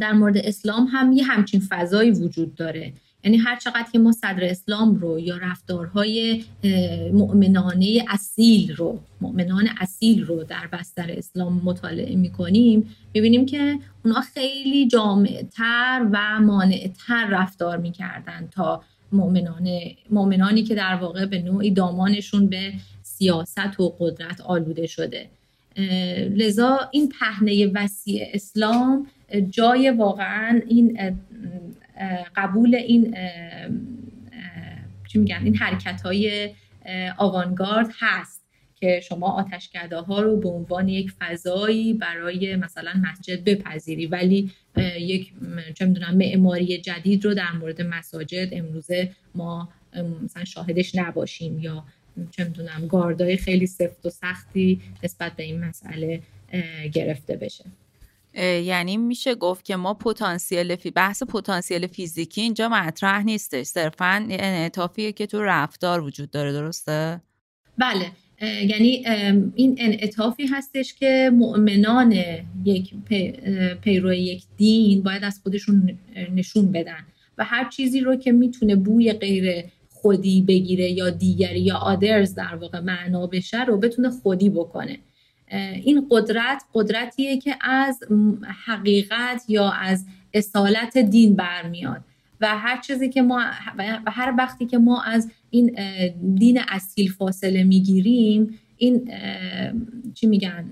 در 0.00 0.12
مورد 0.12 0.36
اسلام 0.36 0.88
هم 0.92 1.12
یه 1.12 1.24
همچین 1.24 1.62
فضایی 1.68 2.10
وجود 2.10 2.54
داره. 2.54 2.92
یعنی 3.24 3.36
هر 3.36 3.56
چقدر 3.56 3.86
که 3.92 3.98
ما 3.98 4.12
صدر 4.12 4.44
اسلام 4.44 4.94
رو 4.94 5.18
یا 5.18 5.36
رفتارهای 5.36 6.44
مؤمنانه 7.12 8.04
اصیل 8.08 8.74
رو 8.76 9.00
مؤمنان 9.20 9.68
اصیل 9.80 10.24
رو 10.24 10.44
در 10.44 10.66
بستر 10.72 11.10
اسلام 11.10 11.60
مطالعه 11.64 12.16
می‌کنیم 12.16 12.94
می‌بینیم 13.14 13.46
که 13.46 13.78
اونا 14.04 14.20
خیلی 14.20 14.88
جامعتر 14.88 16.06
و 16.12 16.40
مانعتر 16.40 17.26
رفتار 17.30 17.76
می‌کردن 17.76 18.48
تا 18.52 18.82
مؤمنان 19.12 19.68
مؤمنانی 20.10 20.62
که 20.62 20.74
در 20.74 20.94
واقع 20.94 21.26
به 21.26 21.42
نوعی 21.42 21.70
دامانشون 21.70 22.46
به 22.46 22.72
سیاست 23.02 23.80
و 23.80 23.94
قدرت 23.98 24.40
آلوده 24.40 24.86
شده. 24.86 25.26
لذا 26.30 26.88
این 26.92 27.08
پهنه 27.08 27.66
وسیع 27.74 28.26
اسلام 28.32 29.06
جای 29.50 29.90
واقعا 29.90 30.60
این 30.66 31.16
قبول 32.36 32.74
این 32.74 33.16
چی 35.08 35.18
میگن 35.18 35.40
این 35.44 35.56
حرکت 35.56 36.00
های 36.00 36.50
آوانگارد 37.18 37.90
هست 37.98 38.38
که 38.74 39.00
شما 39.08 39.26
آتشکده 39.26 39.96
ها 39.96 40.20
رو 40.20 40.36
به 40.36 40.48
عنوان 40.48 40.88
یک 40.88 41.10
فضایی 41.10 41.94
برای 41.94 42.56
مثلا 42.56 42.92
مسجد 43.10 43.44
بپذیری. 43.44 44.06
ولی 44.06 44.50
یک 45.00 45.32
چه 45.74 45.86
می‌دونم 45.86 46.16
معماری 46.16 46.78
جدید 46.78 47.24
رو 47.24 47.34
در 47.34 47.52
مورد 47.52 47.82
مساجد 47.82 48.48
امروزه 48.52 49.10
ما 49.34 49.68
مثلا 50.24 50.44
شاهدش 50.44 50.94
نباشیم 50.94 51.58
یا 51.58 51.84
چه 52.30 52.44
می‌دونم 52.44 52.86
گاردای 52.88 53.36
خیلی 53.36 53.66
سفت 53.66 54.06
و 54.06 54.10
سختی 54.10 54.80
نسبت 55.04 55.36
به 55.36 55.42
این 55.42 55.64
مسئله 55.64 56.22
گرفته 56.92 57.36
بشه. 57.36 57.64
یعنی 58.64 58.96
میشه 58.96 59.34
گفت 59.34 59.64
که 59.64 59.76
ما 59.76 59.94
پتانسیل 59.94 60.76
فی... 60.76 60.90
بحث 60.90 61.22
پتانسیل 61.22 61.86
فیزیکی 61.86 62.40
اینجا 62.40 62.68
مطرح 62.68 63.22
نیستش. 63.22 63.66
صرفا 63.66 64.26
انعطافیه 64.30 65.12
که 65.12 65.26
تو 65.26 65.42
رفتار 65.42 66.00
وجود 66.00 66.30
داره 66.30 66.52
درسته؟ 66.52 67.20
بله. 67.78 68.10
یعنی 68.42 69.04
این 69.54 69.76
انعطافی 69.78 70.46
هستش 70.46 70.94
که 70.94 71.30
مؤمنان 71.34 72.12
یک 72.64 72.94
پیرو 73.82 74.14
یک 74.14 74.44
دین 74.56 75.02
باید 75.02 75.24
از 75.24 75.40
خودشون 75.42 75.98
نشون 76.34 76.72
بدن 76.72 77.06
و 77.38 77.44
هر 77.44 77.70
چیزی 77.70 78.00
رو 78.00 78.16
که 78.16 78.32
می‌تونه 78.32 78.76
بوی 78.76 79.12
غیر 79.12 79.64
خودی 80.02 80.42
بگیره 80.42 80.90
یا 80.90 81.10
دیگری 81.10 81.60
یا 81.60 81.76
آدرز 81.76 82.34
در 82.34 82.54
واقع 82.54 82.80
معنا 82.80 83.26
بشه 83.26 83.64
رو 83.64 83.76
بتونه 83.76 84.10
خودی 84.10 84.50
بکنه. 84.50 84.98
این 85.84 86.06
قدرت 86.10 86.62
قدرتیه 86.74 87.38
که 87.38 87.56
از 87.60 88.00
حقیقت 88.64 89.44
یا 89.48 89.70
از 89.70 90.06
اصالت 90.34 90.98
دین 90.98 91.36
برمیاد 91.36 92.00
و 92.40 92.58
هر 92.58 92.80
چیزی 92.80 93.08
که 93.08 93.22
ما 93.22 93.42
و 93.78 94.10
هر 94.10 94.34
وقتی 94.38 94.66
که 94.66 94.78
ما 94.78 95.02
از 95.02 95.30
این 95.50 95.76
دین 96.34 96.60
اصیل 96.68 97.12
فاصله 97.12 97.64
می‌گیریم 97.64 98.58
این 98.76 99.10
چی 100.14 100.26
میگن 100.26 100.64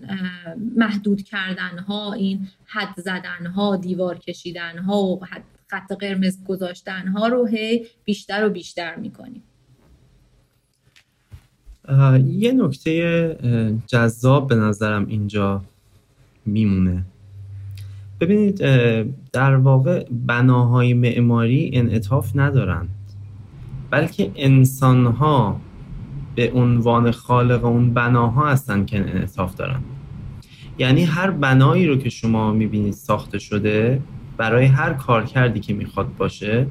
محدود 0.76 1.22
کردن 1.22 1.78
ها 1.78 2.12
این 2.12 2.48
حد 2.64 3.00
زدن 3.00 3.46
ها 3.46 3.76
دیوار 3.76 4.18
کشیدن 4.18 4.78
ها 4.78 5.02
و 5.02 5.20
خط 5.66 5.92
قرمز 5.92 6.44
گذاشتن 6.44 7.08
ها 7.08 7.26
رو 7.26 7.46
هی 7.46 7.86
بیشتر 8.04 8.46
و 8.46 8.50
بیشتر 8.50 8.96
می‌کنیم. 8.96 9.42
یه 12.26 12.52
نکته 12.52 13.80
جذاب 13.86 14.48
به 14.48 14.54
نظرم 14.54 15.06
اینجا 15.06 15.62
میمونه. 16.46 17.02
ببینید 18.20 18.58
در 19.32 19.56
واقع 19.56 20.06
بناهای 20.10 20.94
معماری 20.94 21.70
انعطاف 21.74 22.32
ندارند 22.34 22.88
بلکه 23.90 24.32
انسانها 24.36 25.60
به 26.34 26.52
عنوان 26.52 27.10
خالق 27.10 27.64
اون 27.64 27.94
بناها 27.94 28.50
هستن 28.50 28.84
که 28.84 28.98
انعطاف 28.98 29.54
دارن. 29.54 29.82
یعنی 30.78 31.04
هر 31.04 31.30
بنایی 31.30 31.86
رو 31.86 31.96
که 31.96 32.08
شما 32.08 32.52
می‌بینید 32.52 32.94
ساخته 32.94 33.38
شده 33.38 34.02
برای 34.36 34.64
هر 34.64 34.92
کار 34.92 35.24
کردی 35.24 35.60
که 35.60 35.74
می‌خواد 35.74 36.16
باشه 36.16 36.66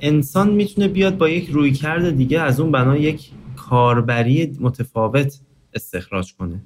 انسان 0.00 0.50
می‌تونه 0.50 0.88
بیاد 0.88 1.18
با 1.18 1.28
یک 1.28 1.50
رویکرد 1.50 2.16
دیگه 2.16 2.40
از 2.40 2.60
اون 2.60 2.72
بنا 2.72 2.96
یک 2.96 3.30
کاربری 3.56 4.56
متفاوت 4.60 5.40
استخراج 5.74 6.34
کنه. 6.34 6.60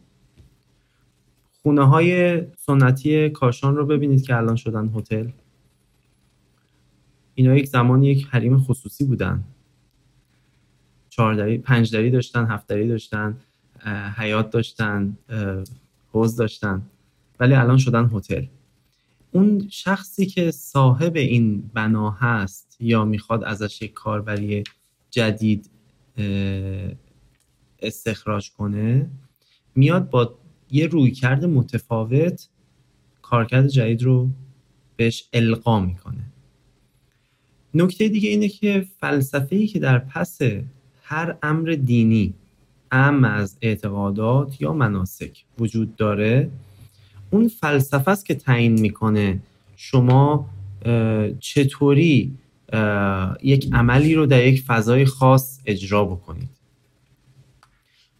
خونه 1.63 1.89
های 1.89 2.43
سنتی 2.57 3.31
کاشان 3.31 3.77
رو 3.77 3.87
ببینید 3.87 4.23
که 4.27 4.37
الان 4.37 4.57
شدن 4.57 4.93
هتل. 4.97 5.29
اینا 7.35 7.57
یک 7.57 7.69
زمانی 7.69 8.07
یک 8.07 8.27
حریم 8.31 8.59
خصوصی 8.59 9.05
بودن. 9.05 9.45
چهاردری 11.11 11.59
پنجدری 11.59 12.11
داشتن 12.11 12.47
هفتدری 12.47 12.89
داشتن 12.89 13.37
حیات 14.17 14.51
داشتن 14.51 15.17
حوز 16.13 16.37
داشتن. 16.37 16.83
ولی 17.41 17.55
الان 17.55 17.79
شدن 17.79 18.11
هتل. 18.15 18.45
اون 19.35 19.69
شخصی 19.71 20.27
که 20.27 20.51
صاحب 20.51 21.17
این 21.17 21.71
بنا 21.75 22.11
هست 22.11 22.77
یا 22.81 23.05
می‌خواد 23.05 23.45
ازش 23.45 23.83
یک 23.83 23.93
کاربری 23.93 24.65
جدید 25.11 25.71
استخراج 27.83 28.51
کنه 28.51 29.11
میاد 29.75 30.11
با 30.11 30.35
یه 30.71 30.87
رویکرد 30.87 31.45
متفاوت 31.45 32.49
کارکرد 33.23 33.69
جدید 33.69 34.03
رو 34.03 34.29
بهش 34.97 35.29
القا 35.33 35.81
می‌کنه. 35.81 36.25
نکته 37.75 38.09
دیگه 38.09 38.29
اینه 38.29 38.49
که 38.49 38.87
فلسفه 39.01 39.57
ای 39.57 39.67
که 39.67 39.79
در 39.79 39.99
پس 39.99 40.39
هر 41.03 41.37
امر 41.43 41.71
دینی 41.85 42.35
ام 42.93 43.25
از 43.25 43.59
اعتقادات 43.63 44.61
یا 44.61 44.73
مناسک 44.73 45.45
وجود 45.59 45.97
داره 45.97 46.51
اون 47.35 47.49
فلسفه 47.49 48.11
است 48.11 48.27
که 48.27 48.35
تعیین 48.35 48.81
می‌کنه 48.81 49.41
شما 49.77 50.51
چطوری 51.41 52.33
یک 53.43 53.69
عملی 53.73 54.15
رو 54.15 54.27
در 54.27 54.47
یک 54.47 54.63
فضای 54.63 55.05
خاص 55.05 55.61
اجرا 55.67 56.05
بکنید. 56.05 56.49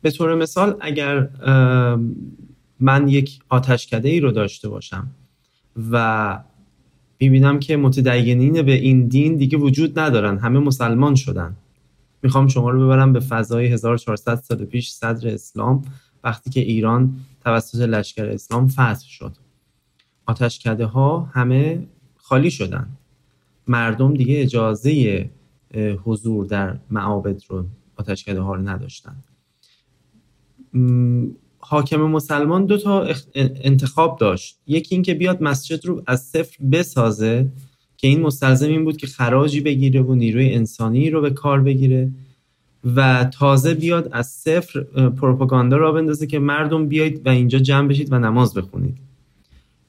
به 0.03 0.11
طور 0.11 0.35
مثال 0.35 0.77
اگر 0.81 1.29
من 2.81 3.09
یک 3.09 3.39
آتشکده 3.49 4.09
ای 4.09 4.21
رو 4.21 4.31
داشته 4.31 4.69
باشم 4.69 5.11
و 5.91 6.39
می‌بینم 7.21 7.59
که 7.59 7.77
متدینین 7.77 8.63
به 8.63 8.73
این 8.73 9.07
دین 9.07 9.37
دیگه 9.37 9.59
وجود 9.59 9.99
ندارن 9.99 10.39
همه 10.39 10.59
مسلمان 10.59 11.15
شدن 11.15 11.57
می‌خوام 12.23 12.49
شما 12.49 12.71
رو 12.71 12.87
ببرم 12.87 13.13
به 13.13 13.21
فضای 13.21 13.67
1400 13.67 14.35
سال 14.35 14.65
پیش 14.65 14.91
صدر 14.91 15.29
اسلام 15.29 15.83
وقتی 16.25 16.51
که 16.51 16.61
ایران 16.61 17.17
توسط 17.45 17.79
لشکر 17.79 18.27
اسلام 18.27 18.69
فتح 18.69 19.05
شد. 19.09 19.33
آتشکده 20.27 20.87
ها 20.87 21.21
همه 21.33 21.87
خالی 22.17 22.51
شدن. 22.51 22.89
مردم 23.69 24.15
دیگه 24.15 24.43
اجازه 24.43 25.31
حضور 26.05 26.47
در 26.47 26.79
معابد 26.91 27.43
رو 27.49 27.67
آتشکده 27.97 28.41
ها 28.41 28.55
رو 28.55 28.69
نداشتن. 28.69 29.17
حاکم 31.59 31.97
مسلمان 31.97 32.67
دو 32.67 32.79
تا 32.79 33.09
انتخاب 33.35 34.19
داشت. 34.19 34.59
یکی 34.67 34.95
اینکه 34.95 35.15
بیاد 35.15 35.43
مسجد 35.43 35.87
رو 35.87 36.03
از 36.07 36.23
صفر 36.23 36.65
بسازه 36.73 37.53
که 37.97 38.09
این 38.09 38.21
مستلزم 38.21 38.69
این 38.69 38.85
بود 38.85 38.97
که 38.97 39.07
خراجی 39.07 39.61
بگیره 39.61 40.03
و 40.03 40.15
نیروی 40.15 40.55
انسانی 40.55 41.11
رو 41.11 41.21
به 41.21 41.31
کار 41.31 41.61
بگیره. 41.61 42.13
و 42.97 43.25
تازه 43.25 43.75
بیاد 43.75 44.09
از 44.13 44.27
صفر 44.27 44.81
پروپاگاندا 45.11 45.77
را 45.77 45.93
بندازه 45.93 46.27
که 46.27 46.39
مردم 46.39 46.89
بیاید 46.89 47.27
و 47.27 47.29
اینجا 47.29 47.59
جمع 47.59 47.89
بشید 47.89 48.13
و 48.13 48.19
نماز 48.19 48.55
بخونید. 48.55 48.97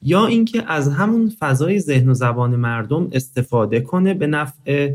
یا 0.02 0.26
اینکه 0.26 0.62
از 0.66 0.88
همون 0.88 1.32
فضای 1.38 1.80
ذهن 1.80 2.08
و 2.08 2.14
زبان 2.14 2.56
مردم 2.56 3.08
استفاده 3.12 3.80
کنه 3.80 4.14
به 4.14 4.26
نفع 4.26 4.92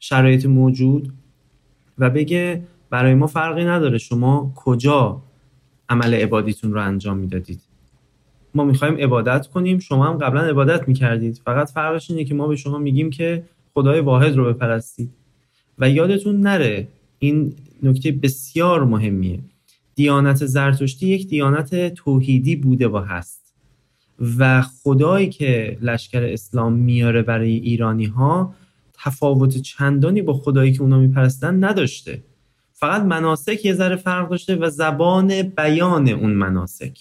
شرایط 0.00 0.46
موجود 0.46 1.12
و 1.98 2.10
بگه 2.10 2.62
برای 2.90 3.14
ما 3.14 3.26
فرقی 3.26 3.64
نداره 3.64 3.98
شما 3.98 4.52
کجا 4.56 5.22
عمل 5.88 6.14
عبادیتون 6.14 6.72
رو 6.72 6.80
انجام 6.82 7.16
می‌دادید؟ 7.16 7.60
ما 8.54 8.64
می‌خوایم 8.64 8.96
عبادت 8.96 9.46
کنیم 9.46 9.78
شما 9.78 10.06
هم 10.06 10.18
قبلا 10.18 10.40
عبادت 10.40 10.88
می‌کردید. 10.88 11.40
فقط 11.44 11.70
فرقش 11.70 12.10
اینه 12.10 12.24
که 12.24 12.34
ما 12.34 12.46
به 12.46 12.56
شما 12.56 12.78
میگیم 12.78 13.10
که 13.10 13.42
خدای 13.74 14.00
واحد 14.00 14.36
رو 14.36 14.54
بپرستید. 14.54 15.10
و 15.78 15.90
یادتون 15.90 16.40
نره 16.40 16.88
این 17.22 17.54
نکته 17.82 18.12
بسیار 18.12 18.84
مهمیه. 18.84 19.38
دیانت 19.94 20.46
زرتشتی 20.46 21.08
یک 21.08 21.28
دیانت 21.28 21.94
توحیدی 21.94 22.56
بوده 22.56 22.88
و 22.88 22.98
هست. 22.98 23.54
و 24.38 24.62
خدایی 24.62 25.28
که 25.28 25.78
لشکر 25.82 26.22
اسلام 26.22 26.72
میاره 26.72 27.22
برای 27.22 27.50
ایرانی 27.50 28.04
ها 28.04 28.54
تفاوت 28.94 29.58
چندانی 29.58 30.22
با 30.22 30.32
خدایی 30.32 30.72
که 30.72 30.82
اونا 30.82 30.98
میپرستن 30.98 31.64
نداشته. 31.64 32.22
فقط 32.72 33.02
مناسک 33.02 33.64
یه 33.64 33.74
ذره 33.74 33.96
فرق 33.96 34.30
داشته 34.30 34.56
و 34.56 34.70
زبان 34.70 35.42
بیان 35.42 36.08
اون 36.08 36.30
مناسک. 36.30 36.98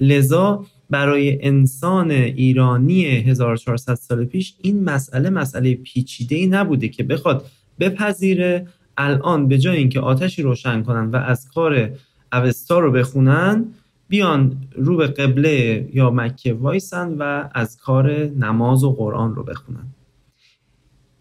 لذا 0.00 0.66
برای 0.90 1.46
انسان 1.46 2.10
ایرانی 2.10 3.04
1400 3.04 3.94
سال 3.94 4.24
پیش 4.24 4.54
این 4.62 4.84
مسئله 4.84 5.30
مسئله 5.30 5.74
پیچیده 5.74 6.36
ای 6.36 6.46
نبوده 6.46 6.88
که 6.88 7.02
بخواد 7.02 7.46
بپذیره 7.80 8.66
الان 8.96 9.48
به 9.48 9.58
جای 9.58 9.76
اینکه 9.76 10.00
آتشی 10.00 10.42
روشن 10.42 10.82
کنن 10.82 11.10
و 11.10 11.16
از 11.16 11.48
کار 11.48 11.90
اوستا 12.32 12.78
رو 12.78 12.92
بخونن 12.92 13.64
بیان 14.08 14.56
رو 14.76 14.96
به 14.96 15.06
قبله 15.06 15.88
یا 15.92 16.10
مکه 16.10 16.52
وایسن 16.52 17.16
و 17.18 17.48
از 17.54 17.76
کار 17.76 18.12
نماز 18.12 18.84
و 18.84 18.92
قرآن 18.92 19.34
رو 19.34 19.44
بخونن. 19.44 19.86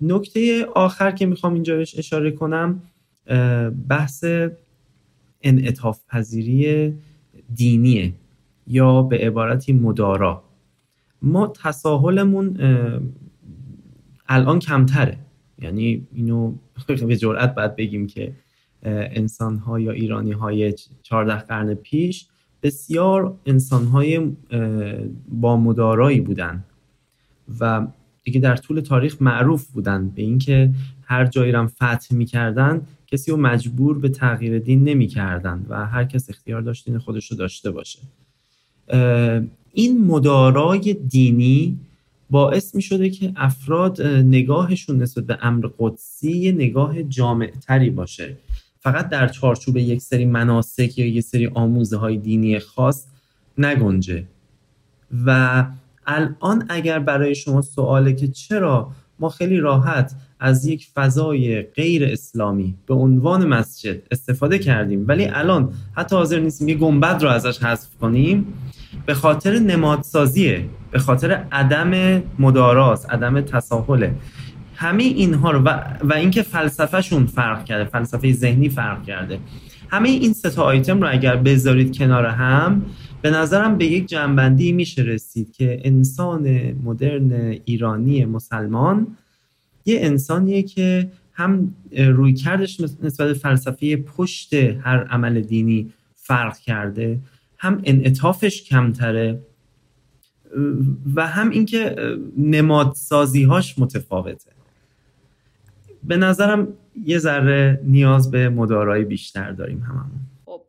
نکته 0.02 0.66
آخر 0.66 1.12
که 1.12 1.26
می‌خوام 1.26 1.54
اینجا 1.54 1.76
بهش 1.76 1.98
اشاره 1.98 2.32
کنم 2.32 2.82
بحث 3.90 4.26
انعطاف 5.41 6.00
پذیری 6.10 6.94
دینیه 7.56 8.14
یا 8.68 9.02
به 9.02 9.18
عبارتی 9.18 9.74
مدارا. 9.74 10.44
ما 11.22 11.48
تساهلمون 11.48 12.58
الان 14.28 14.60
کمتره. 14.60 15.18
یعنی 15.64 16.07
اینو 16.14 16.53
به 17.07 17.15
جرأت 17.15 17.56
باید 17.56 17.76
بگیم 17.76 18.07
که 18.07 18.34
انسان 18.85 19.57
ها 19.57 19.80
یا 19.80 19.91
ایرانی 19.91 20.31
های 20.31 20.73
14 21.03 21.35
قرن 21.35 21.73
پیش 21.73 22.27
بسیار 22.64 23.35
انسان 23.45 23.85
های 23.85 24.31
با 25.27 25.57
مدارایی 25.57 26.22
بودن 26.22 26.64
و 27.60 27.88
دیگه 28.23 28.40
در 28.40 28.56
طول 28.56 28.80
تاریخ 28.80 29.22
معروف 29.22 29.68
بودن 29.68 30.10
به 30.10 30.22
اینکه 30.22 30.73
هر 31.03 31.26
جایی 31.26 31.52
رم 31.52 31.68
فتح 31.68 32.15
می‌کردن 32.15 32.81
کسی 33.07 33.31
رو 33.31 33.38
مجبور 33.38 33.99
به 33.99 34.10
تغییر 34.10 34.60
دین 34.60 34.84
نمی‌کردن 34.84 35.65
و 35.69 35.85
هر 35.85 36.03
کس 36.03 36.30
اختیار 36.30 36.61
داشت 36.61 36.85
دین 36.85 36.98
خودش 36.98 37.31
رو 37.31 37.38
داشته 37.38 37.72
باشه. 37.72 37.99
این 39.73 40.06
مدارای 40.06 40.94
دینی 40.94 41.80
باعث 42.34 42.76
می 42.76 42.81
شده 42.81 43.10
که 43.10 43.34
افراد 43.35 44.01
نگاهشون 44.01 45.01
نسبت 45.01 45.23
به 45.23 45.38
امر 45.41 45.69
قدسی 45.80 46.51
نگاه 46.51 47.03
جامع 47.03 47.51
تری 47.68 47.89
باشه. 47.89 48.38
فقط 48.80 49.10
در 49.10 49.27
چارچوب 49.27 49.77
یک 49.77 50.01
سری 50.01 50.26
مناسک 50.26 50.97
یا 50.97 51.05
یک 51.05 51.23
سری 51.23 51.47
آموزه 51.47 51.97
های 51.97 52.18
دینی 52.18 52.60
خاص 52.60 53.05
نگنجه. 53.57 54.23
و 55.26 55.65
الان 56.07 56.65
اگر 56.69 56.99
برای 56.99 57.35
شما 57.35 57.61
سواله 57.61 58.14
که 58.14 58.27
چرا 58.27 58.91
ما 59.19 59.30
خیلی 59.30 59.57
راحت 59.57 60.15
از 60.39 60.65
یک 60.65 60.88
فضای 60.95 61.61
غیر 61.61 62.05
اسلامی 62.05 62.76
به 62.85 62.93
عنوان 62.93 63.47
مسجد 63.47 64.01
استفاده 64.11 64.60
کردیم 64.60 65.05
ولی 65.07 65.26
الان 65.26 65.73
حتی 65.95 66.15
حاضر 66.15 66.39
نیستیم 66.39 66.69
یه 66.69 66.76
گنبد 66.76 67.23
رو 67.23 67.30
ازش 67.30 67.64
حذف 67.64 67.89
کنیم 68.01 68.45
به 69.06 69.14
خاطر 69.14 69.60
نمادسازیه 69.60 70.65
به 70.91 70.99
خاطر 70.99 71.32
عدم 71.52 72.24
مداراست 72.40 73.10
عدم 73.10 73.41
تساهله. 73.41 74.15
همه 74.76 75.03
اینها 75.03 75.52
رو 75.52 75.60
و, 75.60 75.80
و 76.03 76.14
اینکه 76.14 76.41
فلسفهشون 76.41 77.26
فرق 77.26 77.65
کرده 77.65 77.90
فلسفه 77.90 78.34
ذهنی 78.34 78.70
فرق 78.70 79.03
کرده. 79.03 79.40
همه 79.90 80.10
این 80.10 80.34
سه 80.34 80.49
تا 80.49 80.64
آیتم 80.64 81.02
رو 81.02 81.11
اگر 81.11 81.36
بذارید 81.36 81.98
کنار 81.98 82.26
هم 82.26 82.86
به 83.22 83.30
نظرم 83.30 83.78
به 83.78 83.86
یک 83.86 84.06
جنبندی 84.06 84.72
میشه 84.72 85.02
رسید 85.02 85.52
که 85.52 85.82
انسان 85.84 86.74
مدرن 86.84 87.32
ایرانی 87.65 88.26
مسلمان 88.26 89.07
یه 89.86 89.98
انسانیه 90.02 90.64
که 90.64 91.11
هم 91.34 91.76
روی 91.91 92.34
کردش 92.34 92.82
نسبت 92.82 93.34
فلسفه 93.34 93.95
پشت 93.95 94.53
هر 94.53 95.03
عمل 95.03 95.41
دینی 95.41 95.94
فرق 96.15 96.57
کرده 96.57 97.20
هم 97.64 97.81
انعطافش 97.84 98.64
کمتره 98.64 99.40
و 101.15 101.27
هم 101.27 101.49
اینکه 101.49 101.95
نمادسازی 102.38 103.44
هاش 103.44 103.80
متفاوته. 103.80 104.52
به 106.03 106.18
نظرم 106.18 106.68
یه 107.06 107.18
ذره 107.18 107.80
نیاز 107.84 108.31
به 108.31 108.49
مدارای 108.49 109.03
بیشتر 109.03 109.52
داریم 109.52 109.80
هممون. 109.80 110.22
خب 110.45 110.61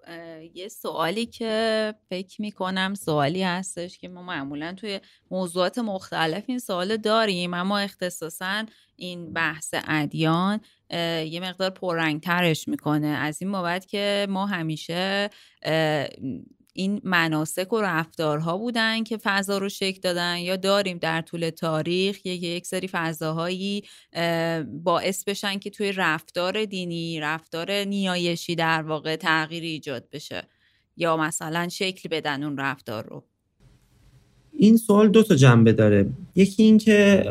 یه 0.54 0.68
سوالی 0.68 1.26
که 1.26 1.94
فکر 2.08 2.42
می‌کنم 2.42 2.94
سوالی 2.94 3.42
هستش 3.42 3.98
که 3.98 4.08
ما 4.08 4.22
معمولا 4.22 4.72
توی 4.72 5.00
موضوعات 5.30 5.78
مختلف 5.78 6.44
این 6.46 6.58
سوال 6.58 6.96
داریم 6.96 7.54
اما 7.54 7.78
اختصاصا 7.78 8.64
این 8.96 9.32
بحث 9.32 9.74
ادیان 9.88 10.60
یه 11.30 11.40
مقدار 11.42 11.70
پررنگترش 11.70 12.68
می‌کنه. 12.68 13.06
از 13.06 13.42
این 13.42 13.52
بابت 13.52 13.86
که 13.86 14.26
ما 14.30 14.46
همیشه 14.46 15.30
این 16.76 17.00
مناسک 17.04 17.72
و 17.72 17.80
رفتارها 17.80 18.58
بودن 18.58 19.04
که 19.04 19.16
فضا 19.16 19.58
رو 19.58 19.68
شکل 19.68 20.00
دادن 20.00 20.38
یا 20.38 20.56
داریم 20.56 20.98
در 20.98 21.20
طول 21.20 21.50
تاریخ 21.50 22.26
یک 22.26 22.66
سری 22.66 22.88
فضاهایی 22.92 23.82
باعث 24.82 25.24
بشن 25.24 25.58
که 25.58 25.70
توی 25.70 25.92
رفتار 25.92 26.64
دینی 26.64 27.20
رفتار 27.20 27.72
نیایشی 27.72 28.54
در 28.54 28.82
واقع 28.82 29.16
تغییری 29.16 29.68
ایجاد 29.68 30.08
بشه 30.12 30.42
یا 30.96 31.16
مثلا 31.16 31.68
شکل 31.68 32.08
بدن 32.08 32.42
اون 32.42 32.58
رفتار 32.58 33.06
رو. 33.06 33.24
این 34.52 34.76
سوال 34.76 35.08
دو 35.08 35.22
تا 35.22 35.34
جنبه 35.34 35.72
داره. 35.72 36.06
یکی 36.34 36.62
این 36.62 36.78
که 36.78 37.24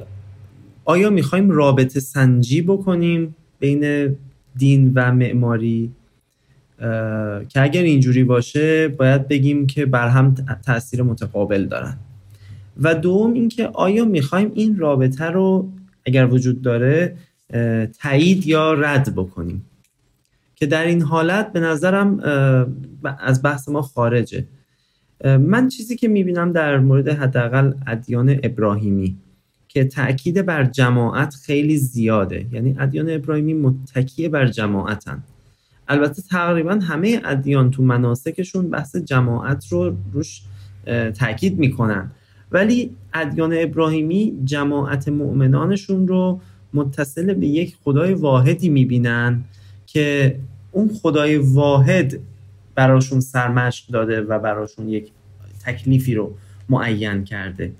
آیا 0.86 1.10
می‌خوایم 1.10 1.50
رابطه 1.50 2.00
سنجی 2.00 2.62
بکنیم 2.62 3.36
بین 3.60 4.16
دین 4.56 4.92
و 4.96 5.12
معماری؟ 5.12 5.92
که 7.50 7.62
اگر 7.62 7.82
اینجوری 7.82 8.24
باشه 8.24 8.88
باید 8.88 9.28
بگیم 9.28 9.68
که 9.68 9.86
بر 9.86 10.08
هم 10.08 10.36
تاثیر 10.66 11.04
متقابل 11.04 11.66
دارن. 11.66 11.98
و 12.82 12.96
دوم 12.96 13.34
اینکه 13.34 13.68
آیا 13.68 14.06
می‌خوایم 14.06 14.52
این 14.56 14.78
رابطه 14.78 15.26
رو 15.26 15.70
اگر 16.06 16.26
وجود 16.26 16.62
داره 16.62 17.16
تایید 18.00 18.48
یا 18.48 18.74
رد 18.74 19.16
بکنیم؟ 19.16 19.66
که 20.56 20.66
در 20.66 20.86
این 20.86 21.02
حالت 21.02 21.54
به 21.54 21.60
نظرم 21.60 22.20
از 23.20 23.44
بحث 23.44 23.70
ما 23.70 23.82
خارجه. 23.82 24.46
من 25.26 25.68
چیزی 25.68 25.96
که 25.96 26.08
می‌بینم 26.08 26.52
در 26.52 26.80
مورد 26.80 27.10
حداقل 27.10 27.74
ادیان 27.88 28.40
ابراهیمی 28.44 29.18
که 29.68 29.84
تاکید 29.84 30.46
بر 30.46 30.64
جماعت 30.64 31.36
خیلی 31.36 31.78
زیاده. 31.78 32.46
یعنی 32.52 32.76
ادیان 32.80 33.10
ابراهیمی 33.10 33.54
متکیه 33.54 34.30
بر 34.30 34.48
جماعتن. 34.48 35.24
البته 35.94 36.22
تقریبا 36.22 36.74
همه 36.74 37.22
ادیان 37.24 37.72
تو 37.72 37.84
مناسکشون 37.84 38.70
بحث 38.70 38.96
جماعت 38.96 39.68
رو 39.70 39.96
روش 40.14 40.42
تاکید 41.20 41.60
می‌کنن. 41.60 42.12
ولی 42.52 42.96
ادیان 43.14 43.54
ابراهیمی 43.58 44.40
جماعت 44.44 45.08
مؤمنانشون 45.08 46.08
رو 46.08 46.42
متصل 46.74 47.34
به 47.34 47.48
یک 47.48 47.76
خدای 47.84 48.14
واحدی 48.14 48.70
می‌بینن 48.70 49.44
که 49.86 50.36
اون 50.72 50.90
خدای 51.02 51.38
واحد 51.38 52.20
براشون 52.76 53.20
سرمشق 53.20 53.92
داده 53.92 54.22
و 54.22 54.40
براشون 54.40 54.90
یک 54.90 55.12
تکلیفی 55.66 56.16
رو 56.16 56.34
معین 56.70 57.24
کرده. 57.24 57.72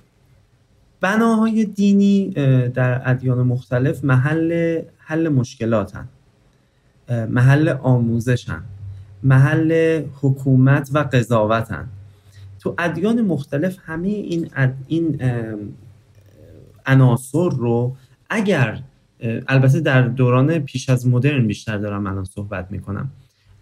بناهای 1.02 1.66
دینی 1.66 2.30
در 2.70 3.02
ادیان 3.10 3.48
مختلف 3.48 4.04
محل 4.04 4.82
حل 4.98 5.30
مشکلاتن. 5.30 6.08
محل 7.10 7.70
آموزشن 7.70 8.64
محل 9.24 10.02
حکومت 10.22 10.90
و 10.94 11.00
قضاوتن. 11.00 11.88
تو 12.60 12.76
ادیان 12.78 13.22
مختلف 13.22 13.78
همه 13.82 14.08
این 14.08 14.50
این 14.88 15.22
عناصر 16.86 17.50
رو 17.50 17.96
اگر 18.30 18.80
البته 19.48 19.80
در 19.80 20.02
دوران 20.02 20.60
پیش 20.60 20.90
از 20.90 21.08
مدرن 21.08 21.48
بیشتر 21.48 21.78
دارم 21.78 22.04
من 22.04 22.24
صحبت 22.24 22.68
می‌کنم. 22.72 23.12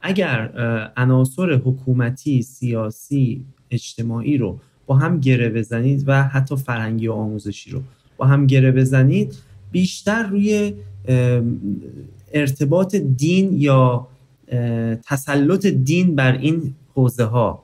اگر 0.02 0.52
عناصر 0.98 1.52
حکومتی 1.52 2.42
سیاسی 2.42 3.46
اجتماعی 3.72 4.38
رو 4.38 4.60
با 4.86 4.96
هم 4.96 5.20
گره 5.20 5.50
بزنید 5.50 6.04
و 6.08 6.24
حتی 6.24 6.56
فرهنگی 6.56 7.08
و 7.08 7.14
آموزشی 7.14 7.72
رو 7.72 7.82
با 8.18 8.26
هم 8.26 8.48
گره 8.48 8.72
بزنید 8.72 9.36
بیشتر 9.72 10.24
روی 10.24 10.74
ارتباط 12.34 12.96
دین 12.96 13.54
یا 13.54 14.08
تسلط 15.04 15.66
دین 15.66 16.16
بر 16.16 16.38
این 16.38 16.74
حوزه 16.94 17.24
ها 17.24 17.64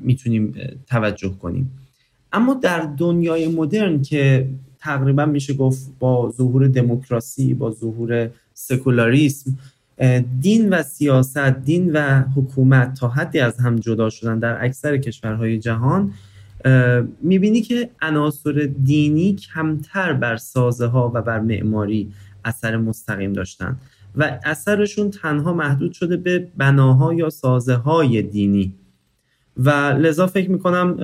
می‌تونیم 0.00 0.54
توجه 0.86 1.28
کنیم. 1.28 1.70
اما 2.32 2.54
در 2.54 2.80
دنیای 2.98 3.48
مدرن 3.48 4.02
که 4.02 4.48
تقریبا 4.78 5.26
میشه 5.26 5.54
گفت 5.54 5.92
با 5.98 6.32
ظهور 6.36 6.68
دموکراسی 6.68 7.54
با 7.54 7.70
ظهور 7.70 8.30
سکولاریسم 8.54 9.58
دین 10.40 10.68
و 10.68 10.82
سیاست 10.82 11.38
دین 11.38 11.92
و 11.92 12.22
حکومت 12.36 12.94
تا 12.94 13.08
حدی 13.08 13.38
از 13.38 13.58
هم 13.58 13.76
جدا 13.76 14.10
شدن 14.10 14.38
در 14.38 14.64
اکثر 14.64 14.96
کشورهای 14.96 15.58
جهان 15.58 16.12
می‌بینی 17.22 17.60
که 17.60 17.90
عناصر 18.02 18.70
دینی 18.84 19.32
کمتر 19.32 20.12
بر 20.12 20.36
سازه 20.36 20.86
ها 20.86 21.12
و 21.14 21.22
بر 21.22 21.40
معماری 21.40 22.12
اثر 22.44 22.76
مستقیم 22.76 23.32
داشتن 23.32 23.76
و 24.16 24.38
اثرشون 24.44 25.10
تنها 25.10 25.52
محدود 25.52 25.92
شده 25.92 26.16
به 26.16 26.48
بناها 26.56 27.14
یا 27.14 27.30
سازه 27.30 27.74
های 27.74 28.22
دینی. 28.22 28.74
و 29.56 29.70
لذا 29.70 30.26
فکر 30.26 30.50
می‌کنم 30.50 30.96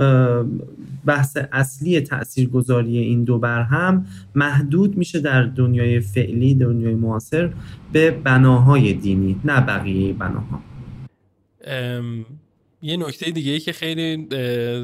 بحث 1.06 1.38
اصلی 1.52 2.00
تاثیرگذاری 2.00 2.98
این 2.98 3.24
دو 3.24 3.38
بر 3.38 3.62
هم 3.62 4.06
محدود 4.34 4.96
میشه 4.96 5.20
در 5.20 5.42
دنیای 5.42 6.00
فعلی 6.00 6.54
دنیای 6.54 6.94
معاصر 6.94 7.50
به 7.92 8.10
بناهای 8.10 8.92
دینی 8.92 9.40
نه 9.44 9.60
بقیه 9.60 10.12
بناها. 10.12 10.60
یه 12.82 12.96
نکته 12.96 13.30
دیگه 13.30 13.52
ای 13.52 13.60
که 13.60 13.72
خیلی 13.72 14.28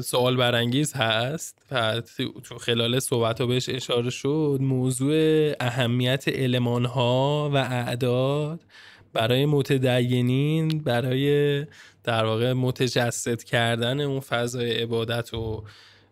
سوال 0.01 0.37
برانگیز 0.37 0.93
هست 0.93 1.65
و 1.71 2.01
تو 2.43 2.57
خلال 2.57 2.99
صحبت 2.99 3.41
ها 3.41 3.47
بهش 3.47 3.69
اشاره 3.69 4.09
شد 4.09 4.57
موضوع 4.61 5.51
اهمیت 5.59 6.27
علمان 6.27 6.85
ها 6.85 7.49
و 7.53 7.57
اعداد 7.57 8.59
برای 9.13 9.45
متدینین 9.45 10.67
برای 10.67 11.65
در 12.03 12.25
واقع 12.25 12.53
متجسد 12.53 13.43
کردن 13.43 14.01
اون 14.01 14.19
فضای 14.19 14.71
عبادت 14.71 15.33
و 15.33 15.63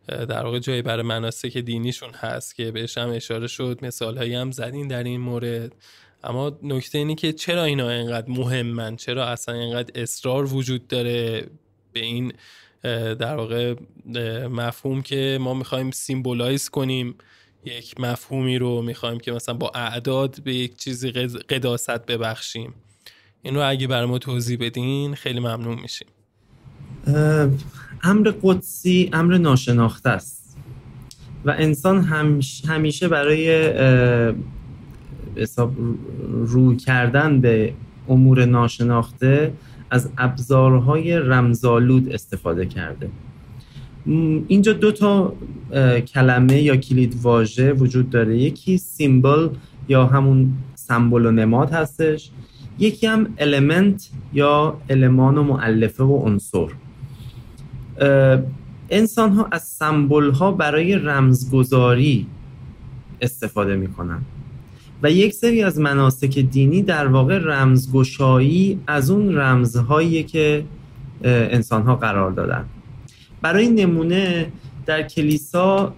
در 0.07 0.43
واقع 0.43 0.59
جایی 0.59 0.81
برای 0.81 1.03
مناسک 1.03 1.57
دینیشون 1.57 2.09
هست 2.13 2.55
که 2.55 2.71
بهش 2.71 2.97
هم 2.97 3.09
اشاره 3.09 3.47
شد. 3.47 3.79
مثال 3.81 4.17
هایی 4.17 4.35
هم 4.35 4.51
زدین 4.51 4.87
در 4.87 5.03
این 5.03 5.21
مورد. 5.21 5.75
اما 6.23 6.57
نکته 6.63 6.97
اینی 6.97 7.15
که 7.15 7.33
چرا 7.33 7.63
اینا 7.63 7.89
اینقدر 7.89 8.29
مهمن؟ 8.29 8.95
چرا 8.95 9.27
اصلا 9.27 9.55
اینقدر 9.55 10.01
اصرار 10.01 10.53
وجود 10.53 10.87
داره؟ 10.87 11.47
به 11.95 12.01
این 12.05 12.33
در 13.15 13.35
واقع 13.35 13.75
مفهوم 14.47 15.01
که 15.01 15.37
ما 15.41 15.53
می‌خوایم 15.53 15.91
سیمبولایز 15.91 16.69
کنیم 16.69 17.15
یک 17.65 17.99
مفهومی 17.99 18.57
رو 18.57 18.81
می‌خوایم 18.81 19.19
که 19.19 19.31
مثلا 19.31 19.55
با 19.55 19.71
اعداد 19.75 20.43
به 20.43 20.55
یک 20.55 20.77
چیزی 20.77 21.11
قداست 21.49 22.05
ببخشیم. 22.05 22.73
این 23.41 23.55
رو 23.55 23.69
اگه 23.69 23.87
برای 23.87 24.05
ما 24.05 24.17
توضیح 24.17 24.57
بدین 24.61 25.15
خیلی 25.15 25.39
ممنون 25.39 25.79
میشیم. 25.81 26.07
امر 28.03 28.33
قدسی 28.43 29.09
امر 29.13 29.37
ناشناخته 29.37 30.09
است 30.09 30.57
و 31.45 31.55
انسان 31.57 32.03
همیشه 32.67 33.07
برای 33.07 33.49
حساب 35.35 35.73
رو 36.29 36.75
کردن 36.75 37.41
به 37.41 37.73
امور 38.09 38.45
ناشناخته 38.45 39.53
از 39.89 40.09
ابزارهای 40.17 41.19
رمزالود 41.19 42.09
استفاده 42.09 42.65
کرده. 42.65 43.09
اینجا 44.47 44.73
دو 44.73 44.91
تا 44.91 45.33
کلمه 46.13 46.61
یا 46.61 46.75
کلید 46.75 47.15
واژه 47.21 47.73
وجود 47.73 48.09
داره. 48.09 48.37
یکی 48.37 48.77
سیمبل 48.77 49.49
یا 49.89 50.05
همون 50.05 50.53
سمبل 50.75 51.25
و 51.25 51.31
نماد 51.31 51.71
هستش. 51.71 52.31
یکی 52.79 53.07
هم 53.07 53.27
المنت 53.37 54.09
یا 54.33 54.77
المان 54.89 55.37
و 55.37 55.43
معلفه 55.43 56.03
و 56.03 56.17
عنصر. 56.17 56.67
انسان 58.89 59.31
ها 59.31 59.47
از 59.51 59.63
سمبل 59.63 60.31
ها 60.31 60.51
برای 60.51 60.95
رمزگذاری 60.95 62.27
استفاده 63.21 63.75
می‌کنن. 63.75 64.21
و 65.05 65.11
یک 65.11 65.33
سری 65.33 65.63
از 65.63 65.79
مناسک 65.79 66.39
دینی 66.39 66.81
در 66.81 67.07
واقع 67.07 67.37
رمزگشایی 67.37 68.79
از 68.87 69.09
اون 69.09 69.37
رمزهایی 69.37 70.23
که 70.23 70.63
انسان 71.23 71.81
ها 71.81 71.95
قرار 71.95 72.31
دادن. 72.31 72.65
برای 73.41 73.67
نمونه 73.67 74.51
در 74.85 75.01
کلیسا 75.03 75.93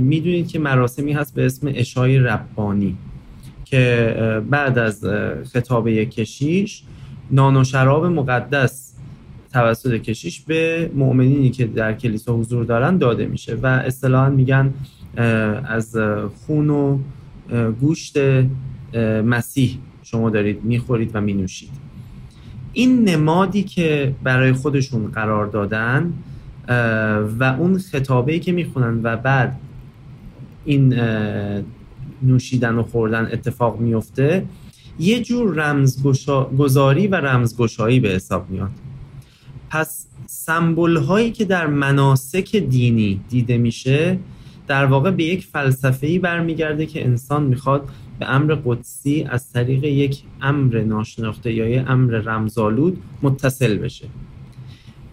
می‌دونید 0.00 0.48
که 0.48 0.58
مراسمی 0.58 1.12
هست 1.12 1.34
به 1.34 1.46
اسم 1.46 1.72
اشای 1.74 2.18
ربانی 2.18 2.96
که 3.64 4.14
بعد 4.50 4.78
از 4.78 5.04
خطابه 5.52 6.06
کشیش 6.06 6.82
نان 7.30 7.56
و 7.56 7.64
شراب 7.64 8.06
مقدس 8.06 8.94
توسط 9.52 9.94
کشیش 9.94 10.40
به 10.40 10.90
مؤمنینی 10.94 11.50
که 11.50 11.66
در 11.66 11.92
کلیسا 11.92 12.36
حضور 12.36 12.64
دارن 12.64 12.98
داده 12.98 13.26
میشه 13.26 13.54
و 13.62 13.66
اصطلاحا 13.66 14.30
میگن 14.30 14.74
از 15.64 15.96
خون 16.46 16.70
و 16.70 16.98
گوشت 17.80 18.16
مسیح 19.24 19.78
شما 20.02 20.30
دارید 20.30 20.64
می‌خورید 20.64 21.10
و 21.14 21.20
مینوشید. 21.20 21.70
این 22.72 23.08
نمادی 23.08 23.62
که 23.62 24.14
برای 24.22 24.52
خودشون 24.52 25.06
قرار 25.06 25.46
دادن 25.46 26.12
و 27.38 27.56
اون 27.58 27.78
خطابه 27.78 28.38
که 28.38 28.52
می‌خونن 28.52 29.00
و 29.02 29.16
بعد 29.16 29.60
این 30.64 30.94
نوشیدن 32.22 32.74
و 32.74 32.82
خوردن 32.82 33.28
اتفاق 33.32 33.80
میفته 33.80 34.46
یه 34.98 35.22
جور 35.22 35.54
رمزگذاری 35.54 37.06
و 37.06 37.14
رمزگشایی 37.14 38.00
به 38.00 38.08
حساب 38.08 38.50
میاد. 38.50 38.70
پس 39.70 40.06
سمبل 40.26 40.96
هایی 40.96 41.30
که 41.30 41.44
در 41.44 41.66
مناسک 41.66 42.56
دینی 42.56 43.20
دیده 43.28 43.58
میشه 43.58 44.18
در 44.70 44.86
واقع 44.86 45.10
به 45.10 45.24
یک 45.24 45.46
فلسفه 45.46 46.06
ای 46.06 46.18
برمیگرده 46.18 46.86
که 46.86 47.04
انسان 47.04 47.42
می‌خواد 47.42 47.88
به 48.18 48.30
امر 48.30 48.58
قدسی 48.64 49.26
از 49.30 49.52
طریق 49.52 49.84
یک 49.84 50.22
امر 50.42 50.80
ناشناخته 50.80 51.52
یا 51.52 51.68
یک 51.68 51.84
امر 51.88 52.12
رمزالود 52.12 53.02
متصل 53.22 53.78
بشه. 53.78 54.06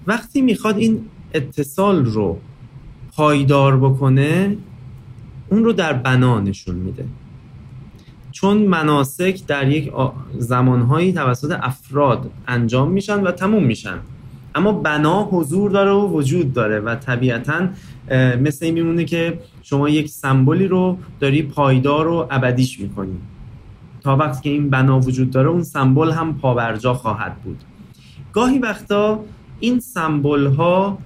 وقتی 0.08 0.42
می‌خواد 0.42 0.78
این 0.78 1.06
اتصال 1.34 2.06
رو 2.06 2.38
پایدار 3.16 3.78
بکنه 3.78 4.58
اون 5.50 5.64
رو 5.64 5.74
در 5.74 5.94
بنا 5.94 6.40
نشون 6.40 6.76
میده. 6.76 7.06
چون 8.32 8.58
مناسک 8.58 9.46
در 9.48 9.72
یک 9.72 9.92
زمانهایی 10.38 11.14
توسط 11.14 11.58
افراد 11.62 12.32
انجام 12.48 12.92
میشن 12.92 13.20
و 13.24 13.32
تموم 13.32 13.64
میشن. 13.64 13.98
اما 14.56 14.72
بنا 14.72 15.24
حضور 15.24 15.72
داره 15.72 15.92
و 15.92 16.08
وجود 16.08 16.54
داره 16.54 16.80
و 16.80 16.96
طبیعتا 16.96 17.68
مثل 18.16 18.66
این 18.66 18.74
میمونه 18.74 19.06
که 19.06 19.40
شما 19.64 19.90
یک 19.90 20.10
سمبولی 20.10 20.68
رو 20.68 20.98
داری 21.20 21.42
پایدار 21.42 22.08
و 22.08 22.28
ابدیش 22.32 22.80
می‌کنی. 22.80 23.18
تا 24.04 24.16
وقتی 24.16 24.42
که 24.42 24.50
این 24.50 24.70
بنا 24.70 25.00
وجود 25.00 25.32
داره 25.32 25.50
اون 25.50 25.64
سمبل 25.64 26.12
هم 26.12 26.40
پابرجا 26.40 26.94
خواهد 26.94 27.36
بود. 27.36 27.58
گاهی 28.34 28.60
وقتا 28.60 29.20
این 29.60 29.80
سمبل 29.80 30.48
ها 30.48 30.98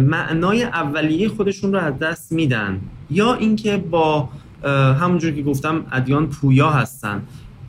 معنای 0.00 0.62
اولیه 0.62 1.28
خودشون 1.28 1.72
رو 1.72 1.78
از 1.78 1.98
دست 1.98 2.32
میدن. 2.32 2.80
یا 3.10 3.34
اینکه 3.34 3.76
با 3.76 4.28
همونجور 5.00 5.30
که 5.30 5.42
گفتم 5.42 5.84
ادیان 5.92 6.26
پویا 6.26 6.70
هستن. 6.70 7.22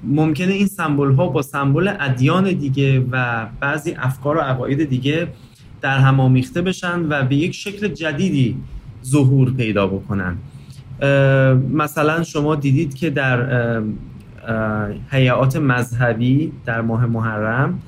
ممکنه 0.03 0.53
این 0.53 0.67
سمبل 0.67 1.11
ها 1.11 1.27
با 1.27 1.41
سمبل 1.41 1.93
ادیان 1.99 2.43
دیگه 2.51 3.05
و 3.11 3.45
بعضی 3.59 3.91
افکار 3.91 4.37
و 4.37 4.39
عقاید 4.39 4.89
دیگه 4.89 5.27
در 5.81 5.97
هم 5.99 6.19
آمیخته 6.19 6.61
بشن 6.61 7.05
و 7.09 7.23
به 7.23 7.35
یک 7.35 7.55
شکل 7.55 7.87
جدیدی 7.87 8.57
ظهور 9.05 9.53
پیدا 9.53 9.87
بکنن. 9.87 10.37
مثلا 11.73 12.23
شما 12.23 12.55
دیدید 12.55 12.95
که 12.95 13.09
در 13.09 13.81
حیات 15.09 15.55
مذهبی 15.55 16.51
در 16.65 16.81
ماه 16.81 17.05
محرم 17.05 17.79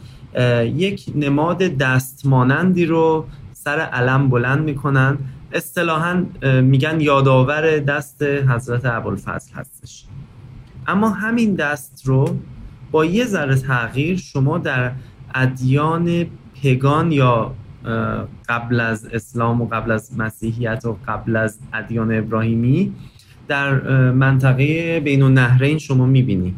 یک 0.63 1.05
نماد 1.15 1.57
دستمانندی 1.57 2.85
رو 2.85 3.25
سر 3.53 3.79
علم 3.79 4.29
بلند 4.29 4.63
می‌کنن. 4.63 5.17
اصطلاحا 5.53 6.25
میگن 6.61 7.01
یادآور 7.01 7.79
دست 7.79 8.23
حضرت 8.23 8.85
ابوالفضل 8.85 9.53
هستش. 9.53 10.05
اما 10.87 11.09
همین 11.09 11.55
دست 11.55 12.01
رو 12.05 12.37
با 12.91 13.05
یه 13.05 13.25
ذره 13.25 13.55
تغییر 13.55 14.17
شما 14.17 14.57
در 14.57 14.91
ادیان 15.35 16.25
پگان 16.63 17.11
یا 17.11 17.53
قبل 18.49 18.79
از 18.79 19.05
اسلام 19.05 19.61
و 19.61 19.65
قبل 19.65 19.91
از 19.91 20.17
مسیحیت 20.17 20.85
و 20.85 20.97
قبل 21.07 21.35
از 21.35 21.59
ادیان 21.73 22.17
ابراهیمی 22.17 22.93
در 23.47 23.71
منطقه 24.11 24.99
بین 24.99 25.21
النهرین 25.21 25.77
شما 25.77 26.05
می‌بینید 26.05 26.55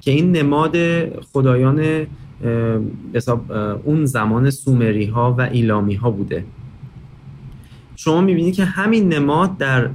که 0.00 0.10
این 0.10 0.36
نماد 0.36 0.76
خدایان 1.20 2.06
اون 3.84 4.04
زمان 4.04 4.50
سومری 4.50 5.06
ها 5.06 5.34
و 5.38 5.40
ایلامی 5.40 5.94
ها 5.94 6.10
بوده. 6.10 6.44
شما 7.96 8.20
می‌بینید 8.20 8.54
که 8.54 8.64
همین 8.64 9.12
نماد 9.12 9.58
در 9.58 9.90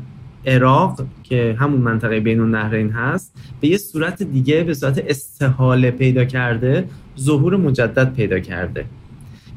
عراق 0.46 1.06
که 1.24 1.56
همون 1.60 1.82
منطقه 1.82 2.20
بین 2.20 2.40
النهرین 2.40 2.90
هست 2.90 3.38
به 3.62 3.68
یه 3.68 3.78
صورت 3.78 4.24
دیگه 4.24 4.64
به 4.64 4.74
صورت 4.74 5.04
استحاله 5.08 5.92
پیدا 5.92 6.26
کرده 6.26 6.88
ظهور 7.20 7.58
مجدد 7.58 8.14
پیدا 8.14 8.40
کرده. 8.40 8.86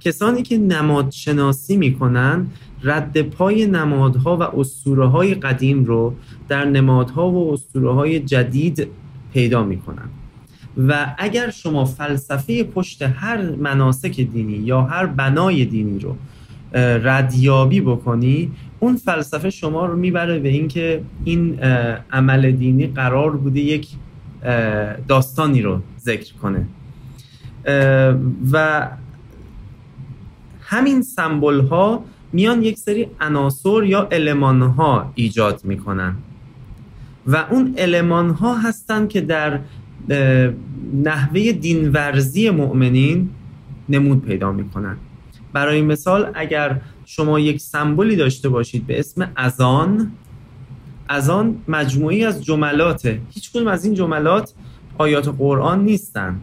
کسانی 0.01 0.43
که 0.43 0.59
نماد 0.59 1.11
شناسی 1.11 1.77
می‌کنن 1.77 2.47
رد 2.83 3.23
پای 3.23 3.67
نمادها 3.67 4.37
و 4.37 4.43
اسطوره 4.61 5.07
های 5.07 5.35
قدیم 5.35 5.85
رو 5.85 6.15
در 6.49 6.65
نمادها 6.65 7.31
و 7.31 7.53
اسطوره 7.53 7.93
های 7.93 8.21
جدید 8.21 8.89
پیدا 9.33 9.65
می‌کنن. 9.65 10.09
و 10.89 11.15
اگر 11.19 11.51
شما 11.51 11.85
فلسفه 11.85 12.65
پشت 12.65 13.03
هر 13.03 13.51
مناسک 13.51 14.21
دینی 14.21 14.53
یا 14.53 14.83
هر 14.83 15.07
بنای 15.07 15.65
دینی 15.65 15.99
رو 15.99 16.17
ردیابی 17.03 17.81
بکنی 17.81 18.51
اون 18.81 18.97
فلسفه 18.97 19.51
شما 19.51 19.87
رو 19.87 19.97
می‌بره 19.97 20.39
به 20.39 20.49
اینکه 20.49 21.03
این 21.25 21.59
عمل 22.13 22.51
دینی 22.51 22.87
قرار 22.87 23.37
بوده 23.37 23.61
یک 23.61 23.89
داستانی 25.09 25.63
رو 25.63 25.81
ذکر 26.01 26.35
کنه. 26.35 26.67
و 28.53 28.89
همین 30.71 31.03
سمبل 31.03 31.61
ها 31.61 32.05
میان 32.33 32.63
یک 32.63 32.79
سری 32.79 33.07
عناصر 33.21 33.85
یا 33.85 34.09
المان 34.13 34.63
ها 34.63 35.13
ایجاد 35.15 35.61
می‌کنن. 35.65 36.17
و 37.27 37.45
اون 37.51 37.75
المان 37.79 38.31
ها 38.31 38.59
هستن 38.59 39.09
که 39.09 39.21
در 39.21 39.61
نحوه 40.95 41.53
دینورزی 41.53 42.51
مؤمنین 42.51 43.31
نمود 43.89 44.23
پیدا 44.23 44.53
می‌کنن. 44.53 44.97
برای 45.53 45.83
مثال 45.83 46.31
اگر 46.35 46.81
شما 47.05 47.41
یک 47.41 47.61
سمبولی 47.61 48.17
داشته 48.17 48.49
باشید 48.49 48.87
به 48.87 48.99
اسم 48.99 49.31
ازان 49.37 50.13
ازان 51.09 51.57
مجموعی 51.69 52.25
از 52.25 52.45
جملاته 52.45 53.21
هیچ 53.31 53.57
از 53.57 53.85
این 53.85 53.95
جملات 53.95 54.55
آیات 54.99 55.29
قرآن 55.29 55.85
نیستن. 55.85 56.41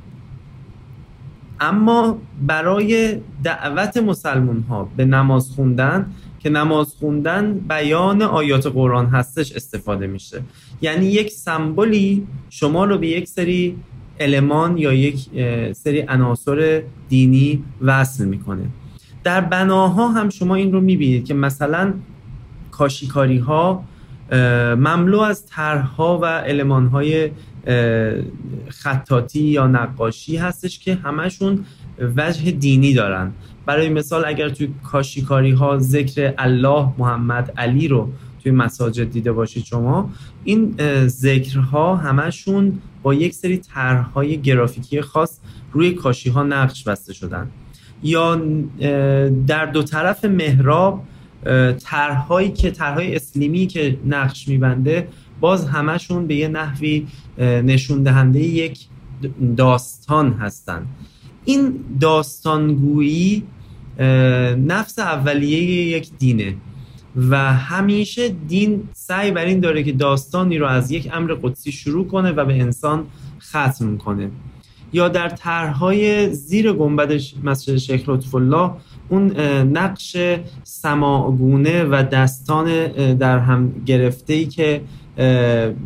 اما 1.60 2.18
برای 2.41 3.18
دعوت 3.44 3.98
مسلمون 3.98 4.65
ها 4.69 4.90
به 4.98 5.06
نماز 5.06 5.49
خوندن 5.49 6.06
که 6.40 6.49
نماز 6.49 6.94
خوندن 6.99 7.53
بیان 7.53 8.22
آیات 8.22 8.68
قرآن 8.68 9.06
هستش 9.06 9.52
استفاده 9.52 10.07
میشه. 10.07 10.41
یعنی 10.82 11.06
یک 11.06 11.32
سمبولی 11.32 12.27
شما 12.49 12.86
رو 12.86 12.98
به 12.98 13.07
یک 13.07 13.27
سری 13.27 13.77
المان 14.19 14.77
یا 14.77 14.94
یک 14.94 15.30
سری 15.73 16.02
عناصر 16.07 16.84
دینی 17.10 17.64
وصل 17.82 18.26
می‌کنه. 18.26 18.65
در 19.23 19.41
بناها 19.41 20.07
هم 20.07 20.30
شما 20.30 20.56
این 20.56 20.72
رو 20.72 20.82
می‌بینید 20.82 21.26
که 21.26 21.34
مثلا 21.34 21.94
کاشیکاری 22.72 23.38
ها 23.38 23.84
مملو 24.77 25.19
از 25.19 25.45
طرحها 25.45 26.19
و 26.19 26.26
علمان 26.26 26.88
های 26.88 27.30
خطاتی 28.70 29.44
یا 29.44 29.68
نقاشی 29.68 30.38
هستش 30.38 30.80
که 30.80 30.96
همشون 30.96 31.66
وجه 32.16 32.52
دینی 32.52 32.94
دارن. 32.94 33.32
برای 33.66 33.90
مثال 33.90 34.26
اگر 34.26 34.50
توی 34.50 34.70
کاشیکاری 34.84 35.52
ها 35.52 35.78
ذکر 35.78 36.34
الله 36.38 36.90
محمد 36.98 37.54
علی 37.58 37.88
رو 37.88 38.10
توی 38.44 38.52
مساجد 38.52 39.12
دیده 39.12 39.32
باشید 39.32 39.66
شما 39.66 40.10
این 40.44 40.76
ذکرها 41.08 41.96
همشون 41.96 42.80
با 43.04 43.14
یک 43.14 43.34
سری 43.34 43.58
طرحهای 43.58 44.42
گرافیکی 44.42 45.02
خاص 45.02 45.40
روی 45.72 45.92
کاشی 45.92 46.30
ها 46.30 46.44
نقش 46.44 46.84
بسته 46.84 47.14
شدن. 47.14 47.50
یا 48.04 48.42
در 49.48 49.66
دو 49.66 49.84
طرف 49.84 50.26
محراب 50.26 51.04
طرحهایی 51.84 52.52
که 52.52 52.72
طرحهای 52.72 53.16
اسلیمی 53.16 53.68
که 53.68 53.98
نقش 54.06 54.48
میبنده 54.48 55.08
باز 55.40 55.68
همشون 55.68 56.28
به 56.28 56.36
یه 56.36 56.48
نحوی 56.48 57.08
نشون 57.38 58.03
دهنده 58.03 58.40
یک 58.40 58.80
داستان 59.57 60.34
هستن. 60.34 60.86
این 61.45 61.74
داستانگویی 62.02 63.44
نفس 64.68 64.99
اولیه 64.99 65.62
یک 65.98 66.10
دینه 66.20 66.56
و 67.16 67.53
همیشه 67.53 68.30
دین 68.30 68.84
سعی 68.94 69.32
بر 69.32 69.45
این 69.45 69.60
داره 69.60 69.84
که 69.84 69.91
داستانی 69.91 70.57
رو 70.57 70.68
از 70.68 70.91
یک 70.91 71.10
امر 71.14 71.34
قدسی 71.34 71.72
شروع 71.72 72.07
کنه 72.07 72.32
و 72.32 72.45
به 72.45 72.53
انسان 72.53 73.06
ختم 73.41 73.98
کنه. 73.98 74.30
یا 74.94 75.07
در 75.07 75.30
طرحهای 75.30 76.34
زیر 76.34 76.72
گنبد 76.72 77.22
مسجد 77.44 77.78
شیخ 77.78 78.10
لطف 78.10 78.36
الله 78.36 78.72
اون 79.10 79.40
نقش 79.62 80.18
سماگونه 80.64 81.84
و 81.84 82.03
دستان 82.12 82.88
در 83.14 83.40
هم 83.40 83.74
گرفته 83.86 84.34
ای 84.34 84.45
که 84.45 84.82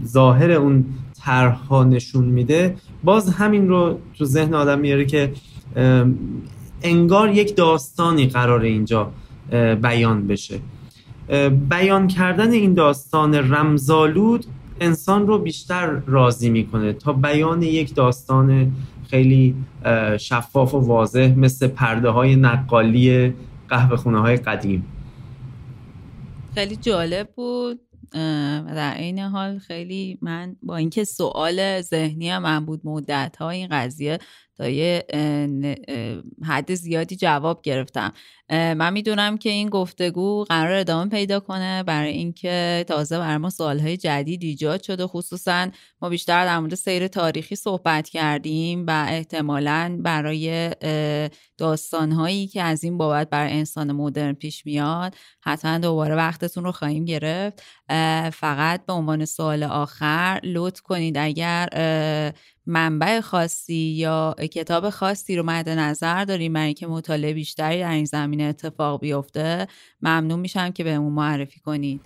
ظاهر 0.05 0.51
اون 0.51 0.85
طرحها 1.19 1.83
نشون 1.83 2.25
میده 2.25 2.75
باز 3.03 3.29
همین 3.29 3.69
رو 3.69 3.99
تو 4.17 4.25
ذهن 4.25 4.53
آدم 4.53 4.79
میاره 4.79 5.05
که 5.05 5.31
انگار 6.83 7.29
یک 7.29 7.55
داستانی 7.55 8.27
قرار 8.27 8.61
اینجا 8.61 9.11
بیان 9.81 10.27
بشه. 10.27 10.59
بیان 11.69 12.07
کردن 12.07 12.51
این 12.51 12.73
داستان 12.73 13.35
رمزالود 13.35 14.45
انسان 14.81 15.27
رو 15.27 15.39
بیشتر 15.39 16.01
راضی 16.07 16.49
می‌کنه 16.49 16.93
تا 16.93 17.13
بیان 17.13 17.61
یک 17.61 17.95
داستان 17.95 18.71
خیلی 19.09 19.55
شفاف 20.19 20.73
و 20.73 20.79
واضح 20.79 21.33
مثل 21.37 21.67
پرده 21.67 22.09
های 22.09 22.35
نقالی 22.35 23.33
قهوه 23.69 23.97
خونه 23.97 24.19
های 24.19 24.37
قدیم. 24.37 24.85
خیلی 26.55 26.75
جالب 26.75 27.29
بود. 27.35 27.79
در 28.11 28.95
این 28.97 29.19
حال 29.19 29.59
خیلی 29.59 30.17
من 30.21 30.55
با 30.63 30.75
اینکه 30.77 31.03
سوال 31.03 31.81
ذهنی 31.81 32.37
من 32.37 32.65
بود 32.65 32.81
مدت 32.83 33.35
ها 33.39 33.49
این 33.49 33.67
قضیه 33.71 34.19
تا 34.59 34.69
یه 34.69 35.05
حد 36.45 36.73
زیادی 36.73 37.15
جواب 37.15 37.61
گرفتم. 37.61 38.13
من 38.49 38.93
می‌دونم 38.93 39.37
که 39.37 39.49
این 39.49 39.69
گفتگو 39.69 40.43
قرار 40.43 40.71
ادامه 40.71 41.09
پیدا 41.09 41.39
کنه 41.39 41.83
برای 41.83 42.11
اینکه 42.11 42.85
تازه 42.87 43.19
برای 43.19 43.37
ما 43.37 43.49
سوالهای 43.49 43.97
جدید 43.97 44.43
ایجاد 44.43 44.83
شده. 44.83 45.07
خصوصا 45.07 45.67
ما 46.01 46.09
بیشتر 46.09 46.45
در 46.45 46.59
مورد 46.59 46.75
سیر 46.75 47.07
تاریخی 47.07 47.55
صحبت 47.55 48.09
کردیم 48.09 48.85
و 48.87 49.05
احتمالا 49.09 49.99
برای 50.03 50.71
داستانهایی 51.57 52.47
که 52.47 52.61
از 52.61 52.83
این 52.83 52.97
بابت 52.97 53.29
برای 53.29 53.51
انسان 53.51 53.91
مدرن 53.91 54.33
پیش 54.33 54.65
میاد 54.65 55.15
حتما 55.41 55.77
دوباره 55.77 56.15
وقتتون 56.15 56.63
رو 56.63 56.71
خواهیم 56.71 57.05
گرفت. 57.05 57.63
فقط 58.33 58.85
به 58.85 58.93
عنوان 58.93 59.25
سوال 59.25 59.63
آخر 59.63 60.39
لطف 60.43 60.81
کنید 60.81 61.17
اگر 61.17 61.69
منبع 62.69 63.21
خاصی 63.21 63.73
یا 63.73 64.35
کتاب 64.51 64.89
خاصی 64.89 65.35
رو 65.35 65.43
مد 65.43 65.69
نظر 65.69 66.25
داریم. 66.25 66.53
برای 66.53 66.73
که 66.73 66.87
مطالعه 66.87 67.33
بیشتری 67.33 67.79
در 67.79 67.91
این 67.91 68.05
زمینه 68.05 68.43
اتفاق 68.43 69.01
بیفته 69.01 69.67
ممنون 70.01 70.39
میشم 70.39 70.69
که 70.69 70.83
بهمون 70.83 71.13
معرفی 71.13 71.59
کنید. 71.59 72.01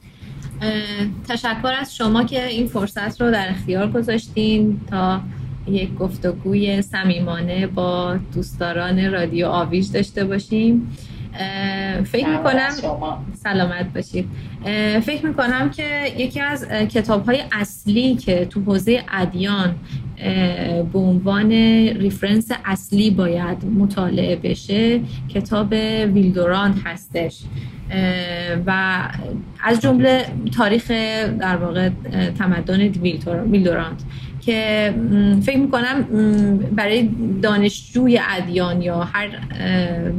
تشکر 1.27 1.73
از 1.79 1.95
شما 1.95 2.23
که 2.23 2.47
این 2.47 2.67
فرصت 2.67 3.21
رو 3.21 3.31
در 3.31 3.49
اختیار 3.49 3.91
گذاشتین 3.91 4.81
تا 4.89 5.21
یک 5.67 5.95
گفتگوی 5.95 6.81
صمیمانه 6.81 7.67
با 7.67 8.17
دوستداران 8.33 9.11
رادیو 9.11 9.47
آویج 9.47 9.91
داشته 9.91 10.25
باشیم. 10.25 10.97
فکر 12.05 12.27
می‌کنم 12.27 12.69
سلامت 13.33 13.93
باشید. 13.93 14.29
فکر 15.01 15.25
می‌کنم 15.25 15.69
که 15.69 16.13
یکی 16.17 16.39
از 16.39 16.67
کتاب 16.67 17.25
های 17.25 17.43
اصلی 17.51 18.15
که 18.15 18.45
تو 18.45 18.61
حوزه 18.61 19.03
ادیان 19.11 19.75
به 20.93 20.99
عنوان 20.99 21.51
reference 21.51 22.51
اصلی 22.65 23.09
باید 23.09 23.65
مطالعه 23.65 24.35
بشه 24.35 24.99
کتاب 25.29 25.71
ویلدورانت 26.13 26.75
هستش. 26.85 27.39
و 28.65 28.99
از 29.63 29.81
جمله 29.81 30.25
تاریخ 30.57 30.91
در 31.39 31.57
واقع 31.57 31.89
تمدن 32.37 32.79
ویلدورانت 33.51 34.03
که 34.45 34.93
فکر 35.45 35.57
می‌کنم 35.57 36.03
برای 36.75 37.09
دانشجوی 37.41 38.19
ادیان 38.29 38.81
یا 38.81 38.99
هر 38.99 39.27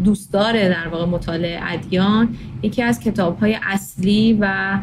دوستدار 0.05 0.53
در 0.53 0.89
واقع 0.89 1.05
مطالعه 1.07 1.59
ادیان 1.63 2.29
یکی 2.63 2.83
از 2.83 3.01
کتاب 3.01 3.39
های 3.39 3.59
اصلی 3.63 4.39
و 4.41 4.79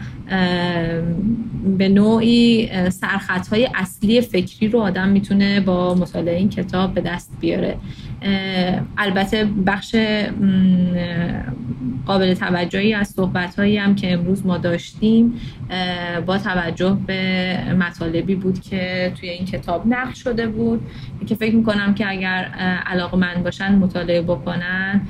به 1.78 1.90
نوعی 1.90 2.70
سرخط 2.90 3.48
های 3.48 3.70
اصلی 3.76 4.22
فکری 4.22 4.68
رو 4.68 4.80
آدم 4.80 5.10
می‌تونه 5.10 5.60
با 5.60 5.96
مطالعه 5.96 6.38
این 6.38 6.50
کتاب 6.50 6.94
به 6.94 7.02
دست 7.02 7.32
بیاره. 7.40 7.78
البته 8.98 9.46
بخش 9.46 9.96
قابل 12.06 12.34
توجهی 12.34 12.94
از 12.94 13.08
صحبت 13.08 13.60
هایی 13.60 13.78
هم 13.78 13.96
که 13.96 14.14
امروز 14.14 14.46
ما 14.46 14.58
داشتیم 14.58 15.34
با 16.26 16.38
توجه 16.38 16.98
به 17.08 17.56
مطالبی 17.74 18.36
بود 18.36 18.62
که 18.62 19.14
توی 19.20 19.30
این 19.30 19.46
کتاب 19.46 19.88
نقل 19.88 20.14
شده 20.14 20.48
بود. 20.48 20.82
که 21.28 21.36
فکر 21.36 21.56
می‌کنم 21.56 21.94
که 21.94 22.10
اگر 22.10 22.44
علاقه 22.86 23.18
من 23.18 23.44
باشن 23.44 23.76
مطالعه 23.76 24.22
بکنن 24.22 25.02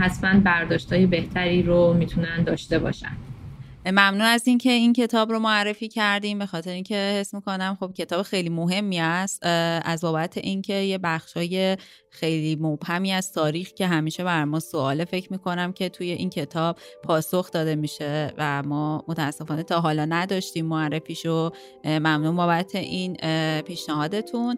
حتما 0.00 0.40
برداشت 0.40 0.92
های 0.92 1.06
بهتری 1.06 1.62
رو 1.62 1.94
می‌تونن 1.94 2.42
داشته 2.46 2.78
باشن. 2.78 3.12
ممنون 3.86 4.20
از 4.20 4.48
اینکه 4.48 4.70
این 4.70 4.92
کتاب 4.92 5.32
رو 5.32 5.38
معرفی 5.38 5.88
کردیم. 5.88 6.38
به 6.38 6.46
خاطر 6.46 6.70
اینکه 6.70 6.94
حس 6.94 7.34
می‌کنم 7.34 7.76
خب 7.80 7.92
کتاب 7.92 8.22
خیلی 8.22 8.48
مهمی 8.48 9.00
است 9.00 9.46
از 9.84 10.00
بابت 10.00 10.38
اینکه 10.38 10.74
یه 10.74 10.98
بخشای 10.98 11.76
خیلی 12.10 12.56
مبهمی 12.56 13.12
از 13.12 13.32
تاریخ 13.32 13.72
که 13.72 13.86
همیشه 13.86 14.24
بر 14.24 14.44
ما 14.44 14.60
سواله 14.60 15.04
فکر 15.04 15.32
می‌کنم 15.32 15.72
که 15.72 15.88
توی 15.88 16.10
این 16.10 16.30
کتاب 16.30 16.78
پاسخ 17.02 17.50
داده 17.50 17.74
میشه 17.74 18.32
و 18.38 18.62
ما 18.62 19.04
متاسفانه 19.08 19.62
تا 19.62 19.80
حالا 19.80 20.04
نداشتیم 20.04 20.66
معرفیشو 20.66 21.50
ممنون 21.84 22.36
بابت 22.36 22.74
این 22.74 23.16
پیشنهادتون. 23.60 24.56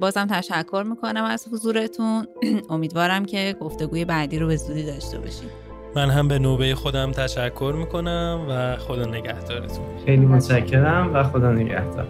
بازم 0.00 0.26
تشکر 0.26 0.84
می‌کنم 0.86 1.24
از 1.24 1.48
حضورتون. 1.52 2.26
امیدوارم 2.70 3.24
که 3.24 3.56
گفتگوی 3.60 4.04
بعدی 4.04 4.38
رو 4.38 4.46
به 4.46 4.56
زودی 4.56 4.82
داشته 4.82 5.18
باشیم. 5.18 5.71
من 5.96 6.10
هم 6.10 6.28
به 6.28 6.38
نوبه 6.38 6.74
خودم 6.74 7.10
تشکر 7.12 7.74
می‌کنم 7.78 8.40
و 8.48 8.76
خدا 8.76 9.04
نگهدارتون. 9.04 9.84
خیلی 10.06 10.26
متشکرم 10.26 11.14
و 11.14 11.22
خدا 11.22 11.52
نگهدار. 11.52 12.06